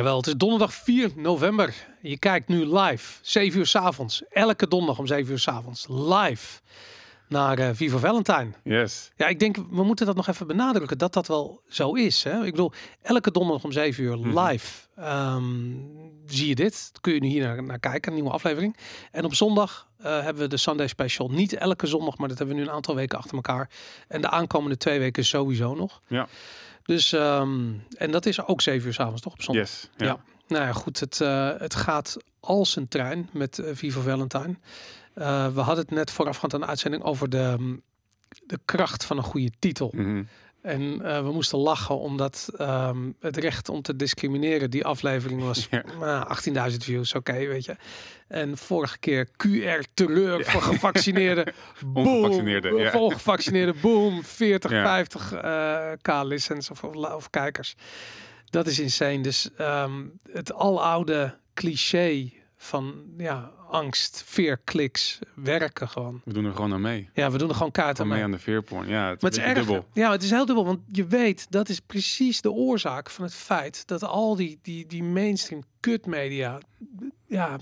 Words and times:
Jawel, 0.00 0.16
het 0.16 0.26
is 0.26 0.34
donderdag 0.36 0.74
4 0.74 1.10
november. 1.16 1.74
Je 2.02 2.18
kijkt 2.18 2.48
nu 2.48 2.76
live, 2.78 3.18
7 3.22 3.58
uur 3.58 3.66
's 3.66 3.74
avonds. 3.76 4.22
Elke 4.30 4.68
donderdag 4.68 4.98
om 4.98 5.06
7 5.06 5.32
uur 5.32 5.38
's 5.38 5.48
avonds. 5.48 5.86
Live 5.88 6.60
naar 7.28 7.58
eh 7.58 7.68
Viva 7.72 7.98
Valentine. 7.98 8.50
Yes. 8.64 9.10
Ja, 9.16 9.26
ik 9.26 9.38
denk, 9.38 9.56
we 9.56 9.84
moeten 9.84 10.06
dat 10.06 10.16
nog 10.16 10.26
even 10.28 10.46
benadrukken, 10.46 10.98
dat 10.98 11.12
dat 11.12 11.26
wel 11.26 11.62
zo 11.68 11.92
is. 11.94 12.24
Hè? 12.24 12.44
Ik 12.44 12.50
bedoel, 12.50 12.72
elke 13.02 13.30
donderdag 13.30 13.64
om 13.64 13.72
7 13.72 14.04
uur 14.04 14.18
Mhm. 14.18 14.38
live 14.38 14.86
ehm, 14.96 15.44
zie 16.26 16.48
je 16.48 16.54
dit. 16.54 16.92
Kun 17.00 17.14
je 17.14 17.20
nu 17.20 17.28
hier 17.28 17.42
naar, 17.46 17.62
naar 17.62 17.78
kijken, 17.78 18.08
een 18.10 18.14
nieuwe 18.18 18.32
aflevering. 18.34 18.76
En 19.10 19.24
op 19.24 19.34
zondag 19.34 19.88
eh, 19.98 20.22
hebben 20.22 20.42
we 20.42 20.48
de 20.48 20.56
Sunday 20.56 20.86
Special. 20.86 21.28
Niet 21.30 21.52
elke 21.52 21.86
zondag, 21.86 22.16
maar 22.18 22.28
dat 22.28 22.38
hebben 22.38 22.56
we 22.56 22.62
nu 22.62 22.68
een 22.68 22.74
aantal 22.74 22.94
weken 22.94 23.18
achter 23.18 23.34
elkaar. 23.34 23.70
En 24.08 24.20
de 24.20 24.30
aankomende 24.30 24.76
twee 24.76 24.98
weken 24.98 25.24
sowieso 25.24 25.74
nog. 25.74 26.00
Ja. 26.08 26.28
Dus, 26.90 27.12
ehm, 27.12 27.72
en 27.96 28.10
dat 28.10 28.26
is 28.26 28.46
ook 28.46 28.60
7 28.60 28.86
uur 28.86 28.94
's 28.94 29.00
avonds, 29.00 29.22
toch? 29.22 29.32
Op 29.32 29.42
zondag. 29.42 29.64
Yes. 29.64 29.90
Ja. 29.96 30.20
Nou 30.48 30.64
ja, 30.64 30.72
goed. 30.72 31.00
Het, 31.00 31.20
eh, 31.20 31.50
het 31.58 31.74
gaat 31.74 32.16
als 32.40 32.76
een 32.76 32.88
trein 32.88 33.28
met 33.32 33.58
eh, 33.58 33.70
Viva 33.74 34.00
Valentine. 34.00 34.56
Eh, 35.14 35.46
we 35.54 35.60
hadden 35.60 35.84
het 35.84 35.94
net 35.94 36.10
voorafgaand 36.10 36.54
aan 36.54 36.60
de 36.60 36.66
uitzending 36.66 37.02
over 37.02 37.28
de, 37.28 37.54
mm, 37.58 37.82
de 38.46 38.58
kracht 38.64 39.04
van 39.04 39.16
een 39.16 39.22
goede 39.22 39.50
titel. 39.58 39.92
Mhm. 39.94 40.22
En 40.62 41.02
eh, 41.02 41.22
we 41.22 41.32
moesten 41.32 41.58
lachen 41.58 41.98
omdat 41.98 42.48
ehm, 42.56 43.10
het 43.20 43.36
recht 43.36 43.68
om 43.68 43.82
te 43.82 43.96
discrimineren, 43.96 44.70
die 44.70 44.84
aflevering 44.84 45.42
was 45.42 45.66
Ja. 45.70 45.84
nou, 45.98 46.70
18.000 46.70 46.76
views, 46.76 47.14
oké, 47.14 47.32
weet 47.46 47.64
je. 47.64 47.76
En 48.28 48.56
vorige 48.56 48.98
keer 48.98 49.26
QR 49.26 49.84
terreur 49.94 50.44
voor 50.44 50.62
gevaccineerden. 50.62 51.52
boom, 51.86 52.06
Ongevaccineerden, 52.06 52.76
ja. 52.76 52.90
Voor 52.90 53.00
ongevaccineerden, 53.10 53.74
boom, 53.80 54.24
40, 54.24 54.70
Ja. 54.70 54.82
50 54.82 55.32
eh, 55.32 55.92
k 56.02 56.22
listens 56.22 56.70
of, 56.70 56.84
of, 56.84 57.30
kijkers. 57.30 57.74
Dat 58.50 58.66
is 58.66 58.78
insane. 58.78 59.20
Dus 59.20 59.50
ehm, 59.56 60.04
het 60.32 60.52
aloude 60.52 61.38
cliché 61.54 62.30
van 62.56 62.94
ja, 63.18 63.52
angst, 63.70 64.22
veer, 64.26 64.56
kliks, 64.64 65.18
werken 65.34 65.88
gewoon. 65.88 66.20
We 66.24 66.32
doen 66.32 66.44
er 66.44 66.54
gewoon 66.54 66.72
aan 66.72 66.80
mee. 66.80 67.10
Ja, 67.14 67.30
we 67.30 67.38
doen 67.38 67.48
er 67.48 67.54
gewoon 67.54 67.70
kaarten 67.72 68.06
mee. 68.06 68.14
mee 68.14 68.24
aan 68.24 68.30
de 68.30 68.38
veerporn. 68.38 68.88
Ja, 68.88 69.08
het 69.10 69.22
Maar 69.22 69.30
is 69.30 69.36
het 69.36 69.46
een 69.46 69.50
is 69.52 69.58
beetje 69.58 69.72
erg. 69.74 69.82
dubbel. 69.84 70.02
Ja, 70.02 70.10
het 70.12 70.22
is 70.22 70.30
heel 70.30 70.46
dubbel. 70.46 70.64
Want 70.64 70.80
je 70.86 71.06
weet, 71.06 71.46
dat 71.50 71.68
is 71.68 71.80
precies 71.80 72.40
de 72.40 72.50
oorzaak 72.50 73.10
van 73.10 73.24
het 73.24 73.34
feit 73.34 73.86
dat 73.86 74.02
al 74.04 74.36
die, 74.36 74.58
die, 74.62 74.86
die 74.86 75.02
mainstream 75.02 75.62
kutmedia 75.80 76.58
ja, 77.26 77.58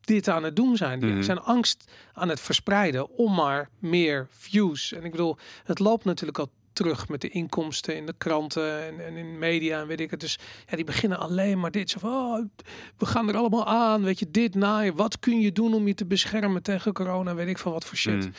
dit 0.00 0.28
aan 0.28 0.42
het 0.42 0.56
doen 0.56 0.76
zijn. 0.76 1.00
Die 1.00 1.10
Mhm. 1.10 1.22
zijn 1.22 1.40
angst 1.40 1.92
aan 2.12 2.28
het 2.28 2.40
verspreiden 2.40 3.08
om 3.10 3.34
maar 3.34 3.68
meer 3.78 4.26
views. 4.30 4.92
En 4.92 5.04
ik 5.04 5.10
bedoel, 5.10 5.36
het 5.64 5.78
loopt 5.78 6.04
natuurlijk 6.04 6.38
al 6.38 6.50
terug 6.72 7.08
met 7.08 7.20
de 7.20 7.28
inkomsten 7.28 7.96
in 7.96 8.06
de 8.06 8.14
kranten 8.18 8.82
en, 8.86 9.04
en 9.06 9.16
in 9.16 9.38
media 9.38 9.80
en 9.80 9.86
weet 9.86 10.00
ik 10.00 10.10
het. 10.10 10.20
Dus 10.20 10.38
ja, 10.68 10.76
die 10.76 10.84
beginnen 10.84 11.18
alleen 11.18 11.60
maar 11.60 11.70
dit. 11.70 11.90
Zo 11.90 11.98
van, 11.98 12.10
oh, 12.12 12.44
we 12.96 13.06
gaan 13.06 13.28
er 13.28 13.36
allemaal 13.36 13.66
aan, 13.66 14.02
weet 14.02 14.18
je, 14.18 14.30
dit 14.30 14.54
naaien. 14.54 14.96
Wat 14.96 15.18
kun 15.18 15.40
je 15.40 15.52
doen 15.52 15.74
om 15.74 15.86
je 15.86 15.94
te 15.94 16.06
beschermen 16.06 16.62
tegen 16.62 16.92
corona? 16.92 17.34
Weet 17.34 17.48
ik 17.48 17.58
van 17.58 17.72
wat 17.72 17.84
voor 17.84 17.96
shit. 17.96 18.14
Mhm. 18.24 18.30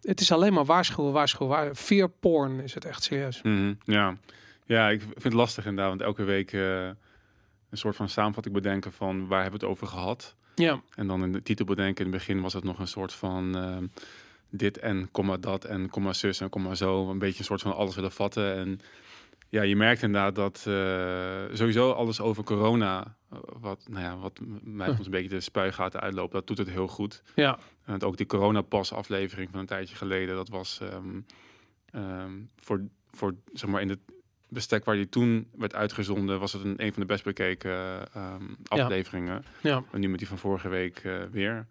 Het 0.00 0.20
is 0.20 0.32
alleen 0.32 0.52
maar 0.52 0.64
waarschuwen, 0.64 1.12
waarschuwen, 1.12 1.48
waar. 1.56 1.74
Fear 1.74 2.08
porn 2.08 2.60
is 2.60 2.74
het 2.74 2.84
echt 2.84 3.02
serieus. 3.02 3.42
Mhm, 3.42 3.74
Ja. 3.84 4.16
ja, 4.64 4.88
ik 4.88 5.00
vind 5.00 5.22
het 5.22 5.32
lastig 5.32 5.64
inderdaad. 5.66 5.88
Want 5.88 6.02
elke 6.02 6.24
week 6.24 6.52
eh, 6.52 6.84
een 6.86 6.96
soort 7.78 7.96
van 7.96 8.08
samenvatting 8.08 8.54
bedenken 8.54 8.92
van 8.92 9.26
waar 9.26 9.42
hebben 9.42 9.60
we 9.60 9.66
het 9.66 9.74
over 9.76 9.86
gehad. 9.86 10.34
Ja, 10.54 10.80
En 10.94 11.06
dan 11.06 11.22
in 11.22 11.32
de 11.32 11.42
titel 11.42 11.64
bedenken. 11.64 12.04
In 12.04 12.10
het 12.12 12.20
begin 12.20 12.40
was 12.40 12.52
het 12.52 12.64
nog 12.64 12.78
een 12.78 12.88
soort 12.88 13.12
van 13.12 13.56
ehm, 13.56 13.86
dit 14.50 14.78
en 14.78 15.08
komma 15.10 15.36
dat 15.36 15.64
en 15.64 15.88
komma 15.90 16.12
zus 16.12 16.40
en 16.40 16.48
komma 16.48 16.74
zo. 16.74 17.10
Een 17.10 17.18
beetje 17.18 17.38
een 17.38 17.44
soort 17.44 17.62
van 17.62 17.74
alles 17.74 17.94
willen 17.94 18.12
vatten. 18.12 18.54
En 18.54 18.80
ja, 19.48 19.62
je 19.62 19.76
merkt 19.76 20.02
inderdaad 20.02 20.34
dat 20.34 20.64
eh, 20.66 21.56
sowieso 21.56 21.90
alles 21.92 22.20
over 22.20 22.44
corona, 22.44 23.16
eh, 23.30 23.38
wat, 23.60 23.86
nou 23.88 24.04
ja, 24.04 24.16
wat 24.16 24.40
mij 24.62 24.86
Huh. 24.86 24.94
soms 24.94 25.06
een 25.06 25.12
beetje 25.12 25.28
de 25.28 25.40
spuigaten 25.40 26.00
uitloopt, 26.00 26.32
dat 26.32 26.46
doet 26.46 26.58
het 26.58 26.70
heel 26.70 26.88
goed. 26.88 27.22
ja, 27.34 27.58
En 27.84 28.02
ook 28.02 28.16
die 28.16 28.26
coronapas 28.26 28.92
aflevering 28.92 29.50
van 29.50 29.60
een 29.60 29.66
tijdje 29.66 29.96
geleden, 29.96 30.34
dat 30.34 30.48
was 30.48 30.78
ehm, 30.82 31.20
ehm, 31.90 32.32
voor, 32.56 32.82
voor 33.10 33.34
zeg 33.52 33.70
maar 33.70 33.80
in 33.80 33.88
het 33.88 33.98
bestek 34.48 34.84
waar 34.84 34.94
die 34.96 35.08
toen 35.08 35.48
werd 35.56 35.74
uitgezonden, 35.74 36.40
was 36.40 36.52
het 36.52 36.64
een, 36.64 36.74
een 36.82 36.92
van 36.92 37.02
de 37.02 37.08
best 37.08 37.24
bekeken 37.24 37.72
ehm, 38.14 38.44
afleveringen. 38.68 39.44
ja. 39.62 39.82
En 39.92 40.00
nu 40.00 40.08
met 40.08 40.18
die 40.18 40.28
van 40.28 40.38
vorige 40.38 40.68
week 40.68 40.98
eh, 40.98 41.22
weer. 41.30 41.66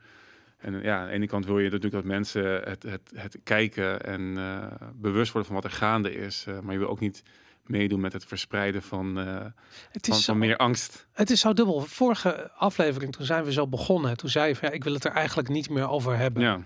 En 0.59 0.75
eh, 0.75 0.83
ja, 0.83 0.99
aan 0.99 1.07
de 1.07 1.11
ene 1.13 1.27
kant 1.27 1.45
wil 1.45 1.57
je 1.59 1.63
natuurlijk 1.63 1.93
dat 1.93 2.03
mensen 2.03 2.43
het, 2.69 2.83
het, 2.83 3.11
het 3.15 3.37
kijken 3.43 4.03
en 4.05 4.37
eh, 4.37 4.65
bewust 4.95 5.31
worden 5.31 5.51
van 5.51 5.61
wat 5.61 5.71
er 5.71 5.77
gaande 5.77 6.13
is. 6.15 6.45
eh, 6.47 6.59
maar 6.59 6.73
je 6.73 6.79
wil 6.79 6.89
ook 6.89 6.99
niet 6.99 7.23
meedoen 7.65 7.99
met 7.99 8.13
het 8.13 8.25
verspreiden 8.25 8.81
van, 8.81 9.15
Het 9.15 10.05
van, 10.05 10.15
is, 10.15 10.23
zo, 10.23 10.31
van 10.31 10.37
meer 10.37 10.57
angst. 10.57 11.07
het 11.13 11.29
is 11.29 11.39
zo 11.39 11.53
dubbel. 11.53 11.79
Vorige 11.81 12.51
aflevering, 12.51 13.11
toen 13.15 13.25
zijn 13.25 13.43
we 13.43 13.51
zo 13.51 13.67
begonnen. 13.67 14.17
Toen 14.17 14.29
zei 14.29 14.47
je 14.47 14.55
van, 14.55 14.67
ja, 14.69 14.73
ik 14.75 14.83
wil 14.83 14.93
het 14.93 15.05
er 15.05 15.11
eigenlijk 15.11 15.47
niet 15.49 15.69
meer 15.69 15.89
over 15.89 16.17
hebben. 16.17 16.41
Ja, 16.41 16.59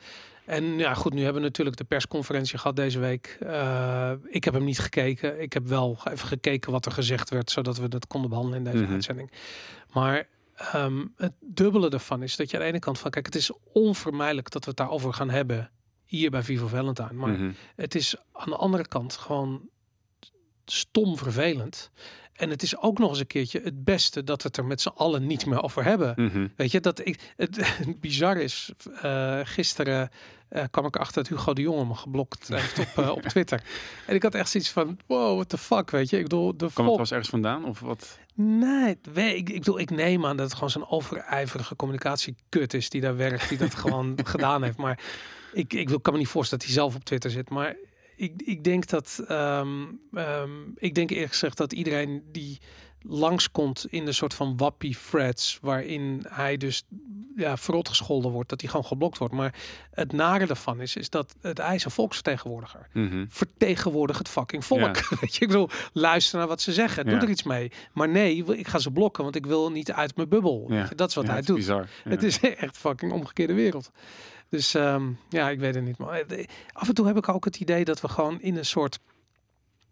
En 0.45 0.63
ja, 0.77 0.93
goed, 0.93 1.13
nu 1.13 1.23
hebben 1.23 1.41
we 1.41 1.47
natuurlijk 1.47 1.77
de 1.77 1.83
persconferentie 1.83 2.57
gehad 2.57 2.75
deze 2.75 2.99
week. 2.99 3.37
Ik 4.29 4.43
heb 4.43 4.53
hem 4.53 4.63
niet 4.63 4.79
gekeken. 4.79 5.41
Ik 5.41 5.53
heb 5.53 5.67
wel 5.67 5.97
even 6.11 6.27
gekeken 6.27 6.71
wat 6.71 6.85
er 6.85 6.91
gezegd 6.91 7.29
werd, 7.29 7.51
zodat 7.51 7.77
we 7.77 7.87
dat 7.89 8.07
konden 8.07 8.29
behandelen 8.29 8.57
in 8.65 8.71
deze 8.71 8.83
Mhm. 8.83 8.93
uitzending. 8.93 9.31
Maar 9.93 10.27
ehm, 10.55 11.05
het 11.15 11.33
dubbele 11.39 11.89
ervan 11.89 12.23
is 12.23 12.35
dat 12.35 12.49
je 12.49 12.57
aan 12.57 12.63
de 12.63 12.69
ene 12.69 12.79
kant 12.79 12.99
van, 12.99 13.11
kijk, 13.11 13.25
het 13.25 13.35
is 13.35 13.51
onvermijdelijk 13.73 14.51
dat 14.51 14.63
we 14.63 14.69
het 14.69 14.79
daarover 14.79 15.13
gaan 15.13 15.29
hebben 15.29 15.71
hier 16.05 16.29
bij 16.29 16.43
Vivo 16.43 16.67
Valentine. 16.67 17.13
Maar 17.13 17.29
mhm. 17.29 17.51
het 17.75 17.95
is 17.95 18.15
aan 18.31 18.49
de 18.49 18.55
andere 18.55 18.87
kant 18.87 19.15
gewoon 19.15 19.69
stom 20.65 21.17
vervelend. 21.17 21.91
En 22.33 22.49
het 22.49 22.63
is 22.63 22.77
ook 22.77 22.99
nog 22.99 23.09
eens 23.09 23.19
een 23.19 23.27
keertje 23.27 23.61
het 23.63 23.83
beste 23.83 24.23
dat 24.23 24.41
we 24.41 24.47
het 24.47 24.57
er 24.57 24.65
met 24.65 24.81
z'n 24.81 24.91
allen 24.95 25.27
niet 25.27 25.45
meer 25.45 25.63
over 25.63 25.83
hebben. 25.83 26.13
Mhm. 26.17 26.47
Weet 26.55 26.71
je, 26.71 26.79
dat 26.79 27.05
ik, 27.05 27.33
het, 27.37 27.57
het 27.77 27.99
bizar 27.99 28.37
is, 28.37 28.71
eh, 29.01 29.39
gisteren 29.43 30.09
eh, 30.53 30.63
kwam 30.71 30.85
ik 30.85 30.95
achter 30.95 31.23
dat 31.23 31.31
Hugo 31.31 31.53
de 31.53 31.61
Jonge 31.61 31.85
me 31.85 31.93
geblokt 31.93 32.47
heeft 32.47 32.79
op, 32.85 33.03
eh, 33.03 33.09
op 33.09 33.21
Twitter. 33.21 33.63
En 34.07 34.15
ik 34.15 34.23
had 34.23 34.35
echt 34.35 34.49
zoiets 34.49 34.69
van, 34.69 34.99
wow, 35.05 35.35
what 35.35 35.49
the 35.49 35.57
fuck, 35.57 35.91
weet 35.91 36.09
je. 36.09 36.17
Ik 36.17 36.23
bedoel, 36.23 36.57
de 36.57 36.69
Kwam 36.73 36.87
het 36.87 36.97
was 36.97 37.11
ergens 37.11 37.29
vandaan? 37.29 37.65
Of 37.65 37.79
wat? 37.79 38.19
Nee, 38.33 38.97
weet, 39.13 39.35
ik, 39.35 39.49
ik 39.49 39.59
bedoel, 39.59 39.79
ik 39.79 39.89
neem 39.89 40.25
aan 40.25 40.37
dat 40.37 40.45
het 40.45 40.53
gewoon 40.53 40.69
zo'n 40.69 40.89
overijverige 40.89 41.75
communicatiekut 41.75 42.73
is 42.73 42.89
die 42.89 43.01
daar 43.01 43.15
werkt, 43.15 43.49
die 43.49 43.57
dat 43.57 43.75
gewoon 43.75 44.17
gedaan 44.23 44.63
heeft. 44.63 44.77
Maar 44.77 44.99
ik, 45.53 45.73
ik 45.73 45.89
wil, 45.89 45.99
kan 45.99 46.13
me 46.13 46.19
niet 46.19 46.27
voorstellen 46.27 46.65
dat 46.65 46.73
hij 46.73 46.83
zelf 46.83 46.95
op 46.95 47.03
Twitter 47.03 47.31
zit. 47.31 47.49
Maar 47.49 47.75
ik, 48.15 48.41
ik 48.45 48.63
denk 48.63 48.87
dat, 48.87 49.23
ehm, 49.27 49.83
ehm, 50.13 50.51
ik 50.75 50.95
denk 50.95 51.09
eerlijk 51.09 51.31
gezegd 51.31 51.57
dat 51.57 51.73
iedereen 51.73 52.23
die 52.31 52.59
langskomt 53.03 53.85
in 53.89 54.05
de 54.05 54.11
soort 54.11 54.33
van 54.33 54.57
wappie 54.57 54.97
threads, 55.09 55.57
waarin 55.61 56.25
hij 56.29 56.57
dus 56.57 56.83
ja, 57.35 57.57
verrot 57.57 57.87
gescholden 57.89 58.31
wordt, 58.31 58.49
dat 58.49 58.61
hij 58.61 58.69
gewoon 58.69 58.85
geblokt 58.85 59.17
wordt. 59.17 59.33
Maar 59.33 59.53
het 59.91 60.11
nare 60.11 60.47
ervan 60.47 60.81
is, 60.81 60.95
is 60.95 61.09
dat 61.09 61.35
het 61.41 61.59
een 61.59 61.79
volksvertegenwoordiger 61.91 62.87
Mhm. 62.93 63.25
vertegenwoordig 63.29 64.17
het 64.17 64.29
fucking 64.29 64.65
volk. 64.65 65.07
Weet 65.21 65.35
je, 65.35 65.41
ik 65.41 65.47
bedoel, 65.47 65.69
luister 65.93 66.37
naar 66.39 66.47
wat 66.47 66.61
ze 66.61 66.73
zeggen. 66.73 67.05
Doe 67.05 67.13
Ja. 67.15 67.21
er 67.21 67.29
iets 67.29 67.43
mee. 67.43 67.71
Maar 67.93 68.09
nee, 68.09 68.45
ik 68.45 68.67
ga 68.67 68.79
ze 68.79 68.91
blokken, 68.91 69.23
want 69.23 69.35
ik 69.35 69.45
wil 69.45 69.71
niet 69.71 69.91
uit 69.91 70.15
mijn 70.15 70.29
bubbel. 70.29 70.65
Ja. 70.69 70.89
Dat 70.95 71.09
is 71.09 71.15
wat 71.15 71.27
hij 71.27 71.41
doet. 71.41 71.55
Bizar. 71.55 71.87
Het 72.03 72.23
is 72.23 72.39
echt 72.55 72.77
fucking 72.77 73.11
omgekeerde 73.11 73.53
wereld. 73.53 73.91
Dus 74.49 74.73
ehm, 74.73 75.09
ja, 75.29 75.49
ik 75.49 75.59
weet 75.59 75.75
het 75.75 75.83
niet. 75.83 75.97
Maar 75.97 76.19
eh, 76.21 76.45
af 76.73 76.87
en 76.87 76.93
toe 76.93 77.07
heb 77.07 77.17
ik 77.17 77.29
ook 77.29 77.45
het 77.45 77.59
idee 77.59 77.85
dat 77.85 78.01
we 78.01 78.07
gewoon 78.07 78.41
in 78.41 78.55
een 78.57 78.65
soort. 78.65 78.99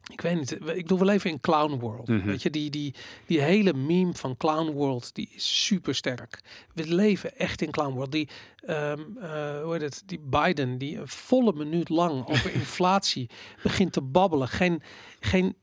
Ik 0.10 0.22
weet 0.22 0.36
niet. 0.36 0.52
Ik 0.52 0.60
bedoel, 0.60 1.00
we 1.00 1.06
leven 1.06 1.30
in 1.30 1.40
Clown 1.40 1.80
World. 1.80 2.08
Mhm. 2.08 2.26
Weet 2.26 2.42
je, 2.42 2.50
die, 2.50 2.70
die, 2.70 2.94
die 3.26 3.42
hele 3.42 3.74
meme 3.74 4.14
van 4.14 4.38
Clown 4.38 4.72
World, 4.72 5.16
die 5.16 5.30
is 5.36 5.66
super 5.66 5.96
sterk. 5.96 6.42
We 6.74 6.94
leven 6.94 7.38
echt 7.38 7.62
in 7.62 7.72
Clown 7.72 7.94
World. 7.94 8.12
Die, 8.12 8.30
ehm, 8.66 9.00
eh, 9.20 9.62
hoe 9.64 9.72
heet 9.72 9.82
het? 9.82 10.04
Die 10.06 10.20
Biden, 10.20 10.78
die 10.78 10.98
een 10.98 11.08
volle 11.08 11.54
minuut 11.54 11.90
lang 11.90 12.28
over 12.28 12.54
inflatie 12.62 13.30
begint 13.64 13.94
te 13.94 14.02
babbelen. 14.02 14.48
Geen, 14.48 14.82
geen 15.20 15.56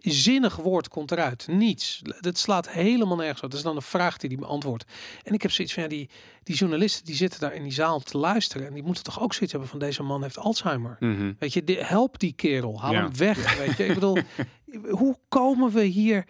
zinnig 0.00 0.56
woord 0.56 0.88
komt 0.88 1.10
eruit. 1.12 1.46
Niets. 1.50 2.02
Dat 2.20 2.38
slaat 2.38 2.70
helemaal 2.70 3.16
nergens 3.16 3.42
op. 3.42 3.50
Dat 3.50 3.58
is 3.58 3.64
dan 3.64 3.76
een 3.76 3.82
vraag 3.82 4.16
die 4.16 4.28
hij 4.30 4.38
beantwoordt. 4.38 4.84
En 5.22 5.34
ik 5.34 5.42
heb 5.42 5.50
zoiets 5.50 5.74
van, 5.74 5.82
ja, 5.82 5.88
die, 5.88 6.10
die 6.42 6.56
journalisten 6.56 7.04
die 7.04 7.14
zitten 7.14 7.40
daar 7.40 7.54
in 7.54 7.62
die 7.62 7.72
zaal 7.72 8.00
te 8.00 8.18
luisteren. 8.18 8.66
En 8.66 8.74
die 8.74 8.82
moeten 8.82 9.04
toch 9.04 9.20
ook 9.20 9.32
zoiets 9.32 9.52
hebben 9.52 9.70
van, 9.70 9.78
deze 9.78 10.02
man 10.02 10.22
heeft 10.22 10.38
Alzheimer. 10.38 10.96
Mhm. 11.00 11.32
Weet 11.38 11.52
je, 11.52 11.64
de- 11.64 11.84
help 11.84 12.18
die 12.18 12.32
kerel. 12.32 12.80
Haal 12.80 12.92
Ja. 12.92 13.02
hem 13.02 13.16
weg. 13.16 13.56
Weet 13.58 13.76
je, 13.76 13.86
ik 13.86 13.94
bedoel, 13.94 14.18
hoe 15.00 15.18
komen 15.28 15.70
we 15.72 15.82
hier... 15.84 16.26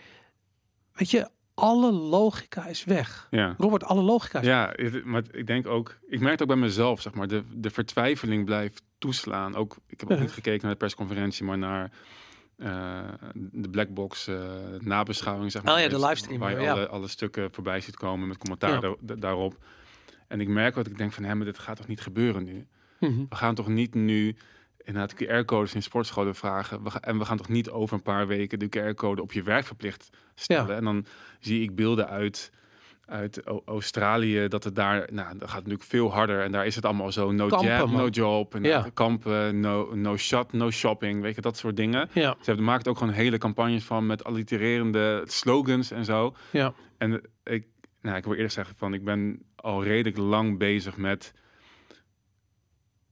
Weet 0.93 1.11
je, 1.11 1.29
alle 1.55 1.93
logica 1.93 2.67
is 2.67 2.85
weg. 2.85 3.26
Ja. 3.31 3.55
Robert, 3.59 3.85
alle 3.85 4.03
logica 4.03 4.41
is 4.41 4.47
Ja, 4.47 4.73
het- 4.76 5.05
maar 5.05 5.23
ik 5.31 5.47
denk 5.47 5.67
ook, 5.67 5.99
ik 6.09 6.19
merk 6.21 6.32
het 6.32 6.43
ook 6.43 6.49
bij 6.49 6.56
mezelf, 6.56 7.00
zeg 7.00 7.14
maar, 7.14 7.29
de, 7.29 7.43
de 7.55 7.71
vertwijfeling 7.71 8.44
blijft 8.44 8.82
toeslaan. 8.99 9.55
Ook, 9.56 9.76
ik 9.87 10.00
heb 10.00 10.11
ook 10.11 10.17
Ja. 10.17 10.23
niet 10.23 10.32
gekeken 10.32 10.61
naar 10.62 10.71
de 10.73 10.76
persconferentie, 10.79 11.44
maar 11.44 11.59
naar 11.59 11.91
de 13.52 13.69
blackbox 13.70 14.26
eh 14.26 14.50
nabeschouwing, 14.78 15.52
zeg 15.52 15.62
maar. 15.62 15.75
Oh 15.75 15.81
ja, 15.81 15.88
de 15.88 15.99
livestream, 16.00 16.38
Waar 16.40 16.50
je 16.50 16.60
ja. 16.60 16.72
alle, 16.72 16.88
alle 16.88 17.08
stukken 17.08 17.52
voorbij 17.52 17.81
ziet 17.81 17.96
komen 17.96 18.28
met 18.28 18.38
commentaar 18.38 18.70
Ja. 18.72 18.81
daar- 18.81 18.94
da- 19.00 19.14
daarop. 19.14 19.56
En 20.28 20.40
ik 20.40 20.49
merk 20.49 20.75
wat 20.75 20.87
ik 20.87 20.99
denk 20.99 21.12
van, 21.12 21.25
hé, 21.25 21.34
maar 21.34 21.44
dit 21.46 21.58
gaat 21.58 21.76
toch 21.76 21.87
niet 21.87 22.00
gebeuren 22.00 22.44
nu? 22.44 22.66
Mhm. 23.00 23.25
We 23.28 23.34
gaan 23.37 23.55
toch 23.55 23.69
niet 23.69 23.94
nu 23.94 24.37
inderdaad 24.84 25.14
QR-codes 25.14 25.75
in 25.75 25.82
sportscholen 25.82 26.34
vragen. 26.34 26.82
We 26.82 26.90
en 27.00 27.19
we 27.19 27.25
gaan 27.25 27.37
toch 27.37 27.49
niet 27.49 27.70
over 27.70 27.94
een 27.96 28.02
paar 28.02 28.26
weken 28.26 28.58
de 28.58 28.69
QR-code 28.69 29.22
op 29.22 29.32
je 29.32 29.43
werk 29.43 29.64
verplicht 29.66 30.08
stellen. 30.34 30.69
Ja. 30.69 30.76
En 30.76 30.84
dan 30.84 31.06
zie 31.40 31.62
ik 31.62 31.75
beelden 31.75 32.08
uit, 32.08 32.50
uit 33.08 33.46
O- 33.46 33.62
Australië, 33.64 34.49
dat 34.49 34.64
het 34.64 34.75
daar, 34.75 35.08
nou, 35.12 35.38
dat 35.38 35.49
gaat 35.49 35.58
natuurlijk 35.58 35.88
veel 35.88 36.12
harder. 36.12 36.43
En 36.43 36.52
daar 36.52 36.66
is 36.66 36.75
het 36.75 36.84
allemaal 36.84 37.12
zo, 37.12 37.31
no 37.32 37.46
Kampen, 37.46 37.69
jab, 37.69 37.87
man. 37.87 37.96
no 37.96 38.08
job. 38.08 38.55
En 38.55 38.62
Ja. 38.62 38.87
kampen, 38.94 39.60
no, 39.60 39.94
no 39.94 40.16
shot, 40.16 40.52
no 40.52 40.70
shopping, 40.70 41.20
weet 41.22 41.34
je, 41.34 41.40
dat 41.40 41.56
soort 41.56 41.76
dingen. 41.76 42.08
Ja, 42.12 42.31
Ze 42.40 42.44
hebben 42.44 42.64
maakt 42.64 42.88
ook 42.88 42.99
gewoon 42.99 43.12
hele 43.12 43.38
campagnes 43.38 43.84
van 43.84 44.06
met 44.06 44.25
allitererende 44.25 45.22
slogans 45.26 45.90
en 45.90 46.05
zo. 46.05 46.34
ja, 46.50 46.72
En 46.99 47.22
ik, 47.44 47.66
nou, 48.00 48.16
ik 48.16 48.25
wil 48.25 48.32
eerlijk 48.34 48.52
zeggen 48.52 48.75
van, 48.76 48.94
ik 48.94 49.05
ben 49.05 49.43
al 49.56 49.82
redelijk 49.84 50.16
lang 50.16 50.58
bezig 50.58 50.96
met 50.96 51.32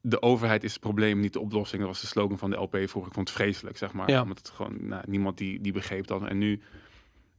de 0.01 0.23
overheid 0.23 0.65
is 0.65 0.73
het 0.73 0.81
probleem, 0.81 1.21
niet 1.21 1.33
de 1.33 1.41
oplossing. 1.41 1.81
Dat 1.83 1.91
was 1.91 2.01
de 2.01 2.07
slogan 2.07 2.39
van 2.39 2.51
de 2.51 2.57
LP 2.57 2.71
vroeger. 2.77 3.07
Ik 3.07 3.13
vond 3.15 3.29
het 3.29 3.37
vreselijk, 3.37 3.77
zeg 3.77 3.93
maar. 3.93 4.11
Ja. 4.11 4.23
Omdat 4.23 4.39
het 4.39 4.51
gewoon, 4.51 4.77
nou, 4.89 5.03
niemand 5.07 5.39
die, 5.39 5.61
die 5.61 5.73
begreep 5.73 6.07
dat. 6.07 6.25
En 6.27 6.39
nu, 6.39 6.61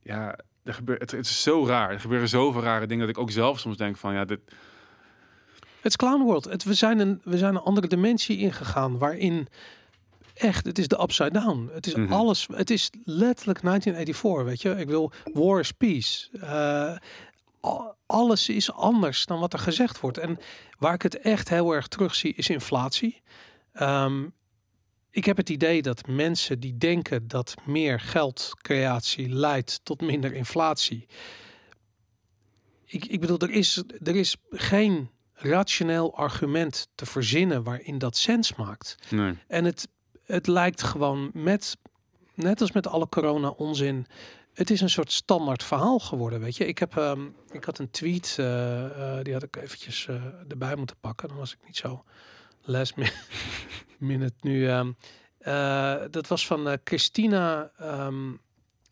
ja, 0.01 0.39
er 0.67 0.73
gebeurt, 0.73 1.01
het, 1.01 1.11
het 1.11 1.25
is 1.25 1.41
zo 1.41 1.65
raar. 1.65 1.91
Er 1.91 1.99
gebeuren 1.99 2.29
zoveel 2.29 2.61
rare 2.61 2.85
dingen 2.87 3.07
dat 3.07 3.15
ik 3.15 3.21
ook 3.21 3.31
zelf 3.31 3.59
soms 3.59 3.77
denk 3.77 3.97
van, 3.97 4.13
ja, 4.13 4.25
dit, 4.25 4.39
Het 5.81 5.85
is 5.85 5.95
Clown 5.95 6.23
World. 6.23 6.45
Het, 6.45 6.63
we, 6.63 6.73
zijn 6.73 6.99
een, 6.99 7.21
we 7.23 7.37
zijn 7.37 7.55
een 7.55 7.61
andere 7.61 7.87
dimensie 7.87 8.37
ingegaan 8.37 8.97
waarin 8.97 9.47
echt, 10.33 10.65
het 10.65 10.77
is 10.77 10.87
de 10.87 11.01
upside 11.01 11.31
down. 11.31 11.69
Het 11.73 11.87
is 11.87 11.95
Mhm. 11.95 12.13
alles, 12.13 12.47
het 12.53 12.69
is 12.69 12.89
letterlijk 13.03 13.61
1984, 13.61 14.43
weet 14.43 14.61
je. 14.61 14.81
Ik 14.81 14.87
wil, 14.87 15.11
war 15.33 15.59
is 15.59 15.71
peace. 15.71 16.27
Eh, 16.41 16.97
alles 18.05 18.49
is 18.49 18.71
anders 18.73 19.25
dan 19.25 19.39
wat 19.39 19.53
er 19.53 19.59
gezegd 19.59 19.99
wordt. 19.99 20.17
En 20.17 20.37
waar 20.79 20.93
ik 20.93 21.01
het 21.01 21.19
echt 21.19 21.49
heel 21.49 21.71
erg 21.71 21.87
terugzie 21.87 22.33
is 22.33 22.49
inflatie. 22.49 23.21
Ehm, 23.73 24.23
ik 25.09 25.25
heb 25.25 25.37
het 25.37 25.49
idee 25.49 25.81
dat 25.81 26.07
mensen 26.07 26.59
die 26.59 26.77
denken 26.77 27.27
dat 27.27 27.53
meer 27.65 27.99
geldcreatie 27.99 29.29
leidt 29.29 29.79
tot 29.83 30.01
minder 30.01 30.33
inflatie. 30.33 31.07
Ik, 32.85 33.05
ik 33.05 33.19
bedoel, 33.19 33.39
er 33.39 33.51
is, 33.51 33.83
er 34.03 34.15
is 34.15 34.35
geen 34.49 35.09
rationeel 35.33 36.15
argument 36.15 36.87
te 36.95 37.05
verzinnen 37.05 37.63
waarin 37.63 37.97
dat 37.97 38.17
sens 38.17 38.55
maakt. 38.55 38.95
nee. 39.09 39.33
En 39.47 39.65
het, 39.65 39.87
het 40.23 40.47
lijkt 40.47 40.83
gewoon 40.83 41.29
met, 41.33 41.77
net 42.33 42.61
als 42.61 42.71
met 42.71 42.87
alle 42.87 43.09
corona 43.09 43.49
onzin, 43.49 44.07
het 44.57 44.69
is 44.69 44.81
een 44.81 44.89
soort 44.89 45.11
standaard 45.11 45.63
verhaal 45.63 45.99
geworden, 45.99 46.39
weet 46.39 46.57
je. 46.57 46.65
Ik 46.65 46.77
heb, 46.77 46.97
ehm, 46.97 47.25
ik 47.51 47.63
had 47.63 47.79
een 47.79 47.89
tweet, 47.89 48.35
eh, 48.39 49.17
eh, 49.17 49.23
die 49.23 49.33
had 49.33 49.43
ik 49.43 49.55
eventjes 49.55 50.07
eh, 50.07 50.23
erbij 50.47 50.75
moeten 50.75 50.95
pakken. 50.99 51.27
Dan 51.27 51.37
was 51.37 51.53
ik 51.53 51.59
niet 51.65 51.77
zo 51.77 52.03
last 52.67 52.95
mi- 52.95 53.11
minute 54.09 54.35
nu. 54.41 54.67
ehm. 54.67 54.91
Eh, 55.37 55.95
dat 56.11 56.27
was 56.27 56.47
van 56.47 56.69
eh, 56.69 56.77
Christina, 56.83 57.71
ehm, 57.77 58.31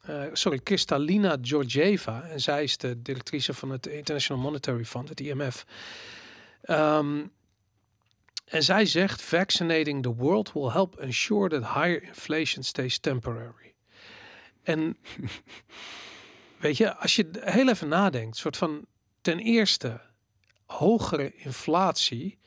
eh, 0.01 0.23
sorry, 0.33 0.59
Kristalina 0.59 1.37
Georgieva. 1.41 2.23
En 2.23 2.39
zij 2.39 2.63
is 2.63 2.77
de 2.77 3.01
directrice 3.01 3.53
van 3.53 3.69
het 3.69 3.85
International 3.87 4.43
Monetary 4.43 4.85
Fund, 4.85 5.09
het 5.09 5.19
IMF. 5.19 5.65
Ehm, 6.61 7.25
en 8.45 8.63
zij 8.63 8.85
zegt: 8.85 9.21
Vaccinating 9.21 10.03
the 10.03 10.15
world 10.15 10.53
will 10.53 10.69
help 10.69 10.95
ensure 10.95 11.49
that 11.49 11.73
higher 11.73 12.03
inflation 12.03 12.63
stays 12.63 12.97
temporary. 12.97 13.73
En 14.63 14.97
weet 16.59 16.77
je, 16.77 16.95
als 16.95 17.15
je 17.15 17.29
heel 17.31 17.69
even 17.69 17.87
nadenkt, 17.87 18.37
soort 18.37 18.57
van 18.57 18.85
ten 19.21 19.39
eerste, 19.39 20.01
hogere 20.65 21.35
inflatie 21.35 22.37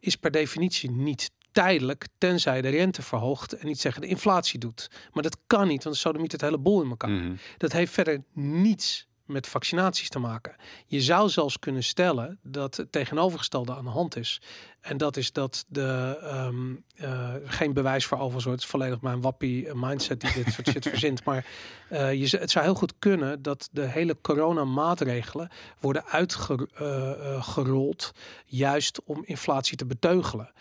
is 0.00 0.16
per 0.16 0.30
definitie 0.30 0.90
niet 0.90 1.30
tijdelijk, 1.52 2.06
tenzij 2.18 2.62
de 2.62 2.68
rente 2.68 3.02
verhoogt 3.02 3.52
en 3.52 3.66
niet 3.66 3.80
zeggen 3.80 4.02
de 4.02 4.08
inflatie 4.08 4.58
doet. 4.58 4.90
Maar 5.12 5.22
dat 5.22 5.38
kan 5.46 5.68
niet, 5.68 5.84
want 5.84 6.02
dan 6.02 6.20
niet 6.20 6.32
het 6.32 6.40
hele 6.40 6.58
bol 6.58 6.82
in 6.82 6.90
elkaar. 6.90 7.10
Mhm. 7.10 7.34
Dat 7.56 7.72
heeft 7.72 7.92
verder 7.92 8.22
niets 8.32 9.06
met 9.26 9.46
vaccinaties 9.46 10.08
te 10.08 10.18
maken. 10.18 10.56
Je 10.86 11.00
zou 11.00 11.28
zelfs 11.28 11.58
kunnen 11.58 11.84
stellen 11.84 12.38
dat 12.42 12.76
het 12.76 12.92
tegenovergestelde 12.92 13.74
aan 13.74 13.84
de 13.84 13.90
hand 13.90 14.16
is. 14.16 14.40
En 14.80 14.96
dat 14.96 15.16
is 15.16 15.32
dat 15.32 15.64
de 15.68 16.18
ehm, 16.22 16.74
eh, 16.94 17.34
geen 17.44 17.72
bewijs 17.72 18.06
voor 18.06 18.18
overigens, 18.18 18.44
het 18.44 18.60
is 18.60 18.66
volledig 18.66 19.00
mijn 19.00 19.20
wappie 19.20 19.68
eh, 19.68 19.74
mindset 19.74 20.20
die 20.20 20.32
dit 20.32 20.52
soort 20.52 20.68
shit 20.68 20.88
verzint. 20.94 21.24
Maar 21.24 21.46
eh, 21.88 22.12
je, 22.12 22.36
het 22.36 22.50
zou 22.50 22.64
heel 22.64 22.74
goed 22.74 22.94
kunnen 22.98 23.42
dat 23.42 23.68
de 23.72 23.86
hele 23.86 24.16
coronamaatregelen 24.20 25.50
worden 25.80 26.04
uitgerold 26.04 28.12
juist 28.46 29.02
om 29.04 29.22
inflatie 29.24 29.76
te 29.76 29.86
beteugelen 29.86 30.52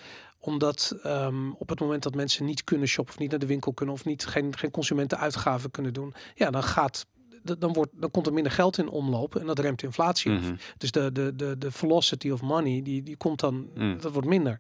omdat 0.46 0.98
ehm, 1.04 1.52
op 1.52 1.70
het 1.70 1.80
moment 1.80 2.04
dat 2.04 2.16
mensen 2.16 2.46
niet 2.46 2.64
kunnen 2.64 2.88
shoppen 2.88 3.14
of 3.14 3.20
niet 3.20 3.30
naar 3.30 3.40
de 3.40 3.46
winkel 3.46 3.74
kunnen 3.74 3.96
of 3.96 4.06
niet 4.06 4.26
geen, 4.26 4.58
geen 4.58 4.72
consumentenuitgaven 4.72 5.72
kunnen 5.72 5.94
doen, 5.94 6.14
ja, 6.36 6.52
dan 6.52 6.64
gaat 6.64 7.06
dan, 7.60 7.74
wordt, 7.74 7.92
dan 7.94 8.12
komt 8.12 8.28
er 8.28 8.34
minder 8.34 8.52
geld 8.52 8.78
in 8.78 8.90
omloop 8.90 9.36
en 9.36 9.46
dat 9.46 9.60
remt 9.60 9.80
de 9.80 9.86
inflatie 9.86 10.32
af. 10.32 10.42
Mhm. 10.42 10.56
Dus 10.78 10.92
de, 10.92 11.12
de, 11.12 11.36
de, 11.36 11.58
de 11.58 11.72
velocity 11.72 12.30
of 12.30 12.42
money, 12.42 12.82
die, 12.82 13.04
die 13.04 13.18
komt 13.18 13.40
dan, 13.40 13.70
Mm. 13.76 14.02
dat 14.02 14.12
wordt 14.12 14.28
minder. 14.28 14.60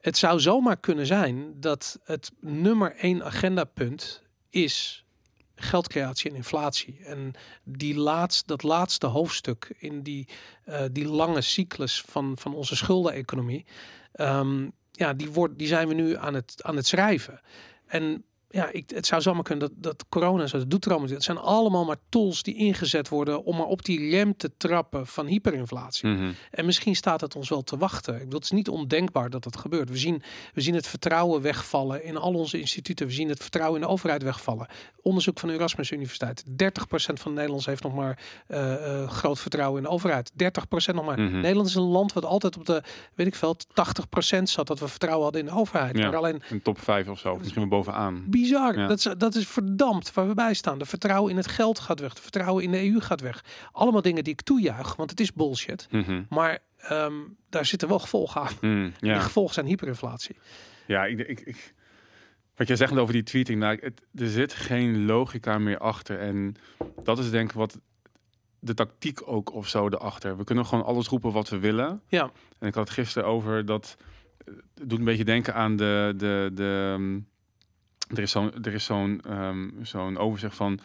Het 0.00 0.16
zou 0.16 0.40
zomaar 0.40 0.76
kunnen 0.76 1.06
zijn 1.06 1.60
dat 1.60 1.98
het 2.04 2.32
nummer 2.40 2.96
één 2.96 3.24
agendapunt 3.24 4.22
is 4.50 5.04
geldcreatie 5.54 6.30
en 6.30 6.36
inflatie. 6.36 7.00
En 7.04 7.32
die 7.64 7.96
laatste, 7.96 8.46
dat 8.46 8.62
laatste 8.62 9.06
hoofdstuk 9.06 9.74
in 9.78 10.02
die, 10.02 10.28
eh, 10.64 10.84
die 10.92 11.08
lange 11.08 11.40
cyclus 11.40 12.02
van, 12.06 12.36
van 12.38 12.54
onze 12.54 12.76
schuldeneconomie, 12.76 13.66
ehm, 14.12 14.68
ja, 14.90 15.12
die, 15.12 15.30
wordt, 15.30 15.58
die 15.58 15.66
zijn 15.66 15.88
we 15.88 15.94
nu 15.94 16.16
aan 16.16 16.34
het, 16.34 16.54
aan 16.62 16.76
het 16.76 16.86
schrijven. 16.86 17.40
En 17.86 18.24
ja, 18.54 18.68
ik, 18.72 18.90
het 18.94 19.06
zou 19.06 19.22
zomaar 19.22 19.42
kunnen 19.42 19.68
dat, 19.68 19.82
dat 19.82 20.08
corona 20.08 20.42
en 20.42 20.48
zo, 20.48 20.58
dat 20.58 20.70
doet 20.70 21.00
niet. 21.00 21.10
Het 21.10 21.22
zijn 21.22 21.38
allemaal 21.38 21.84
maar 21.84 21.96
tools 22.08 22.42
die 22.42 22.54
ingezet 22.54 23.08
worden 23.08 23.44
om 23.44 23.56
maar 23.56 23.66
op 23.66 23.84
die 23.84 24.10
rem 24.10 24.36
te 24.36 24.50
trappen 24.56 25.06
van 25.06 25.26
hyperinflatie. 25.26 26.08
Mhm. 26.08 26.30
En 26.50 26.64
misschien 26.64 26.96
staat 26.96 27.20
het 27.20 27.36
ons 27.36 27.48
wel 27.48 27.62
te 27.62 27.76
wachten. 27.76 28.14
Ik 28.14 28.20
bedoel, 28.20 28.34
het 28.34 28.44
is 28.44 28.50
niet 28.50 28.68
ondenkbaar 28.68 29.30
dat 29.30 29.42
dat 29.42 29.56
gebeurt. 29.56 29.90
We 29.90 29.96
zien, 29.96 30.22
we 30.52 30.60
zien 30.60 30.74
het 30.74 30.86
vertrouwen 30.86 31.42
wegvallen 31.42 32.04
in 32.04 32.16
al 32.16 32.34
onze 32.34 32.58
instituten. 32.58 33.06
We 33.06 33.12
zien 33.12 33.28
het 33.28 33.42
vertrouwen 33.42 33.80
in 33.80 33.86
de 33.86 33.92
overheid 33.92 34.22
wegvallen. 34.22 34.66
Onderzoek 35.02 35.38
van 35.38 35.48
de 35.48 35.54
Erasmus 35.54 35.90
Universiteit. 35.90 36.44
30% 36.46 36.52
van 36.94 37.16
de 37.16 37.28
Nederlanders 37.30 37.66
heeft 37.66 37.82
nog 37.82 37.94
maar 37.94 38.18
eh, 38.46 39.02
eh, 39.02 39.10
groot 39.10 39.40
vertrouwen 39.40 39.76
in 39.76 39.82
de 39.82 39.94
overheid. 39.94 40.32
30% 40.36 40.94
nog 40.94 41.04
maar. 41.04 41.20
Mhm. 41.20 41.40
Nederland 41.40 41.68
is 41.68 41.74
een 41.74 41.82
land 41.82 42.12
wat 42.12 42.24
altijd 42.24 42.56
op 42.56 42.66
de, 42.66 42.82
weet 43.14 43.26
ik 43.26 43.34
veel, 43.34 43.56
80% 43.56 44.42
zat 44.42 44.66
dat 44.66 44.78
we 44.78 44.88
vertrouwen 44.88 45.22
hadden 45.24 45.40
in 45.40 45.46
de 45.46 45.54
overheid. 45.54 45.96
Ja. 45.96 46.04
Maar 46.04 46.16
alleen 46.16 46.42
Een 46.50 46.62
top 46.62 46.80
5 46.80 47.08
of 47.08 47.18
zo, 47.18 47.36
misschien 47.36 47.60
wel 47.60 47.78
bovenaan. 47.78 48.24
Bizar. 48.44 48.78
Ja. 48.78 48.86
Dat, 48.86 48.98
is, 48.98 49.14
dat 49.18 49.34
is 49.34 49.46
verdampt 49.46 50.14
waar 50.14 50.28
we 50.28 50.34
bij 50.34 50.54
staan. 50.54 50.78
De 50.78 50.84
vertrouwen 50.84 51.30
in 51.30 51.36
het 51.36 51.48
geld 51.48 51.78
gaat 51.78 52.00
weg. 52.00 52.14
De 52.14 52.22
vertrouwen 52.22 52.64
in 52.64 52.70
de 52.70 52.90
EU 52.90 53.00
gaat 53.00 53.20
weg. 53.20 53.44
Allemaal 53.72 54.02
dingen 54.02 54.24
die 54.24 54.32
ik 54.32 54.42
toejuich, 54.42 54.96
want 54.96 55.10
het 55.10 55.20
is 55.20 55.32
bullshit. 55.32 55.86
Mhm. 55.90 56.22
Maar 56.28 56.58
ehm, 56.76 57.14
daar 57.48 57.66
zitten 57.66 57.88
wel 57.88 57.98
gevolgen 57.98 58.40
aan. 58.40 58.52
Mm, 58.60 58.92
De 58.98 59.06
ja. 59.06 59.20
gevolgen 59.20 59.54
zijn 59.54 59.66
hyperinflatie. 59.66 60.36
Ja, 60.86 61.04
ik, 61.04 61.18
ik, 61.18 61.40
ik, 61.40 61.74
wat 62.56 62.66
jij 62.66 62.76
zegt 62.76 62.96
over 62.96 63.12
die 63.12 63.22
tweeting, 63.22 63.60
nou, 63.60 63.78
het, 63.80 64.00
er 64.14 64.28
zit 64.28 64.52
geen 64.52 65.04
logica 65.04 65.58
meer 65.58 65.78
achter. 65.78 66.18
En 66.18 66.56
dat 67.02 67.18
is 67.18 67.30
denk 67.30 67.48
ik 67.48 67.56
wat 67.56 67.78
de 68.58 68.74
tactiek 68.74 69.20
ook 69.24 69.52
of 69.52 69.68
zo 69.68 69.86
erachter. 69.88 70.36
We 70.36 70.44
kunnen 70.44 70.66
gewoon 70.66 70.84
alles 70.84 71.08
roepen 71.08 71.32
wat 71.32 71.48
we 71.48 71.58
willen. 71.58 72.00
Ja. 72.08 72.30
En 72.58 72.68
ik 72.68 72.74
had 72.74 72.84
het 72.84 72.96
gisteren 72.96 73.28
over 73.28 73.64
dat 73.66 73.96
eh, 74.38 74.54
het 74.74 74.90
doet 74.90 74.98
een 74.98 75.04
beetje 75.04 75.24
denken 75.24 75.54
aan 75.54 75.76
de 75.76 76.14
de 76.16 76.50
de 76.54 76.94
ehm, 76.94 77.18
er 78.08 78.18
is 78.22 78.30
zo'n 78.30 78.64
er 78.64 78.74
is 78.74 78.84
zo'n 78.84 79.20
ehm, 79.26 79.68
zo'n 79.82 80.18
overzicht 80.18 80.56
van 80.56 80.78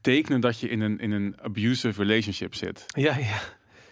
tekenen 0.00 0.40
dat 0.40 0.60
je 0.60 0.68
in 0.68 0.80
een 0.80 0.98
in 0.98 1.10
een 1.10 1.34
abusive 1.42 2.02
relationship 2.02 2.54
zit. 2.54 2.84
Ja, 2.86 3.16
ja. 3.16 3.38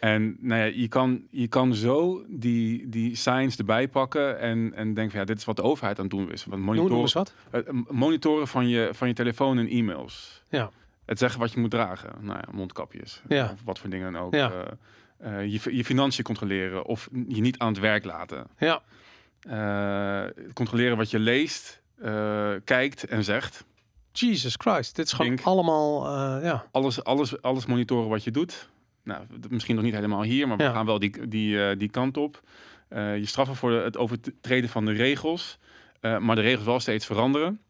En 0.00 0.36
nou 0.40 0.60
ja, 0.60 0.66
je 0.74 0.88
kan, 0.88 1.22
je 1.30 1.48
kan 1.48 1.74
zo 1.74 2.24
die, 2.28 2.88
die 2.88 3.16
signs 3.16 3.56
erbij 3.56 3.88
pakken 3.88 4.38
en, 4.38 4.72
en 4.74 4.94
denken 4.94 5.10
van 5.10 5.20
ja, 5.20 5.26
dit 5.26 5.38
is 5.38 5.44
wat 5.44 5.56
de 5.56 5.62
overheid 5.62 5.98
aan 5.98 6.04
het 6.06 6.14
doen 6.14 6.32
is. 6.32 6.44
Want 6.44 6.62
noem 6.64 6.74
monitoren, 6.74 7.12
wat. 7.12 7.34
eh, 7.50 7.60
m- 7.72 7.84
monitoren 7.96 8.48
van 8.48 8.68
je, 8.68 8.88
van 8.92 9.08
je 9.08 9.14
telefoon 9.14 9.58
en 9.58 9.68
e-mails. 9.68 10.42
Ja. 10.48 10.70
Het 11.04 11.18
zeggen 11.18 11.40
wat 11.40 11.52
je 11.52 11.60
moet 11.60 11.70
dragen. 11.70 12.10
Nou 12.20 12.38
ja, 12.38 12.48
mondkapjes. 12.52 13.22
Ja. 13.28 13.50
Of 13.52 13.60
wat 13.64 13.78
voor 13.78 13.90
dingen 13.90 14.12
dan 14.12 14.22
ook. 14.22 14.34
Ja. 14.34 14.52
Eh, 15.18 15.40
eh, 15.40 15.52
je, 15.52 15.76
je 15.76 15.84
financiën 15.84 16.24
controleren 16.24 16.84
of 16.84 17.08
je 17.28 17.40
niet 17.40 17.58
aan 17.58 17.68
het 17.68 17.78
werk 17.80 18.04
laten. 18.04 18.46
Ja. 18.58 18.82
Eh, 19.40 20.44
controleren 20.52 20.96
wat 20.96 21.10
je 21.10 21.18
leest, 21.18 21.82
eh, 22.04 22.50
kijkt 22.64 23.04
en 23.04 23.24
zegt. 23.24 23.64
Jesus 24.12 24.54
Christ. 24.58 24.96
Dit 24.96 25.06
is 25.06 25.12
gewoon 25.12 25.34
Denk- 25.34 25.46
allemaal, 25.46 26.06
eh, 26.06 26.44
ja. 26.44 26.66
Alles, 26.72 27.04
alles, 27.04 27.42
alles 27.42 27.66
monitoren 27.66 28.08
wat 28.08 28.24
je 28.24 28.30
doet. 28.30 28.68
Nou, 29.02 29.24
misschien 29.48 29.74
nog 29.74 29.84
niet 29.84 29.94
helemaal 29.94 30.22
hier, 30.22 30.48
maar 30.48 30.56
we 30.56 30.62
Ja. 30.62 30.72
gaan 30.72 30.86
wel 30.86 30.98
die, 30.98 31.28
die, 31.28 31.64
eh, 31.68 31.78
die 31.78 31.90
kant 31.90 32.16
op. 32.16 32.42
Je 32.94 33.20
straffen 33.26 33.56
voor 33.56 33.70
het 33.72 33.96
overtreden 33.96 34.70
van 34.70 34.84
de 34.84 34.92
regels, 34.92 35.58
maar 36.00 36.34
de 36.36 36.40
regels 36.42 36.64
wel 36.66 36.80
steeds 36.80 37.06
veranderen. 37.06 37.60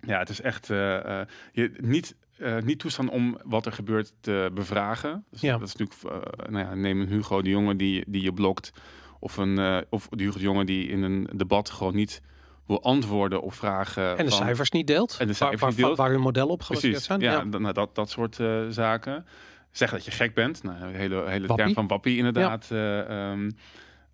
Ja, 0.00 0.18
het 0.18 0.28
is 0.28 0.40
echt 0.40 0.66
je, 0.66 1.72
niet, 1.80 2.14
niet 2.62 2.78
toestaan 2.78 3.10
om 3.10 3.38
wat 3.44 3.66
er 3.66 3.72
gebeurt 3.72 4.12
te 4.20 4.50
bevragen. 4.54 5.24
Dus 5.30 5.40
Ja. 5.40 5.58
Dat 5.58 5.68
is 5.68 5.74
natuurlijk, 5.76 6.22
nou 6.50 6.64
ja, 6.66 6.74
neem 6.74 7.00
een 7.00 7.08
Hugo 7.08 7.42
de 7.42 7.48
Jonge 7.50 7.76
die, 7.76 8.04
die 8.06 8.22
je 8.22 8.32
blokt 8.32 8.72
Of, 9.20 9.36
een, 9.36 9.84
of 9.90 10.08
de 10.08 10.32
jongen 10.38 10.66
die 10.66 10.88
in 10.88 11.02
een 11.02 11.28
debat 11.36 11.70
gewoon 11.70 11.94
niet 11.94 12.20
wil 12.66 12.82
antwoorden 12.82 13.42
op 13.42 13.54
vragen. 13.54 14.16
En 14.16 14.24
de 14.24 14.30
van, 14.30 14.44
cijfers 14.44 14.70
niet 14.70 14.86
deelt. 14.86 15.16
En 15.18 15.26
de 15.26 15.32
cijfers 15.32 15.60
waar, 15.60 15.70
niet 15.70 15.78
deelt. 15.78 15.96
Waar, 15.96 16.10
hun 16.10 16.20
model 16.20 16.48
op 16.48 16.62
gebaseerd 16.62 17.02
zijn. 17.02 17.20
Ja, 17.20 17.32
ja. 17.32 17.58
Nou, 17.58 17.72
dat, 17.72 17.94
dat 17.94 18.10
soort 18.10 18.38
uh, 18.38 18.68
zaken. 18.68 19.26
Zeg 19.70 19.90
dat 19.90 20.04
je 20.04 20.10
gek 20.10 20.34
bent. 20.34 20.62
Nou, 20.62 20.82
een 20.82 20.94
hele, 20.94 21.24
hele 21.26 21.46
Wappie. 21.46 21.64
term 21.64 21.74
van 21.74 21.86
wappie 21.86 22.16
inderdaad. 22.16 22.66
Ja. 22.68 23.34
Uh, 23.34 23.48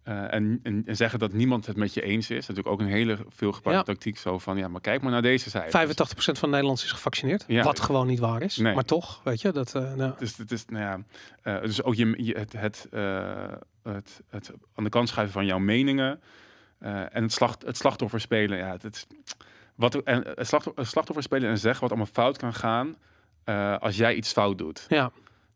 uh, 0.08 0.34
en, 0.34 0.60
en, 0.62 0.82
en, 0.86 0.96
zeggen 0.96 1.18
dat 1.18 1.32
niemand 1.32 1.66
het 1.66 1.76
met 1.76 1.94
je 1.94 2.02
eens 2.02 2.30
is. 2.30 2.46
Natuurlijk 2.46 2.66
ook 2.66 2.80
een 2.80 2.92
hele 2.92 3.18
veel 3.28 3.52
gebruikte 3.52 3.90
ja. 3.90 3.94
tactiek. 3.96 4.18
Zo 4.18 4.38
van, 4.38 4.56
ja, 4.56 4.68
maar 4.68 4.80
kijk 4.80 5.02
maar 5.02 5.10
naar 5.10 5.22
deze 5.22 5.50
cijfers. 5.50 5.96
85% 5.96 6.38
van 6.38 6.50
Nederlanders 6.50 6.84
is 6.84 6.92
gevaccineerd. 6.92 7.44
Ja. 7.46 7.62
Wat 7.62 7.80
gewoon 7.80 8.06
niet 8.06 8.18
waar 8.18 8.42
is. 8.42 8.56
Nee. 8.56 8.74
Maar 8.74 8.84
toch, 8.84 9.20
weet 9.24 9.40
je. 9.40 9.52
Dat, 9.52 9.74
uh, 9.74 9.94
nou. 9.94 10.12
dus, 10.18 10.36
het 10.36 10.50
is, 10.50 10.64
nou 10.64 10.84
ja, 10.84 10.98
uh, 11.56 11.62
dus 11.62 11.82
ook 11.82 11.94
je, 11.94 12.14
je 12.16 12.38
het, 12.38 12.52
het, 12.52 12.88
het, 13.82 14.22
het, 14.28 14.52
aan 14.74 14.84
de 14.84 14.90
kant 14.90 15.08
schuiven 15.08 15.34
van 15.34 15.46
jouw 15.46 15.58
meningen. 15.58 16.20
En 16.80 17.22
het, 17.22 17.32
slacht, 17.32 17.62
het 17.66 17.76
slachtoffer 17.76 18.20
spelen. 18.20 18.58
Ja, 18.58 18.70
het, 18.70 18.82
het, 18.82 19.06
wat, 19.74 19.94
en 19.94 20.22
het, 20.34 20.46
slachtoffer, 20.46 20.82
het 20.82 20.90
slachtoffer 20.92 21.24
spelen 21.24 21.50
en 21.50 21.58
zeggen 21.58 21.80
wat 21.80 21.90
allemaal 21.90 22.12
fout 22.12 22.36
kan 22.36 22.54
gaan. 22.54 22.96
als 23.80 23.96
jij 23.96 24.14
iets 24.14 24.32
fout 24.32 24.58
doet. 24.58 24.84
Ja. 24.88 25.10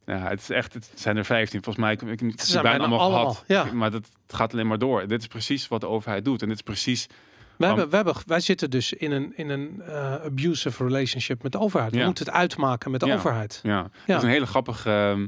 Ja, 0.07 0.29
het 0.29 0.41
is 0.41 0.51
echt, 0.51 0.73
het 0.75 0.93
zijn 0.95 1.17
er 1.17 1.25
15. 1.25 1.63
Volgens 1.63 1.85
mij, 1.85 1.93
ik, 1.93 2.21
ik, 2.23 2.41
zijn 2.41 2.63
bijna 2.63 2.79
allemaal, 2.79 3.01
allemaal 3.01 3.21
gehad. 3.31 3.45
ja. 3.47 3.73
Maar 3.73 3.91
dat 3.91 4.09
het 4.27 4.35
gaat 4.37 4.53
alleen 4.53 4.67
maar 4.67 4.79
door. 4.79 5.07
Dit 5.07 5.21
is 5.21 5.27
precies 5.27 5.69
wat 5.69 5.81
de 5.81 5.87
overheid 5.89 6.25
doet. 6.25 6.43
En 6.43 6.49
dit 6.49 6.57
is 6.57 6.63
precies... 6.63 7.07
We 7.57 7.67
hebben, 7.67 7.89
we 7.91 7.97
hebben, 7.97 8.15
wij 8.27 8.41
zitten 8.41 8.71
dus 8.71 8.93
in 8.93 9.11
een, 9.13 9.37
in 9.37 9.49
een 9.51 9.75
uh, 9.89 10.15
abusive 10.15 10.85
relationship 10.85 11.43
met 11.43 11.53
de 11.53 11.59
overheid. 11.59 11.93
We 11.93 11.99
Ja. 11.99 12.05
moeten 12.05 12.25
het 12.27 12.35
uitmaken 12.35 12.91
met 12.91 13.01
de 13.01 13.07
Ja. 13.07 13.15
overheid. 13.15 13.61
Ja, 13.63 13.83
dat 14.07 14.17
is 14.17 14.23
een 14.23 14.29
hele 14.29 14.47
grappige... 14.47 14.91
ehm, 14.91 15.27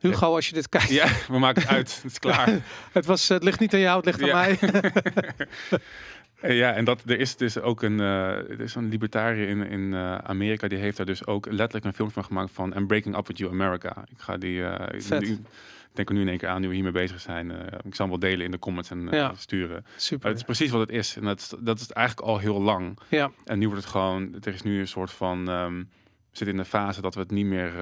Hugo, 0.00 0.34
als 0.34 0.48
je 0.48 0.54
dit 0.54 0.68
kijkt. 0.68 0.88
ja, 0.88 1.06
we 1.28 1.38
maken 1.38 1.62
het 1.62 1.70
uit. 1.70 1.94
Het 2.02 2.10
is 2.12 2.18
klaar. 2.18 2.48
Het, 2.92 3.06
was, 3.06 3.28
het 3.28 3.42
ligt 3.42 3.60
niet 3.60 3.74
aan 3.74 3.80
jou, 3.80 3.96
het 3.96 4.04
ligt 4.18 4.30
aan 4.32 4.38
mij. 4.38 4.58
Eh, 6.40 6.56
Ja, 6.56 6.72
en 6.72 6.84
dat, 6.84 7.02
er 7.06 7.18
is 7.20 7.36
dus 7.36 7.60
ook 7.60 7.82
een, 7.82 8.00
eh, 8.00 8.30
er 8.50 8.60
is 8.60 8.74
een 8.74 8.88
libertariër 8.88 9.48
in, 9.48 9.62
in 9.66 9.94
eh, 9.94 10.14
Amerika, 10.14 10.68
die 10.68 10.78
heeft 10.78 10.96
daar 10.96 11.06
dus 11.06 11.26
ook 11.26 11.46
letterlijk 11.46 11.84
een 11.84 11.92
film 11.94 12.10
van 12.10 12.24
gemaakt 12.24 12.50
van 12.52 12.76
I'm 12.76 12.86
Breaking 12.86 13.16
Up 13.16 13.26
With 13.26 13.38
You 13.38 13.50
America. 13.52 14.04
Ik 14.10 14.18
ga 14.18 14.36
die, 14.36 14.60
nu- 15.18 15.32
ik 15.32 15.94
denk 15.94 16.08
er 16.08 16.14
nu 16.14 16.20
in 16.20 16.28
één 16.28 16.38
keer 16.38 16.48
aan, 16.48 16.60
nu 16.60 16.68
we 16.68 16.74
hiermee 16.74 16.92
bezig 16.92 17.20
zijn. 17.20 17.50
Ik 17.84 17.94
zal 17.94 18.06
hem 18.08 18.08
wel 18.08 18.18
delen 18.18 18.44
in 18.44 18.50
de 18.50 18.58
comments 18.58 18.90
en 18.90 19.08
Ja. 19.10 19.32
sturen. 19.36 19.80
Maar 19.84 19.92
Super. 19.96 20.28
het 20.28 20.36
is 20.38 20.44
precies 20.44 20.70
wat 20.70 20.80
het 20.80 20.90
is. 20.90 21.16
En 21.16 21.22
dat 21.24 21.38
is, 21.38 21.52
dat 21.58 21.80
is 21.80 21.90
eigenlijk 21.90 22.26
al 22.28 22.38
heel 22.38 22.60
lang. 22.62 22.98
Ja, 23.08 23.30
En 23.44 23.58
nu 23.58 23.66
wordt 23.68 23.82
het 23.82 23.90
gewoon, 23.92 24.34
er 24.42 24.54
is 24.54 24.62
nu 24.62 24.80
een 24.80 24.88
soort 24.88 25.10
van, 25.10 25.48
ehm, 25.48 25.76
we 25.78 25.84
zitten 26.30 26.56
in 26.56 26.62
de 26.62 26.68
fase 26.68 27.00
dat 27.00 27.14
we 27.14 27.20
het 27.20 27.30
niet 27.30 27.46
meer, 27.46 27.72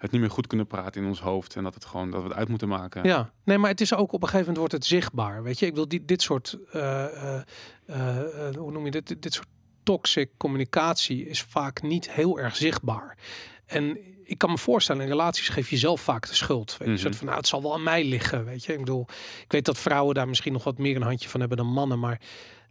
het 0.00 0.10
niet 0.10 0.20
meer 0.20 0.30
goed 0.30 0.46
kunnen 0.46 0.66
praten 0.66 1.02
in 1.02 1.08
ons 1.08 1.20
hoofd. 1.20 1.56
En 1.56 1.62
dat, 1.62 1.74
het 1.74 1.84
gewoon, 1.84 2.10
dat 2.10 2.22
we 2.22 2.28
het 2.28 2.36
uit 2.36 2.48
moeten 2.48 2.68
maken. 2.68 3.04
ja, 3.04 3.30
nee, 3.44 3.58
maar 3.58 3.70
het 3.70 3.80
is 3.80 3.94
ook 3.94 4.12
op 4.12 4.22
een 4.22 4.28
gegeven 4.28 4.38
moment 4.38 4.56
wordt 4.56 4.72
het 4.72 4.84
zichtbaar. 4.84 5.42
Weet 5.42 5.58
je, 5.58 5.66
ik 5.66 5.72
bedoel, 5.72 5.88
die, 5.88 6.04
dit 6.04 6.22
soort, 6.22 6.58
eh, 6.72 7.04
eh, 7.04 7.42
eh, 7.86 8.54
hoe 8.56 8.72
noem 8.72 8.84
je 8.84 8.90
dit? 8.90 9.06
Dit, 9.06 9.22
dit 9.22 9.34
soort 9.34 9.48
toxic 9.82 10.30
communicatie 10.36 11.28
is 11.28 11.42
vaak 11.42 11.82
niet 11.82 12.10
heel 12.10 12.38
erg 12.38 12.56
zichtbaar. 12.56 13.18
En 13.66 13.98
ik 14.24 14.38
kan 14.38 14.50
me 14.50 14.58
voorstellen, 14.58 15.02
in 15.02 15.08
relaties 15.08 15.48
geef 15.48 15.70
je 15.70 15.76
zelf 15.76 16.00
vaak 16.00 16.28
de 16.28 16.34
schuld. 16.34 16.76
Weet 16.78 16.88
je, 16.88 16.96
soort 16.96 17.16
van, 17.16 17.26
nou, 17.26 17.38
het 17.38 17.48
zal 17.48 17.62
wel 17.62 17.74
aan 17.74 17.82
mij 17.82 18.04
liggen, 18.04 18.44
weet 18.44 18.64
je. 18.64 18.72
Ik 18.72 18.78
bedoel, 18.78 19.06
ik 19.42 19.52
weet 19.52 19.64
dat 19.64 19.78
vrouwen 19.78 20.14
daar 20.14 20.28
misschien 20.28 20.52
nog 20.52 20.64
wat 20.64 20.78
meer 20.78 20.96
een 20.96 21.02
handje 21.02 21.28
van 21.28 21.40
hebben 21.40 21.58
dan 21.58 21.72
mannen, 21.72 21.98
maar 21.98 22.20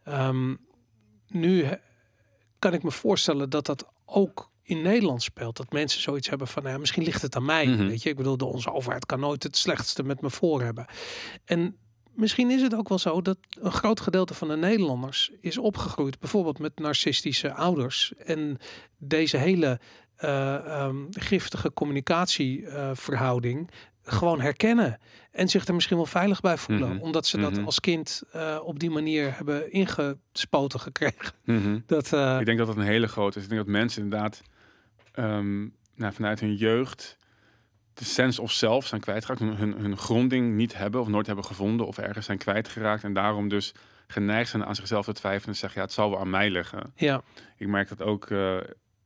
ehm, 0.04 0.56
nu 1.28 1.68
kan 2.60 2.74
ik 2.74 2.84
me 2.84 2.92
voorstellen 2.92 3.50
dat 3.50 3.66
dat 3.66 3.88
ook 4.06 4.49
in 4.70 4.82
Nederland 4.82 5.24
speelt. 5.24 5.58
Dat 5.58 5.72
mensen 5.72 6.02
zoiets 6.02 6.30
hebben 6.30 6.48
van, 6.48 6.62
nou, 6.64 6.74
ja, 6.74 6.80
misschien 6.80 7.04
ligt 7.04 7.22
het 7.22 7.36
aan 7.36 7.46
mij. 7.46 7.66
Mhm. 7.66 7.88
Weet 7.88 8.04
je, 8.04 8.10
ik 8.10 8.16
bedoel, 8.16 8.38
de, 8.38 8.46
onze 8.46 8.72
overheid 8.74 9.06
kan 9.06 9.20
nooit 9.20 9.44
het 9.44 9.58
slechtste 9.58 10.04
met 10.04 10.22
me 10.22 10.30
voor 10.30 10.62
hebben. 10.62 10.86
En 11.46 11.76
misschien 12.14 12.52
is 12.52 12.62
het 12.62 12.76
ook 12.76 12.90
wel 12.90 13.00
zo 13.00 13.22
dat 13.22 13.38
een 13.60 13.72
groot 13.72 14.00
gedeelte 14.00 14.34
van 14.34 14.48
de 14.48 14.56
Nederlanders 14.58 15.32
is 15.40 15.58
opgegroeid, 15.58 16.20
bijvoorbeeld 16.20 16.60
met 16.60 16.80
narcistische 16.80 17.54
ouders. 17.54 18.14
En 18.18 18.58
deze 18.98 19.38
hele 19.38 19.80
eh, 20.16 20.56
ehm, 20.56 20.96
giftige 21.10 21.74
communicatieverhouding 21.74 23.70
gewoon 24.04 24.42
herkennen. 24.42 25.00
En 25.32 25.50
zich 25.50 25.68
er 25.68 25.74
misschien 25.74 25.98
wel 25.98 26.06
veilig 26.06 26.42
bij 26.42 26.58
voelen. 26.58 26.90
Mhm. 26.94 27.02
Omdat 27.02 27.28
ze 27.28 27.38
dat 27.38 27.52
Mhm. 27.52 27.66
als 27.66 27.80
kind 27.80 28.22
eh, 28.32 28.60
op 28.64 28.80
die 28.80 28.90
manier 28.90 29.36
hebben 29.36 29.72
ingespoten 29.72 30.80
gekregen. 30.80 31.34
Dat, 31.86 32.14
eh, 32.14 32.38
Ik 32.40 32.46
denk 32.46 32.58
dat 32.58 32.68
dat 32.68 32.76
een 32.76 32.82
hele 32.82 33.08
grote 33.08 33.38
is. 33.38 33.44
Ik 33.44 33.50
denk 33.50 33.62
dat 33.62 33.72
mensen 33.72 34.04
inderdaad 34.04 34.42
ehm, 35.24 35.68
nou, 35.96 36.14
vanuit 36.14 36.40
hun 36.40 36.56
jeugd 36.56 37.18
de 37.94 38.06
sense 38.06 38.42
of 38.42 38.52
self 38.52 38.88
zijn 38.88 39.02
kwijtgeraakt. 39.02 39.40
Hun, 39.40 39.74
hun, 39.74 39.98
gronding 39.98 40.56
niet 40.56 40.78
hebben 40.78 41.02
of 41.02 41.08
nooit 41.08 41.26
hebben 41.26 41.46
gevonden 41.46 41.88
of 41.88 41.98
ergens 41.98 42.26
zijn 42.26 42.38
kwijtgeraakt. 42.38 43.04
En 43.04 43.14
daarom 43.14 43.48
dus 43.48 43.74
geneigd 44.08 44.50
zijn 44.50 44.66
aan 44.66 44.76
zichzelf 44.76 45.06
te 45.06 45.14
twijfelen 45.14 45.54
en 45.54 45.60
zeggen, 45.60 45.80
ja, 45.80 45.86
het 45.86 45.96
zal 45.96 46.10
wel 46.10 46.20
aan 46.20 46.30
mij 46.30 46.50
liggen. 46.50 46.94
ja, 46.96 47.22
Ik 47.58 47.68
merk 47.68 47.90
dat 47.90 48.02
ook, 48.02 48.30
eh, 48.30 48.58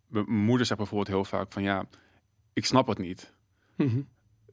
mijn 0.08 0.26
moeder 0.30 0.66
zegt 0.66 0.80
bijvoorbeeld 0.80 1.10
heel 1.10 1.26
vaak 1.26 1.52
van, 1.52 1.64
ja, 1.64 1.86
ik 2.54 2.66
snap 2.66 2.88
het 2.88 2.98
niet. 2.98 3.34
Mhm. 3.76 4.02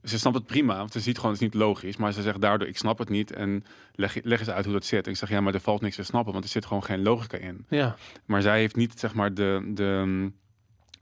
Ze 0.03 0.19
snapt 0.19 0.35
het 0.35 0.45
prima, 0.45 0.77
want 0.77 0.91
ze 0.91 0.99
ziet 0.99 1.15
gewoon, 1.15 1.31
het 1.31 1.41
is 1.41 1.47
niet 1.47 1.61
logisch. 1.61 1.97
Maar 1.97 2.11
ze 2.11 2.21
zegt 2.21 2.41
daardoor, 2.41 2.67
ik 2.67 2.77
snap 2.77 2.97
het 2.97 3.09
niet. 3.09 3.31
En 3.31 3.63
leg, 3.93 4.23
leg 4.23 4.39
eens 4.39 4.49
uit 4.49 4.65
hoe 4.65 4.73
dat 4.73 4.85
zit. 4.85 5.05
En 5.05 5.11
ik 5.11 5.17
zeg, 5.17 5.29
ja, 5.29 5.41
maar 5.41 5.53
er 5.53 5.59
valt 5.59 5.81
niks 5.81 5.95
te 5.95 6.03
snappen, 6.03 6.33
want 6.33 6.45
er 6.45 6.51
zit 6.51 6.65
gewoon 6.65 6.83
geen 6.83 7.01
logica 7.01 7.37
in. 7.37 7.65
ja, 7.69 7.95
Maar 8.25 8.41
zij 8.41 8.59
heeft 8.59 8.75
niet, 8.75 8.99
zeg 8.99 9.13
maar, 9.13 9.33
de, 9.33 9.71
de, 9.73 10.31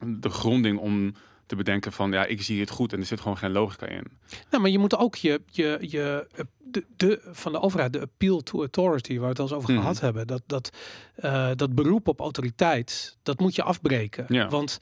de 0.05 0.29
gronding 0.29 0.79
om 0.79 1.13
te 1.45 1.55
bedenken 1.55 1.91
van, 1.91 2.11
ja, 2.11 2.25
ik 2.25 2.41
zie 2.41 2.59
het 2.59 2.69
goed 2.69 2.93
en 2.93 2.99
er 2.99 3.05
zit 3.05 3.19
gewoon 3.21 3.37
geen 3.37 3.51
logica 3.51 3.85
in. 3.87 4.03
Nou, 4.49 4.61
maar 4.61 4.71
je 4.71 4.79
moet 4.79 4.97
ook 4.97 5.15
je, 5.15 5.41
je, 5.45 5.77
je 5.81 6.27
de, 6.57 6.85
de, 6.97 7.19
van 7.31 7.51
de 7.51 7.59
overheid, 7.61 7.93
de 7.93 8.01
appeal 8.01 8.41
to 8.41 8.59
authority, 8.59 9.13
waar 9.13 9.21
we 9.23 9.27
het 9.29 9.39
al 9.39 9.45
eens 9.45 9.53
over 9.55 9.71
Mhm. 9.71 9.79
gehad 9.81 9.99
hebben, 9.99 10.27
dat, 10.27 10.41
dat, 10.45 10.69
eh, 11.15 11.51
dat 11.55 11.75
beroep 11.75 12.07
op 12.07 12.19
autoriteit, 12.19 13.17
dat 13.23 13.39
moet 13.39 13.55
je 13.55 13.63
afbreken. 13.63 14.25
Ja. 14.27 14.47
Want 14.49 14.77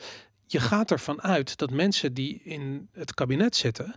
je 0.45 0.59
gaat 0.59 0.91
ervan 0.91 1.21
uit 1.21 1.57
dat 1.57 1.71
mensen 1.71 2.13
die 2.13 2.41
in 2.43 2.89
het 2.91 3.13
kabinet 3.13 3.55
zitten, 3.55 3.95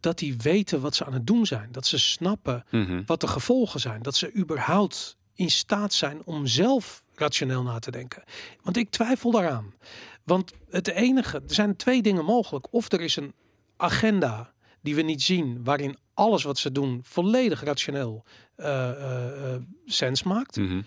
dat 0.00 0.18
die 0.18 0.36
weten 0.36 0.80
wat 0.80 0.94
ze 0.94 1.04
aan 1.04 1.12
het 1.12 1.26
doen 1.26 1.46
zijn. 1.46 1.72
Dat 1.72 1.86
ze 1.86 1.98
snappen 1.98 2.64
Mhm. 2.70 3.02
wat 3.06 3.20
de 3.20 3.26
gevolgen 3.28 3.80
zijn. 3.80 4.02
Dat 4.02 4.14
ze 4.16 4.34
überhaupt 4.36 5.16
in 5.34 5.50
staat 5.50 5.92
zijn 5.92 6.22
om 6.24 6.46
zelf 6.46 7.04
rationeel 7.14 7.62
na 7.62 7.78
te 7.78 7.90
denken. 7.90 8.22
Want 8.62 8.76
ik 8.76 8.90
twijfel 8.90 9.30
daaraan. 9.30 9.74
Want 10.24 10.52
het 10.70 10.88
enige, 10.88 11.42
er 11.48 11.54
zijn 11.54 11.76
twee 11.76 12.02
dingen 12.02 12.24
mogelijk. 12.24 12.72
Of 12.72 12.92
er 12.92 13.00
is 13.00 13.16
een 13.16 13.34
agenda 13.76 14.52
die 14.80 14.94
we 14.94 15.02
niet 15.02 15.22
zien, 15.22 15.64
waarin 15.64 15.96
alles 16.14 16.42
wat 16.42 16.58
ze 16.58 16.72
doen 16.72 17.00
volledig 17.02 17.62
rationeel 17.62 18.24
eh, 18.56 18.90
eh, 18.90 19.54
eh, 19.54 19.62
sens 19.84 20.22
maakt. 20.22 20.56
Mhm. 20.56 20.82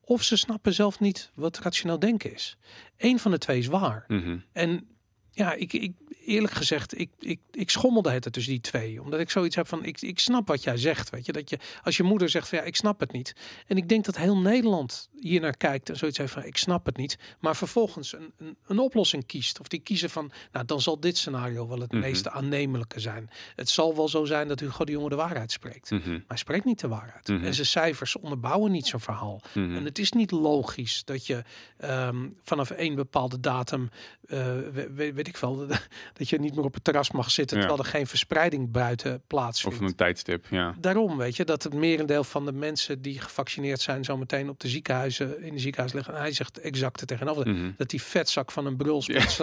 Of 0.00 0.22
ze 0.22 0.36
snappen 0.36 0.74
zelf 0.74 1.00
niet 1.00 1.30
wat 1.34 1.58
rationeel 1.58 1.98
denken 1.98 2.34
is. 2.34 2.56
Eén 2.96 3.18
van 3.18 3.30
de 3.30 3.38
twee 3.38 3.58
is 3.58 3.66
waar. 3.66 4.04
Mhm. 4.08 4.38
En 4.52 4.88
ja, 5.30 5.52
ik, 5.52 5.72
ik 5.72 5.92
eerlijk 6.28 6.52
gezegd, 6.52 6.98
ik, 6.98 7.10
ik, 7.18 7.40
ik 7.50 7.70
schommelde 7.70 8.10
het 8.10 8.32
tussen 8.32 8.52
die 8.52 8.60
twee. 8.60 9.02
Omdat 9.02 9.20
ik 9.20 9.30
zoiets 9.30 9.56
heb 9.56 9.68
van, 9.68 9.84
ik, 9.84 10.00
ik 10.00 10.18
snap 10.18 10.48
wat 10.48 10.62
jij 10.62 10.76
zegt. 10.76 11.10
Weet 11.10 11.26
je, 11.26 11.32
dat 11.32 11.50
je, 11.50 11.58
als 11.82 11.96
je 11.96 12.02
moeder 12.02 12.28
zegt 12.28 12.48
van 12.48 12.58
ja, 12.58 12.64
ik 12.64 12.76
snap 12.76 13.00
het 13.00 13.12
niet. 13.12 13.32
En 13.66 13.76
ik 13.76 13.88
denk 13.88 14.04
dat 14.04 14.16
heel 14.16 14.36
Nederland 14.38 15.08
hier 15.20 15.40
naar 15.40 15.56
kijkt 15.56 15.88
en 15.88 15.96
zoiets 15.96 16.18
heeft 16.18 16.32
van, 16.32 16.44
ik 16.44 16.56
snap 16.56 16.86
het 16.86 16.96
niet. 16.96 17.18
Maar 17.40 17.56
vervolgens 17.56 18.12
een, 18.12 18.32
een, 18.38 18.56
een 18.66 18.78
oplossing 18.78 19.26
kiest. 19.26 19.60
Of 19.60 19.68
die 19.68 19.80
kiezen 19.80 20.10
van, 20.10 20.30
nou 20.52 20.64
dan 20.64 20.80
zal 20.80 21.00
dit 21.00 21.16
scenario 21.18 21.68
wel 21.68 21.80
het 21.80 21.92
Mhm. 21.92 22.00
meeste 22.00 22.30
aannemelijke 22.30 23.00
zijn. 23.00 23.30
Het 23.54 23.68
zal 23.68 23.96
wel 23.96 24.08
zo 24.08 24.24
zijn 24.24 24.48
dat 24.48 24.60
Hugo 24.60 24.84
de 24.84 24.92
Jonge 24.92 25.08
de 25.08 25.14
waarheid 25.14 25.52
spreekt. 25.52 25.90
Mhm. 25.90 26.10
Maar 26.10 26.22
hij 26.28 26.36
spreekt 26.36 26.64
niet 26.64 26.80
de 26.80 26.88
waarheid. 26.88 27.28
Mhm. 27.28 27.44
En 27.44 27.54
zijn 27.54 27.66
cijfers 27.66 28.16
onderbouwen 28.16 28.72
niet 28.72 28.86
zijn 28.86 29.00
verhaal. 29.02 29.40
En 29.54 29.84
het 29.84 29.98
is 29.98 30.12
niet 30.12 30.30
logisch 30.30 31.02
dat 31.04 31.26
je 31.26 31.42
ehm, 31.78 32.28
vanaf 32.42 32.72
een 32.76 32.94
bepaalde 32.94 33.40
datum, 33.40 33.88
eh, 34.26 34.38
we- 34.72 34.90
we- 34.94 35.12
weet 35.12 35.28
ik 35.28 35.36
wel, 35.36 35.66
dat 36.18 36.28
je 36.28 36.38
niet 36.38 36.54
meer 36.54 36.64
op 36.64 36.74
het 36.74 36.84
terras 36.84 37.10
mag 37.10 37.30
zitten 37.30 37.56
Ja. 37.56 37.62
terwijl 37.66 37.84
er 37.84 37.90
geen 37.90 38.06
verspreiding 38.06 38.70
buiten 38.70 39.14
Of 39.14 39.20
plaatsvindt. 39.26 39.80
een 39.80 39.94
tijdstip, 39.94 40.46
ja. 40.50 40.74
Daarom 40.80 41.16
weet 41.16 41.36
je 41.36 41.44
dat 41.44 41.62
het 41.62 41.74
merendeel 41.74 42.24
van 42.24 42.44
de 42.44 42.52
mensen 42.52 43.02
die 43.02 43.20
gevaccineerd 43.20 43.80
zijn 43.80 44.04
zo 44.04 44.16
meteen 44.16 44.48
op 44.48 44.60
de 44.60 44.68
ziekenhuizen 44.68 45.42
in 45.42 45.52
de 45.54 45.60
ziekenhuis 45.60 45.92
liggen. 45.92 46.14
En 46.14 46.20
hij 46.20 46.32
zegt 46.32 46.60
exact 46.60 47.00
het 47.00 47.08
tegenover. 47.08 47.48
Mhm. 47.48 47.70
Dat 47.76 47.90
die 47.90 48.02
vetzak 48.02 48.50
van 48.50 48.66
een 48.66 48.76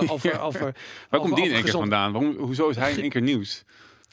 over, 0.07 0.33
Ja. 0.33 0.39
over, 0.39 0.59
Waar 0.61 0.73
over- 1.09 1.19
komt 1.19 1.35
die 1.35 1.45
in 1.45 1.53
één 1.53 1.63
keer 1.63 1.71
vandaan? 1.71 2.11
Waarom, 2.11 2.35
hoezo 2.37 2.69
is 2.69 2.75
hij 2.75 2.91
in 2.91 2.99
één 3.01 3.09
keer 3.09 3.21
nieuws? 3.21 3.63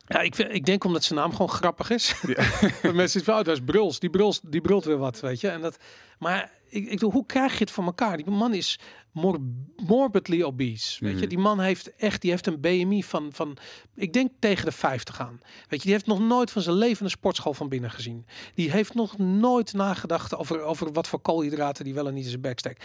Ja, 0.06 0.20
ik, 0.20 0.34
vind- 0.34 0.52
ik 0.52 0.64
denk 0.64 0.84
omdat 0.84 1.04
zijn 1.04 1.18
naam 1.18 1.30
gewoon 1.32 1.48
grappig 1.48 1.90
is. 1.90 2.14
Ja. 2.26 2.44
mensen 2.92 3.08
zeggen, 3.08 3.32
oh, 3.38 3.44
dat 3.44 3.56
is 3.56 3.62
Bruls. 3.64 3.98
Die 3.98 4.10
Bruls, 4.10 4.40
die 4.44 4.60
brult 4.60 4.84
weer 4.84 4.98
wat, 4.98 5.20
weet 5.20 5.40
je. 5.40 5.48
En 5.48 5.60
dat, 5.60 5.76
maar 6.18 6.50
ik, 6.72 6.82
ik 6.84 6.90
bedoel, 6.90 7.10
hoe 7.12 7.26
krijg 7.26 7.52
je 7.52 7.58
het 7.58 7.70
voor 7.70 7.84
elkaar? 7.84 8.16
Die 8.16 8.30
man 8.30 8.54
is 8.54 8.78
mor 9.12 9.38
morbidly 9.86 10.42
obese. 10.42 11.04
Weet 11.04 11.12
je, 11.12 11.18
Mhm. 11.18 11.28
die 11.28 11.38
man 11.38 11.60
heeft 11.60 11.94
echt, 11.96 12.20
die 12.20 12.30
heeft 12.30 12.46
een 12.46 12.60
BMI 12.60 13.02
van, 13.04 13.28
van, 13.32 13.56
ik 13.94 14.12
denk 14.12 14.30
tegen 14.38 14.64
de 14.64 14.72
50 14.72 15.20
aan. 15.20 15.40
Weet 15.68 15.78
je, 15.78 15.84
die 15.84 15.92
heeft 15.92 16.06
nog 16.06 16.20
nooit 16.20 16.50
van 16.50 16.62
zijn 16.62 16.76
leven 16.76 17.04
een 17.04 17.10
sportschool 17.10 17.54
van 17.54 17.68
binnen 17.68 17.90
gezien. 17.90 18.26
Die 18.54 18.70
heeft 18.70 18.94
nog 18.94 19.18
nooit 19.18 19.72
nagedacht 19.72 20.36
over, 20.36 20.60
over 20.62 20.92
wat 20.92 21.08
voor 21.08 21.20
koolhydraten 21.20 21.84
die 21.84 21.94
wel 21.94 22.06
en 22.06 22.14
niet 22.14 22.24
in 22.24 22.30
zijn 22.30 22.42
bek 22.42 22.58
steekt. 22.58 22.84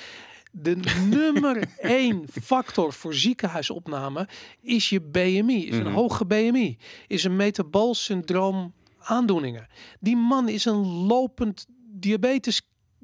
De 0.51 0.75
nummer 1.09 1.63
één 1.77 2.25
factor 2.43 2.93
voor 2.93 3.13
ziekenhuisopname 3.13 4.27
is 4.61 4.89
je 4.89 5.01
BMI. 5.01 5.67
Is 5.67 5.77
een 5.77 5.83
Mhm. 5.83 5.93
hoge 5.93 6.25
BMI. 6.25 6.77
Is 7.07 7.23
een 7.23 7.35
metabool 7.35 7.95
syndroom 7.95 8.73
aandoeningen. 8.99 9.67
Die 9.99 10.15
man 10.17 10.49
is 10.49 10.65
een 10.65 10.85
lopend 10.87 11.65
diabetes 11.91 12.61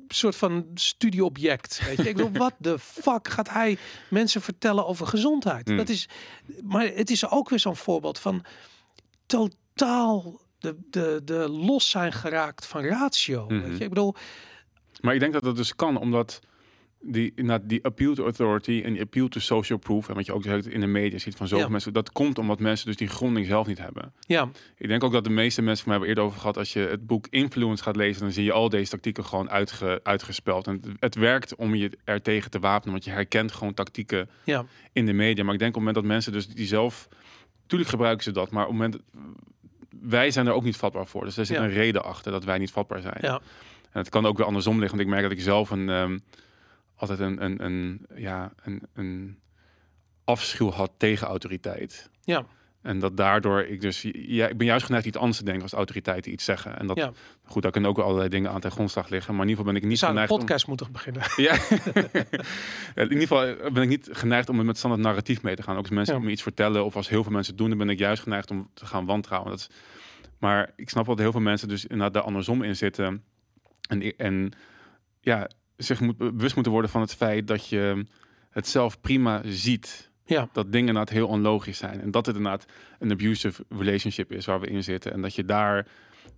soort 0.08 0.36
van 0.36 0.66
studieobject. 0.74 1.82
Weet 1.86 1.98
je, 1.98 2.10
ik 2.10 2.16
bedoel, 2.16 2.32
wat 2.32 2.54
de 2.58 2.80
fuck 2.80 3.28
gaat 3.28 3.50
hij 3.50 3.78
mensen 4.10 4.42
vertellen 4.42 4.88
over 4.88 5.08
gezondheid? 5.08 5.68
Mm. 5.68 5.78
Dat 5.78 5.90
is, 5.90 6.10
maar 6.64 6.88
het 6.88 7.10
is 7.10 7.30
ook 7.30 7.50
weer 7.50 7.60
zo'n 7.60 7.76
voorbeeld 7.76 8.20
van 8.20 8.46
totaal 9.26 10.42
de, 10.60 10.78
de, 10.90 11.22
de 11.24 11.50
los 11.50 11.90
zijn 11.90 12.14
geraakt 12.14 12.66
van 12.66 12.84
ratio. 12.84 13.46
Mhm. 13.46 13.62
Weet 13.62 13.78
je, 13.78 13.84
ik 13.84 13.90
bedoel, 13.90 14.16
Maar 15.02 15.14
ik 15.14 15.20
denk 15.20 15.34
dat 15.34 15.44
dat 15.44 15.56
dus 15.56 15.76
kan, 15.76 15.98
omdat 15.98 16.40
die, 17.06 17.34
die 17.64 17.84
appeal 17.86 18.14
to 18.14 18.24
authority 18.24 18.82
en 18.86 18.94
die 18.94 19.02
appeal 19.02 19.28
to 19.28 19.40
social 19.40 19.78
proof, 19.80 20.10
en 20.10 20.16
wat 20.16 20.26
je 20.26 20.34
ook 20.34 20.44
zegt 20.44 20.68
in 20.68 20.80
de 20.80 20.86
media 20.88 21.18
ziet 21.20 21.36
van 21.36 21.48
zoveel 21.48 21.66
Ja. 21.66 21.72
mensen, 21.72 21.94
dat 21.94 22.12
komt 22.12 22.38
omdat 22.40 22.60
mensen 22.60 22.86
dus 22.88 22.96
die 22.96 23.08
gronding 23.08 23.46
zelf 23.46 23.68
niet 23.68 23.78
hebben. 23.78 24.14
ja, 24.20 24.50
Ik 24.78 24.88
denk 24.88 25.04
ook 25.04 25.12
dat 25.12 25.24
de 25.24 25.30
meeste 25.30 25.62
mensen 25.62 25.84
van 25.86 25.88
mij 25.88 25.94
hebben 25.94 26.10
eerder 26.10 26.24
over 26.24 26.40
gehad, 26.40 26.58
als 26.58 26.74
je 26.74 26.80
het 26.80 27.08
boek 27.08 27.28
Influence 27.30 27.84
gaat 27.84 27.96
lezen, 27.96 28.22
dan 28.22 28.32
zie 28.32 28.44
je 28.44 28.52
al 28.52 28.70
deze 28.70 28.90
tactieken 28.92 29.26
gewoon 29.26 29.50
uitge, 29.50 30.00
uitgespeld. 30.04 30.68
En 30.68 30.74
het, 30.74 30.86
het 31.00 31.16
werkt 31.16 31.56
om 31.56 31.76
je 31.76 31.92
er 32.04 32.22
tegen 32.22 32.52
te 32.52 32.60
wapenen, 32.60 32.92
want 32.92 33.04
je 33.06 33.12
herkent 33.12 33.52
gewoon 33.52 33.74
tactieken 33.74 34.30
ja, 34.44 34.66
in 34.92 35.06
de 35.06 35.14
media. 35.14 35.44
Maar 35.44 35.54
ik 35.54 35.60
denk 35.60 35.76
op 35.76 35.82
het 35.82 35.88
moment 35.88 35.96
dat 35.96 36.14
mensen 36.14 36.32
dus 36.32 36.48
die 36.48 36.68
zelf, 36.68 37.08
natuurlijk 37.62 37.90
gebruiken 37.90 38.24
ze 38.24 38.32
dat, 38.32 38.52
maar 38.52 38.64
op 38.68 38.70
het 38.72 38.80
moment, 38.80 39.02
wij 40.02 40.32
zijn 40.32 40.48
er 40.48 40.54
ook 40.54 40.64
niet 40.64 40.78
vatbaar 40.78 41.08
voor. 41.08 41.26
Dus 41.26 41.38
er 41.38 41.46
zit 41.46 41.58
Ja. 41.58 41.64
een 41.64 41.70
reden 41.70 42.04
achter 42.04 42.32
dat 42.32 42.44
wij 42.44 42.58
niet 42.58 42.72
vatbaar 42.72 43.02
zijn. 43.02 43.18
ja, 43.22 43.34
En 43.92 44.00
het 44.00 44.10
kan 44.10 44.26
ook 44.26 44.38
weer 44.38 44.46
andersom 44.46 44.80
liggen, 44.80 44.98
want 44.98 45.10
ik 45.10 45.14
merk 45.16 45.24
dat 45.30 45.38
ik 45.38 45.44
zelf 45.44 45.70
een, 45.70 45.90
ehm, 45.90 46.18
altijd 47.10 47.20
een, 47.20 47.44
een, 47.44 47.64
een, 47.64 48.06
ja, 48.16 48.54
een, 48.64 48.82
een 48.94 49.40
afschuw 50.24 50.70
had 50.72 50.92
tegen 50.98 51.28
autoriteit. 51.28 52.10
ja, 52.24 52.46
En 52.82 53.00
dat 53.00 53.18
daardoor 53.18 53.62
ik 53.62 53.82
dus, 53.82 54.02
ja, 54.14 54.48
ik 54.48 54.58
ben 54.58 54.68
juist 54.68 54.86
geneigd 54.86 55.06
iets 55.06 55.18
anders 55.18 55.38
te 55.38 55.44
denken 55.44 55.64
als 55.64 55.74
autoriteiten 55.74 56.32
iets 56.32 56.44
zeggen. 56.46 56.80
En 56.80 56.88
dat, 56.88 56.98
Ja. 56.98 57.12
goed, 57.46 57.62
daar 57.62 57.72
kunnen 57.72 57.90
ook 57.90 57.98
allerlei 58.00 58.30
dingen 58.30 58.52
aan 58.52 58.60
ten 58.62 58.72
grondslag 58.72 59.10
liggen. 59.10 59.34
Maar 59.36 59.44
in 59.44 59.50
ieder 59.50 59.64
geval 59.66 59.74
ben 59.74 59.84
ik 59.84 59.90
niet 59.90 60.00
zou 60.00 60.12
een 60.12 60.18
geneigd. 60.18 60.40
podcast 60.40 60.68
moeten 60.68 60.92
beginnen. 60.92 61.22
Om, 61.38 61.44
ja. 61.44 61.54
In 62.96 63.12
ieder 63.12 63.20
geval 63.28 63.72
ben 63.72 63.84
ik 63.84 63.90
niet 63.90 64.10
geneigd 64.12 64.50
om 64.50 64.66
met 64.66 64.78
standaard 64.78 65.04
narratief 65.04 65.42
mee 65.42 65.56
te 65.56 65.64
gaan. 65.64 65.76
Ook 65.76 65.82
als 65.82 65.90
mensen 65.92 66.16
Ja. 66.16 66.22
me 66.22 66.32
iets 66.32 66.42
vertellen 66.42 66.86
of 66.86 66.96
als 66.96 67.10
heel 67.10 67.24
veel 67.24 67.32
mensen 67.32 67.56
doen, 67.56 67.70
dan 67.70 67.78
ben 67.78 67.90
ik 67.90 68.00
juist 68.00 68.24
geneigd 68.24 68.52
om 68.52 68.70
te 68.74 68.86
gaan 68.86 69.06
wantrouwen. 69.06 69.50
Dat 69.52 69.60
is, 69.60 69.70
maar 70.40 70.72
ik 70.76 70.90
snap 70.90 71.06
wel 71.06 71.16
dat 71.16 71.24
heel 71.24 71.34
veel 71.34 71.42
mensen 71.42 71.68
dus 71.68 71.84
inderdaad 71.84 72.14
daar 72.14 72.24
andersom 72.24 72.64
in 72.64 72.76
zitten. 72.76 73.24
En, 73.90 74.16
en 74.18 74.52
ja, 75.22 75.50
zich 75.84 76.00
moet, 76.00 76.18
bewust 76.18 76.54
moeten 76.56 76.72
worden 76.72 76.92
van 76.92 77.02
het 77.02 77.14
feit 77.16 77.48
dat 77.48 77.68
je 77.68 78.06
het 78.50 78.68
zelf 78.68 79.02
prima 79.02 79.42
ziet. 79.46 80.12
Ja, 80.26 80.50
Dat 80.54 80.66
dingen 80.72 80.88
inderdaad 80.88 81.10
heel 81.14 81.28
onlogisch 81.28 81.78
zijn. 81.78 82.02
En 82.02 82.12
dat 82.12 82.26
het 82.26 82.36
inderdaad 82.36 82.66
een 83.00 83.12
abusive 83.12 83.66
relationship 83.70 84.32
is 84.32 84.46
waar 84.46 84.60
we 84.60 84.68
in 84.68 84.84
zitten. 84.84 85.12
En 85.14 85.22
dat 85.22 85.36
je 85.36 85.46
daar 85.46 85.88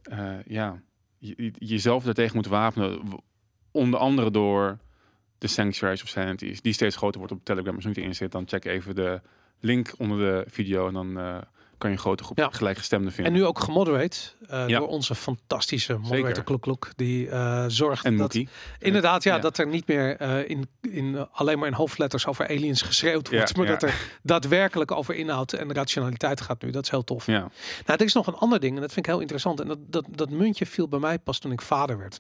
eh, 0.04 0.34
ja, 0.48 0.82
je- 1.18 1.34
je- 1.38 1.52
jezelf 1.58 2.04
daartegen 2.04 2.36
moet 2.36 2.48
wapenen. 2.48 3.00
Onder 3.72 4.00
andere 4.00 4.32
door 4.32 4.78
de 5.38 5.48
Sanctuaries 5.48 6.04
of 6.04 6.08
Sanities, 6.10 6.62
die 6.62 6.74
steeds 6.74 6.96
groter 6.96 7.18
wordt 7.20 7.34
op 7.34 7.44
Telegram. 7.46 7.74
Als 7.76 7.84
je 7.84 7.90
niet 7.90 7.98
in 7.98 8.16
zit, 8.16 8.32
dan 8.32 8.48
check 8.48 8.66
even 8.66 8.96
de 8.96 9.22
link 9.60 9.94
onder 9.98 10.18
de 10.18 10.50
video. 10.52 10.88
En 10.88 10.94
dan 10.94 11.20
eh, 11.20 11.38
kan 11.86 11.94
je 11.94 12.00
een 12.00 12.04
grote 12.04 12.24
groep 12.24 12.38
Ja. 12.38 12.50
gelijkgestemden 12.52 13.12
vinden. 13.14 13.34
en 13.34 13.40
nu 13.40 13.46
ook 13.46 13.60
gemoderate 13.60 14.18
eh, 14.48 14.68
Ja. 14.68 14.80
door 14.80 14.88
onze 14.88 15.16
fantastische 15.16 15.98
moderator 15.98 16.60
Kloek. 16.60 16.90
Die 16.96 17.30
eh, 17.30 17.66
zorgt 17.68 18.06
en 18.06 18.12
dat... 18.12 18.22
Mookie. 18.34 18.50
Inderdaad, 18.80 19.24
ja, 19.24 19.36
Ja. 19.36 19.42
dat 19.42 19.58
er 19.58 19.68
niet 19.68 19.88
meer 19.88 20.18
eh, 20.18 20.50
in, 20.50 20.70
in, 20.82 21.28
alleen 21.32 21.60
maar 21.60 21.68
in 21.68 21.74
hoofdletters 21.74 22.26
over 22.28 22.48
aliens 22.48 22.82
geschreeuwd 22.82 23.30
wordt. 23.30 23.56
maar 23.58 23.66
dat 23.66 23.84
er 23.84 24.18
daadwerkelijk 24.24 24.92
over 24.92 25.16
inhoud 25.16 25.54
en 25.54 25.74
rationaliteit 25.74 26.42
gaat 26.42 26.62
nu. 26.62 26.70
Dat 26.72 26.84
is 26.84 26.90
heel 26.90 27.04
tof. 27.04 27.26
Ja. 27.26 27.40
Nou, 27.40 27.50
er 27.86 28.02
is 28.02 28.14
nog 28.14 28.28
een 28.28 28.36
ander 28.36 28.60
ding 28.60 28.76
en 28.76 28.82
dat 28.82 28.94
vind 28.94 29.06
ik 29.06 29.12
heel 29.12 29.22
interessant. 29.22 29.60
En 29.60 29.68
dat, 29.68 29.80
dat, 29.82 30.06
dat 30.10 30.30
muntje 30.30 30.66
viel 30.66 30.88
bij 30.88 31.00
mij 31.00 31.20
pas 31.20 31.40
toen 31.40 31.52
ik 31.52 31.62
vader 31.62 31.98
werd. 31.98 32.20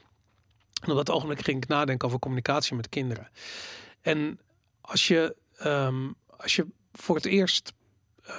En 0.83 0.89
op 0.91 0.95
dat 0.97 1.09
ogenblik 1.11 1.41
ging 1.43 1.57
ik 1.63 1.67
nadenken 1.67 2.07
over 2.07 2.19
communicatie 2.19 2.75
met 2.75 2.89
kinderen. 2.89 3.29
En 4.01 4.39
als 4.81 5.07
je, 5.07 5.35
ehm, 5.57 6.07
als 6.37 6.55
je 6.55 6.67
voor 6.93 7.15
het 7.15 7.25
eerst 7.25 7.73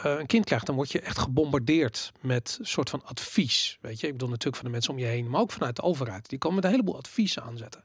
een 0.03 0.27
kind 0.27 0.45
krijgt, 0.45 0.67
dan 0.67 0.75
word 0.75 0.93
je 0.93 1.01
echt 1.01 1.19
gebombardeerd 1.19 2.13
met 2.21 2.57
een 2.61 2.67
soort 2.67 2.91
van 2.91 3.05
advies. 3.05 3.79
Weet 3.81 4.01
je, 4.01 4.07
ik 4.07 4.13
bedoel 4.13 4.29
natuurlijk 4.29 4.57
van 4.57 4.65
de 4.65 4.71
mensen 4.71 4.93
om 4.93 4.99
je 4.99 5.07
heen, 5.07 5.31
maar 5.31 5.41
ook 5.41 5.53
vanuit 5.53 5.77
de 5.77 5.83
overheid. 5.83 6.29
Die 6.29 6.39
komen 6.39 6.57
met 6.57 6.65
een 6.65 6.71
heleboel 6.71 6.97
adviezen 6.97 7.43
aanzetten. 7.43 7.85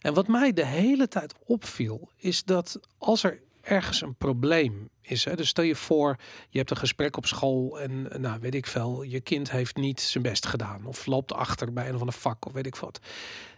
En 0.00 0.14
wat 0.14 0.28
mij 0.28 0.52
de 0.52 0.66
hele 0.66 1.08
tijd 1.08 1.34
opviel, 1.44 2.10
is 2.16 2.44
dat 2.44 2.80
als 2.98 3.22
er 3.22 3.40
ergens 3.60 4.00
een 4.02 4.14
probleem 4.14 4.88
is. 5.00 5.24
Hè, 5.24 5.36
dus 5.36 5.48
stel 5.48 5.64
je 5.64 5.76
voor, 5.76 6.16
je 6.48 6.58
hebt 6.58 6.70
een 6.70 6.76
gesprek 6.76 7.16
op 7.16 7.26
school 7.26 7.80
en 7.80 8.12
eh, 8.12 8.18
nou 8.18 8.40
weet 8.40 8.54
ik 8.54 8.66
veel, 8.66 9.02
je 9.02 9.20
kind 9.20 9.50
heeft 9.50 9.76
niet 9.76 10.00
zijn 10.00 10.22
best 10.22 10.46
gedaan 10.46 10.86
of 10.86 11.06
loopt 11.06 11.32
achter 11.32 11.72
bij 11.72 11.88
een 11.88 11.94
of 11.94 12.00
ander 12.00 12.14
vak 12.14 12.46
of 12.46 12.52
weet 12.52 12.66
ik 12.66 12.76
wat. 12.76 13.00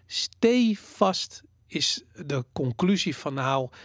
Stevast 0.06 1.42
is 1.66 2.02
de 2.26 2.44
conclusie 2.52 3.16
van 3.16 3.34
nou, 3.34 3.68
eh, 3.70 3.78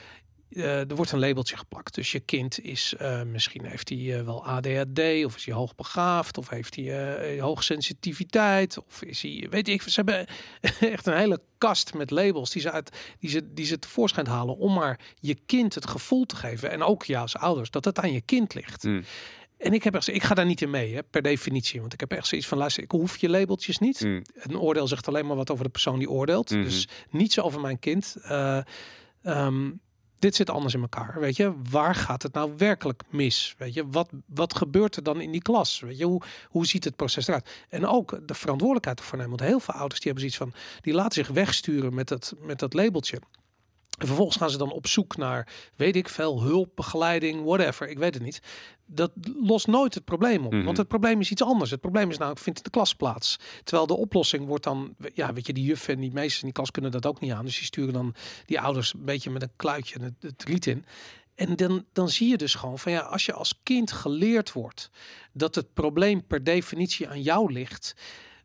er 0.49 0.95
wordt 0.95 1.11
een 1.11 1.19
labeltje 1.19 1.57
geplakt. 1.57 1.95
Dus 1.95 2.11
je 2.11 2.19
kind 2.19 2.59
is, 2.59 2.93
eh, 2.97 3.23
misschien 3.23 3.65
heeft 3.65 3.89
hij 3.89 4.17
eh, 4.17 4.25
wel 4.25 4.45
ADHD, 4.45 5.25
of 5.25 5.35
is 5.35 5.45
hij 5.45 5.53
hoogbegaafd, 5.53 6.37
of 6.37 6.49
heeft 6.49 6.75
hij 6.75 7.15
eh 7.35 7.41
hoogsensitiviteit, 7.41 8.77
of 8.77 9.01
is 9.01 9.21
hij, 9.21 9.47
weet 9.49 9.67
ik, 9.67 9.81
ze 9.81 10.01
hebben 10.05 10.25
echt 10.93 11.05
een 11.05 11.17
hele 11.17 11.41
kast 11.57 11.93
met 11.93 12.11
labels 12.11 12.51
die 12.51 12.61
ze, 12.61 12.71
uit, 12.71 12.97
die, 13.19 13.29
ze, 13.29 13.53
die 13.53 13.65
ze 13.65 13.79
tevoorschijn 13.79 14.27
halen 14.27 14.57
om 14.57 14.73
maar 14.73 14.99
je 15.19 15.37
kind 15.45 15.75
het 15.75 15.87
gevoel 15.87 16.25
te 16.25 16.35
geven, 16.35 16.71
en 16.71 16.83
ook 16.83 17.03
jou 17.03 17.21
als 17.21 17.37
ouders, 17.37 17.69
dat 17.69 17.85
het 17.85 17.99
aan 17.99 18.11
je 18.11 18.21
kind 18.21 18.53
ligt. 18.53 18.83
Mm. 18.83 19.03
En 19.57 19.73
ik 19.73 19.83
heb 19.83 19.95
echt, 19.95 20.07
ik 20.07 20.23
ga 20.23 20.35
daar 20.35 20.45
niet 20.45 20.61
in 20.61 20.69
mee, 20.69 20.93
hè, 20.93 21.03
per 21.03 21.21
definitie, 21.21 21.79
want 21.79 21.93
ik 21.93 21.99
heb 21.99 22.11
echt 22.11 22.27
zoiets 22.27 22.47
van, 22.47 22.57
luister, 22.57 22.83
ik 22.83 22.91
hoef 22.91 23.17
je 23.17 23.29
labeltjes 23.29 23.77
niet. 23.77 24.01
Mm. 24.01 24.21
Een 24.33 24.59
oordeel 24.59 24.87
zegt 24.87 25.07
alleen 25.07 25.25
maar 25.25 25.35
wat 25.35 25.51
over 25.51 25.63
de 25.63 25.69
persoon 25.69 25.99
die 25.99 26.09
oordeelt. 26.09 26.49
Mhm. 26.49 26.63
Dus 26.63 26.87
niets 27.09 27.39
over 27.39 27.61
mijn 27.61 27.79
kind. 27.79 28.15
Eh, 28.21 28.59
ehm, 29.21 29.69
dit 30.19 30.35
zit 30.35 30.49
anders 30.49 30.73
in 30.73 30.81
elkaar. 30.81 31.19
Weet 31.19 31.35
je, 31.35 31.53
waar 31.69 31.95
gaat 31.95 32.23
het 32.23 32.33
nou 32.33 32.53
werkelijk 32.57 33.03
mis? 33.09 33.55
Weet 33.57 33.73
je, 33.73 33.87
wat, 33.89 34.09
wat 34.25 34.55
gebeurt 34.55 34.95
er 34.95 35.03
dan 35.03 35.21
in 35.21 35.31
die 35.31 35.41
klas? 35.41 35.79
Weet 35.79 35.97
je, 35.97 36.05
hoe, 36.05 36.21
hoe 36.49 36.65
ziet 36.65 36.83
het 36.83 36.95
proces 36.95 37.27
eruit? 37.27 37.49
En 37.69 37.87
ook 37.87 38.19
de 38.27 38.33
verantwoordelijkheid 38.33 38.99
ervoor 38.99 39.17
nemen. 39.17 39.37
Want 39.37 39.49
heel 39.49 39.59
veel 39.59 39.73
ouders 39.73 40.01
die 40.01 40.11
hebben 40.11 40.31
zoiets 40.31 40.53
van, 40.53 40.61
die 40.81 40.93
laten 40.93 41.25
zich 41.25 41.27
wegsturen 41.27 41.93
met 41.93 42.07
dat, 42.07 42.35
met 42.39 42.59
dat 42.59 42.73
labeltje. 42.73 43.19
En 43.97 44.07
vervolgens 44.07 44.37
gaan 44.37 44.49
ze 44.49 44.57
dan 44.57 44.71
op 44.71 44.87
zoek 44.87 45.17
naar, 45.17 45.47
weet 45.75 45.95
ik 45.95 46.09
veel, 46.09 46.41
hulp, 46.41 46.69
begeleiding, 46.75 47.43
whatever. 47.43 47.89
Ik 47.89 47.97
weet 47.97 48.13
het 48.13 48.23
niet. 48.23 48.41
Dat 48.85 49.11
lost 49.41 49.67
nooit 49.67 49.93
het 49.93 50.05
probleem 50.05 50.45
op. 50.45 50.51
Mhm. 50.51 50.63
Want 50.63 50.77
het 50.77 50.87
probleem 50.87 51.19
is 51.19 51.31
iets 51.31 51.41
anders. 51.41 51.71
Het 51.71 51.81
probleem 51.81 52.09
is 52.09 52.17
namelijk, 52.17 52.41
vindt 52.43 52.59
in 52.59 52.65
de 52.65 52.71
klas 52.71 52.95
plaats. 52.95 53.39
Terwijl 53.63 53.87
de 53.87 53.97
oplossing 53.97 54.45
wordt 54.45 54.63
dan, 54.63 54.95
ja, 55.13 55.33
weet 55.33 55.47
je, 55.47 55.53
die 55.53 55.63
juffen 55.63 55.93
en 55.93 55.99
die 55.99 56.11
meesters 56.11 56.39
in 56.39 56.45
die 56.45 56.53
klas 56.53 56.71
kunnen 56.71 56.91
dat 56.91 57.05
ook 57.05 57.19
niet 57.19 57.31
aan. 57.31 57.45
Dus 57.45 57.55
die 57.55 57.65
sturen 57.65 57.93
dan 57.93 58.15
die 58.45 58.59
ouders 58.59 58.93
een 58.93 59.05
beetje 59.05 59.29
met 59.29 59.41
een 59.41 59.55
kluitje 59.55 60.01
het, 60.01 60.13
het 60.19 60.43
riet 60.43 60.65
in. 60.65 60.85
En 61.35 61.55
dan, 61.55 61.85
dan 61.93 62.09
zie 62.09 62.29
je 62.29 62.37
dus 62.37 62.55
gewoon 62.55 62.79
van 62.79 62.91
ja, 62.91 62.99
als 62.99 63.25
je 63.25 63.33
als 63.33 63.59
kind 63.63 63.91
geleerd 63.91 64.51
wordt 64.51 64.89
dat 65.33 65.55
het 65.55 65.73
probleem 65.73 66.25
per 66.27 66.43
definitie 66.43 67.07
aan 67.07 67.21
jou 67.21 67.51
ligt, 67.51 67.95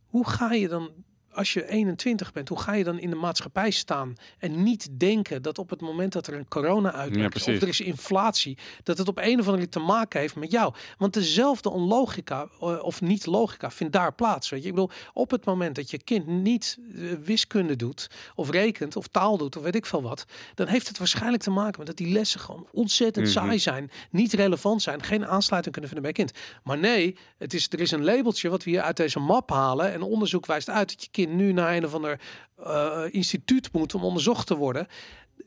hoe 0.06 0.28
ga 0.28 0.52
je 0.52 0.68
dan, 0.68 0.90
als 1.34 1.52
je 1.52 1.68
21 1.68 2.32
bent, 2.32 2.48
hoe 2.48 2.58
ga 2.60 2.72
je 2.72 2.84
dan 2.84 2.98
in 2.98 3.10
de 3.10 3.16
maatschappij 3.16 3.70
staan 3.70 4.14
en 4.38 4.62
niet 4.62 4.88
denken 4.92 5.42
dat 5.42 5.58
op 5.58 5.70
het 5.70 5.80
moment 5.80 6.12
dat 6.12 6.26
er 6.26 6.34
een 6.34 6.48
corona 6.48 6.92
uitbreekt 6.92 7.36
of 7.36 7.42
precies. 7.42 7.62
er 7.62 7.68
is 7.68 7.80
inflatie, 7.80 8.58
dat 8.82 8.98
het 8.98 9.08
op 9.08 9.18
een 9.18 9.24
of 9.24 9.30
andere 9.30 9.50
manier 9.50 9.68
te 9.68 9.78
maken 9.78 10.20
heeft 10.20 10.36
met 10.36 10.50
jou. 10.50 10.74
Want 10.98 11.14
dezelfde 11.14 11.70
onlogica 11.70 12.48
eh, 12.60 12.82
of 12.82 13.00
niet 13.00 13.26
logica 13.26 13.70
vindt 13.70 13.92
daar 13.92 14.14
plaats. 14.14 14.48
Weet 14.50 14.62
je, 14.62 14.68
ik 14.68 14.74
bedoel, 14.74 14.90
op 15.12 15.30
het 15.30 15.44
moment 15.44 15.74
dat 15.76 15.90
je 15.90 16.02
kind 16.02 16.26
niet 16.26 16.78
eh, 16.94 17.02
wiskunde 17.24 17.76
doet 17.76 18.10
of 18.34 18.50
rekent 18.50 18.96
of 18.96 19.06
taal 19.06 19.36
doet 19.38 19.56
of 19.56 19.62
weet 19.62 19.74
ik 19.74 19.86
veel 19.86 20.02
wat, 20.02 20.24
dan 20.54 20.66
heeft 20.66 20.88
het 20.88 20.98
waarschijnlijk 20.98 21.42
te 21.42 21.50
maken 21.50 21.78
met 21.78 21.86
dat 21.86 21.96
die 21.96 22.12
lessen 22.12 22.40
gewoon 22.40 22.66
ontzettend 22.72 23.26
Mhm. 23.26 23.34
saai 23.34 23.58
zijn, 23.58 23.90
niet 24.10 24.32
relevant 24.32 24.82
zijn, 24.82 25.02
geen 25.02 25.26
aansluiting 25.26 25.74
kunnen 25.74 25.90
vinden 25.90 26.12
bij 26.12 26.24
kind. 26.24 26.38
Maar 26.64 26.78
nee, 26.78 27.16
het 27.38 27.54
is, 27.54 27.68
er 27.70 27.80
is 27.80 27.90
een 27.90 28.04
labeltje 28.04 28.48
wat 28.48 28.64
we 28.64 28.70
hier 28.70 28.80
uit 28.82 28.96
deze 28.96 29.18
map 29.18 29.50
halen 29.50 29.92
en 29.92 30.02
onderzoek 30.02 30.46
wijst 30.46 30.70
uit 30.70 30.88
dat 30.88 31.02
je 31.02 31.08
kind 31.10 31.21
nu 31.28 31.52
naar 31.52 31.76
een 31.76 31.84
of 31.84 31.94
ander 31.94 32.20
eh, 32.56 33.02
instituut 33.10 33.72
moet 33.72 33.94
om 33.94 34.04
onderzocht 34.04 34.46
te 34.46 34.56
worden. 34.56 34.86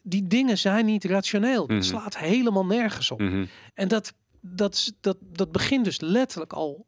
Die 0.04 0.28
dingen 0.28 0.58
zijn 0.58 0.86
niet 0.86 1.06
rationeel. 1.06 1.66
Mhm. 1.66 1.76
Het 1.76 1.86
slaat 1.86 2.18
helemaal 2.18 2.66
nergens 2.66 3.12
op. 3.12 3.20
Mhm. 3.20 3.46
En 3.74 3.88
dat, 3.88 4.14
dat, 4.42 4.94
dat, 5.02 5.18
dat 5.22 5.52
begint 5.52 5.86
dus 5.86 6.00
letterlijk 6.02 6.54
al 6.54 6.86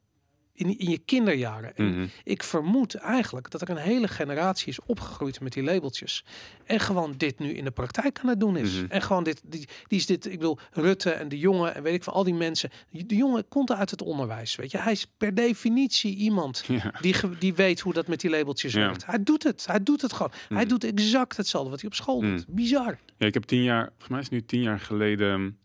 in, 0.58 0.78
in 0.80 0.89
je 0.89 0.98
kinderjaren. 0.98 1.76
En 1.76 1.86
Mhm. 1.91 2.06
ik 2.24 2.43
vermoed 2.43 2.96
eigenlijk 2.96 3.52
dat 3.52 3.62
er 3.62 3.70
een 3.70 3.78
hele 3.78 4.08
generatie 4.08 4.67
is 4.67 4.80
opgegroeid 4.86 5.39
met 5.41 5.54
die 5.54 5.63
labeltjes. 5.63 6.26
En 6.65 6.80
gewoon 6.80 7.13
dit 7.17 7.39
nu 7.39 7.50
in 7.54 7.63
de 7.63 7.72
praktijk 7.72 8.20
aan 8.20 8.30
het 8.30 8.39
doen 8.39 8.58
is. 8.58 8.74
Mhm. 8.76 8.86
En 8.89 9.02
gewoon 9.02 9.24
dit, 9.24 9.41
die, 9.46 9.67
die 9.88 9.98
is 10.00 10.06
dit, 10.06 10.26
ik 10.26 10.38
bedoel, 10.39 10.58
Rutte 10.72 11.12
en 11.12 11.30
de 11.30 11.38
jongen 11.39 11.76
en 11.76 11.84
weet 11.84 11.93
ik 11.93 12.04
van 12.04 12.13
al 12.13 12.24
die 12.24 12.34
mensen. 12.34 12.70
De 12.91 13.15
jongen 13.15 13.48
komt 13.48 13.72
uit 13.72 13.89
het 13.91 14.02
onderwijs, 14.02 14.56
weet 14.56 14.72
je. 14.72 14.78
Hij 14.78 14.91
is 14.91 15.06
per 15.17 15.34
definitie 15.34 16.15
iemand 16.15 16.63
Ja. 16.67 16.93
die, 17.02 17.15
die 17.39 17.54
weet 17.54 17.80
hoe 17.80 17.93
dat 17.93 18.08
met 18.08 18.20
die 18.20 18.30
labeltjes 18.30 18.74
Ja. 18.74 18.80
werkt. 18.80 19.06
Hij 19.06 19.24
doet 19.24 19.43
het, 19.43 19.65
hij 19.67 19.84
doet 19.84 20.02
het 20.02 20.13
gewoon. 20.13 20.32
Hij 20.48 20.58
Mhm. 20.58 20.67
doet 20.67 20.84
exact 20.84 21.38
hetzelfde 21.38 21.70
wat 21.70 21.82
hij 21.82 21.89
op 21.89 21.96
school 21.96 22.22
doet. 22.22 22.46
Bizar. 22.48 22.98
Ja, 23.17 23.26
ik 23.28 23.34
heb 23.34 23.43
tien 23.43 23.63
jaar, 23.63 23.84
volgens 23.89 24.10
mij 24.10 24.20
is 24.20 24.30
nu 24.30 24.46
tien 24.46 24.62
jaar 24.62 24.80
geleden, 24.80 25.58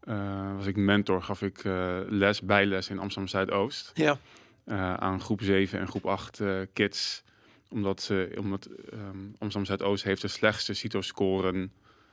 eh, 0.00 0.45
was 0.56 0.66
ik 0.66 0.76
mentor, 0.76 1.22
gaf 1.22 1.42
ik 1.42 1.64
eh, 1.64 1.98
les, 2.08 2.40
bijles 2.40 2.88
in 2.90 2.98
Amsterdam 2.98 3.28
Zuidoost. 3.28 3.90
Ja, 3.94 4.18
eh, 4.64 4.94
aan 4.94 5.20
groep 5.20 5.40
7 5.42 5.78
en 5.78 5.88
groep 5.88 6.06
8 6.06 6.40
eh, 6.40 6.58
kids. 6.72 7.22
Omdat, 7.70 8.02
ze 8.02 8.32
omdat 8.38 8.66
ehm 8.92 9.16
Amsterdam 9.38 9.64
Zuidoost 9.64 10.04
heeft 10.04 10.22
de 10.22 10.28
slechtste 10.28 10.74
CITO-scoren 10.74 11.72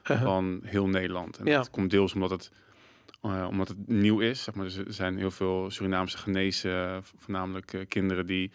Uh-huh. 0.09 0.21
van 0.23 0.59
heel 0.63 0.87
Nederland. 0.87 1.37
En 1.37 1.45
Ja. 1.45 1.57
dat 1.57 1.69
komt 1.69 1.89
deels 1.91 2.13
omdat 2.13 2.29
het, 2.29 2.51
omdat 3.49 3.67
het 3.67 3.87
nieuw 3.87 4.19
is. 4.19 4.43
Zeg 4.43 4.55
maar. 4.55 4.65
Dus 4.65 4.75
er 4.77 4.93
zijn 4.93 5.17
heel 5.17 5.31
veel 5.31 5.71
Surinaamse 5.71 6.17
genezen, 6.17 7.03
voornamelijk 7.17 7.85
kinderen 7.87 8.25
die 8.25 8.51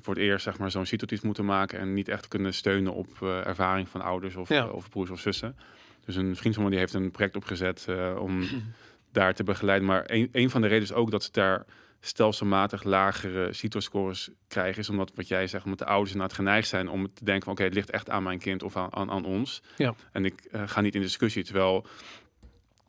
voor 0.00 0.14
het 0.14 0.22
eerst 0.22 0.44
zeg 0.44 0.58
maar, 0.58 0.70
zo'n 0.70 0.86
CITO-toets 0.86 1.22
moeten 1.22 1.44
maken 1.44 1.78
en 1.78 1.94
niet 1.94 2.08
echt 2.08 2.28
kunnen 2.28 2.54
steunen 2.54 2.94
op 2.94 3.22
ervaring 3.22 3.88
van 3.88 4.00
ouders 4.00 4.36
of, 4.36 4.48
Ja. 4.48 4.66
of 4.68 4.88
broers 4.88 5.10
of 5.10 5.20
zussen. 5.20 5.56
Dus 6.04 6.16
een 6.16 6.36
vriend 6.36 6.54
van 6.54 6.64
me 6.64 6.70
die 6.70 6.78
heeft 6.78 6.94
een 6.94 7.10
project 7.10 7.36
opgezet 7.36 7.86
om 8.18 8.42
daar 9.12 9.34
te 9.34 9.44
begeleiden. 9.44 9.86
Maar 9.86 10.02
een, 10.06 10.28
een 10.32 10.50
van 10.50 10.60
de 10.60 10.66
redenen 10.66 10.88
is 10.90 10.96
ook 10.96 11.10
dat 11.10 11.22
ze 11.22 11.28
daar 11.32 11.64
stelselmatig 12.00 12.82
lagere 12.82 13.52
CITO-scores 13.52 14.30
krijgen, 14.48 14.80
is 14.80 14.88
omdat 14.88 15.12
wat 15.14 15.28
jij 15.28 15.46
zegt, 15.46 15.64
omdat 15.64 15.78
de 15.78 15.84
ouders 15.84 16.12
inderdaad 16.12 16.36
geneigd 16.36 16.68
zijn 16.68 16.88
om 16.88 17.14
te 17.14 17.24
denken 17.24 17.44
van 17.44 17.52
oké, 17.52 17.62
het 17.62 17.74
ligt 17.74 17.90
echt 17.90 18.10
aan 18.10 18.22
mijn 18.22 18.38
kind 18.38 18.62
of 18.62 18.76
aan, 18.76 18.94
aan, 18.94 19.10
aan 19.10 19.24
ons. 19.24 19.62
Ja. 19.76 19.94
En 20.12 20.24
ik 20.24 20.44
eh, 20.50 20.62
ga 20.66 20.80
niet 20.80 20.94
in 20.94 21.00
discussie, 21.00 21.44
terwijl 21.44 21.86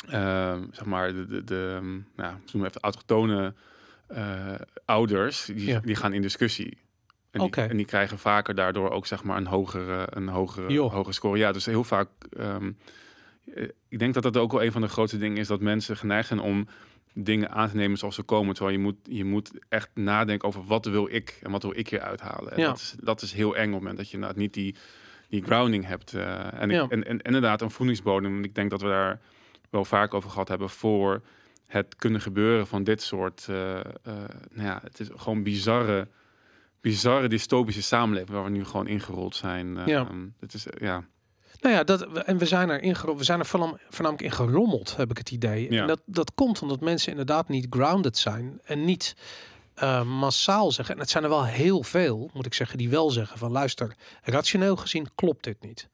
eh, 0.10 0.58
zeg 0.72 0.86
maar 0.86 1.14
de, 1.14 1.26
de, 1.28 1.44
de 1.44 1.74
ehm, 1.76 1.92
nou, 2.16 2.36
noemen 2.52 2.70
even 2.70 2.82
autochtone 2.82 3.54
eh, 4.08 4.54
ouders, 4.86 5.46
die, 5.46 5.66
Ja. 5.66 5.80
die 5.80 5.96
gaan 5.96 6.14
in 6.14 6.22
discussie. 6.22 6.78
En 7.32 7.42
die, 7.42 7.52
en 7.56 7.78
die 7.78 7.86
krijgen 7.86 8.20
vaker 8.20 8.56
daardoor 8.56 8.90
ook 8.90 9.08
zeg 9.08 9.24
maar 9.24 9.38
een 9.38 9.48
hogere, 9.48 10.08
een 10.10 10.28
hogere, 10.28 10.80
hogere 10.80 11.14
score. 11.14 11.38
Ja, 11.38 11.52
dus 11.52 11.66
heel 11.66 11.84
vaak. 11.84 12.08
ehm, 12.38 12.66
eh, 12.66 12.70
ik 13.88 14.00
denk 14.00 14.14
dat 14.14 14.24
dat 14.24 14.38
ook 14.38 14.52
wel 14.52 14.64
een 14.64 14.72
van 14.72 14.82
de 14.82 14.88
grootste 14.88 15.18
dingen 15.18 15.38
is 15.38 15.48
dat 15.48 15.60
mensen 15.62 15.98
geneigd 15.98 16.28
zijn 16.28 16.40
om 16.40 16.68
dingen 17.14 17.52
aan 17.52 17.70
te 17.70 17.76
nemen 17.76 17.98
zoals 17.98 18.16
ze 18.16 18.24
komen. 18.24 18.54
Terwijl 18.56 18.78
je 18.78 18.84
moet, 18.84 18.96
je 19.04 19.26
moet 19.26 19.52
echt 19.70 19.90
nadenken 19.94 20.48
over 20.48 20.64
wat 20.66 20.86
wil 20.86 21.08
ik 21.14 21.40
en 21.44 21.52
wat 21.52 21.62
wil 21.64 21.78
ik 21.78 21.88
hier 21.90 22.02
uithalen. 22.02 22.52
En 22.52 22.60
Ja. 22.60 22.68
dat, 22.68 22.78
is, 22.78 22.96
dat 23.00 23.22
is 23.22 23.34
heel 23.34 23.56
eng 23.56 23.68
op 23.68 23.72
het 23.72 23.80
moment 23.80 23.98
dat 23.98 24.08
je 24.08 24.14
inderdaad 24.14 24.38
niet 24.38 24.54
die, 24.54 24.76
die 25.30 25.44
grounding 25.44 25.86
hebt. 25.86 26.14
eh, 26.14 26.54
en, 26.62 26.70
ik, 26.70 26.76
Ja. 26.76 26.86
en, 26.90 27.04
en 27.08 27.20
inderdaad 27.22 27.62
een 27.62 27.72
voedingsbodem. 27.72 28.44
Ik 28.44 28.56
denk 28.56 28.70
dat 28.70 28.82
we 28.82 28.88
daar 28.88 29.20
wel 29.70 29.86
vaak 29.86 30.14
over 30.14 30.30
gehad 30.30 30.48
hebben 30.48 30.70
voor 30.70 31.22
het 31.68 31.96
kunnen 31.96 32.22
gebeuren 32.22 32.68
van 32.68 32.84
dit 32.84 33.02
soort. 33.02 33.46
eh, 33.50 33.80
eh, 33.80 33.84
nou 34.52 34.68
ja, 34.68 34.80
het 34.84 35.00
is 35.00 35.08
gewoon 35.16 35.44
bizarre, 35.44 36.08
bizarre 36.82 37.28
dystopische 37.28 37.82
samenleving 37.82 38.30
waar 38.32 38.44
we 38.44 38.50
nu 38.50 38.66
gewoon 38.66 38.88
ingerold 38.88 39.36
zijn. 39.36 39.78
Eh, 39.78 39.86
Ja. 39.88 40.00
ehm, 40.08 40.28
het 40.40 40.54
is 40.54 40.68
eh, 40.68 40.82
ja. 40.88 41.06
Nou 41.62 41.76
ja, 41.76 41.84
dat, 41.84 42.02
en 42.02 42.38
we 42.38 42.46
zijn 42.46 42.70
er, 42.70 42.82
ingerommeld, 42.82 43.20
we 43.20 43.26
zijn 43.26 43.40
er 43.40 43.46
voornam- 43.46 43.80
voornamelijk 43.90 44.24
in 44.24 44.32
gerommeld, 44.32 44.96
heb 44.96 45.10
ik 45.10 45.18
het 45.18 45.32
idee. 45.32 45.72
Ja. 45.72 45.82
En 45.82 45.88
dat, 45.88 46.02
dat 46.06 46.34
komt 46.34 46.62
omdat 46.62 46.80
mensen 46.80 47.12
inderdaad 47.12 47.50
niet 47.50 47.68
grounded 47.70 48.18
zijn 48.18 48.60
en 48.64 48.86
niet 48.86 49.16
eh, 49.74 50.04
massaal 50.04 50.72
zeggen. 50.72 50.96
En 50.96 51.02
het 51.02 51.10
zijn 51.10 51.24
er 51.24 51.30
wel 51.30 51.46
heel 51.46 51.84
veel, 51.84 52.30
moet 52.34 52.46
ik 52.46 52.54
zeggen, 52.54 52.78
die 52.78 52.90
wel 52.90 53.10
zeggen 53.12 53.38
van 53.38 53.52
luister, 53.52 53.96
rationeel 54.24 54.76
gezien 54.76 55.08
klopt 55.16 55.44
dit 55.44 55.62
niet. 55.62 55.90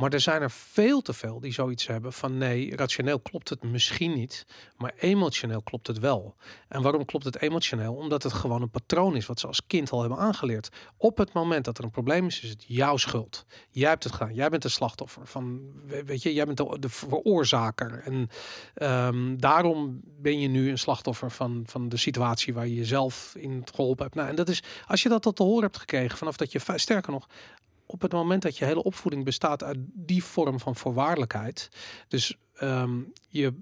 Maar 0.00 0.12
er 0.12 0.20
zijn 0.20 0.42
er 0.42 0.50
veel 0.50 1.00
te 1.00 1.12
veel 1.12 1.40
die 1.40 1.52
zoiets 1.52 1.86
hebben 1.86 2.12
van 2.12 2.38
nee, 2.38 2.76
rationeel 2.76 3.20
klopt 3.20 3.48
het 3.48 3.62
misschien 3.62 4.12
niet, 4.14 4.46
maar 4.76 4.92
emotioneel 4.98 5.62
klopt 5.62 5.86
het 5.86 5.98
wel. 5.98 6.34
En 6.68 6.82
waarom 6.82 7.04
klopt 7.04 7.24
het 7.24 7.40
emotioneel? 7.40 7.94
Omdat 7.94 8.22
het 8.22 8.32
gewoon 8.32 8.62
een 8.62 8.70
patroon 8.70 9.16
is 9.16 9.26
wat 9.26 9.40
ze 9.40 9.46
als 9.46 9.66
kind 9.66 9.90
al 9.90 10.00
hebben 10.00 10.18
aangeleerd. 10.18 10.68
Op 10.96 11.18
het 11.18 11.32
moment 11.32 11.64
dat 11.64 11.78
er 11.78 11.84
een 11.84 11.90
probleem 11.90 12.26
is, 12.26 12.40
is 12.40 12.50
het 12.50 12.64
jouw 12.66 12.96
schuld. 12.96 13.44
Jij 13.70 13.88
hebt 13.88 14.04
het 14.04 14.12
gedaan. 14.12 14.34
Jij 14.34 14.48
bent 14.48 14.62
de 14.62 14.68
slachtoffer 14.68 15.26
van, 15.26 15.60
we- 15.86 16.04
weet 16.04 16.22
je, 16.22 16.32
jij 16.34 16.44
bent 16.46 16.82
de, 16.82 16.88
veroorzaker. 16.88 18.02
En 18.04 18.28
ehm, 18.74 19.36
daarom 19.36 20.00
ben 20.04 20.40
je 20.40 20.48
nu 20.48 20.70
een 20.70 20.78
slachtoffer 20.78 21.30
van, 21.30 21.62
van 21.66 21.88
de 21.88 21.96
situatie 21.96 22.54
waar 22.54 22.66
je 22.66 22.74
jezelf 22.74 23.34
in 23.36 23.62
geholpen 23.74 24.02
hebt. 24.04 24.14
Nou, 24.16 24.28
en 24.28 24.34
dat 24.34 24.48
is, 24.48 24.62
als 24.86 25.02
je 25.02 25.08
dat 25.08 25.22
tot 25.22 25.36
te 25.36 25.42
horen 25.42 25.62
hebt 25.62 25.78
gekregen 25.78 26.18
vanaf 26.18 26.36
dat 26.36 26.52
je, 26.52 26.60
sterker 26.74 27.12
nog, 27.12 27.26
op 27.90 28.02
het 28.02 28.12
moment 28.12 28.42
dat 28.42 28.58
je 28.58 28.64
hele 28.64 28.82
opvoeding 28.82 29.24
bestaat 29.24 29.62
uit 29.62 29.78
die 29.80 30.24
vorm 30.24 30.60
van 30.60 30.76
voorwaardelijkheid. 30.76 31.68
Dus 32.08 32.36
ehm, 32.54 32.98
je, 33.28 33.52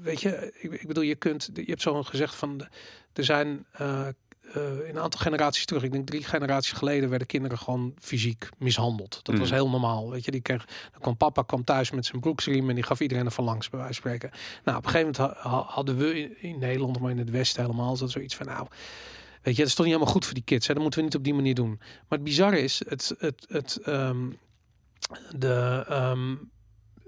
weet 0.00 0.20
je, 0.20 0.52
ik, 0.58 0.72
ik 0.72 0.86
bedoel, 0.86 1.02
je 1.02 1.14
kunt, 1.14 1.50
je 1.54 1.62
hebt 1.64 1.82
zo 1.82 2.02
gezegd 2.02 2.34
van, 2.34 2.66
er 3.12 3.24
zijn 3.24 3.66
in 4.54 4.94
een 4.94 4.98
aantal 4.98 5.20
generaties 5.20 5.64
terug, 5.64 5.82
ik 5.82 5.92
denk 5.92 6.06
drie 6.06 6.24
generaties 6.24 6.72
geleden, 6.72 7.08
werden 7.08 7.26
kinderen 7.26 7.58
gewoon 7.58 7.94
fysiek 7.98 8.48
mishandeld. 8.58 9.20
Dat 9.22 9.38
was 9.38 9.48
Mm. 9.48 9.54
heel 9.54 9.70
normaal. 9.70 10.10
Weet 10.10 10.24
je, 10.24 10.30
die 10.30 10.40
kreeg, 10.40 10.64
dan 10.92 11.00
kwam 11.00 11.16
papa 11.16 11.42
kwam 11.42 11.64
thuis 11.64 11.90
met 11.90 12.06
zijn 12.06 12.20
broeksriem 12.20 12.68
en 12.68 12.74
die 12.74 12.84
gaf 12.84 13.00
iedereen 13.00 13.24
er 13.24 13.30
van 13.30 13.44
langs, 13.44 13.68
bij 13.70 13.78
wijze 13.80 14.00
van 14.00 14.10
spreken. 14.10 14.38
Nou, 14.64 14.78
op 14.78 14.84
een 14.84 14.90
gegeven 14.90 15.12
moment 15.18 15.42
ha- 15.42 15.50
ha- 15.50 15.64
hadden 15.66 15.96
we 15.96 16.20
in, 16.20 16.42
in 16.42 16.58
Nederland, 16.58 17.00
maar 17.00 17.10
in 17.10 17.18
het 17.18 17.30
Westen 17.30 17.62
helemaal, 17.62 17.96
dat 17.96 18.10
zoiets 18.10 18.36
van, 18.36 18.46
nou, 18.46 18.66
weet 19.48 19.56
je, 19.56 19.62
dat 19.62 19.70
is 19.70 19.74
toch 19.74 19.86
niet 19.86 19.94
helemaal 19.94 20.14
goed 20.14 20.24
voor 20.24 20.34
die 20.34 20.42
kids. 20.42 20.66
Hè? 20.66 20.74
Dat 20.74 20.82
moeten 20.82 21.00
we 21.00 21.06
niet 21.06 21.16
op 21.16 21.24
die 21.24 21.34
manier 21.34 21.54
doen. 21.54 21.76
Maar 21.78 22.18
het 22.18 22.24
bizarre 22.24 22.60
is, 22.60 22.82
het, 22.88 23.14
het, 23.18 23.46
het, 23.48 23.78
ehm, 23.82 24.30
de, 25.36 25.84
ehm, 25.88 26.34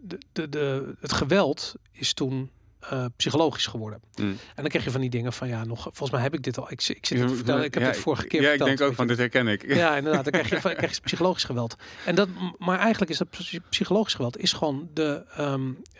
de, 0.00 0.18
de, 0.32 0.48
de, 0.48 0.94
het 1.00 1.12
geweld 1.12 1.74
is 1.92 2.12
toen 2.14 2.50
eh, 2.80 3.04
psychologisch 3.16 3.66
geworden. 3.66 4.00
Mm. 4.20 4.28
En 4.30 4.38
dan 4.54 4.68
krijg 4.68 4.84
je 4.84 4.90
van 4.90 5.00
die 5.00 5.10
dingen 5.10 5.32
van 5.32 5.48
ja, 5.48 5.64
nog 5.64 5.82
volgens 5.82 6.10
mij 6.10 6.20
heb 6.20 6.34
ik 6.34 6.42
dit 6.42 6.58
al. 6.58 6.66
Ik, 6.70 6.80
zit- 6.80 6.96
ik 6.96 7.06
zit 7.06 7.18
het 7.18 7.28
te 7.28 7.34
vertellen. 7.34 7.64
Ik 7.64 7.74
heb 7.74 7.82
ja, 7.82 7.88
het 7.88 7.98
vorige 7.98 8.26
keer 8.26 8.42
Ja, 8.42 8.50
ik 8.50 8.64
denk 8.64 8.80
ook 8.80 8.94
van 8.94 9.04
je. 9.04 9.10
dit 9.10 9.18
herken 9.20 9.48
ik. 9.48 9.74
Ja, 9.74 9.96
inderdaad. 9.96 10.22
Dan 10.24 10.32
krijg 10.32 10.48
je, 10.50 10.60
van- 10.60 10.74
krijg 10.74 10.94
je 10.94 11.00
psychologisch 11.00 11.44
geweld. 11.44 11.76
En 12.06 12.14
dat, 12.14 12.28
maar 12.58 12.78
eigenlijk 12.78 13.10
is 13.10 13.18
dat 13.18 13.30
psy- 13.30 13.60
psychologisch 13.70 14.14
geweld 14.14 14.38
is 14.38 14.52
gewoon 14.52 14.88
de, 14.94 15.24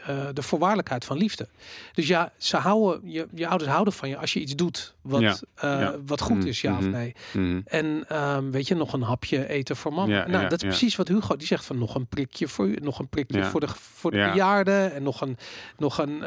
eh, 0.07 0.27
de 0.33 0.43
voorwaardelijkheid 0.43 1.05
van 1.05 1.17
liefde. 1.17 1.49
Dus 1.93 2.07
ja, 2.07 2.33
ze 2.39 2.57
houden 2.57 3.11
je, 3.11 3.27
je 3.35 3.47
ouders 3.49 3.71
houden 3.71 3.93
van 3.93 4.09
je 4.09 4.17
als 4.17 4.33
je 4.33 4.41
iets 4.41 4.55
doet 4.55 4.95
wat, 5.03 5.21
Ja, 5.21 5.37
eh, 5.55 5.81
ja. 5.81 5.95
wat 6.07 6.21
goed 6.21 6.37
Mhm, 6.39 6.47
is, 6.47 6.61
ja 6.61 6.73
of 6.77 6.81
mhm. 6.81 6.91
nee. 6.91 7.15
Mhm. 7.33 7.61
En 7.65 8.05
ehm, 8.09 8.51
weet 8.51 8.69
je, 8.69 8.75
nog 8.75 8.93
een 8.93 9.03
hapje 9.03 9.49
eten 9.49 9.77
voor 9.77 9.93
mama. 9.93 10.27
Nou, 10.27 10.49
dat 10.49 10.63
is 10.63 10.69
precies 10.69 10.97
wat 10.97 11.09
Hugo 11.09 11.37
die 11.37 11.47
zegt 11.47 11.65
van 11.65 11.79
nog 11.79 11.95
een 11.95 12.07
prikje 12.07 12.49
voor 12.49 12.67
u, 12.67 12.77
nog 12.83 12.99
een 12.99 13.09
prikje 13.09 13.45
voor 13.45 13.61
de 13.61 13.69
voor 13.69 14.11
de 14.11 14.17
Ja. 14.17 14.31
bejaarden 14.31 14.93
en 14.95 15.03
nog 15.03 15.21
een 15.21 15.37
nog 15.79 15.99
een 15.99 16.23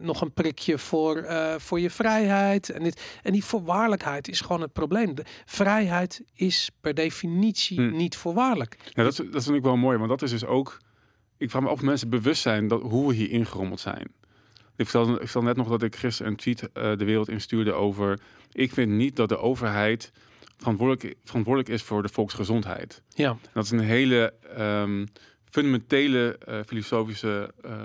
nog 0.00 0.20
een 0.20 0.32
prikje 0.32 0.78
voor 0.78 1.16
eh, 1.16 1.54
voor 1.58 1.80
je 1.80 1.90
vrijheid 1.90 2.68
en 2.70 2.82
dit 2.82 3.18
en 3.22 3.32
die 3.32 3.44
voorwaardelijkheid 3.44 4.28
is 4.28 4.40
gewoon 4.40 4.60
het 4.60 4.72
probleem. 4.72 5.14
De 5.14 5.24
vrijheid 5.46 6.22
is 6.34 6.70
per 6.80 6.94
definitie 6.94 7.80
Hm. 7.80 7.96
niet 7.96 8.16
voorwaardelijk. 8.16 8.76
Ja, 8.92 9.02
dat, 9.02 9.12
is- 9.20 9.30
dat 9.30 9.44
vind 9.44 9.56
ik 9.56 9.62
wel 9.62 9.76
mooi, 9.76 9.96
want 9.98 10.08
dat 10.10 10.22
is 10.22 10.30
dus 10.30 10.44
ook... 10.44 10.78
Ik 11.36 11.50
vraag 11.50 11.62
me 11.62 11.68
af 11.68 11.74
of 11.74 11.82
mensen 11.82 12.08
bewust 12.08 12.42
zijn 12.42 12.68
dat, 12.68 12.80
hoe 12.82 13.08
we 13.08 13.14
hier 13.14 13.30
ingerommeld 13.30 13.80
zijn. 13.80 14.06
Ik 14.76 14.88
vertelde, 14.88 15.12
ik 15.12 15.18
vertelde 15.18 15.46
net 15.46 15.56
nog 15.56 15.68
dat 15.68 15.82
ik 15.82 15.96
gisteren 15.96 16.30
een 16.32 16.38
tweet 16.38 16.72
eh, 16.72 16.96
de 16.96 17.04
wereld 17.04 17.28
instuurde 17.28 17.72
over... 17.72 18.20
Ik 18.52 18.72
vind 18.72 18.92
niet 18.92 19.16
dat 19.16 19.28
de 19.28 19.38
overheid 19.38 20.12
verantwoordelijk, 20.56 21.16
verantwoordelijk 21.24 21.72
is 21.74 21.82
voor 21.82 22.02
de 22.02 22.08
volksgezondheid. 22.08 23.02
Ja, 23.08 23.30
En 23.30 23.38
dat 23.52 23.64
is 23.64 23.70
een 23.70 23.78
hele 23.80 24.34
ehm, 24.56 25.06
fundamentele 25.50 26.38
eh, 26.38 26.58
filosofische 26.66 27.54
eh, 27.62 27.72
eh, 27.72 27.78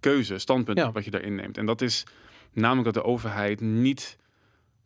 keuze, 0.00 0.38
standpunt 0.38 0.78
Ja. 0.78 0.92
wat 0.92 1.04
je 1.04 1.10
daarin 1.10 1.34
neemt. 1.34 1.58
En 1.58 1.66
dat 1.66 1.80
is 1.80 2.06
namelijk 2.52 2.84
dat 2.84 2.94
de 2.94 3.10
overheid 3.10 3.60
niet 3.60 4.18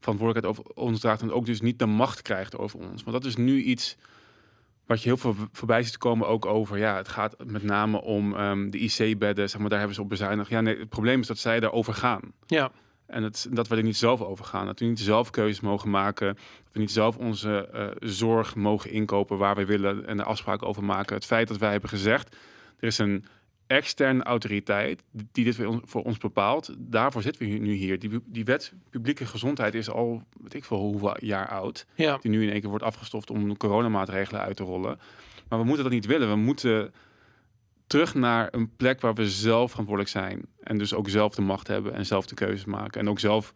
verantwoordelijkheid 0.01 0.59
over 0.59 0.83
ons 0.83 1.01
draagt 1.01 1.23
en 1.23 1.33
ook 1.33 1.47
dus 1.47 1.61
niet 1.61 1.79
de 1.79 1.87
macht 1.87 2.23
krijgt 2.23 2.59
over 2.59 2.79
ons. 2.79 3.03
Want 3.03 3.23
dat 3.23 3.25
is 3.25 3.37
nu 3.37 3.63
iets 3.63 3.97
wat 4.87 5.03
je 5.03 5.09
heel 5.09 5.17
veel 5.17 5.35
voorbij 5.53 5.83
ziet 5.83 5.99
komen 5.99 6.27
ook 6.29 6.47
over, 6.47 6.79
ja, 6.79 6.97
het 6.97 7.09
gaat 7.09 7.37
met 7.45 7.63
name 7.63 8.01
om 8.03 8.35
ehm, 8.35 8.71
de 8.71 8.79
IC-bedden, 8.79 9.51
zeg 9.51 9.61
maar, 9.61 9.69
daar 9.69 9.79
hebben 9.79 9.97
ze 9.97 10.03
op 10.03 10.09
bezuinigd. 10.09 10.51
Ja, 10.51 10.61
nee, 10.61 10.79
het 10.79 10.89
probleem 10.89 11.21
is 11.21 11.27
dat 11.27 11.39
zij 11.39 11.61
daarover 11.61 11.95
gaan. 11.95 12.21
ja, 12.47 12.71
En 13.07 13.23
het, 13.23 13.47
dat 13.51 13.69
we 13.69 13.77
er 13.77 13.83
niet 13.83 13.97
zelf 13.97 14.21
over 14.21 14.45
gaan. 14.45 14.67
Dat 14.67 14.79
we 14.79 14.85
niet 14.85 15.01
zelf 15.01 15.31
keuzes 15.31 15.61
mogen 15.61 15.91
maken. 15.91 16.27
Dat 16.65 16.73
we 16.73 16.79
niet 16.79 16.91
zelf 16.91 17.17
onze 17.17 17.69
eh, 17.73 17.87
zorg 17.99 18.55
mogen 18.55 18.91
inkopen 18.91 19.39
waar 19.39 19.57
we 19.57 19.65
willen 19.65 20.07
en 20.07 20.19
er 20.19 20.25
afspraken 20.25 20.67
over 20.67 20.85
maken. 20.85 21.15
Het 21.15 21.25
feit 21.27 21.49
dat 21.49 21.57
wij 21.59 21.71
hebben 21.71 21.91
gezegd, 21.91 22.37
er 22.79 22.87
is 22.87 22.99
een 22.99 23.25
externe 23.71 24.23
autoriteit 24.23 25.03
die 25.33 25.45
dit 25.45 25.57
voor 25.57 25.67
ons, 25.67 25.81
voor 25.85 26.03
ons 26.03 26.19
bepaalt. 26.19 26.75
Daarvoor 26.79 27.23
zitten 27.23 27.49
we 27.49 27.59
nu 27.59 27.73
hier. 27.73 27.99
Die, 27.99 28.21
die 28.25 28.45
wet 28.45 28.73
publieke 28.91 29.27
gezondheid 29.27 29.75
is 29.75 29.91
al, 29.91 30.23
weet 30.41 30.55
ik 30.55 30.65
veel 30.65 30.79
hoeveel 30.79 31.25
jaar 31.25 31.49
oud. 31.49 31.87
ja. 31.95 32.19
Die 32.21 32.31
nu 32.31 32.43
in 32.43 32.51
één 32.51 32.61
keer 32.61 32.69
wordt 32.69 32.85
afgestoft 32.85 33.31
om 33.31 33.57
coronamaatregelen 33.57 34.41
uit 34.41 34.57
te 34.57 34.63
rollen. 34.63 34.99
Maar 35.49 35.59
we 35.59 35.65
moeten 35.65 35.85
dat 35.85 35.93
niet 35.93 36.07
willen. 36.07 36.29
We 36.29 36.37
moeten 36.37 36.93
terug 37.87 38.15
naar 38.15 38.49
een 38.51 38.77
plek 38.77 39.01
waar 39.01 39.15
we 39.15 39.31
zelf 39.31 39.71
verantwoordelijk 39.71 40.15
zijn. 40.15 40.47
En 40.63 40.79
dus 40.79 40.95
ook 40.95 41.09
zelf 41.09 41.35
de 41.35 41.43
macht 41.43 41.67
hebben 41.67 41.93
en 41.93 42.07
zelf 42.07 42.27
de 42.27 42.35
keuzes 42.35 42.65
maken. 42.65 43.01
En 43.01 43.09
ook 43.09 43.19
zelf 43.21 43.53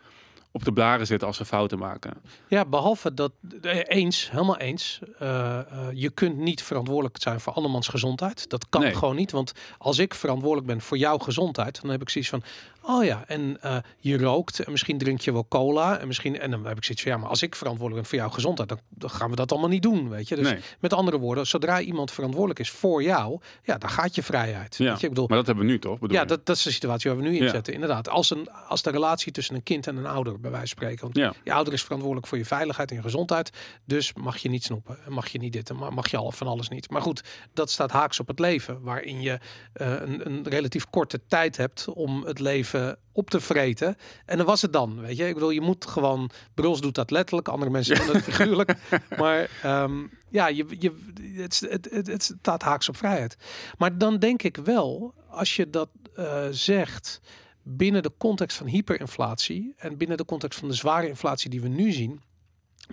op 0.57 0.64
de 0.64 0.73
blaren 0.73 1.07
zitten 1.07 1.29
als 1.29 1.38
we 1.38 1.45
fouten 1.45 1.79
maken. 1.79 2.12
Ja, 2.49 2.64
behalve 2.64 3.14
dat 3.14 3.33
eh, 3.62 3.79
eens, 3.85 4.31
helemaal 4.31 4.59
eens. 4.59 5.01
eh, 5.19 5.59
eh, 5.59 5.64
je 5.93 6.11
kunt 6.11 6.37
niet 6.37 6.62
verantwoordelijk 6.62 7.17
zijn 7.23 7.40
voor 7.40 7.53
andermans 7.53 7.88
gezondheid. 7.88 8.49
Dat 8.51 8.69
kan 8.69 8.81
Nee. 8.81 8.95
gewoon 8.95 9.17
niet. 9.17 9.31
Want 9.31 9.53
als 9.79 9.99
ik 9.99 10.14
verantwoordelijk 10.14 10.67
ben 10.67 10.81
voor 10.81 10.97
jouw 10.99 11.19
gezondheid, 11.19 11.81
dan 11.81 11.90
heb 11.90 12.01
ik 12.03 12.09
zoiets 12.09 12.31
van: 12.31 12.43
Oh 12.87 13.05
ja, 13.05 13.25
en 13.27 13.57
eh, 13.61 13.77
je 13.99 14.18
rookt 14.18 14.61
en 14.61 14.70
misschien 14.70 14.99
drink 14.99 15.20
je 15.20 15.33
wel 15.33 15.47
cola. 15.49 15.99
En 15.99 16.07
misschien, 16.07 16.40
en 16.40 16.51
dan 16.51 16.66
heb 16.66 16.77
ik 16.77 16.85
zoiets 16.85 17.03
van 17.05 17.12
ja, 17.12 17.18
maar 17.18 17.29
als 17.29 17.42
ik 17.42 17.55
verantwoordelijk 17.55 18.01
ben 18.03 18.11
voor 18.11 18.27
jouw 18.27 18.35
gezondheid, 18.35 18.68
dan, 18.68 18.81
dan 18.88 19.11
gaan 19.11 19.31
we 19.31 19.37
dat 19.37 19.51
allemaal 19.53 19.68
niet 19.68 19.83
doen. 19.83 20.09
Weet 20.09 20.29
je. 20.29 20.37
Dus 20.37 20.51
Nee. 20.51 20.61
met 20.81 20.92
andere 20.92 21.18
woorden, 21.18 21.47
zodra 21.47 21.81
iemand 21.81 22.11
verantwoordelijk 22.11 22.59
is 22.61 22.70
voor 22.70 23.03
jou, 23.03 23.40
ja, 23.62 23.79
dan 23.79 23.90
gaat 23.90 24.14
je 24.14 24.23
vrijheid. 24.23 24.77
Ja, 24.77 24.90
Weet 24.90 25.01
je, 25.01 25.07
ik 25.07 25.12
bedoel, 25.12 25.27
maar 25.29 25.37
dat 25.37 25.47
hebben 25.47 25.64
we 25.66 25.70
nu 25.70 25.79
toch? 25.79 25.99
Bedoel 25.99 26.16
ja, 26.16 26.25
dat, 26.25 26.47
dat 26.47 26.57
is 26.57 26.62
de 26.62 26.70
situatie 26.73 27.11
waar 27.11 27.18
we 27.20 27.27
nu 27.29 27.37
in 27.37 27.42
Ja. 27.44 27.51
zitten. 27.51 27.73
Inderdaad, 27.73 28.09
als, 28.09 28.31
een, 28.31 28.49
als 28.68 28.83
de 28.83 28.90
relatie 28.90 29.33
tussen 29.33 29.55
een 29.55 29.62
kind 29.62 29.87
en 29.87 29.97
een 29.97 30.07
ouder, 30.07 30.40
bij 30.40 30.51
wijze 30.51 30.66
van 30.75 30.77
spreken. 30.77 31.01
Want 31.03 31.16
Ja. 31.16 31.33
je 31.44 31.53
ouder 31.53 31.73
is 31.73 31.83
verantwoordelijk 31.83 32.27
voor 32.29 32.38
je 32.38 32.44
veiligheid 32.44 32.90
en 32.90 32.97
je 32.97 33.03
gezondheid. 33.03 33.51
Dus 33.85 34.12
mag 34.14 34.37
je 34.37 34.49
niet 34.49 34.64
snoepen. 34.64 34.99
En 35.07 35.12
mag 35.12 35.29
je 35.29 35.38
niet 35.38 35.53
dit 35.53 35.70
en 35.70 35.77
ma- 35.77 35.90
mag 35.90 36.11
je 36.11 36.16
al 36.16 36.33
van 36.33 36.47
alles 36.47 36.68
niet. 36.68 36.90
Maar 36.90 37.03
goed, 37.03 37.23
dat 37.55 37.70
staat 37.70 37.90
haaks 37.90 38.20
op 38.20 38.27
het 38.27 38.38
leven. 38.38 38.81
Waarin 38.83 39.20
je 39.20 39.38
eh, 39.73 39.90
een, 40.01 40.27
een 40.27 40.49
relatief 40.49 40.87
korte 40.90 41.20
tijd 41.29 41.57
hebt 41.57 41.88
om 41.88 42.25
het 42.25 42.38
leven 42.40 42.73
op 43.12 43.30
te 43.30 43.40
vreten. 43.40 43.96
En 44.26 44.37
dan 44.37 44.46
was 44.46 44.62
het 44.62 44.72
dan, 44.72 45.00
weet 45.00 45.16
je. 45.16 45.28
Ik 45.28 45.34
bedoel, 45.34 45.50
je 45.50 45.60
moet 45.60 45.87
gewoon... 45.87 46.30
Bruls 46.54 46.80
doet 46.80 46.94
dat 46.94 47.10
letterlijk, 47.10 47.48
andere 47.48 47.70
mensen 47.70 47.96
doen 47.96 48.06
dat 48.06 48.22
figuurlijk. 48.32 48.74
Maar 49.18 49.50
ehm, 49.62 50.06
ja, 50.28 50.46
je, 50.48 50.66
je, 50.78 50.92
het, 51.37 51.66
het, 51.68 51.88
het, 51.90 52.06
het 52.06 52.22
staat 52.22 52.62
haaks 52.62 52.88
op 52.88 52.96
vrijheid. 52.96 53.37
Maar 53.78 53.98
dan 53.98 54.18
denk 54.18 54.42
ik 54.42 54.56
wel, 54.56 55.14
als 55.28 55.56
je 55.56 55.70
dat 55.70 55.88
eh, 56.14 56.46
zegt 56.50 57.20
binnen 57.62 58.02
de 58.02 58.12
context 58.18 58.56
van 58.56 58.66
hyperinflatie 58.66 59.74
en 59.76 59.96
binnen 59.96 60.16
de 60.16 60.24
context 60.24 60.58
van 60.58 60.68
de 60.68 60.74
zware 60.74 61.08
inflatie 61.08 61.50
die 61.50 61.60
we 61.60 61.68
nu 61.68 61.92
zien, 61.92 62.22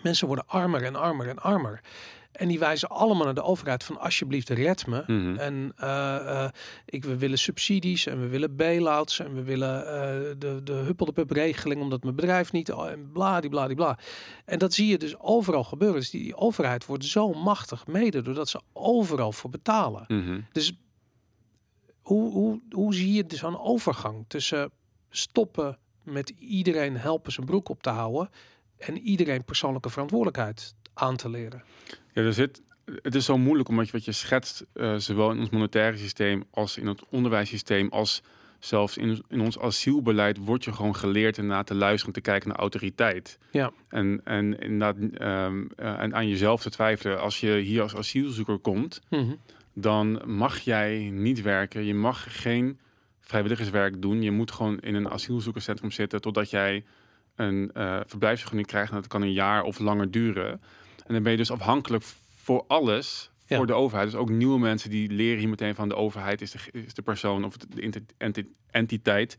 mensen 0.01 0.27
worden 0.27 0.47
armer 0.47 0.83
en 0.83 0.95
armer 0.95 1.27
en 1.27 1.39
armer. 1.39 1.81
En 2.31 2.47
die 2.47 2.59
wijzen 2.59 2.89
allemaal 2.89 3.25
naar 3.25 3.33
de 3.33 3.43
overheid 3.43 3.83
van 3.83 3.99
alsjeblieft 3.99 4.49
red 4.49 4.87
me. 4.87 5.03
Mhm. 5.07 5.35
En 5.37 5.73
eh, 5.75 6.43
eh, 6.43 6.49
ik, 6.85 7.03
we 7.03 7.17
willen 7.17 7.37
subsidies 7.37 8.05
en 8.05 8.19
we 8.19 8.27
willen 8.27 8.55
bailouts 8.55 9.19
en 9.19 9.33
we 9.33 9.43
willen 9.43 9.85
eh, 9.85 10.35
de, 10.37 10.61
de 10.63 10.73
huppeldepup 10.73 11.31
regeling 11.31 11.81
omdat 11.81 12.03
mijn 12.03 12.15
bedrijf 12.15 12.51
niet 12.51 12.71
oh, 12.71 12.89
en 12.89 13.11
bladibladibla. 13.11 13.97
En 14.45 14.59
dat 14.59 14.73
zie 14.73 14.87
je 14.87 14.97
dus 14.97 15.19
overal 15.19 15.63
gebeuren. 15.63 15.99
Dus 15.99 16.09
die, 16.09 16.23
die 16.23 16.35
overheid 16.35 16.85
wordt 16.85 17.05
zo 17.05 17.33
machtig 17.33 17.87
mede 17.87 18.21
doordat 18.21 18.49
ze 18.49 18.61
overal 18.73 19.31
voor 19.31 19.49
betalen. 19.49 20.05
Mhm. 20.07 20.39
Dus 20.51 20.73
hoe, 22.01 22.31
hoe, 22.31 22.61
hoe 22.69 22.93
zie 22.93 23.13
je 23.13 23.25
dus 23.25 23.41
een 23.41 23.59
overgang 23.59 24.25
tussen 24.27 24.71
stoppen 25.09 25.77
met 26.03 26.29
iedereen 26.29 26.97
helpen 26.97 27.31
zijn 27.31 27.45
broek 27.45 27.69
op 27.69 27.83
te 27.83 27.89
houden 27.89 28.29
en 28.77 28.97
iedereen 28.97 29.43
persoonlijke 29.43 29.89
verantwoordelijkheid 29.89 30.75
aan 30.93 31.15
te 31.15 31.29
leren? 31.29 31.63
Ja, 32.13 32.21
er 32.21 32.34
zit, 32.34 32.62
het 33.02 33.15
is 33.15 33.26
zo 33.26 33.38
moeilijk 33.38 33.69
omdat 33.69 33.86
je 33.86 33.91
wat 33.91 34.06
je 34.06 34.12
schetst, 34.12 34.65
eh, 34.74 34.95
zowel 34.95 35.32
in 35.32 35.39
ons 35.39 35.50
monetaire 35.50 35.97
systeem 35.97 36.43
als 36.52 36.78
in 36.78 36.88
het 36.88 37.02
onderwijssysteem, 37.10 37.89
als 37.89 38.21
zelfs 38.60 38.97
in, 38.97 39.24
in 39.28 39.41
ons 39.41 39.60
asielbeleid, 39.60 40.38
wordt 40.38 40.63
je 40.63 40.74
gewoon 40.74 40.95
geleerd 40.95 41.38
inderdaad 41.38 41.67
te 41.67 41.76
luisteren, 41.76 42.13
te 42.13 42.21
kijken 42.21 42.50
naar 42.50 42.58
autoriteit. 42.58 43.38
Ja. 43.52 43.71
En, 43.89 44.21
en 44.24 44.60
inderdaad 44.60 44.95
eh, 45.13 45.45
en 45.76 46.15
aan 46.15 46.28
jezelf 46.28 46.62
te 46.62 46.69
twijfelen. 46.69 47.21
Als 47.21 47.39
je 47.39 47.58
hier 47.58 47.82
als 47.82 47.95
asielzoeker 47.95 48.58
komt, 48.58 49.02
dan 49.74 50.21
mag 50.26 50.60
jij 50.60 51.10
niet 51.13 51.41
werken. 51.41 51.86
Je 51.86 51.93
mag 51.93 52.41
geen 52.41 52.80
vrijwilligerswerk 53.19 54.02
doen. 54.02 54.21
Je 54.21 54.32
moet 54.32 54.52
gewoon 54.52 54.80
in 54.80 54.95
een 54.95 55.10
asielzoekerscentrum 55.10 55.91
zitten 55.91 56.21
totdat 56.21 56.50
jij 56.50 56.84
een 57.36 57.71
eh 57.74 58.00
verblijfsvergunning 58.06 58.67
krijgt. 58.69 58.89
En 58.89 58.95
dat 58.97 59.08
kan 59.08 59.21
een 59.21 59.34
jaar 59.34 59.63
of 59.63 59.80
langer 59.80 60.12
duren. 60.12 60.62
En 61.12 61.17
dan 61.17 61.24
ben 61.26 61.32
je 61.32 61.38
dus 61.45 61.52
afhankelijk 61.52 62.04
voor 62.36 62.63
alles 62.67 63.30
Ja. 63.45 63.58
voor 63.58 63.67
de 63.67 63.74
overheid. 63.74 64.12
Dus 64.12 64.19
ook 64.19 64.30
nieuwe 64.30 64.60
mensen 64.60 64.89
die 64.89 65.10
leren 65.12 65.39
hier 65.39 65.50
meteen 65.50 65.76
van 65.76 65.89
de 65.89 65.95
overheid 65.95 66.41
is 66.41 66.52
de, 66.52 66.60
is 66.71 66.93
de 66.93 67.02
persoon 67.02 67.45
of 67.45 67.58
de 67.58 67.82
enti- 67.82 68.06
enti- 68.17 68.52
entiteit 68.69 69.38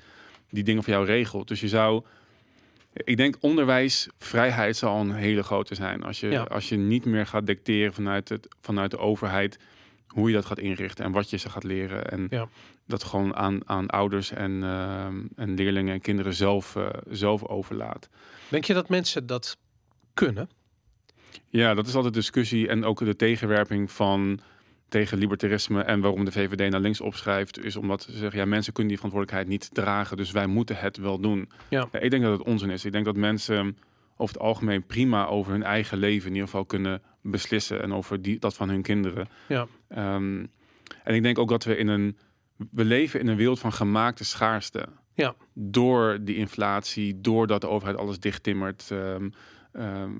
die 0.50 0.64
dingen 0.64 0.82
voor 0.82 0.92
jou 0.92 1.06
regelt. 1.06 1.48
Dus 1.48 1.60
je 1.60 1.68
zou, 1.68 2.04
ik 2.92 3.16
denk 3.16 3.36
onderwijsvrijheid 3.40 4.76
zal 4.76 5.00
een 5.00 5.12
hele 5.12 5.42
grote 5.42 5.74
zijn. 5.74 6.02
Als 6.02 6.20
je, 6.20 6.28
Ja. 6.28 6.42
als 6.42 6.68
je 6.68 6.76
niet 6.76 7.04
meer 7.04 7.26
gaat 7.26 7.46
dicteren 7.46 7.92
vanuit, 7.94 8.28
het, 8.28 8.48
vanuit 8.60 8.90
de 8.90 8.98
overheid 8.98 9.58
hoe 10.06 10.28
je 10.28 10.34
dat 10.34 10.44
gaat 10.46 10.58
inrichten 10.58 11.04
en 11.04 11.12
wat 11.12 11.30
je 11.30 11.36
ze 11.36 11.50
gaat 11.50 11.64
leren. 11.64 12.10
En 12.10 12.26
Ja. 12.30 12.48
dat 12.86 13.04
gewoon 13.04 13.34
aan, 13.36 13.68
aan 13.68 13.86
ouders 13.86 14.30
en, 14.32 14.62
ehm, 14.62 15.20
en 15.36 15.54
leerlingen 15.54 15.94
en 15.94 16.00
kinderen 16.00 16.34
zelf, 16.34 16.76
eh, 16.76 16.88
zelf 17.10 17.44
overlaat. 17.46 18.08
Denk 18.48 18.64
je 18.64 18.74
dat 18.74 18.88
mensen 18.88 19.26
dat 19.26 19.56
kunnen? 20.14 20.48
Ja, 21.48 21.74
dat 21.74 21.86
is 21.86 21.94
altijd 21.94 22.14
discussie 22.14 22.68
en 22.68 22.84
ook 22.84 22.98
de 22.98 23.16
tegenwerping 23.16 23.90
van 23.90 24.40
tegen 24.88 25.18
libertarisme 25.18 25.82
en 25.82 26.00
waarom 26.00 26.24
de 26.24 26.32
VVD 26.32 26.70
naar 26.70 26.80
links 26.80 27.00
opschrijft, 27.00 27.64
is 27.64 27.76
omdat 27.76 28.02
ze 28.02 28.12
zeggen, 28.12 28.38
ja, 28.38 28.46
mensen 28.46 28.72
kunnen 28.72 28.92
die 28.92 29.02
verantwoordelijkheid 29.02 29.58
niet 29.60 29.74
dragen, 29.74 30.16
dus 30.16 30.30
wij 30.30 30.46
moeten 30.46 30.76
het 30.76 30.96
wel 30.96 31.18
doen. 31.20 31.50
Ja. 31.68 31.88
ik 31.92 32.10
denk 32.10 32.22
dat 32.22 32.38
het 32.38 32.46
onzin 32.46 32.70
is. 32.70 32.84
Ik 32.84 32.92
denk 32.92 33.04
dat 33.04 33.16
mensen 33.16 33.76
over 34.16 34.34
het 34.34 34.44
algemeen 34.44 34.86
prima 34.86 35.26
over 35.26 35.52
hun 35.52 35.62
eigen 35.62 35.98
leven 35.98 36.26
in 36.26 36.32
ieder 36.32 36.48
geval 36.48 36.64
kunnen 36.64 37.02
beslissen 37.22 37.82
en 37.82 37.94
over 37.94 38.22
die, 38.22 38.38
dat 38.38 38.54
van 38.54 38.68
hun 38.68 38.82
kinderen. 38.82 39.28
Ja. 39.48 39.66
Ehm, 39.88 40.44
en 41.04 41.14
ik 41.14 41.22
denk 41.22 41.38
ook 41.38 41.48
dat 41.48 41.64
we 41.64 41.76
in 41.76 41.88
een, 41.88 42.16
we 42.70 42.84
leven 42.84 43.20
in 43.20 43.28
een 43.28 43.36
wereld 43.36 43.58
van 43.58 43.72
gemaakte 43.72 44.24
schaarste. 44.24 44.88
Ja. 45.14 45.34
Door 45.54 46.18
die 46.20 46.36
inflatie, 46.36 47.20
doordat 47.20 47.60
de 47.60 47.68
overheid 47.68 47.98
alles 47.98 48.20
dichttimmert. 48.20 48.88
ehm, 48.90 49.28
ehm, 49.72 50.10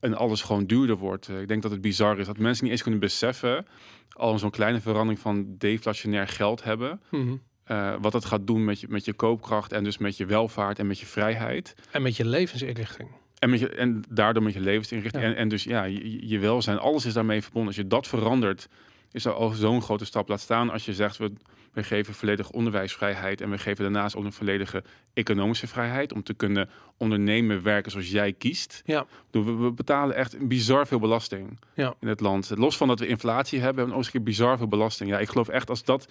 en 0.00 0.14
alles 0.14 0.42
gewoon 0.42 0.66
duurder 0.66 0.96
wordt. 0.96 1.28
Eh, 1.28 1.40
Ik 1.40 1.48
denk 1.48 1.62
dat 1.62 1.70
het 1.70 1.80
bizar 1.80 2.18
is 2.18 2.26
dat 2.26 2.38
mensen 2.38 2.62
niet 2.64 2.72
eens 2.72 2.82
kunnen 2.82 3.00
beseffen, 3.00 3.66
al 4.12 4.38
zo'n 4.38 4.50
kleine 4.50 4.80
verandering 4.80 5.18
van 5.18 5.54
deflationair 5.58 6.28
geld 6.28 6.64
hebben, 6.64 7.00
Mhm. 7.10 7.36
eh, 7.64 7.94
wat 8.00 8.12
het 8.12 8.24
gaat 8.24 8.46
doen 8.46 8.64
met 8.64 8.80
je, 8.80 8.86
met 8.90 9.04
je 9.04 9.12
koopkracht 9.12 9.72
en 9.72 9.84
dus 9.84 9.98
met 9.98 10.16
je 10.16 10.26
welvaart 10.26 10.78
en 10.78 10.86
met 10.86 10.98
je 10.98 11.06
vrijheid. 11.06 11.74
En 11.90 12.02
met 12.02 12.16
je 12.16 12.24
levensinrichting. 12.24 13.08
En, 13.38 13.50
met 13.50 13.60
je, 13.60 13.68
en 13.68 14.02
daardoor 14.08 14.42
met 14.42 14.52
je 14.54 14.60
levensinrichting. 14.60 15.22
Ja. 15.22 15.28
En, 15.30 15.36
en 15.36 15.48
dus 15.48 15.64
ja, 15.64 15.84
je, 15.84 16.28
je 16.28 16.38
welzijn, 16.38 16.78
alles 16.78 17.04
is 17.06 17.12
daarmee 17.12 17.42
verbonden. 17.42 17.68
Als 17.68 17.82
je 17.82 17.86
dat 17.88 18.06
verandert, 18.06 18.68
is 19.12 19.22
dat 19.22 19.34
al 19.34 19.50
zo'n 19.50 19.82
grote 19.82 20.04
stap. 20.04 20.28
Laat 20.28 20.40
staan 20.40 20.70
als 20.70 20.84
je 20.84 20.94
zegt, 20.94 21.16
we, 21.16 21.32
we 21.76 21.84
geven 21.84 22.14
volledige 22.14 22.52
onderwijsvrijheid. 22.52 23.40
En 23.40 23.50
we 23.50 23.58
geven 23.58 23.82
daarnaast 23.82 24.16
ook 24.16 24.24
een 24.24 24.32
volledige 24.32 24.84
economische 25.12 25.66
vrijheid. 25.66 26.12
Om 26.12 26.22
te 26.22 26.34
kunnen 26.34 26.68
ondernemen, 26.96 27.62
werken 27.62 27.90
zoals 27.90 28.10
jij 28.10 28.32
kiest. 28.32 28.82
Ja. 28.84 29.06
We, 29.30 29.42
we 29.42 29.72
betalen 29.72 30.16
echt 30.16 30.48
bizar 30.48 30.86
veel 30.86 30.98
belasting 30.98 31.58
Ja. 31.74 31.94
in 32.00 32.08
het 32.08 32.20
land. 32.20 32.50
Los 32.54 32.76
van 32.76 32.88
dat 32.88 32.98
we 32.98 33.06
inflatie 33.06 33.60
hebben, 33.60 33.76
hebben 33.76 33.94
we 33.94 34.00
ook 34.00 34.04
een 34.06 34.10
keer 34.10 34.22
bizar 34.22 34.56
veel 34.58 34.68
belasting. 34.68 35.10
Ja, 35.10 35.18
ik 35.18 35.28
geloof 35.28 35.48
echt 35.48 35.70
als 35.70 35.84
dat 35.84 36.08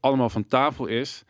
allemaal 0.00 0.30
van 0.30 0.46
tafel 0.46 0.86
is, 0.86 1.24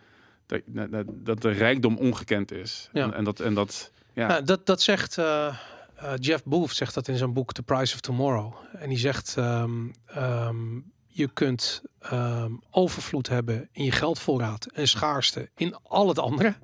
dat, 0.47 0.61
dat, 0.67 1.05
dat 1.09 1.43
de 1.43 1.51
rijkdom 1.51 1.97
ongekend 1.97 2.53
is. 2.53 2.89
Ja. 2.93 3.05
En, 3.05 3.15
en 3.15 3.25
dat... 3.25 3.41
En 3.41 3.55
dat 3.55 3.93
ja. 4.15 4.27
Nou, 4.27 4.45
dat, 4.45 4.67
dat 4.67 4.83
zegt 4.83 5.19
eh, 5.19 5.47
eh, 5.95 6.13
Jeff 6.17 6.45
Booth 6.45 6.71
zegt 6.75 6.95
dat 6.95 7.09
in 7.09 7.17
zijn 7.17 7.33
boek 7.33 7.53
The 7.53 7.63
Price 7.63 7.95
of 7.95 8.01
Tomorrow. 8.01 8.55
En 8.73 8.89
die 8.89 8.99
zegt 8.99 9.37
ehm, 9.37 9.89
ehm, 10.07 10.79
je 11.13 11.29
kunt 11.33 11.83
ehm, 11.99 12.53
overvloed 12.71 13.29
hebben 13.29 13.69
in 13.73 13.85
je 13.85 13.93
geldvoorraad 13.93 14.67
en 14.67 14.89
schaarste 14.89 15.51
in 15.57 15.77
al 15.83 16.09
het 16.09 16.19
andere. 16.19 16.55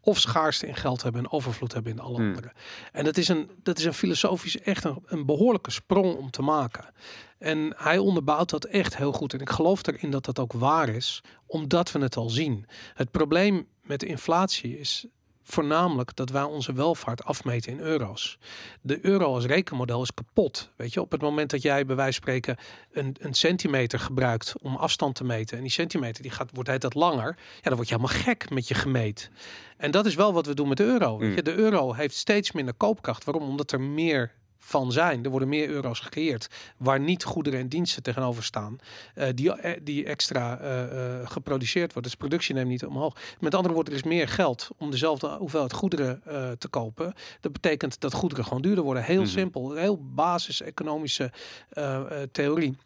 Of 0.00 0.18
schaarste 0.18 0.66
in 0.66 0.76
geld 0.76 1.02
hebben 1.02 1.24
en 1.24 1.30
overvloed 1.30 1.72
hebben 1.72 1.92
in 1.92 1.98
alle 1.98 2.16
Hmm. 2.16 2.28
andere. 2.28 2.52
En 2.92 3.04
dat 3.04 3.16
is 3.16 3.28
een, 3.28 3.50
dat 3.62 3.78
is 3.78 3.84
een 3.84 3.94
filosofisch 3.94 4.60
echt 4.60 4.84
een, 4.84 5.02
een 5.06 5.26
behoorlijke 5.26 5.70
sprong 5.70 6.14
om 6.14 6.30
te 6.30 6.42
maken. 6.42 6.92
En 7.38 7.74
hij 7.76 7.98
onderbouwt 7.98 8.50
dat 8.50 8.64
echt 8.64 8.96
heel 8.96 9.12
goed. 9.12 9.32
En 9.32 9.40
ik 9.40 9.50
geloof 9.50 9.86
erin 9.86 10.10
dat 10.10 10.24
dat 10.24 10.38
ook 10.38 10.52
waar 10.52 10.88
is, 10.88 11.22
omdat 11.46 11.92
we 11.92 11.98
het 11.98 12.16
al 12.16 12.28
zien. 12.28 12.66
Het 12.94 13.10
probleem 13.10 13.66
met 13.82 14.00
de 14.00 14.06
inflatie 14.06 14.78
is 14.78 15.06
voornamelijk 15.50 16.16
dat 16.16 16.30
wij 16.30 16.42
onze 16.42 16.72
welvaart 16.72 17.24
afmeten 17.24 17.72
in 17.72 17.78
euro's. 17.80 18.38
De 18.80 18.98
euro 19.02 19.24
als 19.34 19.44
rekenmodel 19.44 20.02
is 20.02 20.14
kapot. 20.14 20.70
Weet 20.76 20.92
je, 20.92 21.00
op 21.00 21.10
het 21.10 21.20
moment 21.20 21.50
dat 21.50 21.62
jij 21.62 21.86
bij 21.86 21.96
wijze 21.96 22.12
van 22.12 22.22
spreken 22.22 22.56
een, 22.92 23.16
een 23.20 23.34
centimeter 23.34 23.98
gebruikt 23.98 24.54
om 24.60 24.76
afstand 24.76 25.14
te 25.14 25.24
meten 25.24 25.56
en 25.56 25.62
die 25.62 25.72
centimeter 25.72 26.22
die 26.22 26.30
gaat, 26.30 26.50
wordt 26.52 26.70
het 26.82 26.94
langer, 26.94 27.36
ja, 27.56 27.60
dan 27.62 27.74
word 27.74 27.88
je 27.88 27.94
helemaal 27.94 28.22
gek 28.22 28.50
met 28.50 28.68
je 28.68 28.74
gemeet. 28.74 29.30
En 29.76 29.90
dat 29.90 30.06
is 30.06 30.14
wel 30.14 30.32
wat 30.32 30.46
we 30.46 30.54
doen 30.54 30.68
met 30.68 30.76
de 30.76 30.84
euro. 30.84 31.18
Weet 31.18 31.28
Mm. 31.28 31.34
je, 31.36 31.42
de 31.42 31.54
euro 31.54 31.92
heeft 31.92 32.14
steeds 32.14 32.52
minder 32.52 32.74
koopkracht. 32.74 33.24
Waarom? 33.24 33.48
Omdat 33.48 33.72
er 33.72 33.80
meer 33.80 34.32
van 34.68 34.92
zijn. 34.92 35.24
Er 35.24 35.30
worden 35.30 35.48
meer 35.48 35.68
euro's 35.68 36.00
gecreëerd 36.00 36.48
waar 36.76 37.00
niet 37.00 37.24
goederen 37.24 37.60
en 37.60 37.68
diensten 37.68 38.02
tegenover 38.02 38.44
staan, 38.44 38.78
eh, 39.14 39.28
die, 39.34 39.52
eh, 39.52 39.80
die 39.82 40.04
extra 40.04 40.58
eh, 40.58 41.30
geproduceerd 41.30 41.92
worden. 41.92 42.10
Dus 42.10 42.20
productie 42.20 42.54
neemt 42.54 42.68
niet 42.68 42.84
omhoog. 42.84 43.16
Met 43.40 43.54
andere 43.54 43.74
woorden, 43.74 43.92
er 43.92 43.98
is 43.98 44.04
meer 44.04 44.28
geld 44.28 44.68
om 44.78 44.90
dezelfde 44.90 45.28
hoeveelheid 45.28 45.72
goederen 45.72 46.22
te 46.58 46.68
kopen. 46.68 47.14
Dat 47.40 47.52
betekent 47.52 48.00
dat 48.00 48.12
goederen 48.12 48.44
gewoon 48.44 48.62
duurder 48.62 48.84
worden. 48.84 49.02
Heel 49.02 49.20
Mhm. 49.20 49.30
simpel, 49.30 49.74
heel 49.74 49.98
basis 50.14 50.62
economische 50.62 51.32
theorie. 52.32 52.76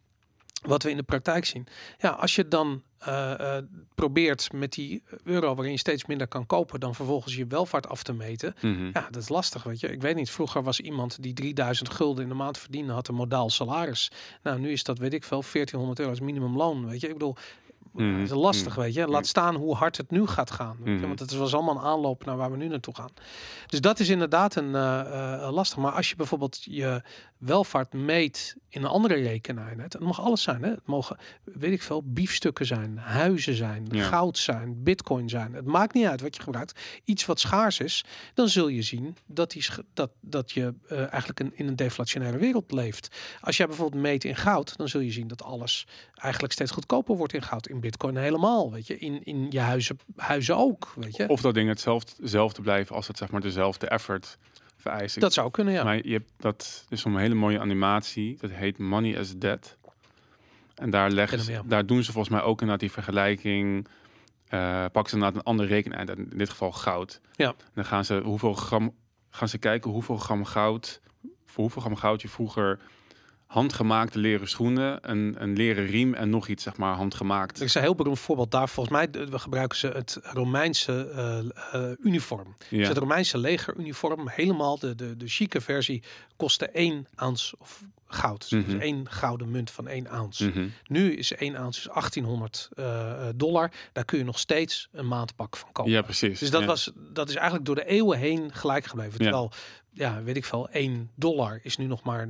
Wat 0.63 0.83
we 0.83 0.91
in 0.91 0.97
de 0.97 1.03
praktijk 1.03 1.45
zien. 1.45 1.67
Ja, 1.99 2.11
als 2.11 2.35
je 2.35 2.49
dan 2.49 2.83
eh, 2.99 3.57
eh, 3.57 3.65
probeert 3.95 4.53
met 4.53 4.73
die 4.73 5.03
euro 5.25 5.55
waarin 5.55 5.73
je 5.73 5.79
steeds 5.79 6.07
minder 6.07 6.27
kan 6.27 6.47
kopen, 6.47 6.81
dan 6.81 6.95
vervolgens 6.95 7.37
je 7.37 7.47
welvaart 7.47 7.89
af 7.89 8.03
te 8.03 8.13
meten. 8.13 8.55
Mhm. 8.61 8.85
Ja, 8.93 9.07
dat 9.11 9.23
is 9.23 9.29
lastig, 9.29 9.63
weet 9.63 9.81
je. 9.81 9.89
Ik 9.89 10.03
weet 10.03 10.15
niet, 10.17 10.31
vroeger 10.31 10.63
was 10.63 10.81
iemand 10.81 11.23
die 11.23 11.33
3000 11.33 11.91
gulden 11.91 12.23
in 12.23 12.29
de 12.29 12.35
maand 12.35 12.59
verdiende, 12.59 12.93
had 12.93 13.09
een 13.09 13.15
modaal 13.15 13.51
salaris. 13.51 14.11
Nou, 14.43 14.59
nu 14.59 14.71
is 14.73 14.85
dat, 14.85 14.99
weet 14.99 15.13
ik 15.13 15.25
veel, 15.25 15.43
1400 15.53 15.99
euro 15.99 16.11
als 16.11 16.21
minimumloon, 16.21 16.87
weet 16.87 17.01
je. 17.01 17.07
Ik 17.07 17.13
bedoel, 17.13 17.37
Mhm, 17.93 18.13
Dat 18.13 18.21
is 18.21 18.31
lastig, 18.43 18.73
mhm. 18.73 18.81
weet 18.81 18.95
je. 18.95 19.07
Laat 19.07 19.27
staan 19.27 19.55
hoe 19.55 19.75
hard 19.75 19.97
het 19.97 20.11
nu 20.11 20.27
gaat 20.27 20.51
gaan. 20.51 20.77
je, 20.85 20.91
Mhm. 20.91 21.07
Want 21.07 21.19
het 21.19 21.33
was 21.35 21.55
allemaal 21.55 21.77
een 21.77 21.83
aanloop 21.83 22.25
naar 22.25 22.37
waar 22.37 22.51
we 22.51 22.57
nu 22.57 22.69
naartoe 22.69 22.95
gaan. 22.95 23.11
Dus 23.67 23.81
dat 23.81 24.01
is 24.01 24.09
inderdaad 24.09 24.55
een 24.55 24.75
eh, 24.75 25.49
lastig. 25.51 25.79
Maar 25.79 25.93
als 25.93 26.09
je 26.09 26.17
bijvoorbeeld 26.17 26.59
je 26.65 27.03
welvaart 27.45 27.93
meet 27.93 28.57
in 28.69 28.83
een 28.83 28.89
andere 28.89 29.15
rekeneenheid, 29.15 29.93
het 29.93 30.03
mag 30.03 30.21
alles 30.21 30.43
zijn. 30.43 30.63
Hè? 30.63 30.71
Het 30.71 30.87
mogen, 30.87 31.17
weet 31.45 31.73
ik 31.73 31.83
veel, 31.83 32.03
biefstukken 32.05 32.67
zijn, 32.67 32.97
huizen 32.99 33.55
zijn, 33.55 33.87
Ja. 33.91 34.05
goud 34.09 34.39
zijn, 34.39 34.83
bitcoin 34.83 35.29
zijn. 35.29 35.53
Het 35.53 35.65
maakt 35.65 35.95
niet 35.95 36.07
uit 36.07 36.21
wat 36.21 36.37
je 36.37 36.43
gebruikt. 36.43 36.81
Iets 37.05 37.27
wat 37.27 37.41
schaars 37.41 37.79
is, 37.81 38.05
dan 38.35 38.49
zul 38.49 38.69
je 38.69 38.83
zien 38.83 39.17
dat, 39.27 39.51
die, 39.51 39.65
dat, 39.95 40.11
dat 40.21 40.53
je 40.53 40.75
eh, 40.89 40.99
eigenlijk 40.99 41.41
een, 41.41 41.53
in 41.55 41.67
een 41.69 41.77
deflationaire 41.77 42.39
wereld 42.39 42.73
leeft. 42.73 43.17
Als 43.41 43.57
jij 43.57 43.67
bijvoorbeeld 43.67 44.03
meet 44.03 44.25
in 44.25 44.37
goud, 44.37 44.77
dan 44.77 44.89
zul 44.89 45.01
je 45.01 45.13
zien 45.13 45.29
dat 45.29 45.43
alles 45.43 45.87
eigenlijk 46.15 46.53
steeds 46.53 46.71
goedkoper 46.71 47.17
wordt 47.17 47.33
in 47.33 47.43
goud. 47.43 47.67
In 47.69 47.81
bitcoin 47.81 48.17
helemaal, 48.17 48.73
weet 48.73 48.87
je. 48.87 48.99
In, 48.99 49.25
in 49.25 49.47
je 49.51 49.61
huizen, 49.61 49.99
huizen 50.17 50.57
ook, 50.57 50.93
weet 50.97 51.17
je. 51.17 51.29
Of 51.29 51.41
dat 51.41 51.55
dingen 51.55 51.71
hetzelfde, 51.71 52.13
hetzelfde 52.21 52.63
blijven 52.63 52.97
als 52.97 53.07
het 53.07 53.19
zeg 53.19 53.31
maar 53.31 53.41
dezelfde 53.41 53.89
effort 53.89 54.39
vereist. 54.83 55.21
Dat 55.21 55.33
zou 55.33 55.51
kunnen, 55.51 55.75
ja. 55.75 55.85
Maar 55.85 56.07
je 56.07 56.13
hebt 56.13 56.31
dat 56.37 56.87
is 56.89 57.05
een 57.05 57.17
hele 57.17 57.35
mooie 57.35 57.61
animatie. 57.61 58.37
Dat 58.41 58.51
heet 58.51 58.79
Money 58.79 59.19
as 59.19 59.37
Debt. 59.39 59.77
En 60.75 60.91
daar 60.91 61.11
leggen 61.11 61.39
ze, 61.39 61.53
ja. 61.53 61.63
daar 61.65 61.87
doen 61.87 62.03
ze 62.03 62.13
volgens 62.13 62.35
mij 62.35 62.43
ook 62.43 62.61
inderdaad 62.61 62.81
die 62.81 62.93
vergelijking. 62.93 63.89
eh 64.49 64.85
pakken 64.93 65.09
ze 65.09 65.15
inderdaad 65.15 65.35
een 65.39 65.47
andere 65.47 65.69
rekening. 65.69 66.11
In 66.11 66.33
dit 66.37 66.51
geval 66.51 66.73
goud. 66.73 67.21
Ja. 67.33 67.49
En 67.49 67.55
dan 67.75 67.85
gaan 67.85 68.05
ze 68.05 68.21
hoeveel 68.25 68.55
gram 68.55 68.95
gaan 69.31 69.49
ze 69.49 69.59
kijken 69.59 69.91
hoeveel 69.91 70.17
gram 70.17 70.45
goud 70.45 71.01
voor 71.47 71.63
hoeveel 71.65 71.83
gram 71.83 71.97
goud 71.97 72.23
je 72.23 72.29
vroeger 72.29 72.81
handgemaakte 73.53 74.19
leren 74.19 74.49
schoenen, 74.49 74.99
een, 75.11 75.35
een 75.39 75.53
leren 75.53 75.87
riem 75.87 76.15
en 76.15 76.31
nog 76.31 76.49
iets 76.49 76.63
zeg 76.63 76.77
maar 76.77 76.95
handgemaakt. 76.95 77.59
Er 77.59 77.65
is 77.65 77.75
een 77.75 77.83
heel 77.83 77.95
beroemd 77.95 78.19
voorbeeld 78.19 78.51
daar. 78.51 78.69
Volgens 78.69 78.97
mij 78.97 79.27
we 79.29 79.39
gebruiken 79.39 79.79
ze 79.79 79.87
het 79.87 80.19
Romeinse 80.23 81.09
eh, 81.11 81.39
eh, 81.73 81.97
uniform. 82.03 82.57
Dus 82.71 82.89
het 82.89 82.99
Romeinse 82.99 83.39
legeruniform, 83.39 84.29
helemaal 84.29 84.79
de, 84.79 84.95
de, 84.95 85.17
de 85.17 85.29
chique 85.29 85.61
versie, 85.61 86.03
kostte 86.37 86.69
één 86.69 87.07
ounce 87.15 87.55
of 87.59 87.83
goud. 88.13 88.51
Dus 88.51 88.65
Mhm. 88.67 88.81
één 88.81 89.11
gouden 89.11 89.51
munt 89.51 89.71
van 89.71 89.89
één 89.89 90.07
ounce. 90.09 90.49
Mhm. 90.49 90.67
Nu 90.87 91.15
is 91.15 91.33
één 91.33 91.57
ounce 91.57 91.81
is 91.81 91.89
1800 91.89 92.69
eh, 92.75 93.29
dollar. 93.35 93.71
Daar 93.93 94.05
kun 94.05 94.19
je 94.19 94.25
nog 94.25 94.39
steeds 94.39 94.89
een 94.93 95.09
maandpak 95.09 95.57
van 95.57 95.73
kopen. 95.73 95.93
Ja, 95.93 96.03
precies. 96.03 96.39
Dus 96.39 96.51
dat, 96.51 96.61
Ja. 96.61 96.67
was, 96.67 96.91
dat 96.95 97.29
is 97.29 97.35
eigenlijk 97.35 97.65
door 97.67 97.75
de 97.75 97.85
eeuwen 97.87 98.19
heen 98.19 98.53
gelijk 98.55 98.85
gebleven. 98.85 99.19
Terwijl, 99.21 99.53
ja, 99.93 100.23
weet 100.23 100.37
ik 100.37 100.45
veel, 100.45 100.69
1 100.71 101.11
dollar 101.15 101.61
is 101.63 101.77
nu 101.77 101.87
nog 101.87 102.03
maar, 102.03 102.29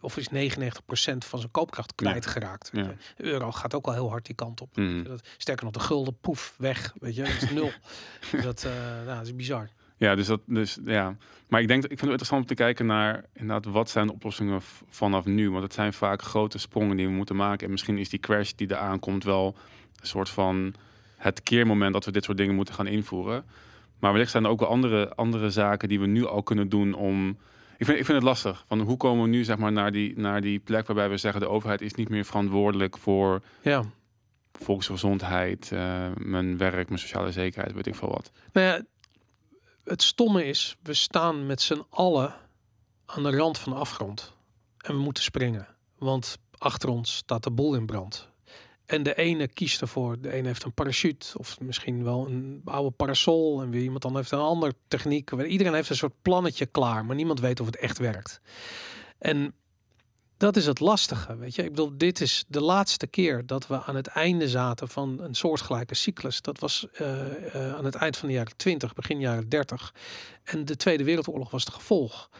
of 0.00 0.16
is 0.16 0.28
99% 0.28 1.24
van 1.24 1.38
zijn 1.38 1.50
koopkracht 1.50 1.94
kwijtgeraakt. 1.94 2.70
Ja. 2.72 2.94
De 3.16 3.22
euro 3.24 3.52
gaat 3.52 3.74
ook 3.74 3.86
al 3.86 3.92
heel 3.92 4.08
hard 4.10 4.26
die 4.26 4.34
kant 4.34 4.60
op. 4.60 4.76
Mhm. 4.76 5.02
Dat, 5.02 5.28
sterker 5.36 5.64
nog, 5.64 5.72
de 5.74 5.80
gulden, 5.80 6.16
poef, 6.20 6.54
weg. 6.58 6.92
Weet 7.00 7.14
je, 7.14 7.22
dat 7.22 7.42
is 7.42 7.50
nul. 7.50 7.70
Dus 8.32 8.42
dat, 8.42 8.64
eh, 8.64 8.72
nou, 9.04 9.06
dat 9.18 9.26
is 9.26 9.36
bizar. 9.36 9.70
Ja, 10.04 10.14
dus 10.14 10.26
dat, 10.26 10.40
dus 10.46 10.78
ja. 10.84 11.16
Maar 11.48 11.60
ik 11.60 11.68
denk 11.68 11.82
dat 11.82 11.90
ik 11.90 11.98
vind 11.98 12.10
het 12.10 12.20
interessant 12.20 12.40
om 12.42 12.46
te 12.48 12.62
kijken 12.62 12.86
naar 12.86 13.24
inderdaad 13.32 13.72
wat 13.72 13.90
zijn 13.90 14.06
de 14.06 14.12
oplossingen 14.12 14.60
vanaf 14.88 15.24
nu, 15.24 15.50
want 15.50 15.62
het 15.62 15.72
zijn 15.74 15.92
vaak 15.92 16.22
grote 16.22 16.58
sprongen 16.58 16.96
die 16.96 17.06
we 17.06 17.12
moeten 17.12 17.36
maken. 17.36 17.64
En 17.64 17.70
misschien 17.70 17.98
is 17.98 18.08
die 18.08 18.18
crash 18.18 18.50
die 18.52 18.68
er 18.68 18.76
aankomt 18.76 19.24
wel 19.24 19.56
een 20.00 20.06
soort 20.06 20.28
van 20.28 20.74
het 21.16 21.42
keermoment 21.42 21.92
dat 21.92 22.04
we 22.04 22.10
dit 22.12 22.24
soort 22.24 22.36
dingen 22.36 22.54
moeten 22.54 22.74
gaan 22.74 22.86
invoeren. 22.86 23.44
Maar 24.00 24.12
wellicht 24.12 24.30
zijn 24.30 24.44
er 24.44 24.50
ook 24.50 24.60
wel 24.60 24.68
andere, 24.68 25.14
andere 25.14 25.50
zaken 25.50 25.88
die 25.88 26.00
we 26.00 26.06
nu 26.06 26.26
al 26.26 26.42
kunnen 26.42 26.68
doen 26.68 26.94
om. 26.94 27.28
Ik 27.78 27.86
vind, 27.86 27.98
ik 27.98 28.04
vind 28.04 28.18
het 28.18 28.26
lastig. 28.26 28.64
Van 28.66 28.80
hoe 28.80 28.96
komen 28.96 29.22
we 29.24 29.28
nu 29.30 29.44
zeg 29.44 29.58
maar, 29.58 29.72
naar, 29.72 29.92
die, 29.92 30.18
naar 30.18 30.40
die 30.40 30.58
plek 30.58 30.86
waarbij 30.86 31.08
we 31.10 31.16
zeggen 31.16 31.40
de 31.40 31.48
overheid 31.48 31.80
is 31.80 31.94
niet 31.94 32.08
meer 32.08 32.24
verantwoordelijk 32.24 32.98
voor 32.98 33.42
Ja. 33.62 33.82
volksgezondheid, 34.52 35.72
eh, 35.72 36.06
mijn 36.16 36.56
werk, 36.58 36.88
mijn 36.88 37.00
sociale 37.00 37.32
zekerheid, 37.32 37.74
weet 37.74 37.86
ik 37.86 37.94
veel 37.94 38.08
wat. 38.10 38.30
Nou 38.52 38.66
ja, 38.66 38.82
het 39.84 40.02
stomme 40.02 40.44
is, 40.44 40.76
we 40.82 40.94
staan 40.94 41.46
met 41.46 41.62
z'n 41.62 41.84
allen 41.90 42.34
aan 43.06 43.22
de 43.22 43.36
rand 43.36 43.58
van 43.58 43.72
de 43.72 43.78
afgrond. 43.78 44.32
En 44.78 44.94
we 44.94 45.00
moeten 45.00 45.22
springen. 45.22 45.66
Want 45.98 46.38
achter 46.58 46.88
ons 46.88 47.16
staat 47.16 47.42
de 47.42 47.50
boel 47.50 47.74
in 47.74 47.86
brand. 47.86 48.28
En 48.86 49.02
de 49.02 49.14
ene 49.14 49.48
kiest 49.48 49.80
ervoor. 49.80 50.20
De 50.20 50.32
ene 50.32 50.46
heeft 50.46 50.64
een 50.64 50.72
parachute. 50.72 51.38
Of 51.38 51.60
misschien 51.60 52.04
wel 52.04 52.26
een 52.26 52.62
oude 52.64 52.90
parasol. 52.90 53.62
En 53.62 53.70
weer 53.70 53.82
iemand 53.82 54.02
dan 54.02 54.16
heeft 54.16 54.30
een 54.30 54.38
andere 54.38 54.74
techniek. 54.88 55.30
Iedereen 55.30 55.74
heeft 55.74 55.90
een 55.90 55.96
soort 55.96 56.22
plannetje 56.22 56.66
klaar. 56.66 57.04
Maar 57.04 57.16
niemand 57.16 57.40
weet 57.40 57.60
of 57.60 57.66
het 57.66 57.76
echt 57.76 57.98
werkt. 57.98 58.40
En 59.18 59.54
dat 60.44 60.56
is 60.56 60.66
het 60.66 60.80
lastige. 60.80 61.36
Weet 61.36 61.54
je, 61.54 61.62
ik 61.62 61.68
bedoel, 61.68 61.92
dit 61.96 62.20
is 62.20 62.44
de 62.48 62.60
laatste 62.60 63.06
keer 63.06 63.46
dat 63.46 63.66
we 63.66 63.82
aan 63.82 63.96
het 63.96 64.06
einde 64.06 64.48
zaten 64.48 64.88
van 64.88 65.20
een 65.20 65.34
soortgelijke 65.34 65.94
cyclus. 65.94 66.42
Dat 66.42 66.58
was 66.58 66.86
eh, 66.92 67.54
eh, 67.54 67.76
aan 67.76 67.84
het 67.84 67.94
eind 67.94 68.16
van 68.16 68.28
de 68.28 68.34
jaren 68.34 68.56
20, 68.56 68.94
begin 68.94 69.20
jaren 69.20 69.48
30. 69.48 69.94
En 70.44 70.64
de 70.64 70.76
Tweede 70.76 71.04
Wereldoorlog 71.04 71.50
was 71.50 71.64
het 71.64 71.74
gevolg. 71.74 72.30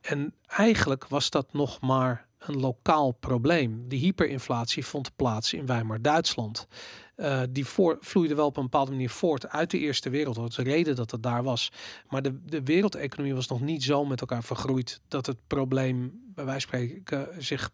En 0.00 0.34
eigenlijk 0.46 1.08
was 1.08 1.30
dat 1.30 1.52
nog 1.52 1.80
maar 1.80 2.26
een 2.40 2.60
lokaal 2.60 3.12
probleem. 3.12 3.88
Die 3.88 3.98
hyperinflatie 3.98 4.86
vond 4.86 5.16
plaats 5.16 5.52
in 5.52 5.66
Weimar-Duitsland. 5.66 6.66
Eh, 7.14 7.42
die 7.50 7.66
voor, 7.66 7.98
vloeide 8.00 8.34
wel 8.34 8.46
op 8.46 8.56
een 8.56 8.62
bepaalde 8.62 8.90
manier 8.90 9.10
voort 9.10 9.48
uit 9.48 9.70
de 9.70 9.78
Eerste 9.78 10.10
Wereldoorlog. 10.10 10.54
De 10.54 10.62
reden 10.62 10.96
dat 10.96 11.10
het 11.10 11.22
daar 11.22 11.42
was. 11.42 11.72
Maar 12.08 12.22
de, 12.22 12.44
de 12.44 12.62
wereldeconomie 12.62 13.34
was 13.34 13.48
nog 13.48 13.60
niet 13.60 13.82
zo 13.82 14.04
met 14.04 14.20
elkaar 14.20 14.44
vergroeid 14.44 15.00
dat 15.08 15.26
het 15.26 15.36
probleem, 15.46 16.20
bij 16.34 16.44
wijze 16.44 16.66
van 16.68 16.78
spreken, 16.78 17.28
zich 17.38 17.70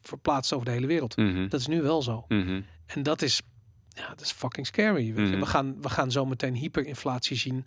verplaatst 0.00 0.52
over 0.52 0.66
de 0.66 0.72
hele 0.72 0.86
wereld. 0.86 1.16
Mhm. 1.16 1.48
Dat 1.48 1.60
is 1.60 1.66
nu 1.66 1.82
wel 1.82 2.02
zo. 2.02 2.24
Mhm. 2.28 2.60
En 2.86 3.02
dat 3.02 3.22
is, 3.22 3.42
ja, 3.88 4.08
dat 4.08 4.20
is 4.20 4.30
fucking 4.30 4.66
scary. 4.66 5.14
Weet 5.14 5.28
je. 5.28 5.32
Mhm. 5.32 5.38
we, 5.38 5.46
gaan, 5.46 5.82
we 5.82 5.88
gaan 5.88 6.10
zo 6.10 6.26
meteen 6.26 6.54
hyperinflatie 6.54 7.36
zien 7.36 7.66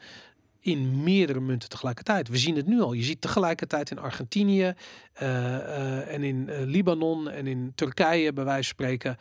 in 0.65 1.03
meerdere 1.03 1.39
munten 1.39 1.69
tegelijkertijd. 1.69 2.27
We 2.27 2.37
zien 2.37 2.55
het 2.55 2.65
nu 2.65 2.81
al. 2.81 2.93
Je 2.93 3.03
ziet 3.03 3.21
tegelijkertijd 3.21 3.91
in 3.91 3.99
Argentinië 3.99 4.73
eh, 5.13 5.55
eh, 5.55 6.13
en 6.13 6.23
in 6.23 6.49
eh, 6.49 6.65
Libanon 6.65 7.29
en 7.29 7.47
in 7.47 7.71
Turkije, 7.75 8.33
bij 8.33 8.43
wijze 8.43 8.73
van 8.75 8.85
spreken, 8.85 9.17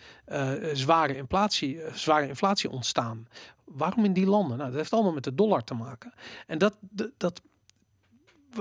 zware, 0.73 1.17
inflatie, 1.17 1.81
zware 1.93 2.29
inflatie 2.29 2.71
ontstaan. 2.71 3.29
Waarom 3.65 4.05
in 4.05 4.13
die 4.13 4.27
landen? 4.27 4.57
Nou, 4.57 4.71
dat 4.71 4.79
heeft 4.79 4.93
allemaal 4.93 5.13
met 5.13 5.25
de 5.25 5.35
dollar 5.35 5.65
te 5.65 5.75
maken. 5.75 6.13
En 6.47 6.59
dat, 6.59 6.77
dat, 6.81 7.11
dat 7.17 7.43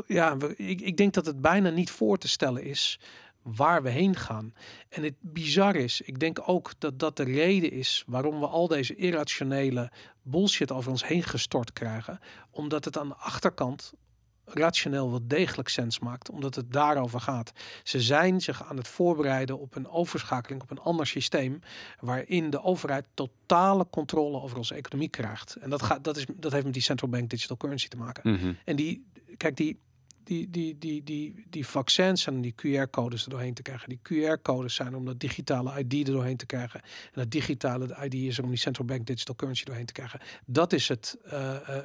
ja, 0.07 0.37
ik, 0.55 0.81
ik 0.81 0.97
denk 0.97 1.13
dat 1.13 1.25
het 1.25 1.41
bijna 1.41 1.69
niet 1.69 1.91
voor 1.91 2.17
te 2.17 2.27
stellen 2.27 2.63
is 2.63 2.99
waar 3.43 3.83
we 3.83 3.89
heen 3.89 4.15
gaan. 4.15 4.53
En 4.89 5.03
het 5.03 5.15
bizar 5.19 5.75
is, 5.75 6.01
ik 6.01 6.19
denk 6.19 6.39
ook 6.45 6.71
dat 6.77 6.99
dat 6.99 7.17
de 7.17 7.23
reden 7.23 7.71
is 7.71 8.03
waarom 8.07 8.39
we 8.39 8.47
al 8.47 8.67
deze 8.67 8.95
irrationele 8.95 9.91
bullshit 10.21 10.71
over 10.71 10.91
ons 10.91 11.07
heen 11.07 11.23
gestort 11.23 11.73
krijgen. 11.73 12.19
Omdat 12.51 12.85
het 12.85 12.97
aan 12.97 13.07
de 13.07 13.15
achterkant 13.15 13.93
rationeel 14.45 15.09
wel 15.09 15.27
degelijk 15.27 15.69
sens 15.69 15.99
maakt, 15.99 16.29
omdat 16.29 16.55
het 16.55 16.71
daarover 16.71 17.19
gaat. 17.19 17.51
Ze 17.83 18.01
zijn 18.01 18.41
zich 18.41 18.63
aan 18.69 18.77
het 18.77 18.87
voorbereiden 18.87 19.59
op 19.59 19.75
een 19.75 19.89
overschakeling 19.89 20.61
op 20.61 20.71
een 20.71 20.79
ander 20.79 21.07
systeem, 21.07 21.59
waarin 21.99 22.49
de 22.49 22.63
overheid 22.63 23.05
totale 23.13 23.87
controle 23.89 24.41
over 24.41 24.57
onze 24.57 24.75
economie 24.75 25.09
krijgt. 25.09 25.55
En 25.55 25.69
dat, 25.69 25.81
gaat, 25.81 26.03
dat, 26.03 26.17
is, 26.17 26.25
dat 26.35 26.51
heeft 26.51 26.63
met 26.63 26.73
die 26.73 26.81
central 26.81 27.09
bank 27.09 27.29
digital 27.29 27.57
currency 27.57 27.87
te 27.87 27.97
maken. 27.97 28.31
Mhm. 28.31 28.53
En 28.65 28.75
die, 28.75 29.05
kijk, 29.37 29.55
die, 29.55 29.79
die, 30.23 30.49
die, 30.49 30.77
die, 30.77 31.03
die, 31.03 31.45
die 31.49 31.67
vaccins 31.67 32.27
en 32.27 32.41
die 32.41 32.53
QR-codes 32.55 33.23
er 33.23 33.29
doorheen 33.29 33.53
te 33.53 33.61
krijgen. 33.61 33.89
Die 33.89 33.99
QR-codes 34.03 34.75
zijn 34.75 34.95
om 34.95 35.05
dat 35.05 35.19
digitale 35.19 35.79
ID 35.79 36.07
er 36.07 36.13
doorheen 36.13 36.37
te 36.37 36.45
krijgen. 36.45 36.81
En 36.81 37.11
dat 37.13 37.31
digitale 37.31 37.97
ID 38.03 38.13
is 38.13 38.39
om 38.39 38.49
die 38.49 38.57
central 38.57 38.87
bank 38.87 39.05
digital 39.05 39.35
currency 39.35 39.63
doorheen 39.63 39.85
te 39.85 39.93
krijgen. 39.93 40.19
Dat 40.45 40.73
is 40.73 40.87
het, 40.87 41.17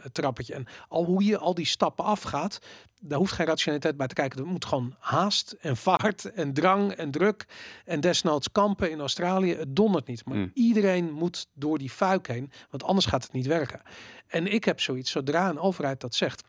het 0.02 0.14
trappetje. 0.14 0.54
En 0.54 0.66
al 0.88 1.04
hoe 1.04 1.24
je 1.24 1.38
al 1.38 1.54
die 1.54 1.66
stappen 1.66 2.04
afgaat, 2.04 2.58
daar 3.00 3.18
hoeft 3.18 3.32
geen 3.32 3.46
rationaliteit 3.46 3.96
bij 3.96 4.06
te 4.06 4.14
kijken. 4.14 4.38
Er 4.40 4.46
moet 4.46 4.64
gewoon 4.64 4.94
haast 4.98 5.56
en 5.60 5.76
vaart 5.76 6.24
en 6.32 6.52
drang 6.52 6.92
en 6.92 7.10
druk. 7.10 7.46
En 7.84 8.00
desnoods 8.00 8.52
kampen 8.52 8.90
in 8.90 9.00
Australië. 9.00 9.54
Het 9.54 9.76
dondert 9.76 10.06
niet. 10.06 10.24
Maar 10.24 10.36
Mm. 10.36 10.50
iedereen 10.54 11.12
moet 11.12 11.46
door 11.54 11.78
die 11.78 11.90
fuik 11.90 12.26
heen. 12.26 12.50
Want 12.70 12.82
anders 12.82 13.06
gaat 13.06 13.22
het 13.22 13.32
niet 13.32 13.46
werken. 13.46 13.82
En 14.26 14.52
ik 14.52 14.64
heb 14.64 14.80
zoiets, 14.80 15.10
zodra 15.10 15.48
een 15.48 15.58
overheid 15.58 16.00
dat 16.00 16.14
zegt, 16.14 16.42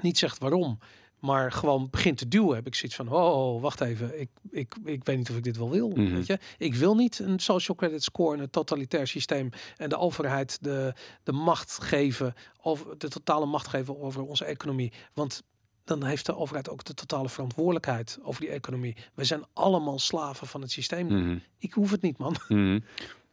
niet 0.00 0.18
zegt 0.18 0.38
waarom, 0.38 0.78
maar 1.22 1.52
gewoon 1.52 1.88
begint 1.90 2.18
te 2.18 2.28
duwen, 2.28 2.54
heb 2.54 2.66
ik 2.66 2.74
zoiets 2.74 2.96
van, 2.96 3.08
oh, 3.08 3.62
wacht 3.62 3.80
even, 3.80 4.20
ik, 4.20 4.28
ik, 4.50 4.74
ik 4.84 5.04
weet 5.04 5.16
niet 5.16 5.30
of 5.30 5.36
ik 5.36 5.42
dit 5.42 5.56
wel 5.56 5.70
wil. 5.70 5.88
Mhm. 5.88 6.14
Weet 6.14 6.26
je? 6.26 6.38
Ik 6.58 6.74
wil 6.74 6.94
niet 6.94 7.18
een 7.18 7.38
social 7.38 7.76
credit 7.76 8.02
score 8.02 8.36
en 8.36 8.42
een 8.42 8.50
totalitair 8.50 9.06
systeem 9.06 9.48
en 9.76 9.88
de 9.88 9.98
overheid 9.98 10.58
de, 10.60 10.94
de 11.22 11.32
macht 11.32 11.78
geven, 11.82 12.34
over 12.62 12.98
de 12.98 13.08
totale 13.08 13.46
macht 13.46 13.68
geven 13.68 14.00
over 14.00 14.22
onze 14.22 14.44
economie. 14.44 14.92
Want 15.14 15.42
dan 15.84 16.04
heeft 16.04 16.26
de 16.26 16.36
overheid 16.36 16.68
ook 16.68 16.84
de 16.84 16.94
totale 16.94 17.28
verantwoordelijkheid 17.28 18.18
over 18.22 18.40
die 18.40 18.50
economie. 18.50 18.96
We 19.14 19.24
zijn 19.24 19.44
allemaal 19.52 19.98
slaven 19.98 20.46
van 20.46 20.60
het 20.60 20.70
systeem. 20.70 21.06
Mhm. 21.06 21.38
Ik 21.58 21.72
hoef 21.72 21.90
het 21.90 22.02
niet, 22.02 22.18
man. 22.18 22.36
Mhm. 22.48 22.78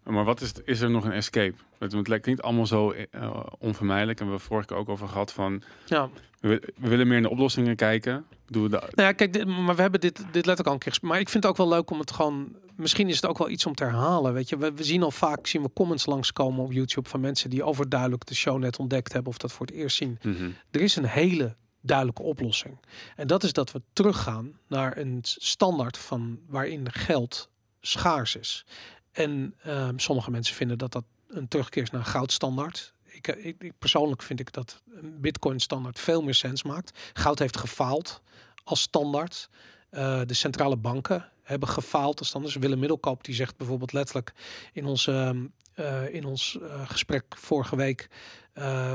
Maar 0.04 0.24
wat 0.24 0.42
is, 0.42 0.52
is 0.64 0.82
er 0.82 0.90
nog 0.90 1.06
een 1.06 1.12
escape? 1.12 1.56
Het, 1.80 1.92
het 1.92 2.08
lijkt 2.08 2.26
niet 2.26 2.42
allemaal 2.42 2.66
zo 2.66 2.92
eh, 2.92 3.44
onvermijdelijk. 3.60 4.20
En 4.20 4.26
we 4.26 4.32
hebben 4.32 4.48
vorige 4.48 4.68
keer 4.68 4.78
ook 4.78 4.90
over 4.90 5.08
gehad 5.08 5.34
van... 5.34 5.62
Ja. 5.86 6.10
We, 6.40 6.74
we 6.78 6.88
willen 6.88 7.08
meer 7.08 7.22
naar 7.22 7.32
oplossingen 7.32 7.76
kijken. 7.76 8.26
Doen 8.46 8.64
we 8.64 8.70
de, 8.70 8.78
Nou 8.78 9.08
ja, 9.08 9.12
kijk, 9.12 9.34
dit, 9.34 9.46
maar 9.46 9.76
we 9.76 9.82
hebben 9.82 10.00
dit, 10.00 10.18
dit 10.18 10.34
letterlijk 10.34 10.68
al 10.68 10.74
een 10.74 10.80
keer. 10.80 10.98
Maar 11.02 11.20
ik 11.20 11.30
vind 11.30 11.44
het 11.44 11.52
ook 11.52 11.58
wel 11.58 11.70
leuk 11.70 11.92
om 11.92 12.00
het 12.00 12.12
gewoon 12.12 12.56
misschien 12.80 13.10
is 13.10 13.16
het 13.16 13.26
ook 13.26 13.38
wel 13.38 13.50
iets 13.50 13.66
om 13.66 13.76
te 13.76 13.84
herhalen. 13.84 14.34
Weet 14.34 14.50
je, 14.50 14.58
we, 14.58 14.74
we 14.74 14.84
zien 14.84 15.04
al 15.04 15.12
vaak 15.12 15.48
zien 15.48 15.62
we 15.62 15.74
comments 15.74 16.06
langskomen 16.06 16.64
op 16.64 16.72
YouTube 16.72 17.10
van 17.10 17.20
mensen 17.20 17.50
die 17.50 17.64
overduidelijk 17.64 18.26
de 18.26 18.36
show 18.36 18.58
net 18.58 18.80
ontdekt 18.80 19.14
hebben 19.14 19.32
of 19.32 19.38
dat 19.38 19.52
voor 19.52 19.66
het 19.66 19.76
eerst 19.76 19.98
zien. 19.98 20.20
Mhm. 20.22 20.50
Er 20.72 20.82
is 20.82 20.96
een 20.96 21.06
hele 21.06 21.56
duidelijke 21.82 22.22
oplossing. 22.22 22.78
En 23.16 23.28
dat 23.28 23.44
is 23.44 23.54
dat 23.54 23.72
we 23.72 23.82
teruggaan 23.94 24.60
naar 24.68 24.98
een 24.98 25.20
standaard 25.22 25.98
van 25.98 26.40
waarin 26.48 26.92
geld 26.92 27.50
schaars 27.82 28.36
is. 28.36 28.66
En 29.12 29.56
ehm, 29.64 29.98
sommige 29.98 30.32
mensen 30.32 30.56
vinden 30.56 30.78
dat 30.78 30.92
dat 30.92 31.04
een 31.28 31.48
terugkeer 31.48 31.84
is 31.84 31.92
naar 31.92 32.06
goudstandaard. 32.06 32.94
Ik, 33.04 33.28
eh, 33.28 33.46
ik, 33.46 33.74
persoonlijk 33.80 34.22
vind 34.22 34.40
ik 34.40 34.54
dat 34.54 34.82
een 34.92 35.22
bitcoin 35.22 35.60
standaard 35.60 36.00
veel 36.00 36.22
meer 36.22 36.34
sens 36.34 36.64
maakt. 36.64 37.00
Goud 37.14 37.40
heeft 37.40 37.58
gefaald 37.58 38.22
als 38.64 38.82
standaard. 38.82 39.50
Eh, 39.90 40.22
de 40.26 40.34
centrale 40.34 40.78
banken 40.78 41.30
hebben 41.44 41.70
gefaald 41.70 42.20
als 42.20 42.28
standaard. 42.28 42.54
Dus 42.54 42.64
Willem 42.64 42.80
Middelkoop 42.80 43.24
die 43.24 43.36
zegt 43.36 43.58
bijvoorbeeld 43.58 43.94
letterlijk 43.94 44.34
in, 44.74 44.86
onze, 44.86 45.12
ehm, 45.12 45.46
eh, 45.74 46.14
in 46.14 46.26
ons 46.26 46.58
gesprek 46.86 47.26
vorige 47.38 47.76
week 47.76 48.08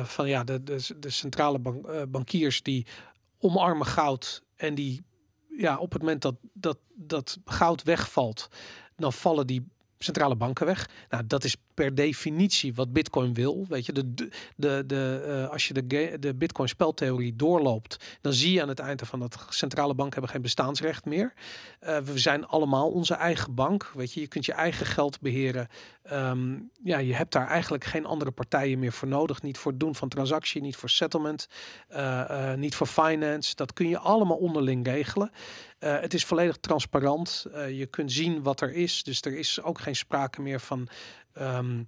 van 0.04 0.28
ja, 0.28 0.44
de, 0.44 0.62
de, 0.98 1.10
centrale 1.10 1.58
bank, 1.58 2.10
bankiers 2.10 2.62
die 2.62 2.86
omarmen 3.38 3.86
goud 3.86 4.42
en 4.56 4.74
die 4.74 5.02
ja, 5.56 5.78
op 5.78 5.92
het 5.92 6.02
moment 6.02 6.22
dat, 6.22 6.34
dat, 6.52 6.78
dat 6.94 7.38
goud 7.44 7.82
wegvalt, 7.82 8.48
dan 8.96 9.12
vallen 9.12 9.46
die 9.46 9.66
centrale 10.04 10.36
banken 10.36 10.66
weg. 10.66 10.88
Nou, 11.08 11.26
dat 11.26 11.44
is 11.44 11.56
per 11.74 11.94
definitie 11.94 12.74
wat 12.74 12.92
Bitcoin 12.92 13.34
wil. 13.34 13.66
Weet 13.68 13.86
je, 13.86 13.92
de, 13.92 14.14
de, 14.56 14.84
de, 14.86 15.24
eh, 15.26 15.50
als 15.50 15.68
je 15.68 15.74
de, 15.74 16.16
de 16.18 16.34
Bitcoin 16.34 16.68
speltheorie 16.68 17.36
doorloopt, 17.36 18.18
dan 18.20 18.32
zie 18.32 18.52
je 18.52 18.62
aan 18.62 18.68
het 18.68 18.78
einde 18.78 19.06
van 19.06 19.20
dat 19.20 19.46
centrale 19.48 19.94
banken 19.94 20.12
hebben 20.12 20.30
geen 20.30 20.42
bestaansrecht 20.42 21.04
meer. 21.04 21.32
Eh, 21.80 21.98
we 21.98 22.18
zijn 22.18 22.46
allemaal 22.46 22.90
onze 22.90 23.14
eigen 23.14 23.54
bank. 23.54 23.90
Weet 23.94 24.12
je, 24.12 24.20
je 24.20 24.28
kunt 24.28 24.46
je 24.46 24.52
eigen 24.52 24.86
geld 24.86 25.20
beheren. 25.20 25.68
Ehm, 26.02 26.58
ja, 26.82 26.98
je 26.98 27.14
hebt 27.14 27.32
daar 27.32 27.46
eigenlijk 27.46 27.84
geen 27.84 28.06
andere 28.06 28.30
partijen 28.30 28.78
meer 28.78 28.92
voor 28.92 29.08
nodig. 29.08 29.42
Niet 29.42 29.58
voor 29.58 29.70
het 29.70 29.80
doen 29.80 29.94
van 29.94 30.08
transactie, 30.08 30.62
niet 30.62 30.76
voor 30.76 30.90
settlement, 30.90 31.48
eh, 31.88 32.54
niet 32.54 32.74
voor 32.74 32.86
finance. 32.86 33.54
Dat 33.54 33.72
kun 33.72 33.88
je 33.88 33.98
allemaal 33.98 34.36
onderling 34.36 34.86
regelen. 34.86 35.30
Eh, 35.78 36.00
het 36.00 36.14
is 36.14 36.24
volledig 36.24 36.56
transparant. 36.56 37.46
Eh, 37.52 37.78
je 37.78 37.86
kunt 37.86 38.12
zien 38.12 38.42
wat 38.42 38.60
er 38.60 38.72
is. 38.72 39.02
Dus 39.02 39.20
er 39.20 39.38
is 39.38 39.62
ook 39.62 39.80
geen 39.80 39.96
sprake 39.96 40.42
meer 40.42 40.60
van. 40.60 40.88
ehm, 41.32 41.82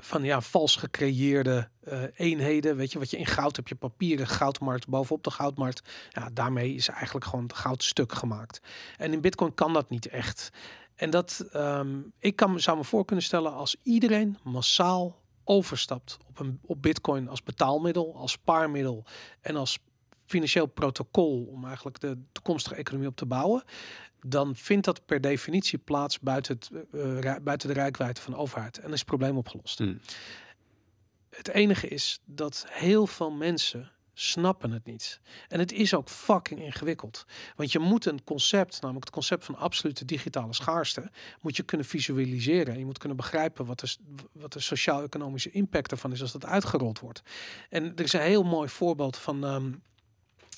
van 0.00 0.22
ja, 0.22 0.40
vals 0.40 0.76
gecreëerde 0.76 1.68
eh, 1.80 2.02
eenheden. 2.14 2.76
Weet 2.76 2.92
je, 2.92 2.98
wat 2.98 3.10
je 3.10 3.16
in 3.16 3.26
goud 3.26 3.56
heb 3.56 3.68
je 3.68 3.74
papieren 3.74 4.26
goudmarkt 4.26 4.88
bovenop 4.88 5.24
de 5.24 5.30
goudmarkt. 5.30 5.88
Ja, 6.10 6.30
daarmee 6.32 6.74
is 6.74 6.88
eigenlijk 6.88 7.26
gewoon 7.26 7.44
het 7.44 7.54
goud 7.54 7.82
stuk 7.82 8.12
gemaakt. 8.12 8.60
En 8.96 9.12
in 9.12 9.20
Bitcoin 9.20 9.54
kan 9.54 9.72
dat 9.72 9.90
niet 9.90 10.06
echt. 10.06 10.50
En 10.94 11.10
dat, 11.10 11.46
ehm, 11.52 11.98
ik 12.18 12.36
kan, 12.36 12.60
zou 12.60 12.76
me 12.76 12.84
voor 12.84 13.04
kunnen 13.04 13.24
stellen 13.24 13.52
als 13.52 13.76
iedereen 13.82 14.38
massaal 14.42 15.20
overstapt 15.44 16.18
op, 16.28 16.38
een, 16.38 16.60
op 16.62 16.82
Bitcoin 16.82 17.28
als 17.28 17.42
betaalmiddel, 17.42 18.16
als 18.16 18.32
spaarmiddel 18.32 19.04
en 19.40 19.56
als 19.56 19.78
financieel 20.30 20.66
protocol 20.66 21.44
om 21.44 21.64
eigenlijk 21.64 22.00
de 22.00 22.18
toekomstige 22.32 22.74
economie 22.74 23.08
op 23.08 23.16
te 23.16 23.26
bouwen, 23.26 23.64
dan 24.26 24.56
vindt 24.56 24.84
dat 24.84 25.06
per 25.06 25.20
definitie 25.20 25.78
plaats 25.78 26.20
buiten, 26.20 26.54
het, 26.54 26.70
eh, 26.92 27.34
eh, 27.34 27.42
buiten 27.42 27.68
de 27.68 27.74
rijkwijde 27.74 28.20
van 28.20 28.32
de 28.32 28.38
overheid. 28.38 28.78
En 28.78 28.92
is 28.92 28.98
het 28.98 29.08
probleem 29.08 29.36
opgelost. 29.36 29.78
Hmm. 29.78 30.00
Het 31.30 31.48
enige 31.48 31.88
is 31.88 32.20
dat 32.24 32.66
heel 32.68 33.06
veel 33.06 33.30
mensen 33.30 33.90
snappen 34.14 34.70
het 34.70 34.86
niet. 34.86 35.20
En 35.48 35.58
het 35.58 35.72
is 35.72 35.94
ook 35.94 36.08
fucking 36.08 36.60
ingewikkeld. 36.60 37.24
Want 37.56 37.72
je 37.72 37.78
moet 37.78 38.06
een 38.06 38.24
concept, 38.24 38.80
namelijk 38.80 39.04
het 39.04 39.14
concept 39.14 39.44
van 39.44 39.56
absolute 39.56 40.04
digitale 40.04 40.54
schaarste, 40.54 41.10
moet 41.40 41.56
je 41.56 41.62
kunnen 41.62 41.86
visualiseren. 41.86 42.78
Je 42.78 42.84
moet 42.84 42.98
kunnen 42.98 43.16
begrijpen 43.16 43.66
wat 43.66 43.80
de, 43.80 43.96
wat 44.32 44.52
de 44.52 44.60
sociaal-economische 44.60 45.50
impact 45.50 45.90
ervan 45.90 46.12
is 46.12 46.20
als 46.20 46.32
dat 46.32 46.44
uitgerold 46.44 46.98
wordt. 46.98 47.22
En 47.68 47.96
er 47.96 48.04
is 48.04 48.12
een 48.12 48.20
heel 48.20 48.42
mooi 48.42 48.68
voorbeeld 48.68 49.16
van 49.16 49.44
ehm, 49.44 49.72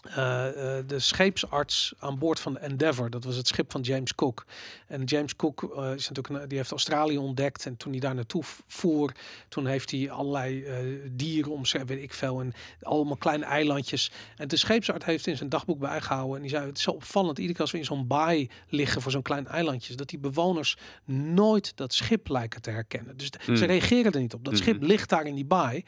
eh, 0.03 0.79
eh, 0.79 0.85
de 0.87 0.99
scheepsarts 0.99 1.95
aan 1.99 2.19
boord 2.19 2.41
van 2.41 2.53
de 2.53 2.59
Endeavour. 2.59 3.11
Dat 3.11 3.25
was 3.25 3.37
het 3.37 3.47
schip 3.47 3.71
van 3.73 3.81
James 3.81 4.15
Cook. 4.15 4.45
En 4.87 5.05
James 5.05 5.37
Cook 5.37 5.63
eh, 5.63 5.93
is 5.95 6.09
natuurlijk 6.09 6.43
een, 6.43 6.49
die 6.49 6.59
heeft 6.59 6.71
Australië 6.71 7.19
ontdekt. 7.19 7.67
En 7.67 7.77
toen 7.77 7.91
hij 7.93 8.01
daar 8.01 8.15
naartoe 8.15 8.43
voer, 8.67 9.13
toen 9.49 9.67
heeft 9.67 9.91
hij 9.91 10.11
allerlei 10.11 10.65
dieren 11.13 11.53
om 11.53 11.65
zich, 11.65 11.85
weet 11.85 12.03
ik 12.03 12.13
veel. 12.15 12.41
En 12.41 12.53
allemaal 12.83 13.17
kleine 13.17 13.45
eilandjes. 13.45 14.11
En 14.37 14.49
de 14.49 14.57
scheepsarts 14.57 15.05
heeft 15.05 15.27
in 15.27 15.37
zijn 15.37 15.49
dagboek 15.49 15.79
bijgehouden. 15.79 16.37
En 16.37 16.43
die 16.43 16.51
zei: 16.51 16.67
Het 16.67 16.77
is 16.77 16.83
zo 16.83 16.91
opvallend. 16.91 17.37
Iedere 17.39 17.53
keer 17.53 17.63
als 17.63 17.73
we 17.73 17.79
in 17.79 17.85
zo'n 17.85 18.07
baai 18.07 18.51
liggen 18.69 19.03
voor 19.03 19.13
zo'n 19.13 19.23
klein 19.23 19.47
eilandje, 19.47 19.95
dat 19.95 20.09
die 20.09 20.19
bewoners 20.19 20.77
nooit 21.05 21.77
dat 21.77 21.93
schip 21.95 22.29
lijken 22.29 22.63
te 22.63 22.71
herkennen. 22.71 23.17
Dus 23.17 23.31
d- 23.31 23.45
Hmm. 23.45 23.57
ze 23.57 23.65
reageren 23.65 24.13
er 24.13 24.21
niet 24.21 24.35
op. 24.35 24.45
Dat 24.45 24.53
Mhm. 24.53 24.63
schip 24.63 24.83
ligt 24.83 25.09
daar 25.09 25.27
in 25.27 25.35
die 25.35 25.45
baai. 25.45 25.85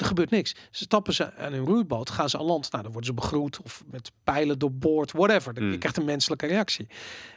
Er 0.00 0.06
gebeurt 0.06 0.30
niks. 0.30 0.54
Ze 0.70 0.84
stappen 0.84 1.14
ze 1.14 1.34
aan 1.34 1.52
een 1.52 1.64
roeiboot, 1.64 2.10
gaan 2.10 2.28
ze 2.28 2.38
aan 2.38 2.44
land. 2.44 2.70
Nou, 2.70 2.82
dan 2.82 2.92
worden 2.92 3.10
ze 3.14 3.20
begroet 3.20 3.62
of 3.62 3.82
met 3.90 4.12
pijlen 4.24 4.58
doorboord, 4.58 5.12
whatever. 5.12 5.54
Dan- 5.54 5.64
Je 5.64 5.70
Mm. 5.72 5.78
krijgt 5.78 5.96
een 5.96 6.04
menselijke 6.04 6.46
reactie. 6.46 6.86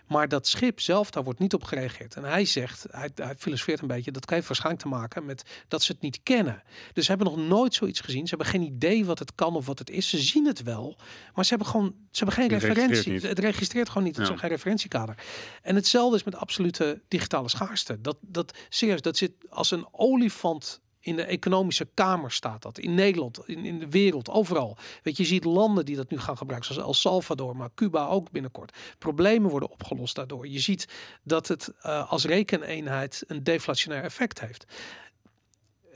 Maar 0.08 0.28
dat 0.28 0.48
schip 0.48 0.80
zelf, 0.80 1.10
daar 1.12 1.24
wordt 1.24 1.40
niet 1.40 1.54
op 1.54 1.64
gereageerd. 1.64 2.16
En 2.16 2.24
hij 2.24 2.46
zegt, 2.46 2.86
hij, 2.92 3.10
hij 3.16 3.36
filosofeert 3.38 3.82
een 3.82 3.88
beetje, 3.88 4.12
dat 4.12 4.30
heeft 4.30 4.48
waarschijnlijk 4.48 4.84
te 4.84 4.90
maken 4.90 5.26
met 5.26 5.64
dat 5.68 5.84
ze 5.84 5.92
het 5.92 6.02
niet 6.02 6.20
kennen. 6.24 6.64
Dus 6.94 7.06
ze 7.06 7.12
hebben 7.12 7.28
nog 7.36 7.48
nooit 7.48 7.74
zoiets 7.74 8.00
gezien. 8.00 8.24
Ze 8.28 8.36
hebben 8.36 8.48
geen 8.48 8.62
idee 8.62 9.06
wat 9.06 9.20
het 9.20 9.36
kan 9.36 9.56
of 9.56 9.66
wat 9.66 9.80
het 9.80 9.90
is. 9.90 10.10
Ze 10.10 10.18
zien 10.18 10.46
het 10.46 10.64
wel, 10.64 10.98
maar 11.34 11.44
ze 11.44 11.50
hebben 11.50 11.68
gewoon, 11.68 11.96
ze 12.12 12.24
hebben 12.24 12.36
geen 12.44 12.52
Het 12.54 12.64
referentie. 12.64 13.28
Het 13.28 13.40
registreert 13.40 13.88
gewoon 13.90 14.04
niet. 14.04 14.12
Het 14.14 14.22
is 14.22 14.28
Ja. 14.28 14.34
nog 14.34 14.42
geen 14.44 14.52
referentiekader. 14.52 15.16
En 15.62 15.76
hetzelfde 15.76 16.16
is 16.18 16.24
met 16.24 16.36
absolute 16.36 17.02
digitale 17.08 17.50
schaarste. 17.50 18.02
Dat, 18.02 18.18
dat 18.22 18.58
serieus, 18.70 19.02
dat 19.02 19.18
zit 19.18 19.32
als 19.50 19.72
een 19.72 19.88
olifant 19.92 20.82
in 21.04 21.16
de 21.16 21.24
economische 21.24 21.88
kamer 21.94 22.32
staat 22.32 22.62
dat. 22.62 22.80
In 22.80 22.94
Nederland, 22.94 23.40
in, 23.46 23.66
in 23.66 23.80
de 23.80 23.90
wereld, 23.90 24.30
overal. 24.30 24.78
Weet 25.04 25.18
je, 25.18 25.24
je 25.24 25.30
ziet 25.30 25.44
landen 25.44 25.86
die 25.86 25.96
dat 25.96 26.10
nu 26.10 26.20
gaan 26.20 26.38
gebruiken, 26.38 26.74
zoals 26.74 26.88
El 26.90 27.12
Salvador, 27.12 27.56
maar 27.56 27.70
Cuba 27.76 28.08
ook 28.08 28.32
binnenkort. 28.32 28.78
Problemen 28.98 29.50
worden 29.50 29.72
opgelost 29.72 30.16
daardoor. 30.16 30.48
Je 30.48 30.60
ziet 30.60 30.88
dat 31.24 31.48
het 31.48 31.74
eh, 31.82 32.12
als 32.12 32.26
rekeneenheid 32.26 33.24
een 33.28 33.44
deflationair 33.44 34.04
effect 34.04 34.40
heeft. 34.40 34.66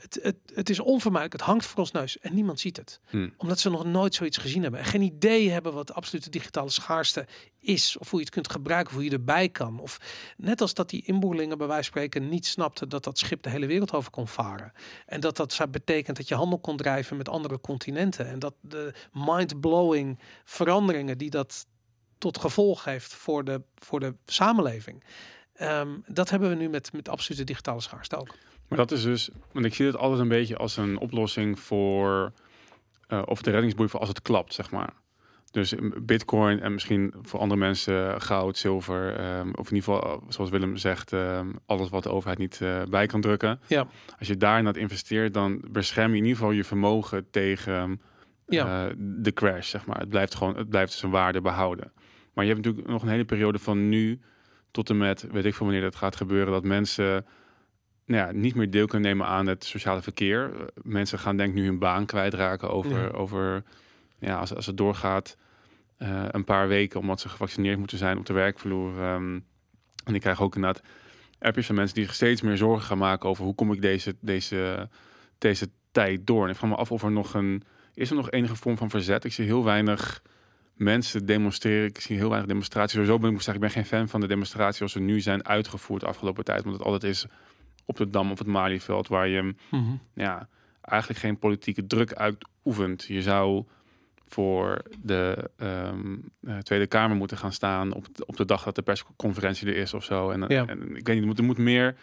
Het, 0.00 0.18
het, 0.22 0.36
het 0.54 0.70
is 0.70 0.80
onvermijdelijk, 0.80 1.40
het 1.40 1.50
hangt 1.50 1.66
voor 1.66 1.78
ons 1.78 1.90
neus 1.90 2.18
en 2.18 2.34
niemand 2.34 2.60
ziet 2.60 2.76
het. 2.76 3.00
Hmm. 3.08 3.34
Omdat 3.36 3.58
ze 3.58 3.70
nog 3.70 3.84
nooit 3.84 4.14
zoiets 4.14 4.36
gezien 4.36 4.62
hebben. 4.62 4.80
En 4.80 4.86
geen 4.86 5.02
idee 5.02 5.50
hebben 5.50 5.72
wat 5.72 5.86
de 5.86 5.92
absolute 5.92 6.30
digitale 6.30 6.70
schaarste 6.70 7.26
is. 7.58 7.96
Of 7.98 8.10
hoe 8.10 8.18
je 8.18 8.24
het 8.24 8.34
kunt 8.34 8.50
gebruiken, 8.50 8.88
of 8.90 8.94
hoe 8.94 9.04
je 9.04 9.16
erbij 9.16 9.48
kan. 9.48 9.80
Of 9.80 10.00
net 10.36 10.60
als 10.60 10.74
dat 10.74 10.90
die 10.90 11.02
inboorlingen 11.04 11.58
bij 11.58 11.66
wijze 11.66 11.90
van 11.90 12.00
spreken 12.00 12.28
niet 12.28 12.46
snapten 12.46 12.88
dat 12.88 13.04
dat 13.04 13.18
schip 13.18 13.42
de 13.42 13.50
hele 13.50 13.66
wereld 13.66 13.92
over 13.92 14.10
kon 14.10 14.28
varen. 14.28 14.72
En 15.06 15.20
dat 15.20 15.36
dat 15.36 15.52
zou 15.52 15.68
betekent 15.68 16.16
dat 16.16 16.28
je 16.28 16.34
handel 16.34 16.58
kon 16.58 16.76
drijven 16.76 17.16
met 17.16 17.28
andere 17.28 17.60
continenten. 17.60 18.28
En 18.28 18.38
dat 18.38 18.54
de 18.60 18.92
mind-blowing 19.12 20.18
veranderingen 20.44 21.18
die 21.18 21.30
dat 21.30 21.66
tot 22.18 22.38
gevolg 22.38 22.84
heeft 22.84 23.14
voor 23.14 23.44
de, 23.44 23.62
voor 23.74 24.00
de 24.00 24.14
samenleving. 24.26 25.04
Ehm, 25.54 25.88
dat 26.06 26.30
hebben 26.30 26.48
we 26.48 26.54
nu 26.54 26.68
met, 26.68 26.92
met 26.92 27.08
absolute 27.08 27.44
digitale 27.44 27.80
schaarste 27.80 28.16
ook. 28.16 28.34
Maar 28.68 28.78
dat 28.78 28.90
is 28.90 29.02
dus, 29.02 29.30
want 29.52 29.64
ik 29.66 29.74
zie 29.74 29.86
het 29.86 29.96
altijd 29.96 30.20
een 30.20 30.28
beetje 30.28 30.56
als 30.56 30.76
een 30.76 30.98
oplossing 30.98 31.60
voor, 31.60 32.32
eh, 33.06 33.22
of 33.24 33.42
de 33.42 33.50
reddingsboei 33.50 33.88
voor 33.88 34.00
als 34.00 34.08
het 34.08 34.22
klapt, 34.22 34.54
zeg 34.54 34.70
maar. 34.70 34.92
Dus 35.50 35.74
eh, 35.74 35.90
bitcoin 36.02 36.60
en 36.60 36.72
misschien 36.72 37.14
voor 37.22 37.40
andere 37.40 37.60
mensen 37.60 38.20
goud, 38.22 38.56
zilver, 38.56 39.16
ehm, 39.16 39.48
of 39.54 39.70
in 39.70 39.74
ieder 39.76 39.92
geval, 39.94 40.02
eh, 40.02 40.22
zoals 40.28 40.50
Willem 40.50 40.76
zegt, 40.76 41.12
ehm, 41.12 41.48
alles 41.66 41.88
wat 41.88 42.02
de 42.02 42.10
overheid 42.10 42.38
niet 42.38 42.60
bij 42.90 43.06
kan 43.06 43.20
drukken. 43.20 43.60
Ja. 43.66 43.86
Als 44.18 44.28
je 44.28 44.36
daarin 44.36 44.64
dat 44.64 44.76
investeert, 44.76 45.34
dan 45.34 45.64
bescherm 45.70 46.10
je 46.10 46.16
in 46.16 46.22
ieder 46.22 46.38
geval 46.38 46.52
je 46.52 46.64
vermogen 46.64 47.30
tegen 47.30 48.00
Ja. 48.46 48.92
de 48.96 49.32
crash, 49.32 49.68
zeg 49.68 49.86
maar. 49.86 49.98
Het 49.98 50.08
blijft 50.08 50.34
gewoon, 50.34 50.56
het 50.56 50.68
blijft 50.68 50.92
zijn 50.92 51.12
waarde 51.12 51.40
behouden. 51.40 51.92
Maar 52.34 52.44
je 52.44 52.52
hebt 52.52 52.64
natuurlijk 52.64 52.88
nog 52.88 53.02
een 53.02 53.08
hele 53.08 53.24
periode 53.24 53.58
van 53.58 53.88
nu 53.88 54.20
tot 54.70 54.90
en 54.90 54.96
met, 54.96 55.26
weet 55.32 55.44
ik 55.44 55.54
veel 55.54 55.66
wanneer 55.66 55.84
dat 55.84 55.96
gaat 55.96 56.16
gebeuren, 56.16 56.52
dat 56.52 56.64
mensen 56.64 57.26
ja, 58.16 58.30
niet 58.32 58.54
meer 58.54 58.70
deel 58.70 58.86
kunnen 58.86 59.08
nemen 59.08 59.26
aan 59.26 59.46
het 59.46 59.64
sociale 59.64 60.02
verkeer. 60.02 60.50
Eh, 60.54 60.60
Mensen 60.82 61.18
gaan 61.18 61.36
denk 61.36 61.48
ik 61.48 61.54
nu 61.54 61.64
hun 61.64 61.78
baan 61.78 62.06
kwijtraken 62.06 62.70
over, 62.70 63.00
Ja. 63.00 63.06
over 63.08 63.62
ja, 64.18 64.38
als, 64.38 64.54
als 64.54 64.66
het 64.66 64.76
doorgaat, 64.76 65.36
eh, 65.96 66.24
een 66.30 66.44
paar 66.44 66.68
weken 66.68 67.00
omdat 67.00 67.20
ze 67.20 67.28
gevaccineerd 67.28 67.78
moeten 67.78 67.98
zijn 67.98 68.18
op 68.18 68.26
de 68.26 68.32
werkvloer. 68.32 69.00
ehm, 69.02 69.38
en 70.04 70.14
ik 70.14 70.20
krijg 70.20 70.42
ook 70.42 70.54
inderdaad 70.54 70.82
appjes 71.38 71.66
van 71.66 71.74
mensen 71.74 71.94
die 71.94 72.12
steeds 72.12 72.42
meer 72.42 72.56
zorgen 72.56 72.86
gaan 72.86 72.98
maken 72.98 73.28
over 73.28 73.44
hoe 73.44 73.54
kom 73.54 73.72
ik 73.72 73.82
deze, 73.82 74.14
deze, 74.20 74.88
deze 75.38 75.68
tijd 75.90 76.26
door. 76.26 76.44
En 76.44 76.50
ik 76.50 76.56
vraag 76.56 76.70
me 76.70 76.76
af 76.76 76.92
of 76.92 77.02
er 77.02 77.10
nog 77.10 77.34
een, 77.34 77.62
is 77.94 78.10
er 78.10 78.16
nog 78.16 78.30
enige 78.30 78.56
vorm 78.56 78.76
van 78.76 78.90
verzet? 78.90 79.24
Ik 79.24 79.32
zie 79.32 79.44
heel 79.44 79.64
weinig 79.64 80.22
mensen 80.74 81.26
demonstreren. 81.26 81.86
Ik 81.88 82.00
zie 82.00 82.16
heel 82.16 82.28
weinig 82.28 82.48
demonstraties. 82.48 82.92
Sowieso 82.92 83.16
ben 83.18 83.26
ik, 83.26 83.32
moet 83.34 83.44
zeggen, 83.44 83.64
ik 83.64 83.72
ben 83.74 83.82
geen 83.82 83.98
fan 83.98 84.08
van 84.08 84.20
de 84.20 84.26
demonstraties 84.26 84.76
zoals 84.76 84.92
ze 84.92 85.00
nu 85.00 85.20
zijn 85.20 85.46
uitgevoerd 85.46 86.00
de 86.00 86.06
afgelopen 86.06 86.44
tijd. 86.44 86.62
Want 86.64 86.76
het 86.76 86.84
altijd 86.84 87.04
is 87.04 87.26
op 87.88 87.96
de 87.96 88.10
Dam 88.10 88.30
of 88.30 88.38
het 88.38 88.46
Malieveld 88.46 89.08
waar 89.08 89.28
je 89.28 89.54
Mhm. 89.70 89.82
ja, 90.14 90.48
eigenlijk 90.80 91.20
geen 91.20 91.38
politieke 91.38 91.86
druk 91.86 92.12
uitoefent. 92.14 93.04
Je 93.04 93.22
zou 93.22 93.64
voor 94.28 94.82
de 95.02 95.50
ehm, 95.56 96.16
eh, 96.42 96.58
Tweede 96.58 96.86
Kamer 96.86 97.16
moeten 97.16 97.36
gaan 97.38 97.52
staan 97.52 97.92
op, 97.92 98.06
de- 98.16 98.26
op 98.26 98.36
de 98.36 98.44
dag 98.44 98.62
dat 98.64 98.74
de 98.74 98.82
persconferentie 98.82 99.68
er 99.68 99.76
is 99.76 99.94
of 99.94 100.04
zo. 100.04 100.30
En, 100.30 100.44
Ja. 100.48 100.66
en 100.66 100.96
ik 100.96 101.06
weet 101.06 101.14
niet, 101.14 101.20
er 101.20 101.26
moet, 101.26 101.38
er 101.38 101.44
moet 101.44 101.58
meer 101.58 101.96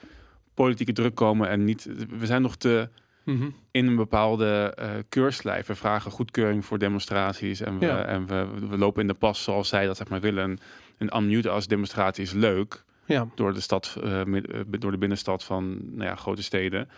politieke 0.54 0.94
druk 0.94 1.16
komen 1.16 1.50
en 1.50 1.64
niet. 1.64 1.90
We 2.20 2.26
zijn 2.26 2.42
nog 2.42 2.56
te 2.56 2.90
Mhm. 3.24 3.50
in 3.72 3.88
een 3.88 3.96
bepaalde 3.96 4.74
eh 4.78 4.90
keurslijf. 5.10 5.68
We 5.68 5.76
vragen 5.76 6.12
goedkeuring 6.12 6.66
voor 6.66 6.80
demonstraties 6.80 7.62
en 7.62 7.80
we, 7.80 7.86
Ja. 7.86 8.06
en 8.06 8.26
we, 8.28 8.48
we 8.70 8.78
lopen 8.78 9.02
in 9.02 9.08
de 9.08 9.14
pas 9.14 9.44
zoals 9.44 9.70
zij 9.70 9.86
dat 9.86 9.98
zeg 9.98 10.10
maar 10.10 10.22
willen. 10.22 10.44
Een, 10.50 10.60
een 10.98 11.18
unmute 11.18 11.50
als 11.50 11.68
demonstratie 11.68 12.24
is 12.24 12.32
leuk 12.32 12.84
Ja, 13.06 13.28
door 13.36 13.54
de 13.54 13.60
stad, 13.60 13.96
eh, 14.04 14.22
eh, 14.22 14.66
door 14.70 14.92
de 14.92 14.98
binnenstad 14.98 15.44
van 15.44 15.96
nou 15.96 16.10
ja, 16.10 16.16
grote 16.16 16.44
steden. 16.44 16.90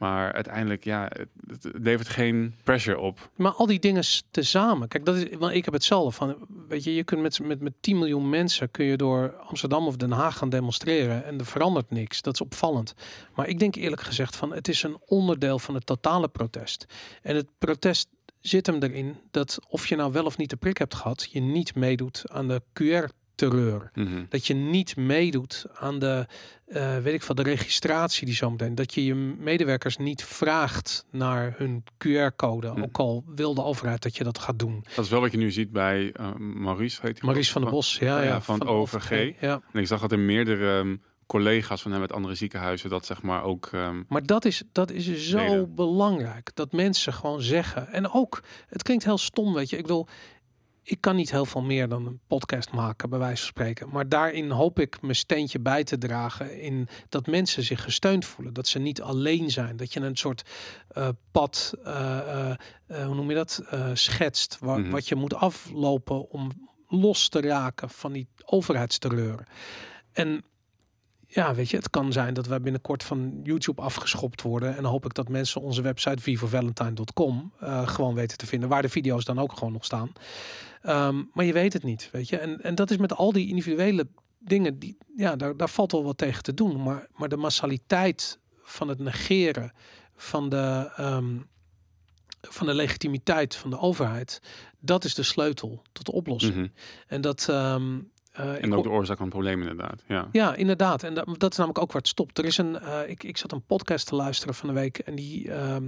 Maar 0.00 0.32
uiteindelijk, 0.32 0.84
ja, 0.84 1.10
het, 1.12 1.62
het 1.62 1.72
levert 1.82 2.08
geen 2.08 2.54
pressure 2.62 2.98
op. 2.98 3.30
maar 3.36 3.52
al 3.52 3.66
die 3.66 3.78
dingen 3.78 4.04
tezamen. 4.30 4.88
Kijk, 4.88 5.04
dat 5.04 5.16
is, 5.16 5.36
want 5.38 5.54
ik 5.54 5.64
heb 5.64 5.74
hetzelfde 5.74 6.10
van. 6.10 6.36
Weet 6.68 6.84
je, 6.84 6.94
je 6.94 7.04
kunt 7.04 7.22
met, 7.22 7.40
met, 7.40 7.60
met 7.60 7.72
10 7.80 7.98
miljoen 7.98 8.28
mensen 8.28 8.70
kun 8.70 8.84
je 8.84 8.96
door 8.96 9.34
Amsterdam 9.36 9.86
of 9.86 9.96
Den 9.96 10.10
Haag 10.10 10.36
gaan 10.36 10.48
demonstreren 10.48 11.24
en 11.24 11.38
er 11.38 11.46
verandert 11.46 11.90
niks. 11.90 12.22
Dat 12.22 12.34
is 12.34 12.40
opvallend. 12.40 12.94
Maar 13.34 13.48
ik 13.48 13.58
denk 13.58 13.74
eerlijk 13.74 14.02
gezegd 14.02 14.36
van 14.36 14.52
het 14.52 14.68
is 14.68 14.82
een 14.82 14.98
onderdeel 15.06 15.58
van 15.58 15.74
het 15.74 15.86
totale 15.86 16.28
protest. 16.28 16.86
En 17.22 17.36
het 17.36 17.48
protest 17.58 18.08
zit 18.40 18.66
hem 18.66 18.82
erin 18.82 19.16
dat 19.30 19.58
of 19.68 19.86
je 19.86 19.96
nou 19.96 20.12
wel 20.12 20.24
of 20.24 20.36
niet 20.36 20.50
de 20.50 20.56
prik 20.56 20.78
hebt 20.78 20.94
gehad, 20.94 21.28
je 21.30 21.40
niet 21.40 21.74
meedoet 21.74 22.22
aan 22.26 22.48
de 22.48 22.62
QR-terreur. 23.48 23.90
Mhm. 23.94 24.24
Dat 24.28 24.46
je 24.46 24.54
niet 24.54 24.96
meedoet 24.96 25.66
aan 25.74 25.98
de, 25.98 26.26
eh, 26.66 26.98
weet 26.98 27.14
ik 27.14 27.22
veel, 27.22 27.34
de 27.34 27.42
registratie 27.42 28.26
die 28.26 28.34
zometeen. 28.34 28.74
Dat 28.74 28.94
je 28.94 29.04
je 29.04 29.14
medewerkers 29.14 29.96
niet 29.96 30.24
vraagt 30.24 31.06
naar 31.10 31.54
hun 31.56 31.84
QR-code. 31.98 32.68
Hm. 32.68 32.82
Ook 32.82 32.98
al 32.98 33.24
wil 33.34 33.54
de 33.54 33.62
overheid 33.62 34.02
dat 34.02 34.16
je 34.16 34.24
dat 34.24 34.38
gaat 34.38 34.58
doen. 34.58 34.84
Dat 34.94 35.04
is 35.04 35.10
wel 35.10 35.20
wat 35.20 35.32
je 35.32 35.38
nu 35.38 35.50
ziet 35.50 35.70
bij 35.72 36.12
eh, 36.12 36.34
Maurice, 36.36 36.98
heet 37.02 37.18
hij 37.18 37.26
Maurice 37.28 37.52
van 37.52 37.62
der 37.62 37.70
Bos, 37.70 37.98
ja, 37.98 38.18
ja, 38.18 38.24
ja, 38.24 38.40
van 38.40 38.58
de 38.58 38.66
OVG. 38.66 39.40
Ja, 39.40 39.60
En 39.72 39.80
ik 39.80 39.86
zag 39.86 40.00
dat 40.00 40.12
er 40.12 40.18
meerdere 40.18 40.78
ehm, 40.78 40.96
collega's 41.26 41.82
van 41.82 41.92
hem 41.92 42.00
uit 42.00 42.12
andere 42.12 42.34
ziekenhuizen 42.34 42.90
dat 42.90 43.06
zeg 43.06 43.22
maar 43.22 43.42
ook. 43.42 43.68
ehm, 43.72 44.02
maar 44.08 44.26
dat 44.26 44.44
is, 44.44 44.62
dat 44.72 44.90
is 44.90 45.28
zo 45.28 45.66
belangrijk. 45.66 46.50
Dat 46.54 46.72
mensen 46.72 47.12
gewoon 47.12 47.42
zeggen. 47.42 47.92
En 47.92 48.10
ook, 48.12 48.42
het 48.68 48.82
klinkt 48.82 49.04
heel 49.04 49.18
stom, 49.18 49.54
weet 49.54 49.70
je. 49.70 49.76
Ik 49.76 49.82
bedoel, 49.82 50.06
ik 50.90 51.00
kan 51.00 51.16
niet 51.16 51.30
heel 51.30 51.44
veel 51.44 51.62
meer 51.62 51.88
dan 51.88 52.06
een 52.06 52.20
podcast 52.26 52.72
maken, 52.72 53.10
bij 53.10 53.18
wijze 53.18 53.36
van 53.36 53.46
spreken. 53.46 53.88
Maar 53.88 54.08
daarin 54.08 54.50
hoop 54.50 54.78
ik 54.78 55.02
mijn 55.02 55.14
steentje 55.16 55.60
bij 55.60 55.84
te 55.84 55.98
dragen. 55.98 56.60
In 56.60 56.88
dat 57.08 57.26
mensen 57.26 57.62
zich 57.62 57.82
gesteund 57.82 58.24
voelen. 58.24 58.54
Dat 58.54 58.68
ze 58.68 58.78
niet 58.78 59.02
alleen 59.02 59.50
zijn. 59.50 59.76
Dat 59.76 59.92
je 59.92 60.00
een 60.00 60.16
soort 60.16 60.42
eh, 60.88 61.08
pad, 61.30 61.74
eh, 61.84 62.50
eh, 62.50 62.56
hoe 63.06 63.14
noem 63.14 63.28
je 63.28 63.34
dat, 63.34 63.62
schetst. 63.92 64.56
Wa- 64.60 64.76
Mhm. 64.76 64.90
Wat 64.90 65.08
je 65.08 65.14
moet 65.14 65.34
aflopen 65.34 66.30
om 66.30 66.50
los 66.88 67.28
te 67.28 67.40
raken 67.40 67.90
van 67.90 68.12
die 68.12 68.28
overheidsterreur. 68.44 69.46
En 70.12 70.44
ja, 71.32 71.54
weet 71.54 71.70
je, 71.70 71.76
het 71.76 71.90
kan 71.90 72.12
zijn 72.12 72.34
dat 72.34 72.46
wij 72.46 72.60
binnenkort 72.60 73.02
van 73.04 73.40
YouTube 73.42 73.80
afgeschopt 73.80 74.42
worden. 74.42 74.76
En 74.76 74.82
dan 74.82 74.90
hoop 74.90 75.04
ik 75.04 75.14
dat 75.14 75.28
mensen 75.28 75.60
onze 75.60 75.82
website 75.82 76.22
vivovalentine.com 76.22 77.52
eh 77.60 77.88
gewoon 77.88 78.14
weten 78.14 78.38
te 78.38 78.46
vinden. 78.46 78.68
Waar 78.68 78.82
de 78.82 78.88
video's 78.88 79.24
dan 79.24 79.38
ook 79.38 79.52
gewoon 79.52 79.72
nog 79.72 79.84
staan. 79.84 80.12
Ehm, 80.82 81.22
maar 81.32 81.44
je 81.44 81.52
weet 81.52 81.72
het 81.72 81.82
niet, 81.82 82.08
weet 82.12 82.28
je. 82.28 82.36
En, 82.38 82.62
en 82.62 82.74
dat 82.74 82.90
is 82.90 82.96
met 82.96 83.14
al 83.16 83.32
die 83.32 83.48
individuele 83.48 84.06
dingen. 84.38 84.78
Die, 84.78 84.96
ja, 85.16 85.36
daar, 85.36 85.56
daar 85.56 85.70
valt 85.70 85.92
wel 85.92 86.04
wat 86.04 86.18
tegen 86.18 86.42
te 86.42 86.54
doen. 86.54 86.82
Maar, 86.82 87.06
maar 87.14 87.28
de 87.28 87.36
massaliteit 87.36 88.38
van 88.62 88.88
het 88.88 88.98
negeren 88.98 89.72
van 90.16 90.48
de, 90.48 90.90
ehm, 90.96 91.36
van 92.40 92.66
de 92.66 92.74
legitimiteit 92.74 93.56
van 93.56 93.70
de 93.70 93.78
overheid. 93.78 94.40
Dat 94.80 95.04
is 95.04 95.14
de 95.14 95.22
sleutel 95.22 95.82
tot 95.92 96.06
de 96.06 96.12
oplossing. 96.12 96.54
mhm. 96.54 96.66
En 97.06 97.20
dat... 97.20 97.46
ehm, 97.48 97.98
eh, 98.32 98.62
En 98.62 98.74
ook 98.74 98.82
de 98.82 98.90
oorzaak 98.90 99.16
van 99.16 99.26
het 99.26 99.34
probleem 99.34 99.60
inderdaad. 99.60 100.02
Ja. 100.06 100.28
ja, 100.32 100.54
inderdaad. 100.54 101.02
En 101.02 101.14
dat, 101.14 101.26
dat 101.38 101.50
is 101.50 101.56
namelijk 101.56 101.82
ook 101.82 101.92
waar 101.92 102.00
het 102.00 102.10
stopt. 102.10 102.38
Er 102.38 102.44
is 102.44 102.58
een, 102.58 102.78
eh, 102.78 103.08
ik, 103.08 103.22
ik 103.22 103.36
zat 103.36 103.52
een 103.52 103.62
podcast 103.62 104.06
te 104.06 104.14
luisteren 104.14 104.54
van 104.54 104.68
de 104.68 104.74
week 104.74 104.98
en 104.98 105.14
die, 105.14 105.52
ehm, 105.52 105.84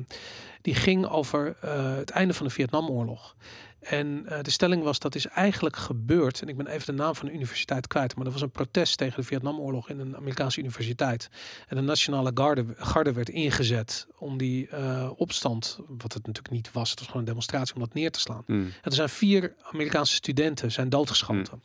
die 0.62 0.74
ging 0.74 1.06
over 1.06 1.56
eh, 1.60 1.94
het 1.94 2.10
einde 2.10 2.34
van 2.34 2.46
de 2.46 2.52
Vietnamoorlog. 2.52 3.36
En 3.80 4.26
de 4.42 4.50
stelling 4.50 4.82
was 4.82 4.98
dat 4.98 5.14
is 5.14 5.26
eigenlijk 5.26 5.76
gebeurd. 5.76 6.42
En 6.42 6.48
ik 6.48 6.56
ben 6.56 6.66
even 6.66 6.96
de 6.96 7.02
naam 7.02 7.14
van 7.14 7.26
de 7.26 7.34
universiteit 7.34 7.86
kwijt. 7.86 8.16
Maar 8.16 8.26
er 8.26 8.32
was 8.32 8.40
een 8.40 8.50
protest 8.50 8.96
tegen 8.98 9.20
de 9.20 9.26
Vietnamoorlog 9.26 9.88
in 9.88 9.98
een 9.98 10.16
Amerikaanse 10.16 10.60
universiteit. 10.60 11.30
En 11.68 11.76
de 11.76 11.82
Nationale 11.82 12.30
Garde, 12.34 12.64
garde 12.76 13.12
werd 13.12 13.28
ingezet 13.28 14.06
om 14.18 14.38
die 14.38 14.68
opstand, 15.16 15.78
wat 15.88 16.12
het 16.12 16.26
natuurlijk 16.26 16.54
niet 16.54 16.72
was, 16.72 16.90
het 16.90 16.98
was 16.98 17.08
gewoon 17.08 17.22
een 17.22 17.28
demonstratie 17.28 17.74
om 17.74 17.80
dat 17.80 17.94
neer 17.94 18.10
te 18.10 18.20
slaan. 18.20 18.42
Mm. 18.46 18.64
En 18.64 18.72
er 18.82 18.92
zijn 18.92 19.08
vier 19.08 19.54
Amerikaanse 19.62 20.14
studenten 20.14 20.72
zijn 20.72 20.88
doodgeschoten. 20.88 21.62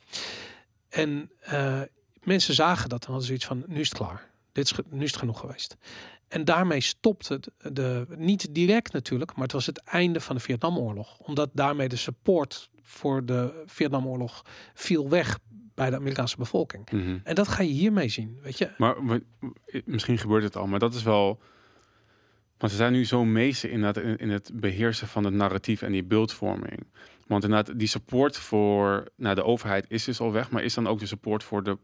En 0.88 1.30
eh, 1.40 1.80
mensen 2.22 2.54
zagen 2.54 2.88
dat 2.88 3.00
en 3.00 3.06
hadden 3.06 3.26
zoiets 3.26 3.46
van, 3.46 3.64
nu 3.66 3.80
is 3.80 3.88
het 3.88 3.98
klaar. 3.98 4.30
Dit 4.52 4.64
is, 4.64 4.72
nu 4.90 5.02
is 5.02 5.10
het 5.10 5.18
genoeg 5.20 5.40
geweest. 5.40 5.76
En 6.28 6.44
daarmee 6.44 6.80
stopte 6.80 7.32
het 7.34 7.74
de, 7.76 8.06
niet 8.16 8.54
direct 8.54 8.92
natuurlijk, 8.92 9.32
maar 9.34 9.42
het 9.42 9.52
was 9.52 9.66
het 9.66 9.78
einde 9.82 10.20
van 10.20 10.36
de 10.36 10.42
Vietnamoorlog. 10.42 11.18
Omdat 11.18 11.50
daarmee 11.52 11.88
de 11.88 11.96
support 11.96 12.70
voor 12.82 13.24
de 13.24 13.62
Vietnamoorlog 13.66 14.42
viel 14.74 15.08
weg 15.08 15.38
bij 15.74 15.90
de 15.90 15.96
Amerikaanse 15.96 16.36
bevolking. 16.36 16.90
Mhm. 16.90 17.18
En 17.24 17.34
dat 17.34 17.48
ga 17.48 17.62
je 17.62 17.70
hiermee 17.72 18.08
zien, 18.08 18.38
weet 18.42 18.58
je. 18.58 18.70
Maar 18.78 19.06
we- 19.06 19.24
misschien 19.84 20.18
gebeurt 20.18 20.42
het 20.42 20.56
al, 20.56 20.66
maar 20.66 20.78
dat 20.78 20.94
is 20.94 21.02
wel. 21.02 21.40
Want 22.58 22.70
ze 22.72 22.78
zijn 22.78 22.92
nu 22.92 23.04
zo 23.04 23.24
meester 23.24 23.70
in, 23.70 23.80
dat, 23.80 23.96
in 23.96 24.30
het 24.30 24.50
beheersen 24.54 25.08
van 25.08 25.24
het 25.24 25.34
narratief 25.34 25.82
en 25.82 25.92
die 25.92 26.04
beeldvorming. 26.04 26.86
Want 27.28 27.44
inderdaad, 27.44 27.78
die 27.78 27.88
support 27.88 28.36
voor 28.36 29.08
nou, 29.16 29.34
de 29.34 29.44
overheid 29.44 29.84
is 29.88 30.04
dus 30.04 30.20
al 30.20 30.32
weg, 30.32 30.50
maar 30.50 30.62
is 30.62 30.74
dan 30.74 30.86
ook 30.86 30.98
de 30.98 31.06
support 31.06 31.44
voor 31.44 31.62
de 31.62 31.78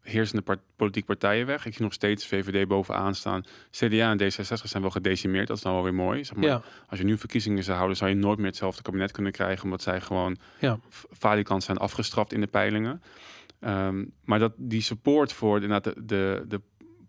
heersende 0.00 0.42
part, 0.42 0.60
politieke 0.76 1.06
partijen 1.06 1.46
weg? 1.46 1.66
Ik 1.66 1.72
zie 1.72 1.82
nog 1.82 1.92
steeds 1.92 2.26
VVD 2.26 2.68
bovenaan 2.68 3.14
staan. 3.14 3.42
CDA 3.70 4.10
en 4.10 4.22
D66 4.22 4.62
zijn 4.62 4.82
wel 4.82 4.90
gedecimeerd, 4.90 5.46
dat 5.46 5.56
is 5.56 5.62
nou 5.62 5.74
wel 5.74 5.84
weer 5.84 5.94
mooi. 5.94 6.24
Zeg 6.24 6.36
maar. 6.36 6.48
Ja, 6.48 6.62
Als 6.88 6.98
je 6.98 7.04
nu 7.04 7.18
verkiezingen 7.18 7.64
zou 7.64 7.76
houden, 7.76 7.96
zou 7.96 8.10
je 8.10 8.16
nooit 8.16 8.38
meer 8.38 8.46
hetzelfde 8.46 8.82
kabinet 8.82 9.10
kunnen 9.10 9.32
krijgen, 9.32 9.64
omdat 9.64 9.82
zij 9.82 10.00
gewoon 10.00 10.36
ja, 10.60 10.78
falikant 11.18 11.62
zijn 11.62 11.76
afgestraft 11.76 12.32
in 12.32 12.40
de 12.40 12.46
peilingen. 12.46 13.02
Ehm, 13.60 14.04
maar 14.24 14.38
dat 14.38 14.52
die 14.56 14.80
support 14.82 15.32
voor 15.32 15.54
inderdaad 15.62 15.84
de, 15.84 16.04
de, 16.04 16.44
de 16.48 16.60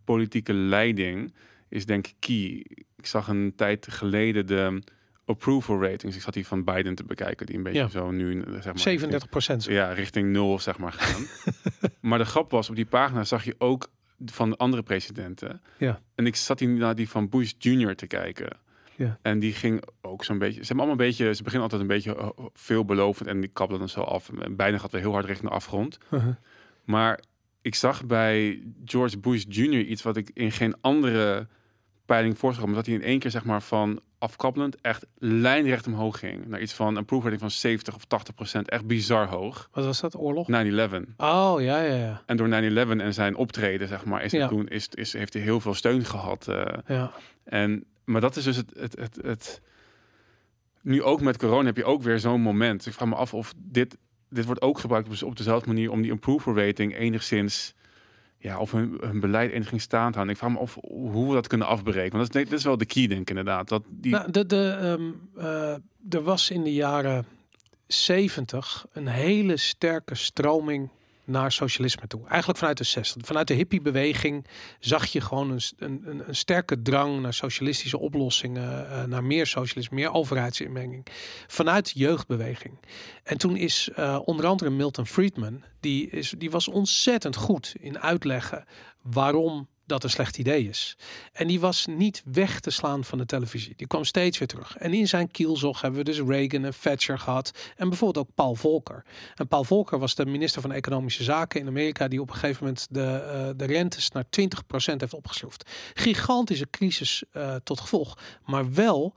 politieke 0.04 0.54
leiding 0.54 1.34
is 1.70 1.86
denk 1.86 2.08
ik 2.08 2.16
key. 2.20 2.66
Ik 2.98 3.06
zag 3.06 3.28
een 3.28 3.54
tijd 3.56 3.88
geleden 3.90 4.48
de 4.48 4.82
approval 5.30 5.82
ratings. 5.82 6.16
Ik 6.16 6.22
zat 6.22 6.34
die 6.34 6.48
van 6.48 6.64
Biden 6.64 6.96
te 6.96 7.04
bekijken, 7.04 7.46
die 7.46 7.58
een 7.58 7.64
beetje 7.64 7.80
Ja. 7.80 7.88
zo 7.88 8.12
nu 8.12 8.44
zeg 8.48 8.64
maar 8.66 8.80
37 8.80 9.30
procent. 9.30 9.64
ja, 9.64 9.92
richting 9.94 10.32
nul 10.32 10.60
zeg 10.60 10.78
maar 10.78 10.92
gaan. 10.92 11.26
maar 12.10 12.18
de 12.18 12.26
grap 12.26 12.52
was, 12.52 12.70
op 12.70 12.76
die 12.76 12.86
pagina 12.86 13.24
zag 13.24 13.44
je 13.44 13.56
ook 13.58 13.88
van 14.26 14.50
de 14.50 14.58
andere 14.58 14.84
presidenten. 14.84 15.62
Ja. 15.78 16.02
En 16.16 16.26
ik 16.26 16.36
zat 16.36 16.60
hier 16.60 16.70
naar 16.70 16.96
die 16.96 17.10
van 17.10 17.30
Bush 17.30 17.52
Jr. 17.58 17.96
te 17.96 18.08
kijken. 18.08 18.58
Ja. 18.96 19.20
En 19.22 19.40
die 19.40 19.54
ging 19.54 19.84
ook 20.02 20.24
zo'n 20.24 20.38
beetje. 20.38 20.62
Ze 20.62 20.68
hebben 20.68 20.86
allemaal 20.86 21.06
een 21.06 21.10
beetje. 21.12 21.34
Ze 21.34 21.44
beginnen 21.44 21.70
altijd 21.72 21.82
een 21.82 21.96
beetje 21.96 22.16
eh, 22.16 22.30
veelbelovend 22.54 23.30
en 23.30 23.40
die 23.40 23.50
kabbelen 23.50 23.80
dan 23.80 23.90
zo 23.90 24.02
af. 24.02 24.30
En 24.40 24.56
bijna 24.56 24.78
gaat 24.78 24.92
weer 24.92 25.02
heel 25.02 25.12
hard 25.12 25.26
richting 25.26 25.50
de 25.50 25.56
afgrond. 25.56 25.98
Uh-huh. 26.12 26.36
Maar 26.84 27.20
ik 27.62 27.76
zag 27.76 28.06
bij 28.06 28.64
George 28.86 29.20
Bush 29.20 29.44
Jr. 29.48 29.80
iets 29.80 30.02
wat 30.02 30.18
ik 30.18 30.32
in 30.34 30.52
geen 30.52 30.76
andere 30.82 31.48
peiling 32.06 32.38
voorzag. 32.38 32.66
Maar 32.66 32.76
dat 32.76 32.86
hij 32.86 32.96
in 32.96 33.04
één 33.04 33.20
keer 33.20 33.32
zeg 33.32 33.46
maar 33.46 33.62
van 33.62 34.00
afkappelend 34.20 34.82
echt 34.82 35.06
lijnrecht 35.18 35.88
omhoog 35.88 36.20
ging. 36.20 36.48
Naar 36.48 36.62
iets 36.62 36.74
van 36.74 36.96
een 36.96 37.06
proefrating 37.06 37.42
van 37.42 37.52
70 37.52 37.96
of 37.96 38.06
80 38.06 38.36
procent. 38.36 38.70
Echt 38.70 38.86
bizar 38.86 39.28
hoog. 39.28 39.70
Wat 39.72 39.86
was 39.86 40.00
dat, 40.00 40.16
oorlog? 40.16 40.48
9-11. 40.48 40.52
Oh, 41.18 41.56
ja, 41.62 41.82
ja, 41.82 41.96
ja. 41.96 42.22
En 42.26 42.38
door 42.38 42.48
9-11 42.48 42.52
en 43.00 43.14
zijn 43.14 43.36
optreden, 43.36 43.88
zeg 43.88 44.06
maar, 44.06 44.24
is 44.24 44.32
Ja. 44.32 44.48
toen 44.48 44.68
is, 44.68 44.88
is, 44.94 45.14
heeft 45.14 45.34
hij 45.34 45.42
heel 45.42 45.60
veel 45.60 45.74
steun 45.74 46.06
gehad. 46.06 46.48
eh. 46.48 46.66
ja. 46.88 47.12
en, 47.44 47.84
maar 48.04 48.22
dat 48.22 48.36
is 48.36 48.44
dus 48.44 48.56
het, 48.56 48.72
het, 48.80 48.96
het, 49.00 49.20
het. 49.22 49.62
Nu 50.82 51.04
ook 51.04 51.22
met 51.22 51.38
corona 51.38 51.66
heb 51.66 51.78
je 51.78 51.86
ook 51.86 52.02
weer 52.02 52.20
zo'n 52.20 52.42
moment. 52.42 52.86
Ik 52.86 52.94
vraag 52.94 53.08
me 53.08 53.16
af 53.16 53.34
of 53.34 53.54
dit, 53.58 53.98
dit 54.30 54.46
wordt 54.46 54.62
ook 54.62 54.80
gebruikt 54.80 55.24
op, 55.24 55.30
op 55.30 55.38
dezelfde 55.38 55.68
manier 55.68 55.92
om 55.92 56.02
die 56.02 56.12
approval 56.12 56.56
rating 56.58 56.96
enigszins. 56.96 57.74
Ja, 58.42 58.60
of 58.60 58.72
hun, 58.72 58.98
hun 59.02 59.20
beleid 59.20 59.52
enigszins 59.52 59.84
staan 59.84 60.12
te 60.12 60.14
houden. 60.14 60.34
Ik 60.34 60.40
vraag 60.40 60.52
me 60.52 60.60
af 60.60 60.78
hoe 60.82 61.28
we 61.28 61.34
dat 61.34 61.48
kunnen 61.48 61.68
afbreken. 61.68 62.18
Want 62.18 62.34
dat 62.34 62.42
is, 62.42 62.50
dat 62.50 62.60
is 62.60 62.66
wel 62.66 62.78
de 62.78 62.86
key, 62.86 63.08
denk 63.08 63.22
ik 63.22 63.30
inderdaad. 63.30 63.68
Dat 63.68 63.84
die, 63.88 64.12
Nou, 64.12 64.32
de, 64.32 64.46
de, 64.46 64.78
ehm, 64.82 65.12
eh, 65.46 65.74
er 66.10 66.24
was 66.24 66.50
in 66.50 66.64
de 66.64 66.74
jaren 66.74 67.26
70 67.88 68.86
een 68.92 69.08
hele 69.08 69.58
sterke 69.58 70.16
stroming 70.16 70.90
naar 71.30 71.52
socialisme 71.52 72.08
toe. 72.08 72.28
Eigenlijk 72.28 72.60
vanuit 72.60 72.78
de 72.78 72.84
60. 72.84 73.26
Vanuit 73.26 73.48
de 73.48 73.54
hippiebeweging 73.54 74.46
zag 74.80 75.06
je 75.06 75.22
gewoon 75.22 75.50
een, 75.50 75.62
een, 75.78 76.24
een 76.28 76.36
sterke 76.36 76.82
drang 76.82 77.22
naar 77.22 77.34
socialistische 77.34 78.00
oplossingen, 78.00 78.90
eh, 78.90 79.04
naar 79.04 79.24
meer 79.24 79.48
socialisme, 79.48 79.96
meer 79.96 80.14
overheidsinmenging. 80.14 81.06
Vanuit 81.48 81.94
de 81.94 82.00
jeugdbeweging. 82.00 82.80
En 83.24 83.38
toen 83.38 83.56
is 83.56 83.90
eh, 83.96 84.20
onder 84.26 84.46
andere 84.46 84.70
Milton 84.70 85.06
Friedman, 85.06 85.64
die, 85.80 86.10
is, 86.10 86.34
die 86.38 86.52
was 86.52 86.68
ontzettend 86.68 87.36
goed 87.36 87.76
in 87.80 88.00
uitleggen 88.00 88.66
waarom 89.02 89.68
dat 89.90 90.04
een 90.04 90.10
slecht 90.10 90.38
idee 90.38 90.68
is. 90.70 90.98
En 91.32 91.48
die 91.48 91.60
was 91.60 91.86
niet 91.86 92.24
weg 92.26 92.60
te 92.60 92.70
slaan 92.70 93.04
van 93.04 93.18
de 93.18 93.26
televisie. 93.26 93.74
Die 93.76 93.88
kwam 93.88 94.04
steeds 94.04 94.38
weer 94.38 94.48
terug. 94.48 94.78
En 94.78 94.94
in 94.94 95.08
zijn 95.08 95.32
kielzog 95.32 95.82
hebben 95.82 96.00
we 96.00 96.06
dus 96.06 96.20
Reagan 96.20 96.66
en 96.66 96.74
Thatcher 96.82 97.20
gehad. 97.20 97.52
En 97.76 97.90
bijvoorbeeld 97.90 98.28
ook 98.28 98.36
Paul 98.36 98.56
Volcker. 98.56 99.06
En 99.36 99.48
Paul 99.48 99.64
Volcker 99.64 100.00
was 100.00 100.16
de 100.16 100.26
minister 100.26 100.62
van 100.62 100.72
Economische 100.72 101.24
Zaken 101.24 101.60
in 101.60 101.68
Amerika... 101.68 102.08
die 102.08 102.22
op 102.22 102.30
een 102.30 102.36
gegeven 102.36 102.64
moment 102.64 102.88
de, 102.90 103.00
uh, 103.00 103.50
de 103.58 103.66
rentes 103.66 104.12
naar 104.12 104.26
20% 104.26 104.30
heeft 104.98 105.14
opgeschroefd. 105.14 105.70
Gigantische 105.94 106.70
crisis 106.70 107.24
uh, 107.34 107.56
tot 107.64 107.80
gevolg. 107.80 108.18
Maar 108.46 108.74
wel 108.74 109.16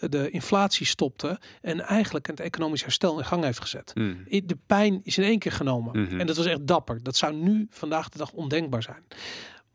de 0.00 0.30
inflatie 0.30 0.86
stopte 0.86 1.40
en 1.60 1.80
eigenlijk 1.80 2.26
het 2.26 2.40
economisch 2.40 2.82
herstel 2.82 3.18
in 3.18 3.24
gang 3.24 3.44
heeft 3.44 3.60
gezet. 3.60 3.92
Mm. 3.94 4.24
De 4.28 4.58
pijn 4.66 5.00
is 5.02 5.18
in 5.18 5.24
één 5.24 5.38
keer 5.38 5.52
genomen. 5.52 6.02
Mhm. 6.02 6.20
En 6.20 6.26
dat 6.26 6.36
was 6.36 6.46
echt 6.46 6.66
dapper. 6.66 7.02
Dat 7.02 7.16
zou 7.16 7.34
nu 7.34 7.66
vandaag 7.70 8.08
de 8.08 8.18
dag 8.18 8.32
ondenkbaar 8.32 8.82
zijn. 8.82 9.04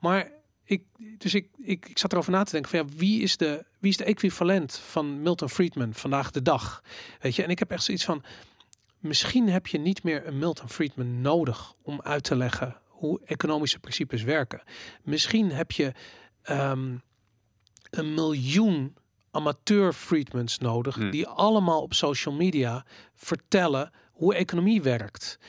Maar 0.02 0.32
ik, 0.64 0.84
dus 1.18 1.34
ik, 1.34 1.48
ik, 1.58 1.90
ik 1.90 2.00
zat 2.00 2.12
erover 2.12 2.32
na 2.32 2.44
te 2.44 2.52
denken 2.52 2.70
van 2.72 2.80
ja, 2.80 2.98
wie 2.98 3.22
is 3.22 3.38
de, 3.38 3.66
wie 3.80 3.92
is 3.92 3.98
de 3.98 4.04
equivalent 4.04 4.78
van 4.78 5.22
Milton 5.22 5.50
Friedman 5.50 5.94
vandaag 5.94 6.32
de 6.32 6.42
dag? 6.42 6.84
Weet 7.20 7.36
je, 7.36 7.44
en 7.44 7.50
ik 7.50 7.60
heb 7.60 7.72
echt 7.72 7.84
zoiets 7.84 8.06
van, 8.06 8.24
misschien 9.00 9.50
heb 9.50 9.68
je 9.68 9.78
niet 9.78 10.04
meer 10.04 10.28
een 10.28 10.38
Milton 10.38 10.70
Friedman 10.70 11.22
nodig 11.22 11.74
om 11.82 12.02
uit 12.02 12.24
te 12.24 12.36
leggen 12.36 12.78
hoe 12.88 13.22
economische 13.26 13.80
principes 13.80 14.24
werken. 14.24 14.64
Misschien 15.04 15.52
heb 15.52 15.72
je 15.72 15.94
ehm, 16.42 16.96
een 17.90 18.14
miljoen 18.14 18.96
amateur 19.32 19.94
Friedmans 19.94 20.58
nodig, 20.58 20.96
Hmm. 20.96 21.12
die 21.12 21.28
allemaal 21.28 21.82
op 21.82 21.94
social 21.94 22.34
media 22.36 22.86
vertellen 23.16 23.92
hoe 24.12 24.36
economie 24.36 24.82
werkt. 24.82 25.40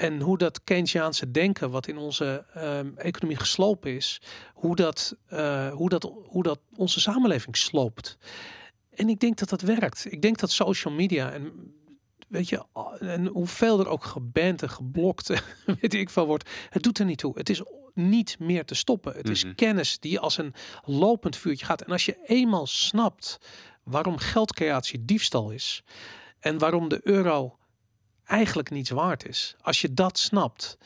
En 0.00 0.20
hoe 0.20 0.38
dat 0.38 0.64
Keynesiaanse 0.64 1.30
denken, 1.30 1.70
wat 1.70 1.86
in 1.86 1.96
onze 1.98 2.44
ehm, 2.54 2.90
economie 2.96 3.36
geslopen 3.36 3.94
is, 3.96 4.20
hoe 4.54 4.76
dat, 4.76 5.16
eh, 5.26 5.72
hoe, 5.72 5.88
dat, 5.88 6.12
hoe 6.24 6.42
dat 6.42 6.60
onze 6.76 7.00
samenleving 7.00 7.56
sloopt. 7.56 8.18
En 8.90 9.08
ik 9.08 9.20
denk 9.20 9.38
dat 9.38 9.48
dat 9.48 9.60
werkt. 9.60 10.12
Ik 10.12 10.22
denk 10.22 10.38
dat 10.38 10.50
social 10.50 10.94
media 10.94 11.32
en 11.32 11.52
weet 12.28 12.48
je, 12.48 12.64
en 13.00 13.26
hoeveel 13.26 13.80
er 13.80 13.88
ook 13.88 14.04
geband 14.04 14.62
en 14.62 14.70
geblokt, 14.70 15.28
weet 15.80 15.94
ik 15.94 16.10
veel 16.10 16.26
wordt, 16.26 16.50
het 16.70 16.82
doet 16.82 16.98
er 16.98 17.04
niet 17.04 17.18
toe. 17.18 17.38
Het 17.38 17.48
is 17.48 17.62
niet 17.94 18.38
meer 18.38 18.64
te 18.64 18.74
stoppen. 18.74 19.12
Het 19.16 19.28
is 19.28 19.44
Mhm. 19.44 19.54
kennis 19.54 19.98
die 19.98 20.18
als 20.18 20.38
een 20.38 20.54
lopend 20.84 21.36
vuurtje 21.36 21.66
gaat. 21.66 21.82
En 21.82 21.92
als 21.92 22.04
je 22.04 22.18
eenmaal 22.26 22.66
snapt 22.66 23.38
waarom 23.84 24.18
geldcreatie 24.18 25.04
diefstal 25.04 25.50
is 25.50 25.82
en 26.38 26.58
waarom 26.58 26.88
de 26.88 27.00
euro 27.02 27.58
eigenlijk 28.30 28.70
niets 28.70 28.90
waard 28.90 29.26
is, 29.28 29.56
als 29.60 29.80
je 29.80 29.94
dat 29.94 30.18
snapt, 30.18 30.78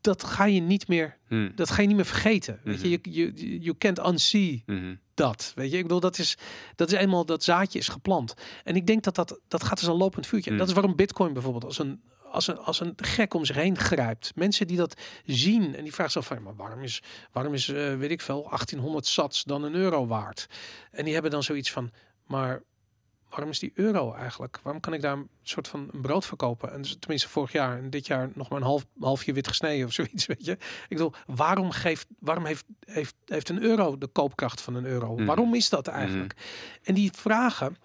dat 0.00 0.24
ga 0.24 0.44
je 0.44 0.60
niet 0.60 0.88
meer, 0.88 1.18
Mm. 1.28 1.52
dat 1.54 1.70
ga 1.70 1.80
je 1.80 1.86
niet 1.86 1.96
meer 1.96 2.04
vergeten. 2.04 2.60
Weet 2.64 2.80
je, 2.80 2.98
Mhm. 3.02 3.10
je, 3.10 3.32
je, 3.34 3.58
you 3.60 3.76
can't 3.78 3.98
unsee 4.06 4.62
Mhm. 4.66 4.94
dat. 5.14 5.52
Weet 5.54 5.70
je, 5.70 5.76
ik 5.76 5.82
bedoel, 5.82 6.00
dat 6.00 6.18
is, 6.18 6.36
dat 6.76 6.92
is 6.92 6.98
eenmaal 6.98 7.24
dat 7.26 7.44
zaadje 7.44 7.78
is 7.78 7.88
geplant. 7.88 8.34
En 8.64 8.76
ik 8.76 8.86
denk 8.86 9.02
dat 9.04 9.14
dat, 9.14 9.40
dat 9.48 9.64
gaat 9.64 9.78
als 9.78 9.88
een 9.88 9.94
lopend 9.96 10.26
vuurtje. 10.26 10.46
En 10.50 10.52
Mm. 10.52 10.58
dat 10.60 10.68
is 10.68 10.74
waarom 10.74 10.96
Bitcoin 10.96 11.32
bijvoorbeeld 11.32 11.64
als 11.64 11.78
een, 11.78 12.02
als 12.30 12.46
een, 12.46 12.58
als 12.58 12.80
een 12.80 12.92
gek 12.96 13.34
om 13.34 13.44
zich 13.44 13.56
heen 13.56 13.78
grijpt. 13.78 14.32
Mensen 14.34 14.66
die 14.66 14.76
dat 14.76 15.00
zien 15.24 15.74
en 15.76 15.82
die 15.82 15.92
vragen 15.92 16.12
zich 16.12 16.20
af 16.20 16.26
van, 16.26 16.42
maar 16.42 16.56
waarom 16.56 16.82
is, 16.82 17.02
waarom 17.32 17.54
is 17.54 17.68
eh, 17.68 17.96
weet 17.96 18.10
ik 18.10 18.20
veel, 18.20 18.42
1800 18.48 19.06
sats 19.06 19.44
dan 19.44 19.62
een 19.62 19.74
euro 19.74 20.06
waard? 20.06 20.46
En 20.90 21.04
die 21.04 21.12
hebben 21.12 21.30
dan 21.30 21.42
zoiets 21.42 21.70
van, 21.72 21.90
maar 22.26 22.62
waarom 23.32 23.50
is 23.50 23.58
die 23.58 23.72
euro 23.74 24.14
eigenlijk? 24.14 24.60
Waarom 24.62 24.80
kan 24.80 24.92
ik 24.92 25.00
daar 25.00 25.16
een 25.16 25.28
soort 25.42 25.68
van 25.68 25.88
een 25.92 26.00
brood 26.00 26.26
verkopen? 26.26 26.72
En 26.72 26.82
dus, 26.82 26.96
tenminste 26.98 27.28
vorig 27.28 27.52
jaar 27.52 27.78
en 27.78 27.90
dit 27.90 28.06
jaar 28.06 28.30
nog 28.34 28.48
maar 28.48 28.58
een 28.58 28.66
half, 28.66 28.86
halfje 29.00 29.32
wit 29.32 29.48
gesneden 29.48 29.86
of 29.86 29.92
zoiets, 30.02 30.26
weet 30.26 30.44
je? 30.44 30.52
Ik 30.52 30.88
bedoel, 30.88 31.12
waarom, 31.26 31.70
geeft, 31.70 32.06
waarom 32.18 32.44
heeft, 32.44 32.64
heeft, 32.84 33.14
heeft 33.26 33.48
een 33.48 33.62
euro 33.62 33.98
de 33.98 34.06
koopkracht 34.06 34.60
van 34.60 34.74
een 34.74 34.84
euro? 34.84 35.14
Mhm. 35.14 35.24
Waarom 35.24 35.54
is 35.54 35.68
dat 35.68 35.86
eigenlijk? 35.86 36.34
En 36.82 36.94
die 36.94 37.12
vragen, 37.12 37.76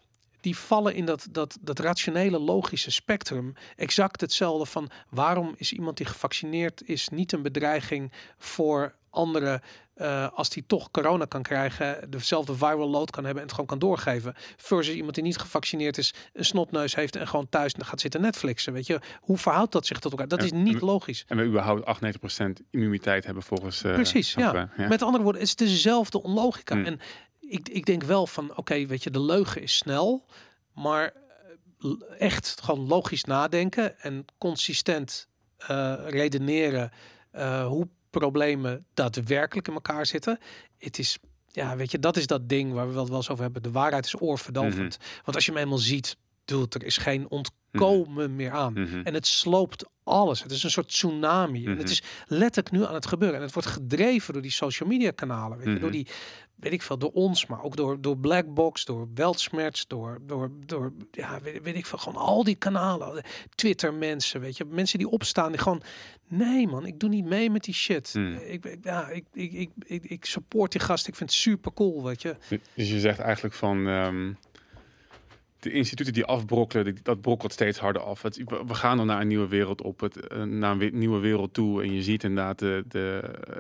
die 0.42 0.58
vallen 0.58 0.96
in 0.96 1.06
dat, 1.06 1.28
dat, 1.32 1.58
dat 1.62 1.80
rationele, 1.80 2.40
logische 2.40 2.92
spectrum. 2.92 3.54
Exact 3.76 4.22
hetzelfde 4.22 4.66
van 4.66 4.90
waarom 5.10 5.54
is 5.58 5.74
iemand 5.74 5.98
die 5.98 6.06
gevaccineerd 6.06 6.88
is 6.88 7.10
niet 7.10 7.32
een 7.32 7.42
bedreiging 7.42 8.12
voor 8.38 8.96
anderen 9.10 9.62
eh, 9.98 10.28
als 10.34 10.50
die 10.50 10.64
toch 10.68 10.92
corona 10.92 11.26
kan 11.26 11.42
krijgen, 11.42 12.10
dezelfde 12.10 12.56
viral 12.56 12.90
load 12.90 13.12
kan 13.12 13.24
hebben 13.24 13.42
en 13.42 13.48
het 13.48 13.52
gewoon 13.52 13.70
kan 13.70 13.80
doorgeven. 13.80 14.34
Versus 14.58 14.96
iemand 14.96 15.16
die 15.16 15.24
niet 15.24 15.38
gevaccineerd 15.38 15.98
is, 15.98 16.14
een 16.34 16.46
snotneus 16.46 16.96
heeft 16.96 17.16
en 17.16 17.28
gewoon 17.28 17.50
thuis 17.50 17.74
gaat 17.78 18.00
zitten 18.02 18.22
Netflixen. 18.22 18.74
Weet 18.74 18.88
je, 18.88 19.00
hoe 19.22 19.38
verhoudt 19.38 19.72
dat 19.72 19.86
zich 19.86 20.00
tot 20.00 20.12
elkaar? 20.12 20.28
Dat 20.28 20.40
En- 20.40 20.46
is 20.46 20.52
niet 20.52 20.74
en- 20.74 20.86
logisch. 20.86 21.24
En 21.28 21.38
we 21.38 21.44
überhaupt 21.44 21.86
98% 21.86 22.64
immuniteit 22.70 23.26
hebben 23.26 23.44
volgens... 23.44 23.84
eh, 23.84 23.94
Precies, 23.94 24.34
ja. 24.34 24.70
Met 24.78 25.02
andere 25.02 25.24
woorden, 25.24 25.42
het 25.42 25.50
is 25.50 25.56
dezelfde 25.56 26.22
onlogica. 26.24 26.76
Hmm. 26.76 26.86
En 26.86 27.00
ik, 27.40 27.70
ik 27.70 27.86
denk 27.86 28.04
wel 28.04 28.28
van, 28.28 28.58
oké, 28.58 28.86
weet 28.86 29.04
je, 29.04 29.10
de 29.12 29.22
leugen 29.22 29.62
is 29.62 29.76
snel, 29.78 30.26
maar 30.74 31.14
eh, 31.80 31.90
echt 32.20 32.62
gewoon 32.64 32.88
logisch 32.88 33.24
nadenken 33.24 34.00
en 34.00 34.26
consistent 34.38 35.28
redeneren 36.06 36.92
hoe 37.68 37.88
problemen 38.20 38.86
daadwerkelijk 38.94 39.68
in 39.68 39.74
elkaar 39.74 40.06
zitten. 40.06 40.40
Het 40.78 41.00
is, 41.00 41.18
ja, 41.48 41.76
weet 41.76 41.92
je, 41.92 42.00
dat 42.00 42.18
is 42.18 42.28
dat 42.28 42.50
ding 42.50 42.74
waar 42.74 42.88
we 42.88 42.94
wel 42.94 43.08
wel 43.08 43.16
eens 43.16 43.30
over 43.30 43.44
hebben. 43.44 43.64
De 43.64 43.72
waarheid 43.72 44.06
is 44.06 44.22
oorverdovend. 44.22 44.98
Want 45.24 45.36
als 45.36 45.46
je 45.46 45.52
hem 45.52 45.62
eenmaal 45.62 45.78
ziet, 45.78 46.18
doet 46.46 46.74
er 46.74 46.84
is 46.84 46.98
geen 46.98 47.30
ontkomen 47.82 48.36
meer 48.36 48.52
aan. 48.52 48.74
Mhm. 48.74 49.02
En 49.04 49.14
het 49.14 49.28
sloopt 49.28 49.86
alles. 50.04 50.44
Het 50.44 50.52
is 50.52 50.64
een 50.64 50.72
soort 50.72 50.88
tsunami. 50.88 51.66
En 51.66 51.72
Mhm. 51.72 51.80
het 51.80 51.90
is 51.90 52.04
letterlijk 52.28 52.76
nu 52.76 52.86
aan 52.86 52.94
het 52.94 53.06
gebeuren. 53.08 53.38
En 53.38 53.44
het 53.44 53.54
wordt 53.54 53.68
gedreven 53.70 54.34
door 54.34 54.42
die 54.42 54.52
social 54.52 54.90
media 54.90 55.12
kanalen. 55.12 55.58
Weet 55.58 55.66
je, 55.66 55.72
Mhm. 55.72 55.82
door 55.82 55.92
die, 55.92 56.08
weet 56.56 56.72
ik 56.74 56.82
veel, 56.82 56.98
door 56.98 57.12
ons, 57.12 57.46
maar 57.46 57.62
ook 57.64 57.76
door, 57.76 58.02
door 58.02 58.18
Blackbox, 58.18 58.86
door 58.86 59.08
Weltschmerz, 59.14 59.84
door, 59.88 60.20
door, 60.22 60.52
door 60.66 60.94
ja, 61.12 61.40
weet, 61.42 61.64
weet 61.64 61.76
ik 61.76 61.86
veel, 61.86 61.98
gewoon 61.98 62.22
al 62.22 62.44
die 62.44 62.56
kanalen. 62.56 63.24
Twitter 63.56 63.94
mensen, 63.94 64.40
weet 64.42 64.58
je, 64.58 64.66
mensen 64.66 64.98
die 64.98 65.10
opstaan, 65.10 65.52
die 65.52 65.62
gewoon, 65.62 65.82
nee 66.28 66.68
man, 66.68 66.86
ik 66.86 67.00
doe 67.00 67.10
niet 67.10 67.26
mee 67.26 67.50
met 67.50 67.64
die 67.64 67.74
shit. 67.74 68.14
Mhm. 68.14 68.34
Ik, 68.34 68.66
ik- 68.66 68.84
ja, 68.84 69.08
ik, 69.10 69.26
ik, 69.34 69.52
ik, 69.54 69.70
ik, 69.86 70.04
ik 70.04 70.26
support 70.26 70.72
die 70.72 70.82
gast. 70.82 71.08
Ik 71.08 71.16
vind 71.16 71.30
het 71.30 71.40
super 71.40 71.74
cool, 71.74 72.04
weet 72.04 72.22
je. 72.22 72.36
Dus 72.74 72.90
je 72.90 73.00
zegt 73.00 73.20
eigenlijk 73.20 73.56
van... 73.56 73.88
ehm, 73.88 74.32
de 75.68 75.74
instituten 75.74 76.14
die 76.14 76.26
afbrokkelen, 76.26 76.98
dat 77.04 77.22
brokkelt 77.22 77.54
steeds 77.54 77.80
harder 77.80 78.02
af. 78.02 78.22
Het, 78.22 78.42
we 78.68 78.74
gaan 78.74 78.98
dan 78.98 79.06
naar 79.06 79.22
een 79.22 79.28
nieuwe 79.28 79.48
wereld 79.48 79.82
op, 79.82 80.00
het, 80.00 80.28
eh, 80.28 80.44
naar 80.44 80.72
een 80.72 80.78
we- 80.78 80.90
nieuwe 80.94 81.20
wereld 81.20 81.54
toe. 81.54 81.84
En 81.84 81.94
je 81.94 82.04
ziet 82.04 82.24
inderdaad 82.24 82.60
de, 82.60 82.84
de 82.88 83.20
eh, 83.50 83.56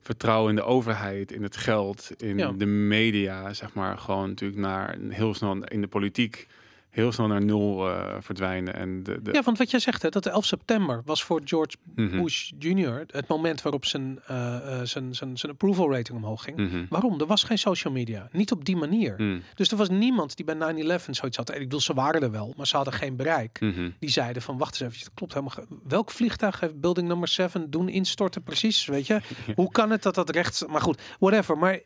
vertrouwen 0.00 0.50
in 0.50 0.56
de 0.56 0.62
overheid, 0.62 1.32
in 1.32 1.42
het 1.42 1.56
geld, 1.56 2.10
in 2.16 2.38
Ja. 2.38 2.52
de 2.52 2.66
media, 2.66 3.52
zeg 3.52 3.74
maar. 3.74 3.98
Gewoon 3.98 4.28
natuurlijk 4.28 4.60
naar 4.60 4.96
heel 5.08 5.34
snel 5.34 5.64
in 5.64 5.80
de 5.80 5.86
politiek, 5.88 6.46
heel 6.90 7.12
snel 7.12 7.26
naar 7.26 7.44
nul 7.44 7.88
eh, 7.88 8.14
verdwijnen. 8.20 8.74
En 8.74 9.02
de, 9.02 9.22
de, 9.22 9.32
Ja, 9.32 9.42
want 9.42 9.58
wat 9.58 9.70
jij 9.70 9.80
zegt, 9.80 10.02
hè, 10.02 10.08
dat 10.08 10.22
de 10.22 10.30
11 10.30 10.44
september 10.44 11.02
was 11.04 11.22
voor 11.22 11.40
George 11.44 11.76
Mhm. 11.94 12.22
Bush 12.22 12.50
Jr. 12.58 13.04
het 13.06 13.28
moment 13.28 13.62
waarop 13.62 13.84
zijn, 13.84 14.20
eh, 14.26 14.56
eh, 14.56 14.86
zijn, 14.86 15.14
zijn, 15.14 15.38
zijn 15.38 15.52
approval 15.52 15.90
rating 15.92 16.18
omhoog 16.18 16.42
ging. 16.42 16.56
Mhm. 16.56 16.84
Waarom? 16.88 17.20
Er 17.20 17.26
was 17.26 17.42
geen 17.42 17.58
social 17.58 17.92
media. 17.92 18.28
Niet 18.32 18.52
op 18.52 18.64
die 18.64 18.76
manier. 18.76 19.14
Mhm. 19.18 19.38
Dus 19.54 19.70
er 19.70 19.76
was 19.76 19.88
niemand 19.88 20.36
die 20.36 20.44
bij 20.44 20.54
9-11 20.54 21.14
zoiets 21.14 21.36
had. 21.36 21.48
En 21.50 21.54
ik 21.54 21.62
bedoel, 21.62 21.80
ze 21.80 21.94
waren 21.94 22.22
er 22.22 22.30
wel, 22.30 22.54
maar 22.56 22.66
ze 22.66 22.76
hadden 22.76 22.94
geen 22.94 23.16
bereik. 23.16 23.58
Die 23.98 24.10
zeiden 24.10 24.42
van, 24.42 24.58
wacht 24.58 24.80
eens 24.80 24.92
even, 24.92 25.04
dat 25.04 25.14
klopt 25.14 25.34
helemaal. 25.34 25.54
Welk 25.88 26.10
vliegtuig 26.10 26.60
heeft 26.60 26.80
building 26.80 27.08
number 27.08 27.28
7 27.28 27.70
doen 27.70 27.88
instorten 27.88 28.42
precies? 28.42 28.86
Weet 28.86 29.06
je? 29.06 29.20
Hoe 29.54 29.70
kan 29.70 29.90
het 29.90 30.02
dat 30.02 30.14
dat 30.14 30.30
rechts... 30.30 30.64
Maar 30.66 30.80
goed, 30.80 31.00
whatever. 31.18 31.58
Maar 31.58 31.78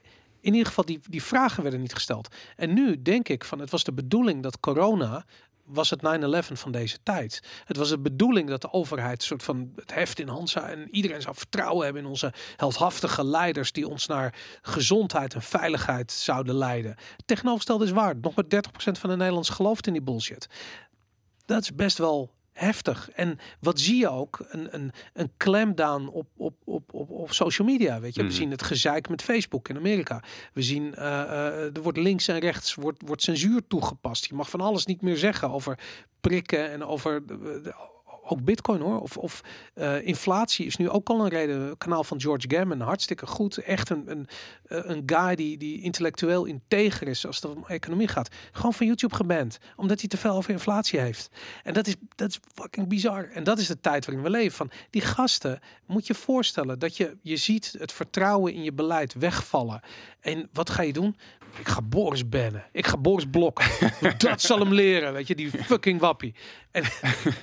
in 0.44 0.52
ieder 0.52 0.66
geval, 0.66 0.84
die, 0.84 1.00
die 1.08 1.22
vragen 1.22 1.62
werden 1.62 1.80
niet 1.80 1.94
gesteld. 1.94 2.28
En 2.56 2.74
nu 2.74 3.02
denk 3.02 3.28
ik 3.28 3.44
van, 3.44 3.58
het 3.58 3.70
was 3.70 3.84
de 3.84 3.92
bedoeling 3.92 4.42
dat 4.42 4.60
corona 4.60 5.24
was 5.64 5.90
het 5.90 6.00
9-11 6.00 6.52
van 6.52 6.72
deze 6.72 6.98
tijd. 7.02 7.42
Het 7.64 7.76
was 7.76 7.88
de 7.88 7.98
bedoeling 7.98 8.48
dat 8.48 8.60
de 8.60 8.72
overheid 8.72 9.22
soort 9.22 9.42
van 9.42 9.72
het 9.76 9.94
heft 9.94 10.18
in 10.18 10.28
hand 10.28 10.50
zou 10.50 10.66
en 10.66 10.88
iedereen 10.90 11.22
zou 11.22 11.34
vertrouwen 11.34 11.84
hebben 11.84 12.02
in 12.02 12.08
onze 12.08 12.32
heldhaftige 12.56 13.24
leiders 13.24 13.72
die 13.72 13.88
ons 13.88 14.06
naar 14.06 14.34
gezondheid 14.62 15.34
en 15.34 15.42
veiligheid 15.42 16.12
zouden 16.12 16.54
leiden. 16.54 16.96
Tegenovergestelde 17.24 17.84
is 17.84 17.90
waar. 17.90 18.16
Nog 18.16 18.34
maar 18.34 18.44
30% 18.44 18.48
van 18.76 19.10
de 19.10 19.16
Nederlanders 19.16 19.48
gelooft 19.48 19.86
in 19.86 19.92
die 19.92 20.02
bullshit. 20.02 20.48
Dat 21.44 21.62
is 21.62 21.74
best 21.74 21.98
wel 21.98 22.30
heftig. 22.54 23.10
En 23.10 23.38
wat 23.60 23.80
zie 23.80 23.96
je 23.96 24.08
ook? 24.08 24.44
Een, 24.48 24.74
een, 24.74 24.92
een 25.12 25.30
clampdown 25.36 26.06
op, 26.06 26.26
op, 26.36 26.54
op, 26.64 26.94
op, 26.94 27.10
op 27.10 27.32
social 27.32 27.66
media. 27.68 28.00
Weet 28.00 28.14
je, 28.14 28.20
Mhm. 28.22 28.30
we 28.30 28.36
zien 28.36 28.50
het 28.50 28.62
gezeik 28.62 29.08
met 29.08 29.22
Facebook 29.22 29.68
in 29.68 29.76
Amerika. 29.76 30.22
We 30.52 30.62
zien, 30.62 30.94
eh, 30.94 31.22
eh, 31.22 31.76
er 31.76 31.82
wordt 31.82 31.98
links 31.98 32.28
en 32.28 32.38
rechts 32.38 32.74
wordt, 32.74 33.02
wordt 33.06 33.22
censuur 33.22 33.66
toegepast. 33.68 34.26
Je 34.26 34.34
mag 34.34 34.50
van 34.50 34.60
alles 34.60 34.86
niet 34.86 35.02
meer 35.02 35.16
zeggen 35.16 35.50
over 35.50 35.78
prikken 36.20 36.70
en 36.70 36.84
over, 36.84 37.26
de- 37.26 37.92
ook 38.26 38.44
bitcoin 38.44 38.80
hoor. 38.80 39.00
Of, 39.00 39.16
of 39.16 39.40
eh, 39.74 40.06
inflatie 40.06 40.66
is 40.66 40.76
nu 40.76 40.90
ook 40.90 41.08
al 41.08 41.20
een 41.20 41.28
reden. 41.28 41.78
Kanaal 41.78 42.04
van 42.04 42.20
George 42.20 42.46
Gammon, 42.48 42.80
hartstikke 42.80 43.26
goed. 43.26 43.58
Echt 43.58 43.90
een, 43.90 44.10
een, 44.10 44.28
eh, 44.66 44.78
een 44.82 45.02
guy 45.06 45.34
die, 45.34 45.58
die 45.58 45.82
intellectueel 45.82 46.44
integer 46.44 47.08
is 47.08 47.26
als 47.26 47.36
het 47.40 47.56
om 47.56 47.64
economie 47.66 48.08
gaat. 48.08 48.28
Gewoon 48.52 48.74
van 48.74 48.86
YouTube 48.86 49.14
geband. 49.14 49.58
Omdat 49.76 50.00
hij 50.00 50.08
te 50.08 50.16
veel 50.16 50.34
over 50.34 50.50
inflatie 50.50 51.00
heeft. 51.00 51.30
En 51.62 51.74
dat 51.74 51.86
is, 51.86 51.94
dat 52.14 52.28
is 52.28 52.38
fucking 52.54 52.88
bizar. 52.88 53.30
En 53.30 53.44
dat 53.44 53.58
is 53.58 53.66
de 53.66 53.80
tijd 53.80 54.06
waarin 54.06 54.24
we 54.24 54.30
leven. 54.30 54.56
Van 54.56 54.70
die 54.90 55.02
gasten, 55.02 55.60
moet 55.86 56.06
je 56.06 56.14
voorstellen 56.14 56.78
dat 56.78 56.96
je, 56.96 57.16
je 57.22 57.36
ziet 57.36 57.74
het 57.78 57.92
vertrouwen 57.92 58.52
in 58.52 58.62
je 58.62 58.72
beleid 58.72 59.14
wegvallen. 59.14 59.80
En 60.20 60.48
wat 60.52 60.70
ga 60.70 60.82
je 60.82 60.92
doen? 60.92 61.16
Ik 61.58 61.68
ga 61.68 61.82
Boris 61.82 62.28
bannen. 62.28 62.64
Ik 62.72 62.86
ga 62.86 62.96
Boris 62.96 63.26
blokken. 63.30 63.66
dat 64.18 64.40
zal 64.40 64.58
hem 64.58 64.72
leren. 64.72 65.12
Weet 65.12 65.26
je, 65.26 65.34
die 65.34 65.50
fucking 65.50 66.00
wappie. 66.00 66.34
En 66.70 66.84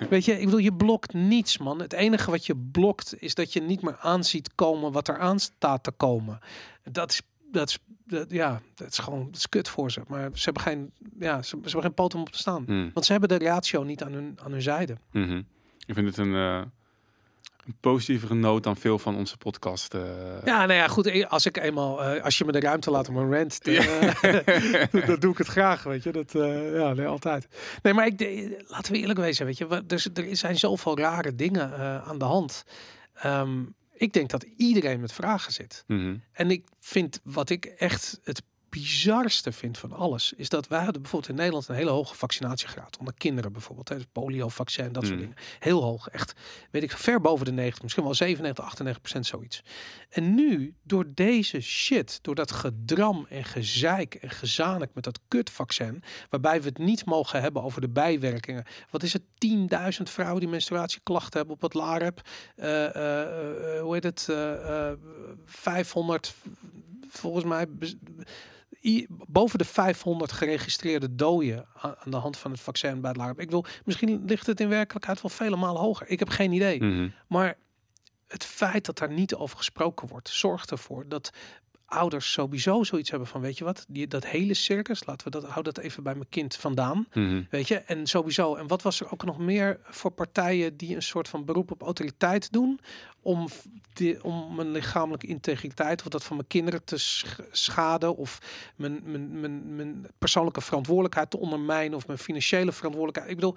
weet 0.09 0.26
je, 0.26 0.39
ik 0.39 0.45
bedoel, 0.45 0.59
je 0.59 0.74
blokt 0.74 1.14
niets, 1.14 1.57
man. 1.57 1.82
Het 1.82 1.93
enige 1.93 2.32
wat 2.32 2.45
je 2.45 2.55
blokt 2.72 3.22
is 3.22 3.36
dat 3.36 3.53
je 3.53 3.62
niet 3.62 3.82
meer 3.82 3.97
aanziet 3.97 4.55
komen 4.55 4.91
wat 4.91 5.07
er 5.07 5.20
aan 5.20 5.39
staat 5.39 5.84
te 5.84 5.91
komen. 5.91 6.39
Dat 6.84 7.12
is, 7.12 7.22
dat 7.51 7.70
is, 7.70 7.80
dat, 8.05 8.32
ja, 8.32 8.62
dat 8.76 8.91
is 8.91 8.97
gewoon, 8.97 9.26
dat 9.26 9.36
is 9.36 9.49
kut 9.49 9.70
voor 9.70 9.91
ze. 9.91 10.01
Maar 10.07 10.30
ze 10.34 10.43
hebben 10.43 10.64
geen, 10.64 10.91
ja, 11.20 11.41
ze, 11.41 11.49
ze 11.49 11.57
hebben 11.62 11.82
geen 11.82 11.93
poot 11.93 12.16
om 12.16 12.22
op 12.22 12.30
te 12.30 12.38
staan. 12.38 12.64
Hmm. 12.66 12.91
Want 12.93 13.05
ze 13.05 13.12
hebben 13.12 13.30
de 13.30 13.45
ratio 13.45 13.84
niet 13.84 14.03
aan 14.03 14.14
hun, 14.14 14.38
aan 14.43 14.51
hun 14.51 14.62
zijde. 14.62 14.97
Mhm. 15.12 15.41
Ik 15.86 15.93
vind 15.93 16.07
het 16.07 16.18
een, 16.18 16.36
eh, 16.36 16.62
een 17.66 17.76
positievere 17.80 18.34
noot 18.34 18.64
dan 18.64 18.78
veel 18.78 18.99
van 18.99 19.16
onze 19.16 19.38
podcast. 19.38 19.93
eh. 19.93 20.01
Ja, 20.45 20.57
nou 20.66 20.74
ja, 20.74 20.88
goed. 20.88 21.05
eh, 21.07 21.28
Als 21.30 21.45
ik 21.45 21.57
eenmaal, 21.57 22.03
eh, 22.03 22.24
als 22.24 22.38
je 22.38 22.45
me 22.45 22.51
de 22.51 22.59
ruimte 22.59 22.91
laat 22.91 23.09
om 23.09 23.18
een 23.18 23.32
rant, 23.34 23.64
te, 23.64 23.72
dan- 24.91 25.01
dan 25.07 25.20
doe 25.20 25.32
ik 25.32 25.38
het 25.38 25.47
graag, 25.47 25.84
weet 25.84 26.03
je. 26.03 26.12
Dat, 26.12 26.32
ja, 26.74 26.93
nee, 26.93 27.07
altijd. 27.07 27.47
Nee, 27.82 27.93
maar 27.93 28.05
ik, 28.05 28.18
de- 28.18 28.64
laten 28.68 28.91
we 28.93 28.99
eerlijk 28.99 29.20
wezen, 29.20 29.45
weet 29.45 29.57
je. 29.57 29.68
we- 29.68 29.84
Er, 29.88 30.05
er 30.30 30.36
zijn 30.36 30.57
zoveel 30.59 30.97
rare 30.97 31.36
dingen 31.36 31.78
aan 32.05 32.18
de 32.18 32.26
hand. 32.26 32.64
Ehm, 33.14 33.62
ik 33.93 34.14
denk 34.14 34.30
dat 34.30 34.45
iedereen 34.57 34.99
met 34.99 35.14
vragen 35.14 35.53
zit. 35.53 35.84
Mhm. 35.88 36.16
En 36.32 36.51
ik 36.51 36.66
vind, 36.80 37.20
wat 37.24 37.49
ik 37.49 37.66
echt 37.66 38.20
het 38.24 38.41
bizarste 38.72 39.51
vind 39.51 39.78
van 39.78 39.91
alles, 39.91 40.34
is 40.34 40.49
dat 40.49 40.67
wij 40.67 40.84
hadden 40.84 41.01
bijvoorbeeld 41.01 41.32
in 41.32 41.38
Nederland 41.38 41.67
een 41.67 41.76
hele 41.76 41.89
hoge 41.89 42.15
vaccinatiegraad. 42.15 42.97
Onder 42.97 43.13
kinderen 43.13 43.51
bijvoorbeeld, 43.51 43.89
hè, 43.89 43.95
dus 43.95 44.05
polio-vaccin, 44.11 44.91
dat 44.91 45.03
soort 45.03 45.15
Mm. 45.15 45.22
dingen. 45.22 45.36
Heel 45.59 45.82
hoog, 45.84 46.07
echt, 46.07 46.34
weet 46.72 46.84
ik, 46.84 46.91
ver 46.91 47.22
boven 47.22 47.45
de 47.45 47.51
90, 47.51 47.82
misschien 47.84 48.03
wel 48.03 48.13
97, 48.13 48.63
98 48.65 49.01
procent 49.01 49.26
zoiets. 49.26 49.63
En 50.09 50.36
nu, 50.36 50.74
door 50.84 51.05
deze 51.13 51.61
shit, 51.61 52.19
door 52.22 52.36
dat 52.36 52.51
gedram 52.51 53.26
en 53.30 53.43
gezeik 53.43 54.15
en 54.15 54.30
gezanik 54.30 54.89
met 54.93 55.03
dat 55.03 55.19
kutvaccin, 55.28 56.03
waarbij 56.30 56.61
we 56.61 56.67
het 56.67 56.78
niet 56.78 57.05
mogen 57.05 57.41
hebben 57.41 57.63
over 57.63 57.82
de 57.82 57.89
bijwerkingen. 57.89 58.65
Wat 58.89 59.03
is 59.03 59.13
het? 59.13 59.22
10.000 59.38 60.09
vrouwen 60.09 60.39
die 60.39 60.49
menstruatieklachten 60.49 61.38
hebben 61.38 61.55
op 61.55 61.61
het 61.61 61.74
LAREP. 61.74 62.22
Eh, 62.55 62.95
eh, 62.95 63.76
eh, 63.76 63.82
hoe 63.82 63.93
heet 63.93 64.03
het? 64.03 64.28
Eh, 64.30 64.89
eh, 64.89 64.97
500, 65.45 66.34
volgens 67.09 67.43
mij, 67.45 67.65
boven 69.27 69.57
de 69.57 69.65
500 69.65 70.32
geregistreerde 70.32 71.15
doden 71.15 71.65
aan 71.73 72.11
de 72.11 72.17
hand 72.17 72.38
van 72.38 72.51
het 72.51 72.59
vaccin 72.59 73.01
bij 73.01 73.09
het 73.09 73.19
LAREP. 73.19 73.39
Ik 73.39 73.49
wil, 73.49 73.65
misschien 73.86 74.25
ligt 74.25 74.47
het 74.47 74.59
in 74.59 74.69
werkelijkheid 74.69 75.21
wel 75.21 75.32
vele 75.32 75.55
malen 75.55 75.82
hoger. 75.82 76.09
Ik 76.09 76.19
heb 76.19 76.29
geen 76.29 76.51
idee. 76.51 76.84
Mhm. 76.84 77.09
Maar 77.27 77.57
het 78.27 78.45
feit 78.45 78.86
dat 78.86 78.97
daar 78.97 79.11
niet 79.11 79.36
over 79.36 79.57
gesproken 79.57 80.07
wordt, 80.07 80.29
zorgt 80.29 80.71
ervoor 80.71 81.07
dat 81.07 81.32
ouders 81.91 82.32
sowieso 82.32 82.84
zoiets 82.84 83.09
hebben 83.09 83.27
van, 83.27 83.41
weet 83.41 83.57
je 83.57 83.63
wat, 83.63 83.86
die, 83.88 84.07
dat 84.07 84.25
hele 84.25 84.53
circus, 84.53 85.05
laten 85.05 85.32
we 85.32 85.39
dat, 85.39 85.49
hou 85.49 85.63
dat 85.63 85.77
even 85.77 86.03
bij 86.03 86.13
mijn 86.13 86.29
kind 86.29 86.55
vandaan. 86.55 87.07
Mhm. 87.13 87.43
Weet 87.49 87.67
je, 87.67 87.75
en 87.75 88.07
sowieso. 88.07 88.55
En 88.55 88.67
wat 88.67 88.82
was 88.82 88.99
er 88.99 89.11
ook 89.11 89.25
nog 89.25 89.38
meer 89.38 89.79
voor 89.84 90.11
partijen 90.11 90.77
die 90.77 90.95
een 90.95 91.01
soort 91.01 91.27
van 91.27 91.45
beroep 91.45 91.71
op 91.71 91.82
autoriteit 91.82 92.51
doen 92.51 92.79
om, 93.22 93.47
om 94.22 94.55
mijn 94.55 94.72
lichamelijke 94.72 95.28
integriteit 95.28 96.01
of 96.01 96.07
dat 96.07 96.24
van 96.24 96.36
mijn 96.36 96.47
kinderen 96.47 96.84
te 96.84 96.97
sch- 96.97 97.39
schaden 97.51 98.15
of 98.15 98.38
mijn, 98.76 99.01
mijn, 99.03 99.39
mijn, 99.39 99.76
mijn 99.76 100.05
persoonlijke 100.17 100.61
verantwoordelijkheid 100.61 101.30
te 101.30 101.38
ondermijnen 101.38 101.97
of 101.97 102.07
mijn 102.07 102.19
financiële 102.19 102.72
verantwoordelijkheid. 102.72 103.30
Ik 103.30 103.36
bedoel, 103.39 103.55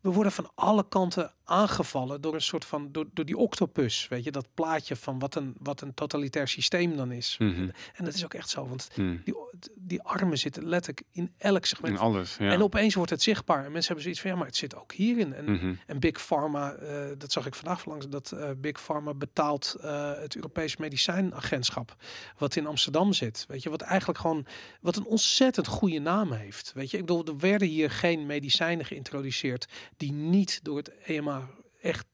we 0.00 0.12
worden 0.12 0.32
van 0.32 0.50
alle 0.54 0.88
kanten 0.88 1.32
aangevallen 1.44 2.20
door 2.20 2.34
een 2.34 2.40
soort 2.40 2.64
van 2.64 2.88
door, 2.92 3.06
door 3.12 3.24
die 3.24 3.36
octopus, 3.36 4.08
weet 4.08 4.24
je, 4.24 4.30
dat 4.30 4.48
plaatje 4.54 4.96
van 4.96 5.18
wat 5.18 5.34
een 5.34 5.54
wat 5.58 5.80
een 5.80 5.94
totalitair 5.94 6.48
systeem 6.48 6.96
dan 6.96 7.12
is. 7.12 7.36
Mhm. 7.38 7.68
En 7.94 8.04
dat 8.04 8.14
is 8.14 8.24
ook 8.24 8.34
echt 8.34 8.48
zo, 8.48 8.68
want 8.68 8.88
Mhm. 8.96 9.16
die, 9.24 9.34
die 9.74 10.02
armen 10.02 10.38
zitten 10.38 10.68
letterlijk 10.68 11.06
in 11.10 11.32
elk 11.38 11.64
segment 11.64 11.94
In 11.94 12.00
alles, 12.00 12.36
ja. 12.38 12.50
en 12.50 12.62
opeens 12.62 12.94
wordt 12.94 13.10
het 13.10 13.22
zichtbaar. 13.22 13.56
En 13.64 13.72
mensen 13.72 13.84
hebben 13.86 14.02
zoiets 14.02 14.20
van, 14.20 14.30
ja, 14.30 14.36
maar 14.36 14.46
het 14.46 14.56
zit 14.56 14.76
ook 14.76 14.92
hierin. 14.92 15.34
En, 15.34 15.44
Mhm. 15.52 15.74
en 15.86 16.00
Big 16.00 16.26
Pharma, 16.26 16.72
eh, 16.72 17.04
dat 17.18 17.32
zag 17.32 17.46
ik 17.46 17.54
vandaag 17.54 17.84
langs, 17.84 18.08
dat 18.08 18.32
eh, 18.32 18.50
Big 18.56 18.82
Pharma 18.84 19.05
betaalt 19.14 19.76
eh, 19.80 20.12
het 20.20 20.36
Europees 20.36 20.76
Medicijnagentschap, 20.76 21.96
wat 22.38 22.56
in 22.56 22.66
Amsterdam 22.66 23.12
zit. 23.12 23.44
Weet 23.48 23.62
je, 23.62 23.70
wat 23.70 23.80
eigenlijk 23.80 24.18
gewoon, 24.18 24.46
wat 24.80 24.96
een 24.96 25.06
ontzettend 25.06 25.66
goede 25.66 25.98
naam 25.98 26.32
heeft. 26.32 26.72
Weet 26.74 26.90
je, 26.90 26.98
ik 26.98 27.06
bedoel, 27.06 27.24
er 27.24 27.38
werden 27.38 27.68
hier 27.68 27.90
geen 27.90 28.26
medicijnen 28.26 28.84
geïntroduceerd 28.84 29.66
die 29.96 30.12
niet 30.12 30.60
door 30.62 30.76
het 30.76 30.90
EMA 31.04 31.48
echt 31.80 32.06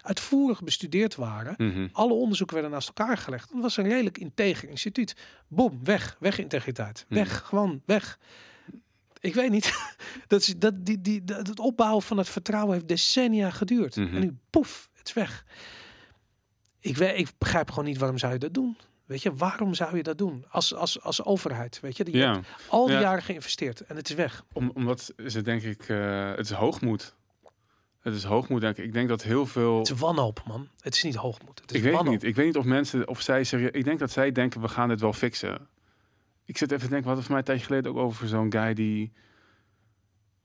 uitvoerig 0.00 0.62
bestudeerd 0.62 1.14
waren. 1.14 1.54
Mhm. 1.56 1.88
Alle 1.92 2.12
onderzoeken 2.12 2.54
werden 2.56 2.72
naast 2.72 2.88
elkaar 2.88 3.16
gelegd. 3.16 3.50
Het 3.50 3.62
was 3.62 3.76
een 3.76 3.88
redelijk 3.88 4.18
integer 4.18 4.68
instituut. 4.68 5.16
Boom, 5.48 5.80
weg, 5.84 6.16
weg 6.20 6.38
integriteit. 6.38 7.04
Hmm. 7.08 7.16
Weg, 7.16 7.42
gewoon 7.46 7.82
weg. 7.86 8.18
Ik 9.20 9.34
weet 9.34 9.50
niet. 9.50 9.72
dat 10.26 10.40
is, 10.40 10.54
dat, 10.56 10.84
die, 10.86 11.00
die, 11.00 11.24
dat, 11.24 11.46
het 11.46 11.58
opbouwen 11.58 12.02
van 12.02 12.18
het 12.18 12.28
vertrouwen 12.28 12.72
heeft 12.74 12.88
decennia 12.88 13.50
geduurd. 13.50 13.96
Mhm. 13.96 14.14
En 14.14 14.20
nu, 14.20 14.36
poef, 14.50 14.88
het 14.94 15.06
is 15.06 15.12
weg. 15.14 15.44
Ik, 16.80 16.96
weet, 16.96 17.18
ik 17.18 17.28
begrijp 17.38 17.68
gewoon 17.70 17.84
niet 17.84 17.98
waarom 17.98 18.18
zou 18.18 18.32
je 18.32 18.38
dat 18.38 18.54
doen. 18.54 18.76
Weet 19.04 19.22
je, 19.22 19.34
waarom 19.34 19.74
zou 19.74 19.96
je 19.96 20.02
dat 20.02 20.18
doen? 20.18 20.44
Als, 20.48 20.74
als, 20.74 21.00
als 21.02 21.24
overheid, 21.24 21.80
weet 21.80 21.96
je. 21.96 22.04
Je 22.10 22.16
Ja, 22.18 22.32
hebt 22.32 22.46
al 22.68 22.86
die 22.86 22.94
Ja. 22.94 23.00
jaren 23.00 23.22
geïnvesteerd 23.22 23.80
en 23.80 23.96
het 23.96 24.08
is 24.08 24.14
weg. 24.14 24.44
om, 24.52 24.70
omdat 24.74 25.12
is 25.16 25.34
het 25.34 25.44
denk 25.44 25.62
ik, 25.62 25.88
eh, 25.88 26.30
het 26.30 26.46
is 26.46 26.50
hoogmoed. 26.50 27.14
Het 28.00 28.14
is 28.14 28.24
hoogmoed, 28.24 28.60
denk 28.60 28.76
ik. 28.76 28.84
Ik 28.84 28.92
denk 28.92 29.08
dat 29.08 29.22
heel 29.22 29.46
veel... 29.46 29.78
Het 29.78 29.90
is 29.90 29.98
wanhoop, 29.98 30.42
man. 30.46 30.68
Het 30.80 30.94
is 30.94 31.02
niet 31.02 31.14
hoogmoed. 31.14 31.60
Het 31.60 31.70
is 31.70 31.76
Ik 31.76 31.82
weet 31.82 31.92
wanhoop. 31.92 32.12
niet. 32.12 32.22
Ik 32.22 32.34
weet 32.34 32.46
niet 32.46 32.56
of 32.56 32.64
mensen, 32.64 33.08
of 33.08 33.20
zij 33.20 33.44
serieus... 33.44 33.70
Ik 33.70 33.84
denk 33.84 33.98
dat 33.98 34.10
zij 34.10 34.32
denken, 34.32 34.60
we 34.60 34.68
gaan 34.68 34.88
dit 34.88 35.00
wel 35.00 35.12
fixen. 35.12 35.68
Ik 36.50 36.58
zit 36.58 36.70
even 36.70 36.84
te 36.84 36.90
denken, 36.90 37.06
wat 37.08 37.16
was 37.16 37.24
voor 37.26 37.34
mij 37.34 37.38
een 37.40 37.46
tijdje 37.46 37.66
geleden 37.66 37.90
ook 37.90 37.96
over 38.06 38.28
zo'n 38.28 38.52
guy 38.52 38.74
die... 38.74 39.12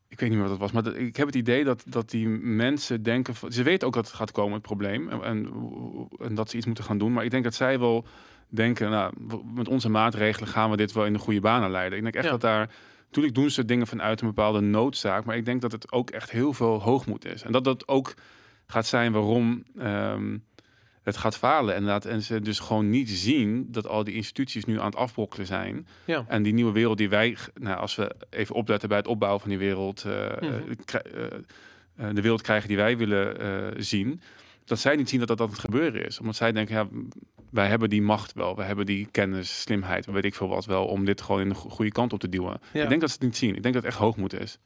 Ik 0.08 0.20
weet 0.20 0.30
niet 0.30 0.38
meer 0.40 0.48
wat 0.48 0.50
het 0.50 0.60
was, 0.60 0.72
maar 0.72 0.84
dat, 0.84 0.96
ik 0.96 1.16
heb 1.16 1.26
het 1.28 1.36
idee 1.36 1.64
dat, 1.64 1.84
dat 1.88 2.10
die 2.10 2.28
mensen 2.28 3.04
denken... 3.04 3.36
van- 3.36 3.52
Ze 3.52 3.64
weten 3.64 3.88
ook 3.88 3.94
dat 3.94 4.06
het 4.06 4.16
gaat 4.16 4.32
komen, 4.32 4.54
het 4.54 4.62
probleem. 4.62 5.10
En, 5.10 5.24
en, 5.24 5.50
en 6.18 6.36
dat 6.36 6.50
ze 6.50 6.58
iets 6.58 6.66
moeten 6.66 6.84
gaan 6.84 6.98
doen. 6.98 7.14
Maar 7.14 7.24
ik 7.24 7.32
denk 7.32 7.44
dat 7.44 7.54
zij 7.54 7.80
wel 7.80 8.06
denken, 8.50 8.90
nou, 8.90 9.14
met 9.54 9.68
onze 9.68 9.90
maatregelen 9.90 10.50
gaan 10.50 10.70
we 10.70 10.78
dit 10.78 10.92
wel 10.92 11.06
in 11.06 11.14
de 11.14 11.20
goede 11.20 11.40
banen 11.40 11.72
leiden. 11.72 11.98
Ik 11.98 12.04
denk 12.04 12.16
echt 12.16 12.26
Ja. 12.26 12.32
dat 12.32 12.42
daar... 12.42 12.70
Natuurlijk 13.06 13.36
doen 13.36 13.50
ze 13.50 13.66
dingen 13.66 13.88
vanuit 13.88 14.22
een 14.22 14.28
bepaalde 14.28 14.60
noodzaak. 14.62 15.26
Maar 15.26 15.36
ik 15.38 15.46
denk 15.46 15.62
dat 15.62 15.72
het 15.72 15.92
ook 15.92 16.10
echt 16.10 16.32
heel 16.32 16.54
veel 16.54 16.82
hoogmoed 16.82 17.26
is. 17.26 17.42
En 17.44 17.52
dat 17.52 17.64
dat 17.64 17.88
ook 17.88 18.14
gaat 18.66 18.86
zijn 18.86 19.12
waarom 19.12 19.64
ehm, 19.78 20.38
het 21.06 21.18
gaat 21.18 21.38
falen. 21.38 21.74
Inderdaad. 21.76 22.06
En 22.06 22.22
ze 22.22 22.40
dus 22.42 22.60
gewoon 22.60 22.90
niet 22.90 23.10
zien 23.10 23.68
dat 23.72 23.88
al 23.88 24.04
die 24.04 24.14
instituties 24.16 24.66
nu 24.66 24.80
aan 24.80 24.86
het 24.86 24.96
afbrokkelen 24.96 25.46
zijn. 25.48 25.88
Ja. 26.06 26.26
En 26.28 26.44
die 26.44 26.54
nieuwe 26.54 26.72
wereld 26.72 26.98
die 26.98 27.10
wij, 27.10 27.38
nou, 27.54 27.78
als 27.80 27.96
we 27.96 28.16
even 28.30 28.56
opletten 28.56 28.90
bij 28.90 28.98
het 28.98 29.08
opbouwen 29.08 29.42
van 29.42 29.50
die 29.50 29.60
wereld, 29.60 30.04
eh, 30.04 30.12
Mhm. 30.40 30.44
eh, 30.54 30.60
krij- 30.86 31.06
eh, 31.98 32.08
de 32.14 32.22
wereld 32.22 32.42
krijgen 32.42 32.68
die 32.68 32.78
wij 32.78 32.98
willen 32.98 33.84
zien. 33.84 34.22
Dat 34.66 34.80
zij 34.80 34.96
niet 34.96 35.10
zien 35.10 35.20
dat 35.20 35.28
dat, 35.28 35.38
dat 35.38 35.50
het 35.50 35.60
gebeuren 35.60 36.06
is. 36.06 36.20
Omdat 36.20 36.36
zij 36.36 36.52
denken, 36.52 36.76
ja, 36.76 36.88
wij 37.50 37.68
hebben 37.68 37.90
die 37.90 38.02
macht 38.02 38.34
wel. 38.34 38.56
We 38.56 38.64
hebben 38.64 38.86
die 38.86 39.08
kennis, 39.12 39.62
slimheid, 39.62 40.06
weet 40.06 40.26
ik 40.26 40.36
veel 40.36 40.48
wat 40.48 40.66
wel, 40.66 40.86
om 40.86 41.06
dit 41.06 41.22
gewoon 41.22 41.42
in 41.42 41.50
de 41.50 41.56
go- 41.56 41.70
goede 41.70 41.92
kant 41.92 42.14
op 42.14 42.20
te 42.20 42.30
duwen. 42.30 42.60
Ja. 42.74 42.84
Ik 42.84 42.90
denk 42.90 43.02
dat 43.02 43.10
ze 43.10 43.16
het 43.16 43.26
niet 43.26 43.38
zien. 43.38 43.56
Ik 43.56 43.62
denk 43.62 43.74
dat 43.74 43.84
het 43.84 43.92
echt 43.92 44.02
hoogmoed 44.02 44.34
is. 44.40 44.58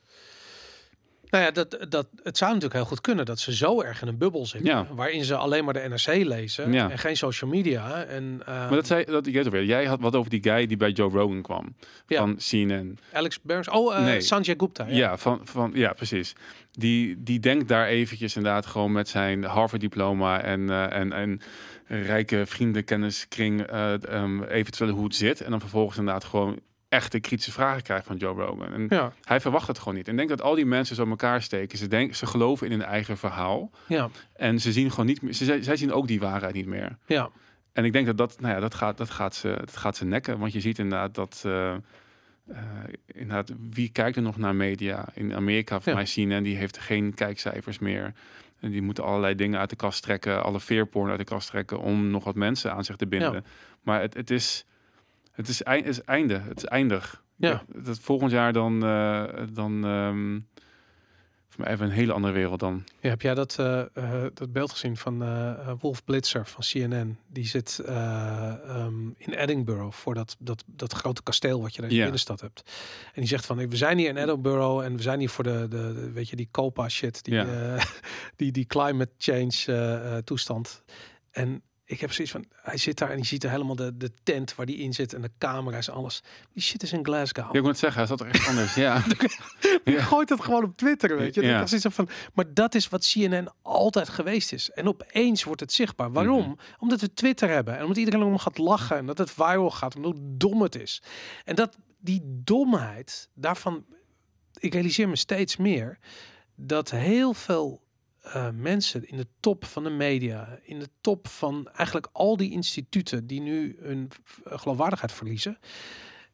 Nou 1.30 1.44
ja, 1.44 1.52
dat, 1.52 1.86
dat, 1.90 2.08
het 2.24 2.38
zou 2.38 2.50
natuurlijk 2.54 2.80
heel 2.80 2.90
goed 2.90 3.02
kunnen 3.02 3.26
dat 3.26 3.40
ze 3.40 3.56
zo 3.56 3.82
erg 3.82 4.02
in 4.02 4.08
een 4.08 4.18
bubbel 4.18 4.46
zitten. 4.46 4.70
Ja. 4.72 4.88
Waarin 4.94 5.24
ze 5.24 5.36
alleen 5.36 5.64
maar 5.66 5.74
de 5.74 5.88
NRC 5.90 6.26
lezen 6.28 6.72
Ja. 6.74 6.90
en 6.92 6.98
geen 6.98 7.18
social 7.18 7.50
media. 7.50 8.04
En, 8.04 8.42
eh, 8.46 8.54
Maar 8.56 8.70
dat 8.70 8.88
zei, 8.88 9.06
dat, 9.06 9.28
ik 9.28 9.34
weet 9.34 9.44
het 9.44 9.54
weer. 9.54 9.66
Jij 9.66 9.86
had 9.86 10.00
wat 10.00 10.16
over 10.16 10.30
die 10.30 10.44
guy 10.44 10.66
die 10.66 10.78
bij 10.78 10.92
Joe 10.92 11.10
Rogan 11.12 11.42
kwam. 11.42 11.76
Ja. 12.08 12.18
Van 12.20 12.38
CNN. 12.50 12.98
Alex 13.14 13.42
Burns. 13.42 13.70
Oh, 13.70 14.00
Nee. 14.04 14.22
Sanjay 14.22 14.56
Gupta. 14.58 14.86
Ja, 14.88 14.94
Ja. 14.96 15.18
van, 15.18 15.40
van, 15.44 15.72
ja, 15.74 15.94
precies. 15.94 16.34
Die, 16.72 17.24
die 17.24 17.40
denkt 17.40 17.68
daar 17.68 17.88
eventjes 17.88 18.36
inderdaad 18.36 18.66
gewoon 18.66 18.92
met 18.92 19.08
zijn 19.10 19.44
Harvard-diploma 19.44 20.42
en, 20.42 20.70
eh, 20.70 20.94
en, 21.00 21.14
en 21.14 21.42
rijke 21.88 22.46
vriendenkenniskring 22.46 23.62
eh 23.62 23.94
um, 24.12 24.44
eventueel 24.44 24.90
hoe 24.90 25.04
het 25.04 25.16
zit. 25.16 25.42
En 25.42 25.50
dan 25.52 25.60
vervolgens 25.60 25.98
inderdaad 25.98 26.24
gewoon 26.24 26.60
echte 26.90 27.20
kritische 27.20 27.52
vragen 27.52 27.82
krijgt 27.82 28.06
van 28.06 28.18
Joe 28.18 28.42
Rogan. 28.46 28.74
En 28.74 28.86
Ja. 28.90 29.14
hij 29.24 29.40
verwacht 29.42 29.68
het 29.68 29.80
gewoon 29.80 29.94
niet. 29.96 30.06
En 30.06 30.12
ik 30.12 30.18
denk 30.18 30.30
dat 30.30 30.42
al 30.42 30.56
die 30.56 30.66
mensen 30.66 30.96
zo 30.96 31.06
elkaar 31.10 31.42
steken. 31.42 31.78
Ze, 31.78 31.88
denken, 31.88 32.16
ze 32.16 32.26
geloven 32.26 32.66
in 32.66 32.72
hun 32.80 32.84
eigen 32.88 33.18
verhaal. 33.18 33.72
Ja. 33.88 34.10
En 34.34 34.60
ze 34.60 34.72
zien 34.72 34.90
gewoon 34.90 35.06
niet 35.06 35.22
meer. 35.22 35.34
Ze, 35.34 35.60
zij- 35.64 35.78
zien 35.78 35.94
ook 35.94 36.08
die 36.08 36.20
waarheid 36.20 36.54
niet 36.54 36.66
meer. 36.66 36.98
Ja. 37.06 37.30
En 37.74 37.86
ik 37.86 37.94
denk 37.94 38.06
dat 38.06 38.18
dat, 38.18 38.40
nou 38.40 38.54
ja, 38.54 38.60
dat, 38.60 38.74
gaat, 38.74 38.98
dat, 38.98 39.10
gaat 39.10 39.36
ze, 39.36 39.54
dat 39.60 39.78
gaat 39.78 39.98
ze 39.98 40.06
nekken. 40.06 40.40
Want 40.40 40.54
je 40.54 40.60
ziet 40.62 40.80
inderdaad 40.80 41.16
dat. 41.16 41.42
eh, 41.46 41.74
eh, 41.74 42.58
inderdaad, 43.06 43.52
wie 43.70 43.90
kijkt 43.90 44.16
er 44.16 44.22
nog 44.22 44.38
naar 44.38 44.56
media? 44.56 45.06
In 45.14 45.34
Amerika, 45.36 45.80
van 45.80 45.92
Ja. 45.92 45.98
mij 45.98 46.08
zien, 46.08 46.32
en 46.32 46.44
die 46.44 46.56
heeft 46.56 46.78
geen 46.78 47.14
kijkcijfers 47.14 47.80
meer. 47.80 48.14
En 48.60 48.72
die 48.72 48.82
moeten 48.82 49.04
allerlei 49.04 49.36
dingen 49.36 49.60
uit 49.60 49.70
de 49.70 49.76
kast 49.76 50.04
trekken, 50.04 50.44
alle 50.44 50.60
veerporn 50.60 51.10
uit 51.10 51.18
de 51.20 51.24
kast 51.26 51.50
trekken 51.50 51.80
om 51.80 52.10
nog 52.10 52.24
wat 52.24 52.36
mensen 52.36 52.74
aan 52.74 52.84
zich 52.86 52.96
te 52.96 53.08
binden. 53.08 53.34
Ja. 53.34 53.42
Maar 53.82 54.02
het, 54.02 54.14
het 54.14 54.30
is, 54.30 54.66
het 55.40 55.48
is, 55.48 55.64
ei- 55.64 55.82
is 55.84 56.04
einde, 56.04 56.40
het 56.48 56.58
is 56.58 56.66
eindig. 56.66 57.24
Ja. 57.36 57.64
Dat 57.76 58.00
volgend 58.00 58.32
jaar 58.32 58.54
dan, 58.54 58.84
eh, 58.84 59.24
dan 59.54 59.86
ehm, 59.86 60.40
voor 61.50 61.64
mij 61.64 61.74
even 61.74 61.86
een 61.86 61.92
hele 61.92 62.14
andere 62.14 62.34
wereld 62.34 62.60
dan. 62.60 62.84
Ja, 63.00 63.10
heb 63.10 63.22
jij 63.22 63.34
dat, 63.34 63.56
eh, 63.60 63.80
eh, 63.94 64.32
dat 64.34 64.52
beeld 64.52 64.72
gezien 64.72 64.98
van 64.98 65.18
Wolf 65.80 66.04
Blitzer 66.04 66.46
van 66.48 66.64
CNN? 66.64 67.18
Die 67.28 67.46
zit 67.48 67.80
eh, 67.86 68.54
ehm, 68.70 69.08
in 69.18 69.34
Edinburgh 69.34 69.92
voor 69.98 70.14
dat, 70.14 70.36
dat, 70.40 70.64
dat 70.68 70.94
grote 70.94 71.24
kasteel 71.24 71.62
wat 71.62 71.76
je 71.76 71.82
daar 71.82 71.90
in 71.90 71.96
de 71.96 72.02
binnenstad 72.02 72.42
hebt. 72.42 72.62
En 73.06 73.22
die 73.22 73.28
zegt 73.28 73.46
van, 73.46 73.68
we 73.68 73.76
zijn 73.76 73.98
hier 73.98 74.10
in 74.10 74.18
Edinburgh 74.18 74.86
en 74.86 74.96
we 74.96 75.02
zijn 75.02 75.20
hier 75.20 75.30
voor 75.30 75.44
de, 75.44 75.66
de, 75.70 75.94
de- 75.94 76.12
weet 76.12 76.30
je, 76.30 76.36
die 76.36 76.48
COPA 76.52 76.90
shit, 76.90 77.24
die, 77.24 77.34
Ja. 77.34 77.78
die, 78.36 78.52
die 78.52 78.66
climate 78.66 79.12
change 79.18 80.22
toestand. 80.24 80.84
En 81.32 81.62
ik 81.90 82.00
heb 82.00 82.14
zoiets 82.14 82.34
van, 82.34 82.46
hij 82.52 82.78
zit 82.78 82.98
daar 82.98 83.10
en 83.10 83.18
je 83.18 83.26
ziet 83.26 83.44
er 83.44 83.50
helemaal 83.50 83.76
de, 83.76 83.98
de 83.98 84.12
tent 84.24 84.56
waar 84.56 84.66
die 84.66 84.78
in 84.78 84.94
zit 84.94 85.14
en 85.14 85.22
de 85.22 85.32
camera's 85.38 85.88
en 85.88 85.94
alles. 85.94 86.24
Die 86.54 86.64
shit 86.64 86.84
is 86.84 86.94
in 86.94 87.06
Glasgow. 87.06 87.56
Ik 87.56 87.62
moet 87.62 87.70
het 87.70 87.80
zeggen, 87.80 88.00
hij 88.00 88.10
zat 88.10 88.20
er 88.20 88.28
echt 88.28 88.48
anders. 88.48 88.76
Ja. 88.76 89.04
Je 89.84 89.92
ja. 89.92 90.02
gooit 90.02 90.30
het 90.30 90.42
gewoon 90.42 90.64
op 90.64 90.78
Twitter, 90.78 91.18
weet 91.18 91.36
je. 91.36 91.42
Ja. 91.42 91.60
Dat 91.60 91.72
is 91.72 91.86
van, 91.90 92.10
maar 92.34 92.54
dat 92.54 92.76
is 92.76 92.90
wat 92.90 93.12
CNN 93.12 93.48
altijd 93.62 94.10
geweest 94.10 94.54
is. 94.54 94.70
En 94.70 94.88
opeens 94.88 95.44
wordt 95.44 95.60
het 95.60 95.74
zichtbaar. 95.74 96.12
Waarom? 96.12 96.42
Mhm. 96.42 96.54
Omdat 96.78 97.02
we 97.02 97.14
Twitter 97.14 97.50
hebben. 97.50 97.76
En 97.76 97.82
omdat 97.82 97.98
iedereen 97.98 98.24
om 98.24 98.38
gaat 98.38 98.58
lachen. 98.58 98.98
En 98.98 99.06
dat 99.06 99.18
het 99.18 99.32
viral 99.32 99.72
gaat. 99.72 99.96
Omdat 99.96 100.12
hoe 100.12 100.22
dom 100.38 100.62
het 100.62 100.76
is. 100.76 101.02
En 101.46 101.56
dat 101.56 101.78
die 102.00 102.22
domheid, 102.26 103.30
daarvan... 103.34 103.86
Ik 104.60 104.74
realiseer 104.74 105.10
me 105.10 105.16
steeds 105.16 105.58
meer... 105.58 106.00
dat 106.56 106.92
heel 106.92 107.34
veel 107.34 107.82
eh, 108.34 108.50
mensen 108.54 109.08
in 109.10 109.18
de 109.18 109.28
top 109.40 109.66
van 109.66 109.84
de 109.84 109.90
media... 109.90 110.60
in 110.64 110.80
de 110.80 110.90
top 111.02 111.28
van 111.28 111.70
eigenlijk 111.74 112.08
al 112.12 112.38
die 112.38 112.52
instituten... 112.52 113.28
die 113.28 113.42
nu 113.42 113.78
hun 113.80 114.12
eh, 114.44 114.60
geloofwaardigheid 114.60 115.12
verliezen 115.12 115.58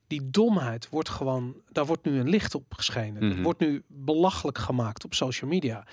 die 0.07 0.29
domheid 0.29 0.89
wordt 0.89 1.09
gewoon, 1.09 1.55
daar 1.71 1.85
wordt 1.85 2.05
nu 2.05 2.19
een 2.19 2.29
licht 2.29 2.55
op 2.55 2.73
geschenen. 2.73 3.27
Mhm. 3.27 3.41
wordt 3.41 3.59
nu 3.59 3.83
belachelijk 3.87 4.57
gemaakt 4.57 5.03
op 5.03 5.13
social 5.13 5.49
media. 5.49 5.87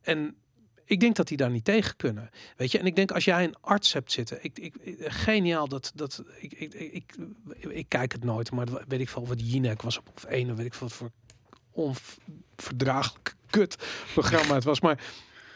En 0.00 0.36
ik 0.84 1.00
denk 1.00 1.16
dat 1.16 1.28
die 1.28 1.36
daar 1.36 1.50
niet 1.50 1.64
tegen 1.64 1.96
kunnen. 1.96 2.30
Weet 2.56 2.72
je, 2.72 2.78
en 2.78 2.86
ik 2.86 2.96
denk 2.96 3.10
als 3.10 3.24
jij 3.24 3.44
een 3.44 3.56
arts 3.60 3.92
hebt 3.92 4.12
zitten, 4.12 4.38
ik, 4.44 4.58
ik, 4.58 4.74
ik- 4.80 5.12
geniaal 5.12 5.68
dat, 5.68 5.92
dat 5.94 6.22
ik, 6.40 6.52
ik, 6.52 6.74
ik, 6.74 7.16
ik, 7.58 7.88
kijk 7.88 8.12
het 8.12 8.24
nooit, 8.24 8.50
maar 8.50 8.66
weet 8.88 9.00
ik 9.00 9.08
veel 9.08 9.26
wat 9.26 9.50
Jinek 9.50 9.82
was 9.82 9.98
op 9.98 10.10
of 10.14 10.24
één, 10.24 10.50
of 10.50 10.56
weet 10.56 10.66
ik 10.66 10.74
veel 10.74 10.88
wat 10.88 10.96
voor 10.96 11.10
onverdraaglijk 11.70 13.34
kut 13.50 13.76
programma 14.12 14.54
het 14.54 14.64
was. 14.64 14.80
Maar 14.80 15.04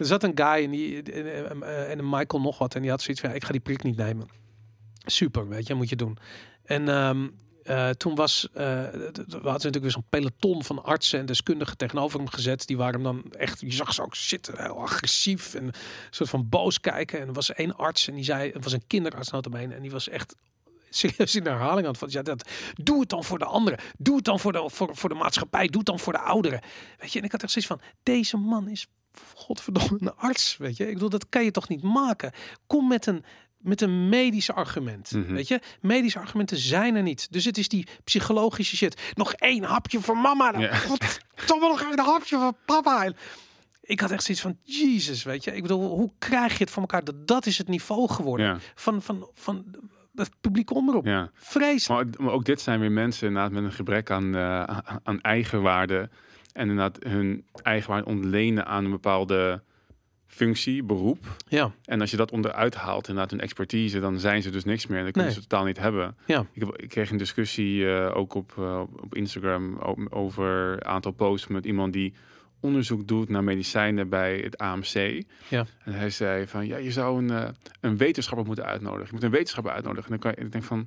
er 0.01 0.07
zat 0.07 0.23
een 0.23 0.33
guy 0.35 0.65
en, 0.65 0.71
die, 0.71 1.03
en, 1.03 1.63
en 1.63 1.99
een 1.99 2.09
Michael 2.09 2.43
nog 2.43 2.59
wat 2.59 2.75
en 2.75 2.81
die 2.83 2.91
had 2.91 3.03
zoiets 3.03 3.23
van, 3.23 3.35
ik 3.35 3.45
ga 3.45 3.53
die 3.53 3.61
prik 3.61 3.83
niet 3.83 3.97
nemen. 3.97 4.29
Super, 5.05 5.49
weet 5.49 5.67
je, 5.67 5.75
moet 5.75 5.89
je 5.89 5.97
doen. 5.97 6.19
En 6.65 6.89
ehm, 6.89 7.29
eh, 7.63 7.89
toen 7.91 8.15
was, 8.15 8.49
eh, 8.53 8.83
d- 8.85 9.17
we 9.17 9.33
hadden 9.33 9.43
natuurlijk 9.43 9.83
weer 9.83 9.91
zo'n 9.91 10.05
peloton 10.09 10.65
van 10.65 10.85
artsen 10.85 11.19
en 11.19 11.27
deskundigen 11.27 11.77
tegenover 11.77 12.19
hem 12.19 12.29
gezet. 12.29 12.67
Die 12.67 12.77
waren 12.77 13.03
dan 13.03 13.25
echt, 13.33 13.61
je 13.61 13.73
zag 13.73 13.95
ze 13.95 14.03
ook 14.03 14.15
zitten, 14.15 14.63
heel 14.63 14.81
agressief 14.81 15.55
en 15.55 15.65
een 15.65 15.75
soort 16.11 16.31
van 16.31 16.49
boos 16.49 16.81
kijken. 16.81 17.21
En 17.21 17.27
er 17.27 17.33
was 17.33 17.53
één 17.53 17.77
arts 17.77 18.09
en 18.09 18.15
die 18.15 18.25
zei, 18.25 18.51
het 18.53 18.65
was 18.65 18.73
een 18.73 18.87
kinderarts 18.87 19.31
notabene, 19.31 19.75
en 19.75 19.83
die 19.83 19.91
was 19.91 20.09
echt 20.09 20.35
serieus 20.91 21.35
in 21.35 21.47
herhaling 21.47 21.87
aan 21.87 21.95
het 21.99 22.13
ja, 22.13 22.23
dat, 22.23 22.49
doe 22.75 23.01
het 23.01 23.09
dan 23.09 23.25
voor 23.25 23.39
de 23.39 23.45
anderen, 23.45 23.79
doe 23.99 24.17
het 24.17 24.25
dan 24.25 24.41
voor 24.41 24.53
de, 24.53 24.71
voor, 24.71 24.97
voor 24.97 25.09
de 25.09 25.15
maatschappij, 25.15 25.67
doe 25.67 25.77
het 25.77 25.87
dan 25.87 25.99
voor 25.99 26.13
de 26.13 26.19
ouderen. 26.19 26.61
Weet 26.99 27.13
je, 27.13 27.19
en 27.19 27.25
ik 27.25 27.33
had 27.33 27.43
echt 27.43 27.53
zoiets 27.53 27.71
van, 27.71 27.81
deze 28.03 28.37
man 28.37 28.69
is 28.69 28.87
godverdomme 29.35 29.97
een 30.01 30.15
arts, 30.17 30.57
weet 30.57 30.77
je. 30.77 30.87
Ik 30.87 30.93
bedoel, 30.95 31.09
dat 31.09 31.29
kan 31.29 31.45
je 31.45 31.51
toch 31.51 31.69
niet 31.69 31.83
maken. 31.83 32.33
Kom 32.67 32.89
met 32.89 33.07
een, 33.07 33.25
met 33.59 33.81
een 33.81 34.09
medisch 34.09 34.51
argument, 34.53 35.11
Mhm. 35.13 35.33
weet 35.33 35.49
je. 35.49 35.61
Medische 35.81 36.19
argumenten 36.19 36.57
zijn 36.57 36.95
er 36.95 37.03
niet. 37.03 37.33
Dus 37.33 37.45
het 37.45 37.59
is 37.59 37.69
die 37.69 37.87
psychologische 38.05 38.77
shit. 38.77 39.01
Nog 39.15 39.33
één 39.33 39.63
hapje 39.63 40.01
voor 40.01 40.17
mama. 40.19 40.53
Dan. 40.53 40.61
Ja. 40.61 40.75
Godverdomme, 40.89 41.69
nog 41.69 41.83
één 41.83 41.99
hapje 41.99 42.39
voor 42.39 42.53
papa. 42.65 43.13
Ik 43.83 44.01
had 44.01 44.11
echt 44.11 44.23
zoiets 44.25 44.43
van, 44.43 44.59
Jezus, 44.63 45.23
weet 45.23 45.45
je. 45.45 45.55
Ik 45.55 45.63
bedoel, 45.63 45.89
hoe 45.89 46.13
krijg 46.19 46.53
je 46.59 46.65
het 46.65 46.71
voor 46.73 46.83
elkaar? 46.83 47.05
Dat, 47.05 47.27
dat 47.27 47.47
is 47.47 47.59
het 47.59 47.69
niveau 47.69 48.09
geworden 48.09 48.47
Ja. 48.47 48.59
van, 48.75 49.03
van, 49.03 49.29
van 49.35 49.65
het 50.15 50.31
publiek 50.41 50.71
omroep. 50.75 51.05
Ja. 51.07 51.31
Vreselijk. 51.35 52.17
Maar, 52.19 52.25
maar 52.27 52.35
ook 52.35 52.45
dit 52.45 52.61
zijn 52.61 52.81
weer 52.81 52.93
mensen 52.93 53.27
inderdaad 53.27 53.53
met 53.53 53.65
een 53.65 53.73
gebrek 53.73 54.11
aan, 54.11 54.37
aan- 54.37 55.01
aan 55.03 55.21
eigenwaarde. 55.21 56.11
En 56.53 56.69
inderdaad 56.69 56.99
hun 57.05 57.45
eigenwaarde 57.63 58.07
ontlenen 58.07 58.67
aan 58.67 58.85
een 58.85 58.91
bepaalde 58.91 59.63
functie, 60.27 60.83
beroep. 60.83 61.37
Ja, 61.49 61.73
En 61.85 62.01
als 62.01 62.11
je 62.11 62.17
dat 62.17 62.31
onderuit 62.31 62.75
haalt, 62.75 63.09
inderdaad 63.09 63.31
hun 63.31 63.41
expertise, 63.41 64.01
dan 64.01 64.19
zijn 64.19 64.43
ze 64.43 64.51
dus 64.51 64.65
niks 64.65 64.87
meer. 64.87 64.99
En 64.99 65.05
dat 65.05 65.13
kunnen 65.13 65.31
Nee. 65.33 65.41
ze 65.43 65.47
totaal 65.47 65.65
niet 65.67 65.79
hebben. 65.79 66.15
ja, 66.27 66.47
Ik, 66.53 66.61
heb, 66.61 66.77
ik 66.77 66.89
kreeg 66.89 67.11
een 67.11 67.17
discussie 67.17 67.91
eh, 67.95 68.17
ook 68.17 68.35
op, 68.35 68.53
eh, 68.59 68.81
op 69.03 69.15
Instagram 69.15 69.79
over 70.11 70.73
een 70.73 70.85
aantal 70.85 71.13
posts 71.13 71.47
met 71.47 71.65
iemand 71.65 71.93
die 71.93 72.13
onderzoek 72.61 73.09
doet 73.09 73.29
naar 73.29 73.45
medicijnen 73.45 74.09
bij 74.09 74.39
het 74.39 74.59
AMC. 74.59 75.23
Ja. 75.49 75.65
En 75.85 75.93
hij 75.93 76.11
zei 76.11 76.47
van, 76.47 76.67
ja, 76.67 76.77
je 76.77 76.93
zou 76.93 77.19
een, 77.23 77.31
eh, 77.31 77.49
een 77.81 77.97
wetenschapper 77.97 78.47
moeten 78.47 78.65
uitnodigen. 78.65 79.07
Je 79.07 79.13
moet 79.13 79.23
een 79.23 79.31
wetenschapper 79.31 79.73
uitnodigen. 79.73 80.05
En 80.05 80.11
dan 80.11 80.19
kan 80.19 80.33
je, 80.37 80.45
ik 80.47 80.53
denk 80.53 80.65
van, 80.65 80.87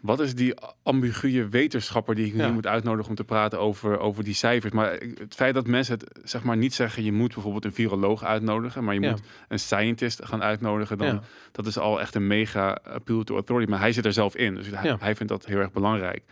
wat 0.00 0.20
is 0.20 0.34
die 0.34 0.54
ambiguë 0.82 1.48
wetenschapper 1.48 2.14
die 2.14 2.26
ik 2.26 2.34
Ja. 2.34 2.46
nu 2.46 2.52
moet 2.52 2.66
uitnodigen 2.66 3.08
om 3.10 3.14
te 3.16 3.24
praten 3.24 3.60
over, 3.60 3.98
over 3.98 4.24
die 4.24 4.34
cijfers? 4.34 4.72
Maar 4.72 4.92
het 4.92 5.34
feit 5.34 5.54
dat 5.54 5.66
mensen 5.66 5.94
het 5.98 6.20
zeg 6.24 6.42
maar 6.42 6.56
niet 6.56 6.74
zeggen, 6.74 7.02
je 7.04 7.12
moet 7.12 7.34
bijvoorbeeld 7.34 7.64
een 7.64 7.72
viroloog 7.72 8.24
uitnodigen, 8.24 8.84
maar 8.84 8.94
je 8.94 9.00
Ja. 9.00 9.10
moet 9.10 9.22
een 9.48 9.58
scientist 9.58 10.24
gaan 10.24 10.42
uitnodigen, 10.42 10.98
dan 10.98 11.06
ja. 11.06 11.22
dat 11.52 11.66
is 11.66 11.78
al 11.78 12.00
echt 12.00 12.14
een 12.14 12.26
mega 12.26 12.70
appeal 12.84 13.22
to 13.24 13.34
authority. 13.34 13.70
Maar 13.70 13.80
hij 13.80 13.92
zit 13.92 14.04
er 14.04 14.12
zelf 14.12 14.36
in. 14.36 14.54
Dus 14.54 14.66
hij, 14.74 14.96
hij 14.98 15.14
vindt 15.16 15.32
dat 15.32 15.44
heel 15.46 15.58
erg 15.58 15.72
belangrijk. 15.72 16.22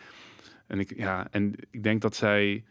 En 0.67 0.79
ik, 0.81 0.97
ja, 0.97 1.27
en 1.31 1.55
ik 1.71 1.83
denk 1.83 2.01
dat 2.03 2.17
zij 2.17 2.65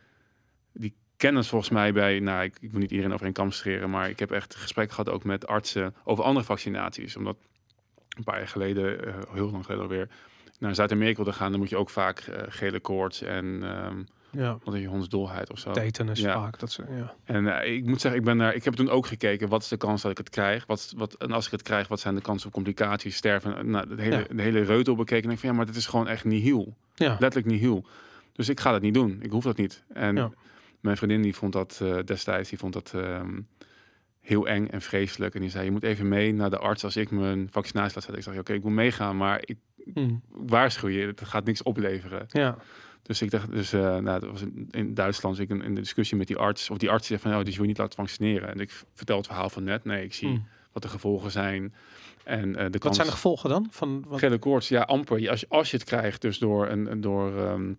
die 0.73 0.95
kennis 1.17 1.47
volgens 1.47 1.71
mij 1.71 1.93
bij, 1.93 2.19
nou, 2.19 2.43
ik, 2.43 2.57
ik 2.61 2.71
moet 2.71 2.81
niet 2.81 2.91
iedereen 2.91 3.13
over 3.13 3.25
een 3.25 3.33
kam 3.33 3.51
scheren, 3.51 3.89
maar 3.89 4.09
ik 4.09 4.19
heb 4.19 4.31
echt 4.31 4.55
gesprek 4.55 4.89
gehad 4.89 5.09
ook 5.09 5.23
met 5.23 5.47
artsen 5.47 5.95
over 6.03 6.23
andere 6.23 6.45
vaccinaties. 6.45 7.15
Omdat 7.15 7.37
een 8.17 8.23
paar 8.23 8.37
jaar 8.37 8.47
geleden, 8.47 9.05
eh, 9.07 9.13
heel 9.33 9.51
lang 9.51 9.63
geleden 9.63 9.83
alweer, 9.83 10.09
naar 10.65 10.75
Zuid-Amerika 10.75 11.15
wilde 11.23 11.33
gaan, 11.37 11.51
dan 11.51 11.59
moet 11.59 11.69
je 11.69 11.77
ook 11.77 11.89
vaak 11.89 12.19
eh, 12.19 12.43
gele 12.47 12.79
koorts 12.79 13.21
en 13.21 13.59
ehm 13.63 13.97
ja. 14.31 14.57
wat 14.63 14.73
is 14.73 14.81
je 14.81 14.87
hondsdolheid 14.87 15.51
of 15.51 15.59
zo. 15.59 15.71
Tetanus 15.71 16.19
Ja. 16.19 16.33
vaak. 16.33 16.59
Dat 16.59 16.71
soort, 16.71 16.87
ja. 16.97 17.13
En 17.23 17.59
eh, 17.61 17.73
ik 17.75 17.85
moet 17.85 18.01
zeggen, 18.01 18.19
ik 18.19 18.25
ben 18.25 18.37
daar, 18.37 18.55
ik 18.55 18.63
heb 18.63 18.73
toen 18.73 18.89
ook 18.89 19.05
gekeken, 19.07 19.49
wat 19.49 19.61
is 19.61 19.67
de 19.67 19.77
kans 19.77 20.01
dat 20.01 20.11
ik 20.11 20.17
het 20.17 20.29
krijg? 20.29 20.65
Wat, 20.65 20.93
wat, 20.97 21.13
en 21.13 21.31
als 21.31 21.45
ik 21.45 21.51
het 21.51 21.61
krijg, 21.61 21.87
wat 21.87 21.99
zijn 21.99 22.15
de 22.15 22.21
kansen 22.21 22.47
op 22.47 22.53
complicaties, 22.53 23.15
sterven? 23.15 23.69
Nou, 23.69 23.95
de 23.95 24.01
hele, 24.01 24.17
Ja. 24.17 24.35
de 24.35 24.41
hele 24.41 24.61
reutel 24.63 24.95
bekeken. 24.95 25.25
En 25.25 25.31
ik 25.33 25.39
van 25.39 25.49
ja, 25.49 25.55
maar 25.55 25.65
dit 25.65 25.75
is 25.75 25.85
gewoon 25.85 26.07
echt 26.07 26.23
nihil. 26.23 26.75
Ja. 26.95 27.09
Letterlijk 27.19 27.45
nihil. 27.45 27.85
Dus 28.33 28.49
ik 28.49 28.59
ga 28.59 28.71
dat 28.71 28.81
niet 28.81 28.93
doen. 28.93 29.17
Ik 29.21 29.31
hoef 29.31 29.43
dat 29.43 29.57
niet. 29.57 29.83
En 29.93 30.15
Ja. 30.15 30.31
mijn 30.79 30.97
vriendin 30.97 31.21
die 31.21 31.35
vond 31.35 31.53
dat 31.53 31.79
eh, 31.81 31.97
destijds, 32.05 32.49
die 32.49 32.57
vond 32.59 32.73
dat 32.73 32.91
ehm, 32.95 33.39
heel 34.21 34.47
eng 34.47 34.67
en 34.67 34.81
vreselijk. 34.81 35.35
En 35.35 35.41
die 35.41 35.49
zei, 35.49 35.65
je 35.65 35.71
moet 35.71 35.83
even 35.83 36.07
mee 36.07 36.33
naar 36.33 36.49
de 36.49 36.57
arts 36.57 36.83
als 36.83 36.95
ik 36.95 37.11
mijn 37.11 37.47
vaccinatie 37.51 37.93
laat 37.95 38.03
zetten. 38.03 38.17
Ik 38.17 38.23
zeg, 38.23 38.37
oké, 38.39 38.53
ik 38.53 38.61
wil 38.61 38.71
meegaan, 38.71 39.17
maar 39.17 39.41
ik 39.45 39.57
Hm. 39.93 40.09
waarschuw 40.29 40.89
je, 40.89 41.05
het 41.07 41.21
gaat 41.23 41.45
niks 41.45 41.63
opleveren. 41.63 42.25
ja. 42.27 42.57
Dus 43.01 43.21
ik 43.21 43.31
dacht, 43.31 43.51
dus 43.51 43.73
uh, 43.73 43.81
nou, 43.97 44.19
dat 44.19 44.29
was 44.29 44.41
in, 44.41 44.67
in 44.71 44.93
Duitsland, 44.93 45.35
dus 45.35 45.45
ik 45.49 45.63
in, 45.63 45.75
de 45.75 45.81
discussie 45.81 46.17
met 46.17 46.27
die 46.27 46.37
arts, 46.37 46.69
of 46.69 46.77
die 46.77 46.89
arts 46.89 47.07
zegt 47.07 47.21
van, 47.21 47.31
oh, 47.35 47.43
dus 47.43 47.51
je 47.53 47.57
wil 47.59 47.67
niet 47.67 47.77
laten 47.77 47.95
vaccineren. 47.95 48.49
En 48.49 48.59
ik 48.59 48.71
vertel 48.93 49.17
het 49.17 49.25
verhaal 49.25 49.49
van 49.49 49.63
net, 49.63 49.83
nee, 49.83 50.03
ik 50.03 50.13
zie 50.13 50.27
Hm. 50.29 50.37
wat 50.71 50.81
de 50.83 50.87
gevolgen 50.89 51.31
zijn. 51.31 51.73
En 52.23 52.55
eh, 52.55 52.63
de 52.65 52.69
Wat 52.71 52.77
kans, 52.81 52.95
zijn 52.95 53.07
de 53.07 53.13
gevolgen 53.13 53.49
dan? 53.49 53.67
Van, 53.71 54.03
wat, 54.07 54.19
gele 54.19 54.37
koorts, 54.37 54.67
ja, 54.67 54.81
amper. 54.81 55.19
Je- 55.19 55.29
Als 55.29 55.39
je, 55.39 55.45
als 55.49 55.71
je 55.71 55.77
het 55.77 55.85
krijgt, 55.85 56.21
dus 56.21 56.37
door 56.37 56.67
een, 56.67 57.01
door 57.01 57.37
ehm, 57.37 57.73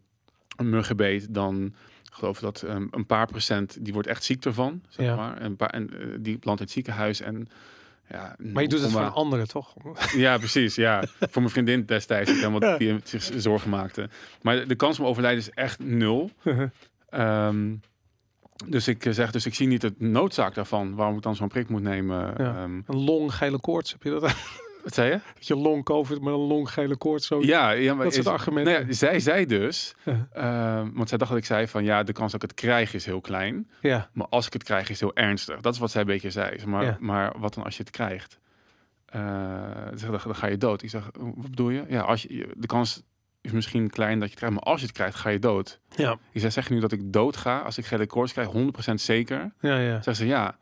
een 0.56 0.68
muggenbeet, 0.70 1.34
dan 1.34 1.64
ik 2.04 2.12
geloof 2.12 2.38
dat 2.38 2.62
ehm, 2.62 2.86
een 2.90 3.06
paar 3.06 3.26
procent, 3.26 3.84
die 3.84 3.92
wordt 3.92 4.08
echt 4.08 4.24
ziek 4.24 4.44
ervan, 4.44 4.82
zeg 4.88 5.06
Ja. 5.06 5.16
maar. 5.16 5.36
En, 5.36 5.44
een 5.44 5.56
paar, 5.56 5.70
en 5.70 5.90
eh, 6.00 6.06
die 6.20 6.38
belandt 6.38 6.60
in 6.60 6.66
het 6.66 6.74
ziekenhuis 6.74 7.20
en 7.20 7.48
ja, 8.08 8.36
maar 8.52 8.62
je 8.62 8.68
doet 8.68 8.80
het 8.80 8.90
voor 8.90 9.00
0,8 9.00 9.06
een 9.06 9.12
andere, 9.12 9.46
toch? 9.46 9.74
ja, 10.16 10.38
precies. 10.38 10.74
Ja. 10.74 11.04
Voor 11.20 11.42
mijn 11.42 11.50
vriendin 11.52 11.84
destijds, 11.84 12.30
helemaal 12.30 12.78
die 12.78 13.00
zich 13.04 13.30
zorgen 13.36 13.70
maakte. 13.70 14.08
Maar 14.42 14.66
de 14.66 14.74
kans 14.74 15.00
om 15.00 15.06
overlijden 15.06 15.40
is 15.40 15.50
echt 15.50 15.78
nul. 15.78 16.30
Ehm, 17.08 17.74
dus 18.66 18.88
ik 18.88 19.04
eh, 19.04 19.12
zeg, 19.12 19.30
dus 19.30 19.46
ik 19.46 19.54
zie 19.54 19.66
niet 19.66 19.82
het 19.82 20.00
noodzaak 20.00 20.54
daarvan 20.54 20.94
waarom 20.94 21.16
ik 21.16 21.22
dan 21.22 21.36
zo'n 21.36 21.48
prik 21.48 21.68
moet 21.68 21.82
nemen. 21.82 22.34
Ja. 22.36 22.56
Ehm, 22.56 22.80
een 22.86 23.04
longgele 23.04 23.60
koorts, 23.60 23.92
heb 23.92 24.02
je 24.02 24.10
dat? 24.10 24.34
wat 24.86 24.94
zei 24.94 25.10
je? 25.10 25.20
Dat 25.34 25.46
je 25.46 25.56
long 25.56 25.84
covid 25.84 26.20
met 26.20 26.32
een 26.32 26.38
longgele 26.40 26.96
koorts. 26.96 27.26
Zo. 27.26 27.40
Ja, 27.42 27.70
ja 27.70 27.94
maar 27.94 28.04
dat 28.04 28.14
soort 28.14 28.26
is- 28.26 28.32
argumenten. 28.32 28.72
nou 28.72 28.86
ja, 28.86 28.92
zij 28.92 29.20
zei 29.20 29.46
dus, 29.46 29.94
Ja. 30.04 30.28
ehm, 30.32 30.90
want 30.94 31.08
zij 31.08 31.18
dacht 31.18 31.30
dat 31.30 31.40
ik 31.40 31.46
zei 31.46 31.68
van 31.68 31.84
ja, 31.84 32.02
de 32.02 32.12
kans 32.12 32.32
dat 32.32 32.42
ik 32.42 32.50
het 32.50 32.60
krijg 32.60 32.94
is 32.94 33.04
heel 33.04 33.20
klein. 33.20 33.70
ja. 33.80 34.08
Maar 34.12 34.26
als 34.30 34.46
ik 34.46 34.52
het 34.52 34.62
krijg 34.64 34.88
is 34.90 35.00
heel 35.00 35.14
ernstig. 35.14 35.60
Dat 35.60 35.72
is 35.74 35.78
wat 35.78 35.90
zij 35.90 36.00
een 36.00 36.06
beetje 36.06 36.30
zei. 36.30 36.66
Maar, 36.66 36.84
Ja. 36.84 36.96
maar 37.00 37.32
wat 37.38 37.54
dan 37.54 37.64
als 37.64 37.76
je 37.76 37.82
het 37.82 37.92
krijgt? 37.92 38.38
Eh, 39.06 39.20
ze 39.90 39.98
zegt, 39.98 40.10
dan, 40.12 40.20
dan 40.24 40.34
ga 40.34 40.46
je 40.46 40.56
dood. 40.56 40.82
Ik 40.82 40.90
zeg, 40.90 41.10
wat 41.20 41.50
bedoel 41.50 41.70
je? 41.70 41.84
Ja, 41.88 42.00
als 42.00 42.22
je, 42.22 42.48
de 42.56 42.66
kans 42.66 43.02
is 43.40 43.50
misschien 43.52 43.90
klein 43.90 44.12
dat 44.18 44.22
je 44.22 44.30
het 44.30 44.34
krijgt, 44.38 44.54
maar 44.56 44.64
als 44.64 44.80
je 44.80 44.86
het 44.86 44.94
krijgt, 44.96 45.16
ga 45.16 45.28
je 45.30 45.38
dood. 45.38 45.80
Ja, 45.88 46.16
Ik 46.32 46.40
zeg, 46.40 46.52
zeg 46.52 46.68
je 46.68 46.74
nu 46.74 46.80
dat 46.80 46.92
ik 46.92 47.12
dood 47.12 47.36
ga 47.36 47.58
als 47.58 47.78
ik 47.78 47.86
gele 47.86 48.06
koorts 48.06 48.32
krijg, 48.32 48.48
100% 48.52 49.00
zeker? 49.00 49.52
ja, 49.60 49.78
ja. 49.78 50.02
Zeg 50.02 50.16
ze, 50.16 50.26
ja. 50.26 50.56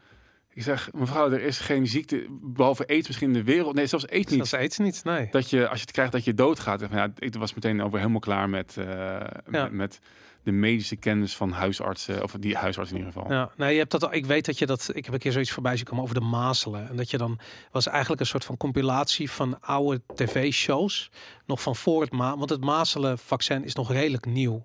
Ik 0.54 0.62
zeg, 0.62 0.92
mevrouw, 0.92 1.30
er 1.30 1.42
is 1.42 1.58
geen 1.58 1.86
ziekte, 1.86 2.26
behalve 2.30 2.86
aids 2.86 3.06
misschien 3.06 3.28
in 3.28 3.34
de 3.34 3.44
wereld. 3.44 3.74
Nee, 3.74 3.86
zelfs 3.86 4.08
aids 4.08 4.32
niet. 4.32 4.42
Is 4.42 4.54
aids 4.54 4.78
niet, 4.78 5.04
nee. 5.04 5.28
Dat 5.30 5.50
je, 5.50 5.68
als 5.68 5.78
je 5.78 5.84
het 5.84 5.94
krijgt, 5.94 6.12
dat 6.12 6.24
je 6.24 6.34
doodgaat. 6.34 6.80
Ja, 6.90 7.12
ik 7.18 7.34
was 7.34 7.54
meteen 7.54 7.82
over 7.82 7.98
helemaal 7.98 8.20
klaar 8.20 8.48
met, 8.48 8.76
eh, 8.76 9.20
met, 9.46 9.72
met 9.72 10.00
de 10.44 10.52
medische 10.52 10.96
kennis 10.96 11.36
van 11.36 11.50
huisartsen. 11.50 12.22
Of 12.22 12.36
die 12.38 12.56
huisarts 12.56 12.90
in 12.90 12.96
ieder 12.96 13.12
geval. 13.12 13.32
Ja, 13.32 13.50
nee, 13.56 13.72
je 13.72 13.78
hebt 13.78 13.90
dat. 13.90 14.14
Ik 14.14 14.26
weet 14.26 14.44
dat 14.44 14.58
je 14.58 14.66
dat. 14.66 14.90
Ik 14.92 15.04
heb 15.04 15.14
een 15.14 15.20
keer 15.20 15.32
zoiets 15.32 15.50
voorbij 15.50 15.76
zien 15.76 15.84
komen 15.84 16.02
over 16.02 16.14
de 16.14 16.26
mazelen. 16.26 16.88
En 16.88 16.96
dat 16.96 17.10
je 17.10 17.18
dan 17.18 17.38
was 17.70 17.86
eigenlijk 17.86 18.20
een 18.20 18.26
soort 18.26 18.44
van 18.44 18.56
compilatie 18.56 19.30
van 19.30 19.60
oude 19.60 20.00
tv-shows. 20.14 21.10
Nog 21.46 21.62
van 21.62 21.76
voor 21.76 22.00
het 22.00 22.12
ma. 22.12 22.36
Want 22.36 22.50
het 22.50 22.60
mazelenvaccin 22.60 23.64
is 23.64 23.74
nog 23.74 23.92
redelijk 23.92 24.26
nieuw. 24.26 24.64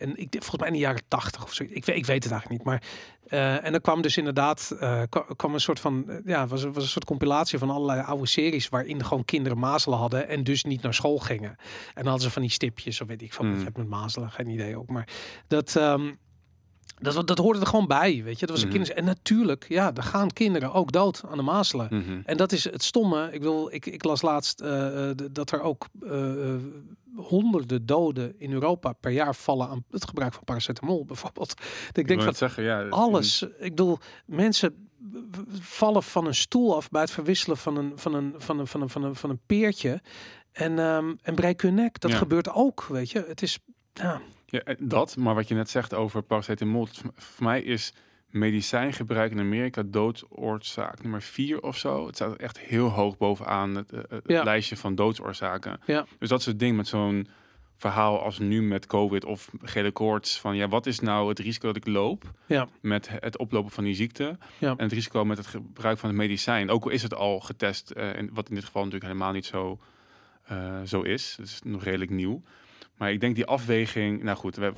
En 0.00 0.16
ik 0.16 0.26
volgens 0.30 0.56
mij 0.58 0.66
in 0.68 0.72
de 0.72 0.78
jaren 0.78 1.02
tachtig 1.08 1.42
of 1.42 1.52
zo. 1.54 1.62
Ik, 1.62 1.84
weet- 1.84 1.96
ik 1.96 2.06
weet 2.06 2.22
het 2.22 2.32
eigenlijk 2.32 2.48
niet. 2.50 2.64
Maar 2.64 2.82
eh, 3.26 3.64
en 3.64 3.72
dan 3.72 3.80
kwam 3.80 4.02
dus 4.02 4.16
inderdaad 4.16 4.76
eh, 4.80 5.02
kwa- 5.08 5.26
kwam 5.36 5.54
een 5.54 5.60
soort 5.60 5.80
van 5.80 6.08
eh, 6.08 6.16
ja, 6.24 6.46
was, 6.46 6.64
was 6.64 6.82
een 6.82 6.88
soort 6.88 7.04
compilatie 7.04 7.58
van 7.58 7.70
allerlei 7.70 8.00
oude 8.00 8.26
series 8.26 8.68
waarin 8.68 9.04
gewoon 9.04 9.24
kinderen 9.24 9.58
mazelen 9.58 9.98
hadden 9.98 10.28
en 10.28 10.44
dus 10.44 10.64
niet 10.64 10.82
naar 10.82 10.94
school 10.94 11.18
gingen. 11.18 11.50
En 11.50 11.58
dan 11.94 12.04
hadden 12.06 12.22
ze 12.22 12.30
van 12.30 12.42
die 12.42 12.50
stipjes 12.50 13.00
of 13.00 13.08
weet 13.08 13.22
ik 13.22 13.32
van 13.32 13.46
Mm. 13.46 13.58
je 13.58 13.64
hebt 13.64 13.76
met 13.76 13.88
mazelen, 13.88 14.30
geen 14.30 14.48
idee 14.48 14.76
ook. 14.78 14.88
Maar 14.88 15.08
dat. 15.48 15.76
ehm, 15.76 16.10
dat, 17.00 17.26
dat 17.26 17.38
hoorde 17.38 17.60
er 17.60 17.66
gewoon 17.66 17.86
bij, 17.86 18.22
weet 18.24 18.38
je. 18.40 18.46
Dat 18.46 18.50
was 18.54 18.60
een 18.64 18.68
Mhm. 18.70 18.76
kinders. 18.76 18.98
En 18.98 19.04
natuurlijk, 19.04 19.64
ja, 19.68 19.94
er 19.94 20.02
gaan 20.02 20.30
kinderen 20.32 20.72
ook 20.72 20.92
dood 20.92 21.22
aan 21.30 21.36
de 21.36 21.42
mazelen. 21.42 21.88
Mhm. 21.90 22.20
En 22.24 22.36
dat 22.36 22.52
is 22.52 22.64
het 22.64 22.82
stomme. 22.82 23.32
Ik 23.32 23.42
wil, 23.42 23.68
ik, 23.72 23.86
ik 23.86 24.04
las 24.04 24.22
laatst 24.22 24.56
d- 24.56 25.34
dat 25.34 25.50
er 25.50 25.60
ook 25.60 25.86
eh, 26.02 26.54
honderden 27.16 27.86
doden 27.86 28.34
in 28.40 28.52
Europa 28.52 28.92
per 28.92 29.10
jaar 29.10 29.34
vallen 29.34 29.68
aan 29.68 29.84
het 29.90 30.04
gebruik 30.08 30.32
van 30.34 30.44
paracetamol, 30.44 31.04
bijvoorbeeld. 31.04 31.54
Ik 31.92 32.08
denk 32.08 32.22
net 32.22 32.36
zeggen, 32.36 32.62
ja. 32.62 32.88
alles. 32.88 33.42
Ik 33.42 33.70
bedoel, 33.70 33.98
mensen 34.26 34.88
vallen 35.60 36.02
van 36.02 36.26
een 36.26 36.34
stoel 36.34 36.76
af 36.76 36.88
bij 36.88 37.00
het 37.00 37.10
verwisselen 37.10 37.56
van 37.56 37.76
een, 37.76 37.92
van 37.94 38.14
een, 38.14 38.34
van 38.36 38.58
een, 38.58 38.66
van 38.66 38.80
een, 38.82 38.88
van 38.90 39.02
een, 39.04 39.14
van 39.14 39.30
een 39.30 39.40
peertje. 39.46 40.00
En, 40.52 40.78
ehm 40.78 41.14
en 41.22 41.34
breek 41.34 41.62
hun 41.62 41.74
nek. 41.74 42.00
Dat 42.00 42.10
Ja. 42.10 42.16
gebeurt 42.16 42.48
ook, 42.52 42.84
weet 42.88 43.10
je. 43.10 43.24
Het 43.28 43.42
is, 43.42 43.58
ja, 43.92 44.20
Ja, 44.50 44.60
eh, 44.60 44.74
dat, 44.78 45.16
maar 45.16 45.34
wat 45.34 45.48
je 45.48 45.54
net 45.54 45.70
zegt 45.70 45.94
over 45.94 46.22
paracetamol, 46.22 46.88
voor 47.14 47.44
mij 47.44 47.62
is 47.62 47.92
medicijngebruik 48.30 49.30
in 49.30 49.38
Amerika 49.38 49.82
doodsoorzaak 49.86 51.02
nummer 51.02 51.22
vier 51.22 51.62
of 51.62 51.76
zo. 51.78 52.06
Het 52.06 52.14
staat 52.14 52.36
echt 52.36 52.58
heel 52.58 52.88
hoog 52.88 53.16
bovenaan 53.18 53.74
het, 53.74 53.92
eh, 53.92 54.00
het 54.08 54.22
Ja. 54.26 54.42
lijstje 54.42 54.76
van 54.76 54.94
doodsoorzaken. 54.94 55.80
Ja. 55.86 56.06
Dus 56.18 56.28
dat 56.28 56.42
soort 56.42 56.58
dingen 56.58 56.76
met 56.76 56.88
zo'n 56.88 57.26
verhaal 57.76 58.20
als 58.22 58.38
nu 58.38 58.62
met 58.62 58.86
COVID 58.86 59.24
of 59.24 59.50
gele 59.62 59.90
koorts. 59.90 60.40
Van 60.40 60.56
ja, 60.56 60.68
wat 60.68 60.86
is 60.86 61.00
nou 61.00 61.28
het 61.28 61.38
risico 61.38 61.66
dat 61.66 61.76
ik 61.76 61.86
loop 61.86 62.24
Ja. 62.46 62.68
met 62.80 63.08
het 63.20 63.38
oplopen 63.38 63.70
van 63.70 63.84
die 63.84 63.94
ziekte 63.94 64.38
Ja. 64.58 64.70
en 64.70 64.84
het 64.84 64.92
risico 64.92 65.24
met 65.24 65.36
het 65.38 65.46
gebruik 65.46 65.98
van 65.98 66.08
het 66.08 66.18
medicijn. 66.18 66.70
Ook 66.70 66.84
al 66.84 66.90
is 66.90 67.02
het 67.02 67.14
al 67.14 67.40
getest, 67.40 67.90
eh, 67.90 68.16
en 68.16 68.30
wat 68.32 68.48
in 68.48 68.54
dit 68.54 68.64
geval 68.64 68.84
natuurlijk 68.84 69.12
helemaal 69.12 69.32
niet 69.32 69.46
zo, 69.46 69.78
zo 70.84 71.00
is. 71.02 71.34
Het 71.38 71.46
is 71.46 71.60
nog 71.64 71.84
redelijk 71.84 72.10
nieuw. 72.10 72.40
Maar 73.00 73.12
ik 73.12 73.20
denk 73.20 73.34
die 73.34 73.46
afweging, 73.46 74.22
nou 74.22 74.36
goed, 74.36 74.56
we 74.56 74.72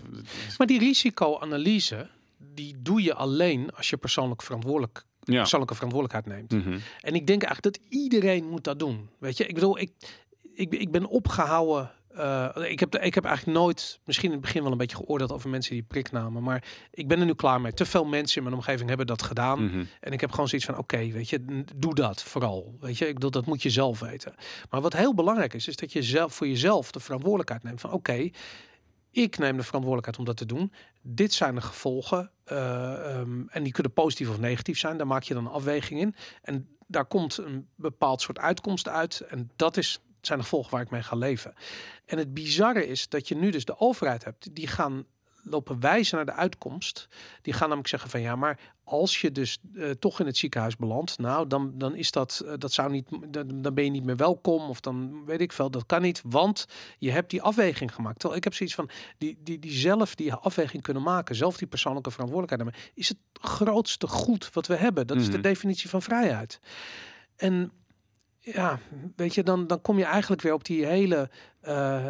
Maar 0.59 0.66
die 0.66 0.79
risicoanalyse, 0.79 2.09
die 2.55 2.77
doe 2.79 3.03
je 3.03 3.14
alleen 3.14 3.70
als 3.75 3.91
je 3.91 3.97
persoonlijk 3.97 4.43
verantwoordelijk, 4.43 5.05
ja. 5.20 5.39
persoonlijke 5.39 5.75
verantwoordelijkheid 5.75 6.37
neemt. 6.37 6.64
Mhm. 6.64 6.79
En 7.01 7.14
ik 7.14 7.27
denk 7.27 7.43
eigenlijk 7.43 7.77
dat 7.77 7.87
iedereen 7.89 8.49
moet 8.49 8.64
dat 8.64 8.79
doen. 8.79 9.09
Weet 9.18 9.37
je, 9.37 9.47
ik 9.47 9.55
bedoel, 9.55 9.79
ik, 9.79 9.93
ik, 10.55 10.75
ik 10.75 10.91
ben 10.91 11.07
opgehouden. 11.07 11.91
Eh, 12.15 12.71
ik, 12.71 12.81
heb, 12.81 12.97
ik 12.97 13.15
heb 13.15 13.25
eigenlijk 13.25 13.59
nooit, 13.59 14.01
misschien 14.05 14.29
in 14.29 14.35
het 14.35 14.45
begin 14.45 14.63
wel 14.63 14.73
een 14.73 14.79
beetje 14.79 14.97
geoordeeld 14.97 15.33
over 15.33 15.51
mensen 15.51 15.73
die 15.73 15.83
prik 15.83 16.11
namen. 16.11 16.43
Maar 16.43 16.65
ik 16.91 17.09
ben 17.09 17.21
er 17.21 17.27
nu 17.27 17.35
klaar 17.35 17.61
mee. 17.61 17.73
Te 17.73 17.85
veel 17.85 18.05
mensen 18.05 18.37
in 18.37 18.43
mijn 18.43 18.55
omgeving 18.57 18.89
hebben 18.89 19.07
dat 19.07 19.23
gedaan. 19.23 19.65
Mhm. 19.65 19.85
En 20.01 20.13
ik 20.13 20.21
heb 20.21 20.31
gewoon 20.31 20.49
zoiets 20.49 20.67
van, 20.67 20.79
oké, 20.79 21.11
weet 21.11 21.29
je, 21.29 21.65
doe 21.77 21.95
dat 21.95 22.23
vooral. 22.23 22.77
Weet 22.81 22.99
je, 22.99 23.07
ik 23.09 23.15
bedoel, 23.15 23.31
dat 23.31 23.47
moet 23.47 23.63
je 23.63 23.71
zelf 23.71 24.01
weten. 24.01 24.35
Maar 24.71 24.81
wat 24.81 24.93
heel 24.93 25.15
belangrijk 25.15 25.55
is, 25.55 25.69
is 25.69 25.77
dat 25.77 25.93
je 25.93 26.03
zelf 26.03 26.35
voor 26.35 26.49
jezelf 26.49 26.93
de 26.93 27.01
verantwoordelijkheid 27.01 27.63
neemt 27.63 27.81
van, 27.81 27.93
oké, 27.93 28.31
ik 29.11 29.39
neem 29.39 29.57
de 29.57 29.63
verantwoordelijkheid 29.63 30.19
om 30.19 30.25
dat 30.25 30.37
te 30.37 30.47
doen. 30.47 30.73
Dit 31.03 31.33
zijn 31.33 31.55
de 31.55 31.61
gevolgen. 31.61 32.31
eh, 32.45 33.17
ehm, 33.19 33.49
en 33.49 33.63
die 33.63 33.73
kunnen 33.73 33.93
positief 33.93 34.29
of 34.29 34.39
negatief 34.39 34.79
zijn. 34.79 34.97
Daar 34.97 35.07
maak 35.07 35.23
je 35.23 35.35
dan 35.35 35.47
een 35.47 35.53
afweging 35.53 36.01
in. 36.01 36.15
En 36.43 36.69
daar 36.87 37.05
komt 37.05 37.37
een 37.37 37.69
bepaald 37.77 38.21
soort 38.21 38.39
uitkomst 38.39 38.89
uit. 38.89 39.21
En 39.21 39.51
dat 39.57 39.77
is, 39.77 40.01
zijn 40.27 40.39
de 40.39 40.45
gevolgen 40.45 40.70
waar 40.70 40.83
ik 40.83 40.91
mee 40.91 41.03
ga 41.03 41.16
leven. 41.16 41.55
En 42.07 42.18
het 42.18 42.35
bizarre 42.35 42.87
is 42.87 43.09
dat 43.09 43.29
je 43.29 43.35
nu 43.37 43.51
dus 43.51 43.64
de 43.64 43.79
overheid 43.79 44.25
hebt. 44.25 44.55
Die 44.55 44.66
gaan 44.66 45.05
lopen 45.45 45.81
wijzen 45.81 46.16
naar 46.16 46.27
de 46.27 46.33
uitkomst. 46.33 47.09
Die 47.43 47.53
gaan 47.53 47.62
namelijk 47.62 47.89
zeggen 47.89 48.11
van 48.11 48.20
ja, 48.20 48.37
maar 48.37 48.59
als 48.85 49.20
je 49.20 49.33
dus 49.33 49.59
eh, 49.75 49.91
toch 49.91 50.20
in 50.20 50.27
het 50.27 50.37
ziekenhuis 50.37 50.77
belandt, 50.77 51.18
nou 51.18 51.47
dan, 51.47 51.73
dan 51.75 51.95
is 51.95 52.11
dat, 52.11 52.43
eh, 52.47 52.53
dat 52.59 52.73
zou 52.73 52.91
niet, 52.91 53.09
dan, 53.29 53.62
dan 53.62 53.75
ben 53.75 53.85
je 53.85 53.91
niet 53.91 54.05
meer 54.05 54.16
welkom 54.16 54.68
of 54.68 54.81
dan 54.81 55.25
weet 55.25 55.41
ik 55.41 55.53
veel, 55.53 55.70
dat 55.70 55.87
kan 55.87 56.03
niet, 56.03 56.23
want 56.27 56.66
je 56.99 57.11
hebt 57.11 57.31
die 57.31 57.43
afweging 57.43 57.95
gemaakt. 57.95 58.14
Terwijl 58.18 58.39
ik 58.39 58.45
heb 58.45 58.55
zoiets 58.55 58.75
van 58.75 58.89
die, 59.18 59.39
die, 59.41 59.59
die 59.59 59.73
zelf 59.73 60.14
die 60.14 60.35
afweging 60.35 60.83
kunnen 60.83 61.03
maken, 61.03 61.35
zelf 61.35 61.57
die 61.57 61.68
persoonlijke 61.68 62.11
verantwoordelijkheid 62.11 62.73
nemen, 62.75 62.91
is 62.95 63.09
het 63.09 63.18
grootste 63.33 64.07
goed 64.07 64.53
wat 64.53 64.66
we 64.66 64.75
hebben. 64.77 65.07
Dat 65.07 65.16
is 65.16 65.27
de 65.27 65.33
Mhm. 65.33 65.43
definitie 65.43 65.89
van 65.89 66.03
vrijheid. 66.03 66.61
En 67.37 67.73
ja, 68.45 68.78
weet 69.16 69.34
je, 69.34 69.43
dan, 69.43 69.66
dan 69.66 69.80
kom 69.80 69.99
je 69.99 70.05
eigenlijk 70.05 70.43
weer 70.43 70.53
op 70.53 70.64
die 70.64 70.86
hele, 70.86 71.30
eh, 71.61 72.07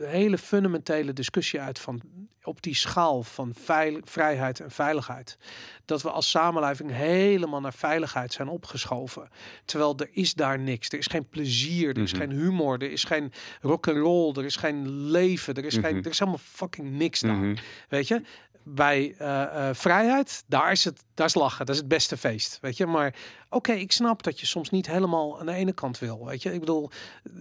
hele 0.00 0.38
fundamentele 0.38 1.12
discussie 1.12 1.60
uit 1.60 1.78
van 1.78 2.00
op 2.44 2.62
die 2.62 2.74
schaal 2.74 3.22
van 3.22 3.52
veil, 3.54 4.00
vrijheid 4.04 4.60
en 4.60 4.70
veiligheid. 4.70 5.38
Dat 5.84 6.02
we 6.02 6.10
als 6.10 6.30
samenleving 6.30 6.90
helemaal 6.90 7.60
naar 7.60 7.72
veiligheid 7.74 8.32
zijn 8.32 8.48
opgeschoven. 8.48 9.28
Terwijl 9.64 9.94
er 9.98 10.08
is 10.12 10.34
daar 10.34 10.58
niks. 10.58 10.88
Er 10.88 10.98
is 10.98 11.06
geen 11.06 11.28
plezier, 11.28 11.88
er 11.96 12.02
is 12.02 12.12
Mhm. 12.12 12.20
geen 12.20 12.30
humor, 12.30 12.82
er 12.82 12.90
is 12.92 13.04
geen 13.04 13.32
rock 13.60 13.88
and 13.88 13.96
roll, 13.96 14.34
er 14.36 14.44
is 14.44 14.56
geen 14.56 15.10
leven, 15.10 15.54
er 15.54 15.64
is, 15.64 15.74
geen, 15.74 15.94
Mhm. 15.96 16.04
er 16.04 16.10
is 16.10 16.18
helemaal 16.18 16.40
fucking 16.42 16.90
niks 16.90 17.20
daar. 17.20 17.34
Mhm. 17.36 17.56
Weet 17.88 18.08
je? 18.08 18.22
Bij 18.64 19.14
eh, 19.18 19.68
eh, 19.68 19.74
vrijheid, 19.74 20.44
daar 20.46 20.70
is 20.72 20.84
het, 20.84 21.04
daar 21.14 21.26
is 21.26 21.34
lachen, 21.34 21.66
dat 21.66 21.74
is 21.74 21.80
het 21.80 21.90
beste 21.90 22.16
feest. 22.16 22.58
Weet 22.60 22.76
je? 22.76 22.86
Maar 22.86 23.14
oké, 23.50 23.72
ik 23.72 23.92
snap 23.92 24.22
dat 24.22 24.40
je 24.40 24.46
soms 24.46 24.70
niet 24.70 24.86
helemaal 24.86 25.40
aan 25.40 25.46
de 25.46 25.52
ene 25.52 25.72
kant 25.72 25.98
wil. 25.98 26.26
Weet 26.26 26.42
je? 26.42 26.52
Ik 26.52 26.60
bedoel, 26.60 26.90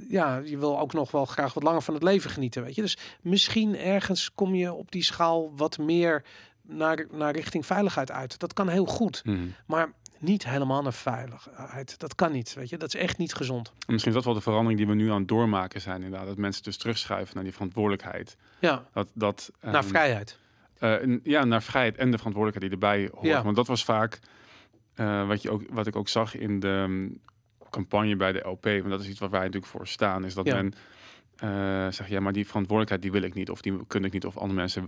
ja, 0.10 0.38
je 0.38 0.58
wil 0.58 0.80
ook 0.80 0.94
nog 0.94 1.12
wel 1.12 1.26
graag 1.26 1.54
wat 1.54 1.64
langer 1.64 1.82
van 1.82 1.94
het 1.94 2.04
leven 2.04 2.30
genieten. 2.32 2.64
Weet 2.64 2.76
je? 2.76 2.82
Dus 2.82 2.98
misschien 3.22 3.76
ergens 3.78 4.32
kom 4.36 4.56
je 4.56 4.74
op 4.74 4.92
die 4.92 5.04
schaal 5.04 5.52
wat 5.56 5.78
meer 5.78 6.24
naar, 6.62 7.06
naar 7.12 7.36
richting 7.36 7.66
veiligheid 7.66 8.12
uit. 8.12 8.40
Dat 8.40 8.54
kan 8.54 8.68
heel 8.68 8.86
goed, 8.86 9.22
Mhm. 9.26 9.48
maar 9.66 9.94
niet 10.20 10.46
helemaal 10.46 10.82
naar 10.82 10.94
veiligheid. 10.94 12.00
Dat 12.00 12.16
kan 12.16 12.32
niet. 12.32 12.54
Weet 12.54 12.70
je? 12.70 12.78
Dat 12.78 12.94
is 12.94 13.02
echt 13.02 13.18
niet 13.18 13.34
gezond. 13.34 13.68
En 13.68 13.74
Misschien 13.88 14.12
is 14.12 14.18
dat 14.18 14.26
wel 14.26 14.34
de 14.34 14.42
verandering 14.42 14.78
die 14.80 14.88
we 14.88 14.94
nu 14.94 15.12
aan 15.12 15.20
het 15.20 15.28
doormaken 15.28 15.82
zijn 15.82 16.04
inderdaad. 16.04 16.28
Dat 16.28 16.38
mensen 16.38 16.64
dus 16.64 16.78
terugschuiven 16.78 17.36
naar 17.36 17.44
die 17.44 17.54
verantwoordelijkheid. 17.54 18.38
Ja, 18.60 18.86
Dat, 18.94 19.08
dat, 19.14 19.52
naar 19.62 19.74
ehm, 19.74 19.84
vrijheid. 19.88 20.38
Eh, 20.82 21.18
ja, 21.24 21.46
naar 21.46 21.64
vrijheid 21.64 21.98
en 21.98 22.12
de 22.12 22.18
verantwoordelijkheid 22.18 22.72
die 22.72 22.90
erbij 22.90 23.10
hoort. 23.14 23.26
Ja. 23.26 23.44
Want 23.44 23.56
dat 23.56 23.68
was 23.68 23.84
vaak 23.84 24.20
eh, 24.94 25.28
wat, 25.28 25.42
je 25.42 25.50
ook, 25.50 25.64
wat 25.70 25.88
ik 25.88 25.96
ook 25.96 26.10
zag 26.10 26.36
in 26.36 26.60
de 26.60 26.86
mm, 26.88 27.20
campagne 27.70 28.16
bij 28.16 28.32
de 28.32 28.48
LP. 28.48 28.64
Want 28.64 28.90
dat 28.90 29.02
is 29.02 29.08
iets 29.08 29.20
waar 29.20 29.30
wij 29.30 29.40
natuurlijk 29.40 29.72
voor 29.72 29.88
staan. 29.88 30.26
Is 30.26 30.34
dat 30.34 30.46
Ja. 30.46 30.56
men 30.56 30.74
eh, 31.36 31.92
zegt, 31.92 32.10
ja, 32.10 32.20
maar 32.20 32.34
die 32.34 32.48
verantwoordelijkheid 32.48 33.02
die 33.02 33.12
wil 33.12 33.30
ik 33.30 33.34
niet. 33.34 33.50
Of 33.50 33.62
die 33.62 33.88
kun 33.88 34.06
ik 34.06 34.14
niet. 34.14 34.26
Of 34.26 34.38
andere 34.38 34.60
mensen 34.60 34.84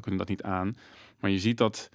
kunnen 0.00 0.16
dat 0.16 0.28
niet 0.28 0.42
aan. 0.42 0.76
Maar 1.20 1.30
je 1.30 1.38
ziet 1.38 1.58
dat... 1.58 1.90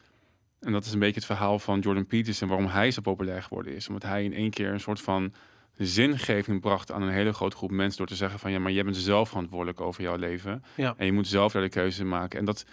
En 0.59 0.71
dat 0.71 0.85
is 0.85 0.93
een 0.93 0.99
beetje 0.99 1.15
het 1.15 1.25
verhaal 1.25 1.59
van 1.59 1.79
Jordan 1.79 2.05
Peterson, 2.05 2.47
waarom 2.47 2.67
hij 2.67 2.91
zo 2.91 3.01
populair 3.01 3.43
geworden 3.43 3.75
is. 3.75 3.87
Omdat 3.87 4.03
hij 4.03 4.23
in 4.23 4.33
één 4.33 4.49
keer 4.49 4.73
een 4.73 4.79
soort 4.79 5.01
van 5.01 5.33
zingeving 5.77 6.61
bracht 6.61 6.91
aan 6.91 7.01
een 7.01 7.09
hele 7.09 7.33
grote 7.33 7.55
groep 7.55 7.71
mensen 7.71 7.97
door 7.97 8.07
te 8.07 8.15
zeggen 8.15 8.39
van 8.39 8.51
ja, 8.51 8.59
maar 8.59 8.71
jij 8.71 8.83
bent 8.83 8.97
zelf 8.97 9.29
verantwoordelijk 9.29 9.81
over 9.81 10.03
jouw 10.03 10.15
leven. 10.15 10.63
Ja. 10.75 10.93
En 10.97 11.05
je 11.05 11.11
moet 11.11 11.27
zelf 11.27 11.51
daar 11.51 11.61
de 11.61 11.69
keuze 11.69 12.05
maken. 12.05 12.39
En 12.39 12.45
dat 12.45 12.65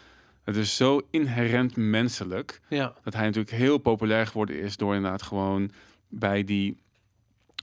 het 0.46 0.56
is 0.56 0.76
zo 0.76 1.00
inherent 1.10 1.76
menselijk 1.76 2.60
Ja, 2.68 2.94
dat 3.02 3.14
hij 3.14 3.24
natuurlijk 3.24 3.56
heel 3.56 3.78
populair 3.78 4.26
geworden 4.26 4.60
is 4.60 4.76
door 4.76 4.94
inderdaad 4.94 5.22
gewoon 5.22 5.70
bij 6.08 6.44
die 6.44 6.76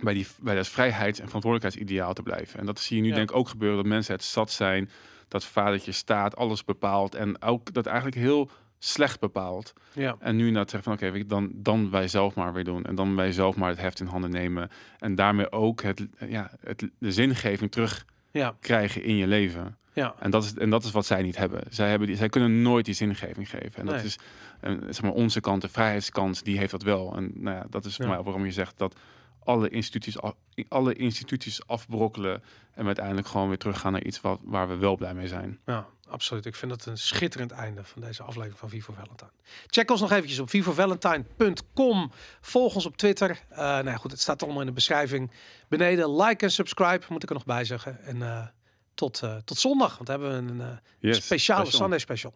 bij, 0.01 0.13
die, 0.13 0.27
bij 0.41 0.55
dat 0.55 0.67
vrijheids- 0.67 1.19
en 1.19 1.25
verantwoordelijkheidsideaal 1.25 2.13
te 2.13 2.23
blijven. 2.23 2.59
En 2.59 2.65
dat 2.65 2.79
zie 2.79 2.95
je 2.95 3.01
nu 3.01 3.09
Ja. 3.09 3.15
denk 3.15 3.29
ik 3.29 3.36
ook 3.36 3.47
gebeuren, 3.49 3.77
dat 3.77 3.86
mensen 3.86 4.13
het 4.13 4.23
zat 4.23 4.51
zijn, 4.51 4.89
dat 5.27 5.45
vadertje 5.45 5.91
staat, 5.91 6.36
alles 6.36 6.65
bepaalt 6.65 7.15
en 7.15 7.41
ook 7.41 7.73
dat 7.73 7.86
eigenlijk 7.86 8.17
heel 8.17 8.49
slecht 8.79 9.19
bepaalt. 9.19 9.73
ja, 9.93 10.15
En 10.19 10.36
nu 10.36 10.41
inderdaad 10.47 10.69
zeggen 10.69 10.97
van 10.97 11.09
oké, 11.09 11.25
dan, 11.25 11.51
dan 11.53 11.89
wij 11.89 12.07
zelf 12.07 12.36
maar 12.36 12.53
weer 12.53 12.63
doen. 12.63 12.84
En 12.86 12.95
dan 12.95 13.15
wij 13.15 13.31
zelf 13.31 13.55
maar 13.55 13.69
het 13.69 13.79
heft 13.79 13.99
in 13.99 14.05
handen 14.05 14.31
nemen. 14.31 14.69
En 14.99 15.15
daarmee 15.15 15.51
ook 15.51 15.81
het, 15.81 16.07
ja, 16.27 16.51
het, 16.59 16.89
de 16.99 17.11
zingeving 17.11 17.71
terugkrijgen 17.71 19.01
ja, 19.01 19.07
in 19.07 19.15
je 19.15 19.27
leven. 19.27 19.77
Ja. 19.94 20.16
En 20.20 20.32
dat, 20.32 20.44
is, 20.44 20.54
en 20.54 20.70
dat 20.70 20.84
is 20.84 20.91
wat 20.91 21.06
zij 21.06 21.22
niet 21.22 21.38
hebben. 21.38 21.64
Zij, 21.70 21.89
hebben 21.89 22.08
die, 22.08 22.18
zij 22.18 22.30
kunnen 22.30 22.62
nooit 22.62 22.86
die 22.86 22.94
zingeving 22.94 23.50
geven. 23.50 23.80
En 23.80 23.86
dat 23.86 23.96
Nee. 23.96 24.04
is 24.06 24.18
eh, 24.60 24.72
zeg 24.89 25.02
maar 25.02 25.12
onze 25.12 25.41
kant, 25.41 25.62
de 25.62 25.70
vrijheidskant, 25.70 26.44
die 26.46 26.58
heeft 26.58 26.72
dat 26.72 26.82
wel. 26.84 27.16
En 27.16 27.32
nou 27.36 27.56
ja, 27.58 27.66
dat 27.70 27.86
is 27.86 27.96
voor 27.96 28.06
Ja. 28.06 28.12
mij 28.12 28.22
waarom 28.24 28.46
je 28.46 28.52
zegt 28.52 28.78
dat 28.78 28.96
alle 29.44 29.70
instituties, 29.70 30.20
af, 30.22 30.34
alle 30.68 30.94
instituties 30.94 31.68
afbrokkelen 31.68 32.44
en 32.74 32.86
uiteindelijk 32.86 33.28
gewoon 33.28 33.48
weer 33.48 33.58
teruggaan 33.58 33.91
naar 33.91 34.04
iets 34.04 34.22
wat, 34.22 34.39
waar 34.44 34.68
we 34.68 34.76
wel 34.76 34.96
blij 34.96 35.14
mee 35.14 35.28
zijn. 35.28 35.60
Ja, 35.66 35.86
absoluut. 36.10 36.46
Ik 36.46 36.56
vind 36.56 36.72
dat 36.72 36.86
een 36.86 36.98
schitterend 36.98 37.52
einde 37.52 37.84
van 37.84 38.02
deze 38.02 38.24
aflevering 38.24 38.58
van 38.60 38.70
Vivo 38.70 38.94
Valentine. 38.94 39.30
Check 39.68 39.91
ons 39.91 40.02
nog 40.02 40.12
eventjes 40.12 40.39
op 40.39 40.50
vivovalentine.com. 40.50 42.12
Volg 42.41 42.76
ons 42.76 42.86
op 42.86 42.98
Twitter. 42.98 43.30
Uh, 43.52 43.58
nou 43.58 43.86
ja, 43.89 43.96
goed, 43.96 44.12
het 44.12 44.20
staat 44.20 44.44
allemaal 44.44 44.62
in 44.62 44.68
de 44.68 44.74
beschrijving. 44.74 45.32
Beneden, 45.68 46.16
like 46.22 46.46
en 46.46 46.52
subscribe, 46.52 47.06
moet 47.10 47.24
ik 47.24 47.30
er 47.30 47.36
nog 47.36 47.46
bij 47.46 47.64
zeggen. 47.66 48.04
En 48.06 48.16
uh, 48.18 48.46
tot, 48.94 49.22
eh, 49.22 49.36
tot 49.46 49.58
zondag. 49.58 49.96
Want 49.96 50.08
hebben 50.08 50.30
we 50.30 50.52
een 50.52 50.80
eh, 51.02 51.14
speciale. 51.14 51.72
Sunday 51.72 52.00
special. 52.00 52.34